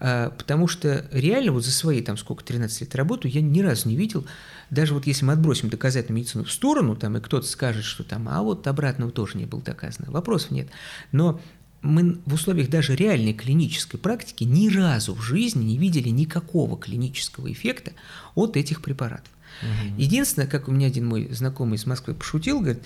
А, 0.00 0.30
потому 0.30 0.68
что 0.68 1.06
реально 1.12 1.52
вот 1.52 1.64
за 1.64 1.72
свои 1.72 2.00
там 2.00 2.16
сколько, 2.16 2.44
13 2.44 2.80
лет 2.82 2.94
работы 2.94 3.28
я 3.28 3.40
ни 3.40 3.60
разу 3.60 3.88
не 3.88 3.96
видел, 3.96 4.26
даже 4.70 4.94
вот 4.94 5.06
если 5.06 5.24
мы 5.24 5.32
отбросим 5.32 5.68
доказательную 5.70 6.20
медицину 6.20 6.44
в 6.44 6.52
сторону, 6.52 6.96
там, 6.96 7.16
и 7.16 7.20
кто-то 7.20 7.46
скажет, 7.46 7.84
что 7.84 8.04
там, 8.04 8.28
а 8.28 8.42
вот 8.42 8.66
обратного 8.66 9.10
тоже 9.10 9.38
не 9.38 9.46
было 9.46 9.62
доказано, 9.62 10.10
вопросов 10.10 10.50
нет. 10.50 10.68
Но 11.12 11.40
мы 11.80 12.18
в 12.26 12.34
условиях 12.34 12.68
даже 12.68 12.96
реальной 12.96 13.32
клинической 13.32 14.00
практики 14.00 14.44
ни 14.44 14.68
разу 14.68 15.14
в 15.14 15.22
жизни 15.22 15.64
не 15.64 15.78
видели 15.78 16.08
никакого 16.08 16.76
клинического 16.76 17.50
эффекта 17.52 17.92
от 18.34 18.56
этих 18.56 18.82
препаратов. 18.82 19.30
Угу. 19.62 20.00
Единственное, 20.00 20.48
как 20.48 20.68
у 20.68 20.72
меня 20.72 20.88
один 20.88 21.06
мой 21.06 21.28
знакомый 21.32 21.76
из 21.76 21.86
Москвы 21.86 22.14
пошутил, 22.14 22.60
говорит, 22.60 22.82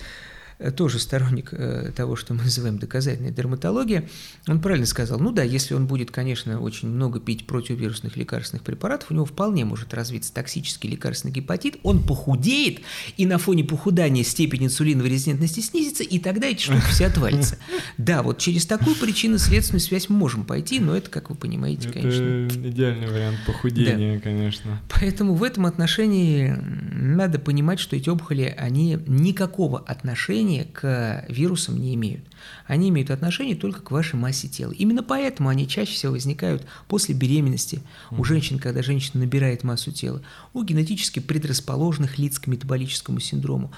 тоже 0.71 0.99
сторонник 0.99 1.49
э, 1.51 1.91
того, 1.95 2.15
что 2.15 2.33
мы 2.33 2.43
называем 2.43 2.77
доказательной 2.77 3.31
дерматологией, 3.31 4.07
он 4.47 4.61
правильно 4.61 4.85
сказал, 4.85 5.19
ну 5.19 5.31
да, 5.31 5.43
если 5.43 5.73
он 5.73 5.87
будет, 5.87 6.11
конечно, 6.11 6.59
очень 6.59 6.89
много 6.89 7.19
пить 7.19 7.47
противовирусных 7.47 8.17
лекарственных 8.17 8.63
препаратов, 8.63 9.11
у 9.11 9.13
него 9.13 9.25
вполне 9.25 9.65
может 9.65 9.93
развиться 9.93 10.33
токсический 10.33 10.89
лекарственный 10.89 11.33
гепатит, 11.33 11.77
он 11.83 12.03
похудеет, 12.03 12.81
и 13.17 13.25
на 13.25 13.37
фоне 13.37 13.63
похудания 13.63 14.23
степень 14.23 14.65
инсулиновой 14.65 15.09
резистентности 15.09 15.59
снизится, 15.59 16.03
и 16.03 16.19
тогда 16.19 16.47
эти 16.47 16.63
штуки 16.63 16.85
все 16.89 17.07
отвалятся. 17.07 17.57
Да, 17.97 18.23
вот 18.23 18.39
через 18.39 18.65
такую 18.65 18.95
причинно-следственную 18.95 19.79
связь 19.79 20.09
мы 20.09 20.17
можем 20.17 20.45
пойти, 20.45 20.79
но 20.79 20.95
это, 20.95 21.09
как 21.09 21.29
вы 21.29 21.35
понимаете, 21.35 21.89
это 21.89 21.99
конечно... 21.99 22.47
идеальный 22.67 23.07
вариант 23.07 23.39
похудения, 23.45 24.15
да. 24.15 24.21
конечно. 24.21 24.81
Поэтому 24.89 25.35
в 25.35 25.43
этом 25.43 25.65
отношении 25.65 26.55
надо 26.93 27.39
понимать, 27.39 27.79
что 27.79 27.95
эти 27.95 28.09
опухоли, 28.09 28.53
они 28.57 28.97
никакого 29.07 29.79
отношения 29.79 30.52
отношения 30.61 30.65
к 30.65 31.25
вирусам 31.29 31.79
не 31.79 31.95
имеют. 31.95 32.23
Они 32.67 32.89
имеют 32.89 33.11
отношение 33.11 33.55
только 33.55 33.81
к 33.81 33.91
вашей 33.91 34.15
массе 34.15 34.47
тела. 34.47 34.71
Именно 34.71 35.03
поэтому 35.03 35.49
они 35.49 35.67
чаще 35.67 35.93
всего 35.93 36.13
возникают 36.13 36.65
после 36.87 37.15
беременности 37.15 37.81
у 38.11 38.23
женщин, 38.23 38.59
когда 38.59 38.81
женщина 38.81 39.21
набирает 39.21 39.63
массу 39.63 39.91
тела, 39.91 40.21
у 40.53 40.63
генетически 40.63 41.19
предрасположенных 41.19 42.17
лиц 42.17 42.39
к 42.39 42.47
метаболическому 42.47 43.19
синдрому 43.19 43.71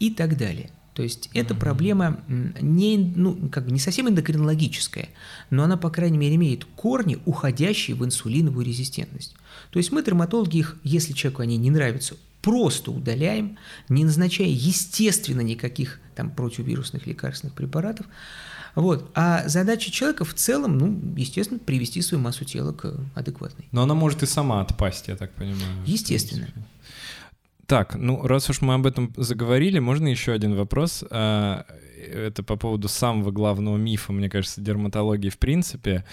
и 0.00 0.10
так 0.10 0.36
далее. 0.36 0.70
То 0.94 1.02
есть 1.02 1.30
эта 1.32 1.54
проблема 1.54 2.20
не, 2.28 2.98
ну, 2.98 3.48
как 3.48 3.64
бы 3.64 3.70
не 3.70 3.78
совсем 3.78 4.10
эндокринологическая, 4.10 5.08
но 5.48 5.64
она, 5.64 5.78
по 5.78 5.88
крайней 5.88 6.18
мере, 6.18 6.34
имеет 6.34 6.66
корни, 6.66 7.16
уходящие 7.24 7.96
в 7.96 8.04
инсулиновую 8.04 8.66
резистентность. 8.66 9.34
То 9.70 9.78
есть 9.78 9.90
мы, 9.90 10.02
дерматологи, 10.02 10.58
их, 10.58 10.76
если 10.84 11.14
человеку 11.14 11.42
они 11.42 11.56
не 11.56 11.70
нравятся, 11.70 12.16
просто 12.42 12.90
удаляем, 12.90 13.56
не 13.88 14.04
назначая, 14.04 14.48
естественно, 14.48 15.40
никаких 15.40 16.00
там 16.14 16.30
противовирусных 16.30 17.06
лекарственных 17.06 17.54
препаратов. 17.54 18.06
Вот. 18.74 19.10
А 19.14 19.48
задача 19.48 19.90
человека 19.90 20.24
в 20.24 20.34
целом, 20.34 20.78
ну, 20.78 21.14
естественно, 21.16 21.60
привести 21.60 22.02
свою 22.02 22.22
массу 22.22 22.44
тела 22.44 22.72
к 22.72 22.94
адекватной. 23.14 23.68
Но 23.70 23.82
она 23.82 23.94
может 23.94 24.22
и 24.22 24.26
сама 24.26 24.60
отпасть, 24.60 25.08
я 25.08 25.16
так 25.16 25.32
понимаю. 25.32 25.82
Естественно. 25.86 26.48
Так, 27.66 27.94
ну 27.94 28.26
раз 28.26 28.50
уж 28.50 28.60
мы 28.60 28.74
об 28.74 28.86
этом 28.86 29.14
заговорили, 29.16 29.78
можно 29.78 30.08
еще 30.08 30.32
один 30.32 30.54
вопрос. 30.54 31.04
А, 31.10 31.64
это 31.96 32.42
по 32.42 32.56
поводу 32.56 32.88
самого 32.88 33.30
главного 33.30 33.76
мифа, 33.76 34.12
мне 34.12 34.28
кажется, 34.28 34.60
дерматологии 34.60 35.30
в 35.30 35.38
принципе. 35.38 36.04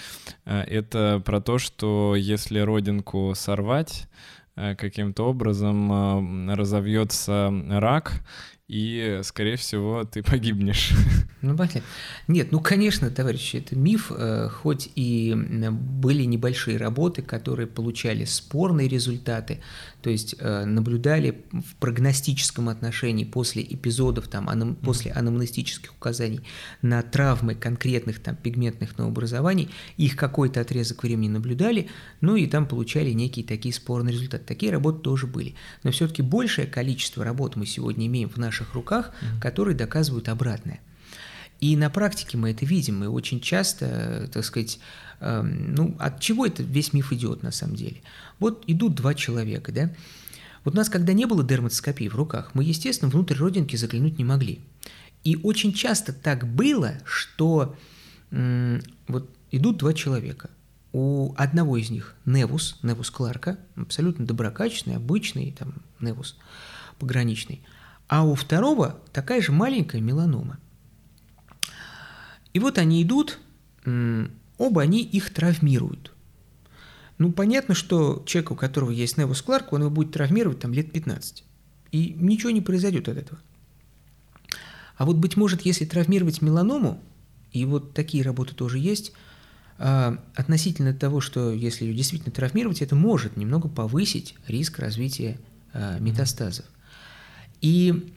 А, 0.44 0.62
это 0.62 1.20
про 1.24 1.40
то, 1.40 1.58
что 1.58 2.14
если 2.16 2.60
родинку 2.60 3.32
сорвать, 3.34 4.06
каким-то 4.54 5.28
образом 5.28 6.50
э, 6.50 6.54
разовьется 6.54 7.52
рак, 7.68 8.12
и, 8.70 9.20
скорее 9.24 9.56
всего, 9.56 10.04
ты 10.04 10.22
погибнешь. 10.22 10.92
Ну, 11.42 11.56
понятно. 11.56 11.80
Нет, 12.28 12.52
ну, 12.52 12.60
конечно, 12.60 13.08
товарищи, 13.08 13.56
это 13.56 13.74
миф, 13.74 14.12
э, 14.14 14.50
хоть 14.50 14.90
и 14.94 15.34
были 15.34 16.24
небольшие 16.24 16.76
работы, 16.76 17.22
которые 17.22 17.66
получали 17.66 18.26
спорные 18.26 18.88
результаты, 18.88 19.62
то 20.02 20.10
есть 20.10 20.34
э, 20.38 20.64
наблюдали 20.66 21.42
в 21.50 21.76
прогностическом 21.76 22.68
отношении 22.68 23.24
после 23.24 23.62
эпизодов, 23.62 24.28
там, 24.28 24.50
анам, 24.50 24.74
после 24.74 25.12
анамнестических 25.12 25.92
указаний 25.92 26.42
на 26.82 27.00
травмы 27.00 27.54
конкретных 27.54 28.20
там, 28.20 28.36
пигментных 28.36 28.98
новообразований, 28.98 29.70
их 29.96 30.16
какой-то 30.16 30.60
отрезок 30.60 31.02
времени 31.04 31.30
наблюдали, 31.30 31.88
ну 32.20 32.36
и 32.36 32.46
там 32.46 32.66
получали 32.66 33.12
некие 33.12 33.46
такие 33.46 33.72
спорные 33.72 34.12
результаты. 34.12 34.44
Такие 34.44 34.72
работы 34.72 35.00
тоже 35.00 35.26
были. 35.26 35.54
Но 35.84 35.90
все-таки 35.90 36.20
большее 36.20 36.66
количество 36.66 37.24
работ 37.24 37.56
мы 37.56 37.64
сегодня 37.64 38.06
имеем 38.06 38.28
в 38.28 38.36
наших 38.60 38.74
руках, 38.74 39.12
которые 39.40 39.76
доказывают 39.76 40.28
обратное. 40.28 40.80
И 41.60 41.76
на 41.76 41.90
практике 41.90 42.38
мы 42.38 42.52
это 42.52 42.64
видим, 42.64 43.00
мы 43.00 43.08
очень 43.08 43.40
часто, 43.40 44.30
так 44.32 44.44
сказать, 44.44 44.78
э, 45.20 45.42
ну, 45.42 45.94
от 45.98 46.20
чего 46.20 46.46
это 46.46 46.62
весь 46.62 46.94
миф 46.94 47.12
идет 47.12 47.42
на 47.42 47.50
самом 47.50 47.76
деле? 47.76 48.00
Вот 48.38 48.64
идут 48.66 48.94
два 48.94 49.12
человека, 49.14 49.70
да? 49.70 49.90
Вот 50.64 50.74
у 50.74 50.76
нас, 50.76 50.88
когда 50.88 51.12
не 51.12 51.26
было 51.26 51.44
дерматоскопии 51.44 52.08
в 52.08 52.16
руках, 52.16 52.50
мы, 52.54 52.64
естественно, 52.64 53.10
внутрь 53.10 53.36
родинки 53.36 53.76
заглянуть 53.76 54.18
не 54.18 54.24
могли. 54.24 54.60
И 55.22 55.36
очень 55.36 55.74
часто 55.74 56.14
так 56.14 56.46
было, 56.46 56.94
что 57.04 57.76
м, 58.30 58.80
вот 59.06 59.28
идут 59.50 59.76
два 59.76 59.92
человека. 59.92 60.48
У 60.92 61.34
одного 61.36 61.76
из 61.76 61.90
них 61.90 62.14
невус, 62.24 62.78
невус 62.82 63.10
Кларка, 63.10 63.58
абсолютно 63.76 64.24
доброкачественный, 64.24 64.96
обычный 64.96 65.54
там 65.58 65.74
невус 66.00 66.36
пограничный, 67.00 67.62
а 68.10 68.24
у 68.24 68.34
второго 68.34 69.00
такая 69.14 69.40
же 69.40 69.52
маленькая 69.52 70.02
меланома– 70.02 70.58
и 72.52 72.58
вот 72.58 72.78
они 72.78 73.02
идут, 73.02 73.38
оба 74.58 74.82
они 74.82 75.02
их 75.02 75.32
травмируют. 75.32 76.12
Ну, 77.18 77.32
понятно, 77.32 77.74
что 77.74 78.22
человек, 78.26 78.50
у 78.50 78.56
которого 78.56 78.90
есть 78.90 79.18
Невус 79.18 79.42
Кларк, 79.42 79.72
он 79.72 79.82
его 79.82 79.90
будет 79.90 80.12
травмировать 80.12 80.60
там 80.60 80.72
лет 80.72 80.90
15. 80.90 81.44
И 81.92 82.16
ничего 82.18 82.50
не 82.50 82.60
произойдет 82.60 83.08
от 83.08 83.18
этого. 83.18 83.40
А 84.96 85.04
вот, 85.04 85.16
быть 85.16 85.36
может, 85.36 85.62
если 85.62 85.84
травмировать 85.84 86.40
меланому, 86.40 87.02
и 87.52 87.64
вот 87.64 87.94
такие 87.94 88.22
работы 88.22 88.54
тоже 88.54 88.78
есть, 88.78 89.12
а, 89.78 90.22
относительно 90.34 90.94
того, 90.94 91.20
что 91.20 91.52
если 91.52 91.84
ее 91.84 91.94
действительно 91.94 92.32
травмировать, 92.32 92.80
это 92.80 92.94
может 92.94 93.36
немного 93.36 93.68
повысить 93.68 94.34
риск 94.46 94.78
развития 94.78 95.38
а, 95.72 95.98
метастазов. 95.98 96.66
И, 97.60 98.12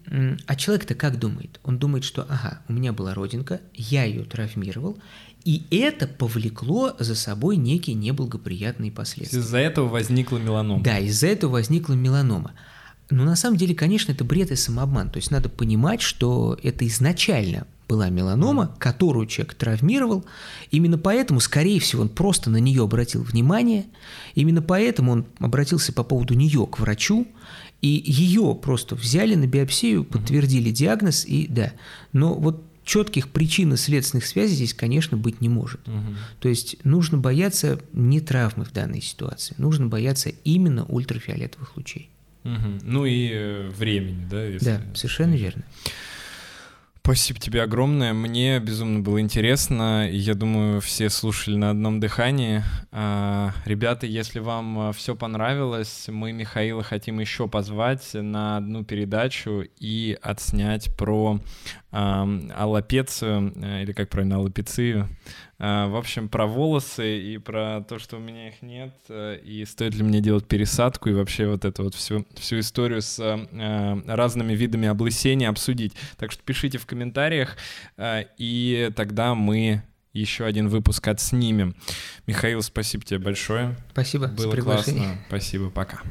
а 0.47 0.55
человек-то 0.55 0.95
как 0.95 1.19
думает? 1.19 1.59
Он 1.63 1.77
думает, 1.77 2.03
что, 2.03 2.23
ага, 2.29 2.61
у 2.69 2.73
меня 2.73 2.93
была 2.93 3.13
родинка, 3.13 3.59
я 3.73 4.03
ее 4.05 4.23
травмировал, 4.23 4.97
и 5.43 5.65
это 5.71 6.07
повлекло 6.07 6.95
за 6.99 7.15
собой 7.15 7.57
некие 7.57 7.95
неблагоприятные 7.95 8.91
последствия. 8.91 9.39
Из-за 9.39 9.57
этого 9.57 9.89
возникла 9.89 10.37
меланома. 10.37 10.81
Да, 10.81 10.99
из-за 10.99 11.27
этого 11.27 11.51
возникла 11.51 11.93
меланома. 11.93 12.53
Но 13.09 13.25
на 13.25 13.35
самом 13.35 13.57
деле, 13.57 13.75
конечно, 13.75 14.13
это 14.13 14.23
бред 14.23 14.51
и 14.51 14.55
самообман. 14.55 15.09
То 15.09 15.17
есть 15.17 15.29
надо 15.29 15.49
понимать, 15.49 16.01
что 16.01 16.57
это 16.63 16.87
изначально 16.87 17.67
была 17.89 18.09
меланома, 18.09 18.73
которую 18.79 19.27
человек 19.27 19.55
травмировал. 19.55 20.25
Именно 20.71 20.97
поэтому, 20.97 21.41
скорее 21.41 21.81
всего, 21.81 22.03
он 22.03 22.09
просто 22.09 22.49
на 22.49 22.57
нее 22.57 22.83
обратил 22.83 23.21
внимание. 23.21 23.85
Именно 24.35 24.61
поэтому 24.61 25.11
он 25.11 25.25
обратился 25.39 25.91
по 25.91 26.03
поводу 26.03 26.33
нее 26.33 26.65
к 26.65 26.79
врачу. 26.79 27.27
И 27.83 28.01
ее 28.05 28.55
просто 28.55 28.95
взяли 28.95 29.35
на 29.35 29.45
биопсию, 29.45 30.05
подтвердили 30.05 30.71
диагноз, 30.71 31.25
и 31.25 31.47
да. 31.47 31.73
Но 32.13 32.33
вот 32.33 32.63
четких 32.85 33.27
причин 33.27 33.73
и 33.73 33.77
следственных 33.77 34.25
связей 34.25 34.55
здесь, 34.55 34.73
конечно, 34.73 35.17
быть 35.17 35.41
не 35.41 35.49
может. 35.49 35.85
Угу. 35.85 36.15
То 36.39 36.47
есть 36.47 36.77
нужно 36.85 37.17
бояться 37.17 37.81
не 37.91 38.21
травмы 38.21 38.63
в 38.63 38.71
данной 38.71 39.01
ситуации, 39.01 39.53
нужно 39.57 39.87
бояться 39.87 40.29
именно 40.45 40.85
ультрафиолетовых 40.85 41.75
лучей. 41.75 42.09
Угу. 42.45 42.79
Ну 42.83 43.05
и 43.05 43.29
э, 43.33 43.69
времени, 43.77 44.27
да? 44.31 44.45
Если... 44.45 44.65
Да, 44.65 44.81
совершенно 44.95 45.35
верно. 45.35 45.63
Спасибо 47.05 47.37
тебе 47.37 47.61
огромное. 47.63 48.13
Мне 48.13 48.59
безумно 48.59 49.01
было 49.01 49.19
интересно. 49.19 50.09
Я 50.09 50.35
думаю, 50.35 50.79
все 50.79 51.09
слушали 51.09 51.57
на 51.57 51.71
одном 51.71 51.99
дыхании. 51.99 52.63
А, 52.93 53.51
ребята, 53.65 54.05
если 54.05 54.39
вам 54.39 54.79
а, 54.79 54.93
все 54.93 55.13
понравилось, 55.13 56.05
мы 56.07 56.31
Михаила 56.31 56.81
хотим 56.81 57.19
еще 57.19 57.49
позвать 57.49 58.13
на 58.13 58.55
одну 58.55 58.85
передачу 58.85 59.65
и 59.81 60.17
отснять 60.21 60.95
про 60.95 61.41
аллопецию, 61.93 63.53
э, 63.55 63.83
или 63.83 63.91
как 63.93 64.09
правильно, 64.09 64.37
аллопецию. 64.37 65.07
А, 65.59 65.87
в 65.87 65.95
общем, 65.95 66.27
про 66.27 66.47
волосы 66.47 67.19
и 67.19 67.37
про 67.37 67.85
то, 67.87 67.99
что 67.99 68.17
у 68.17 68.19
меня 68.19 68.49
их 68.49 68.61
нет, 68.61 68.95
э, 69.09 69.39
и 69.43 69.63
стоит 69.65 69.93
ли 69.93 70.03
мне 70.03 70.19
делать 70.19 70.47
пересадку, 70.47 71.09
и 71.09 71.13
вообще 71.13 71.47
вот 71.47 71.65
эту 71.65 71.83
вот 71.83 71.93
всю, 71.93 72.25
всю 72.35 72.59
историю 72.59 73.01
с 73.01 73.19
э, 73.19 74.01
разными 74.07 74.53
видами 74.53 74.87
облысения 74.87 75.49
обсудить. 75.49 75.93
Так 76.17 76.31
что 76.31 76.41
пишите 76.43 76.79
в 76.79 76.85
комментариях, 76.87 77.57
и 78.37 78.91
тогда 78.95 79.35
мы 79.35 79.83
еще 80.13 80.45
один 80.45 80.69
выпуск 80.69 81.07
отснимем. 81.07 81.75
Михаил, 82.27 82.61
спасибо 82.61 83.03
тебе 83.03 83.19
большое. 83.19 83.75
Спасибо 83.91 84.27
Было 84.27 84.55
классно. 84.55 85.17
Спасибо, 85.27 85.69
пока. 85.69 86.01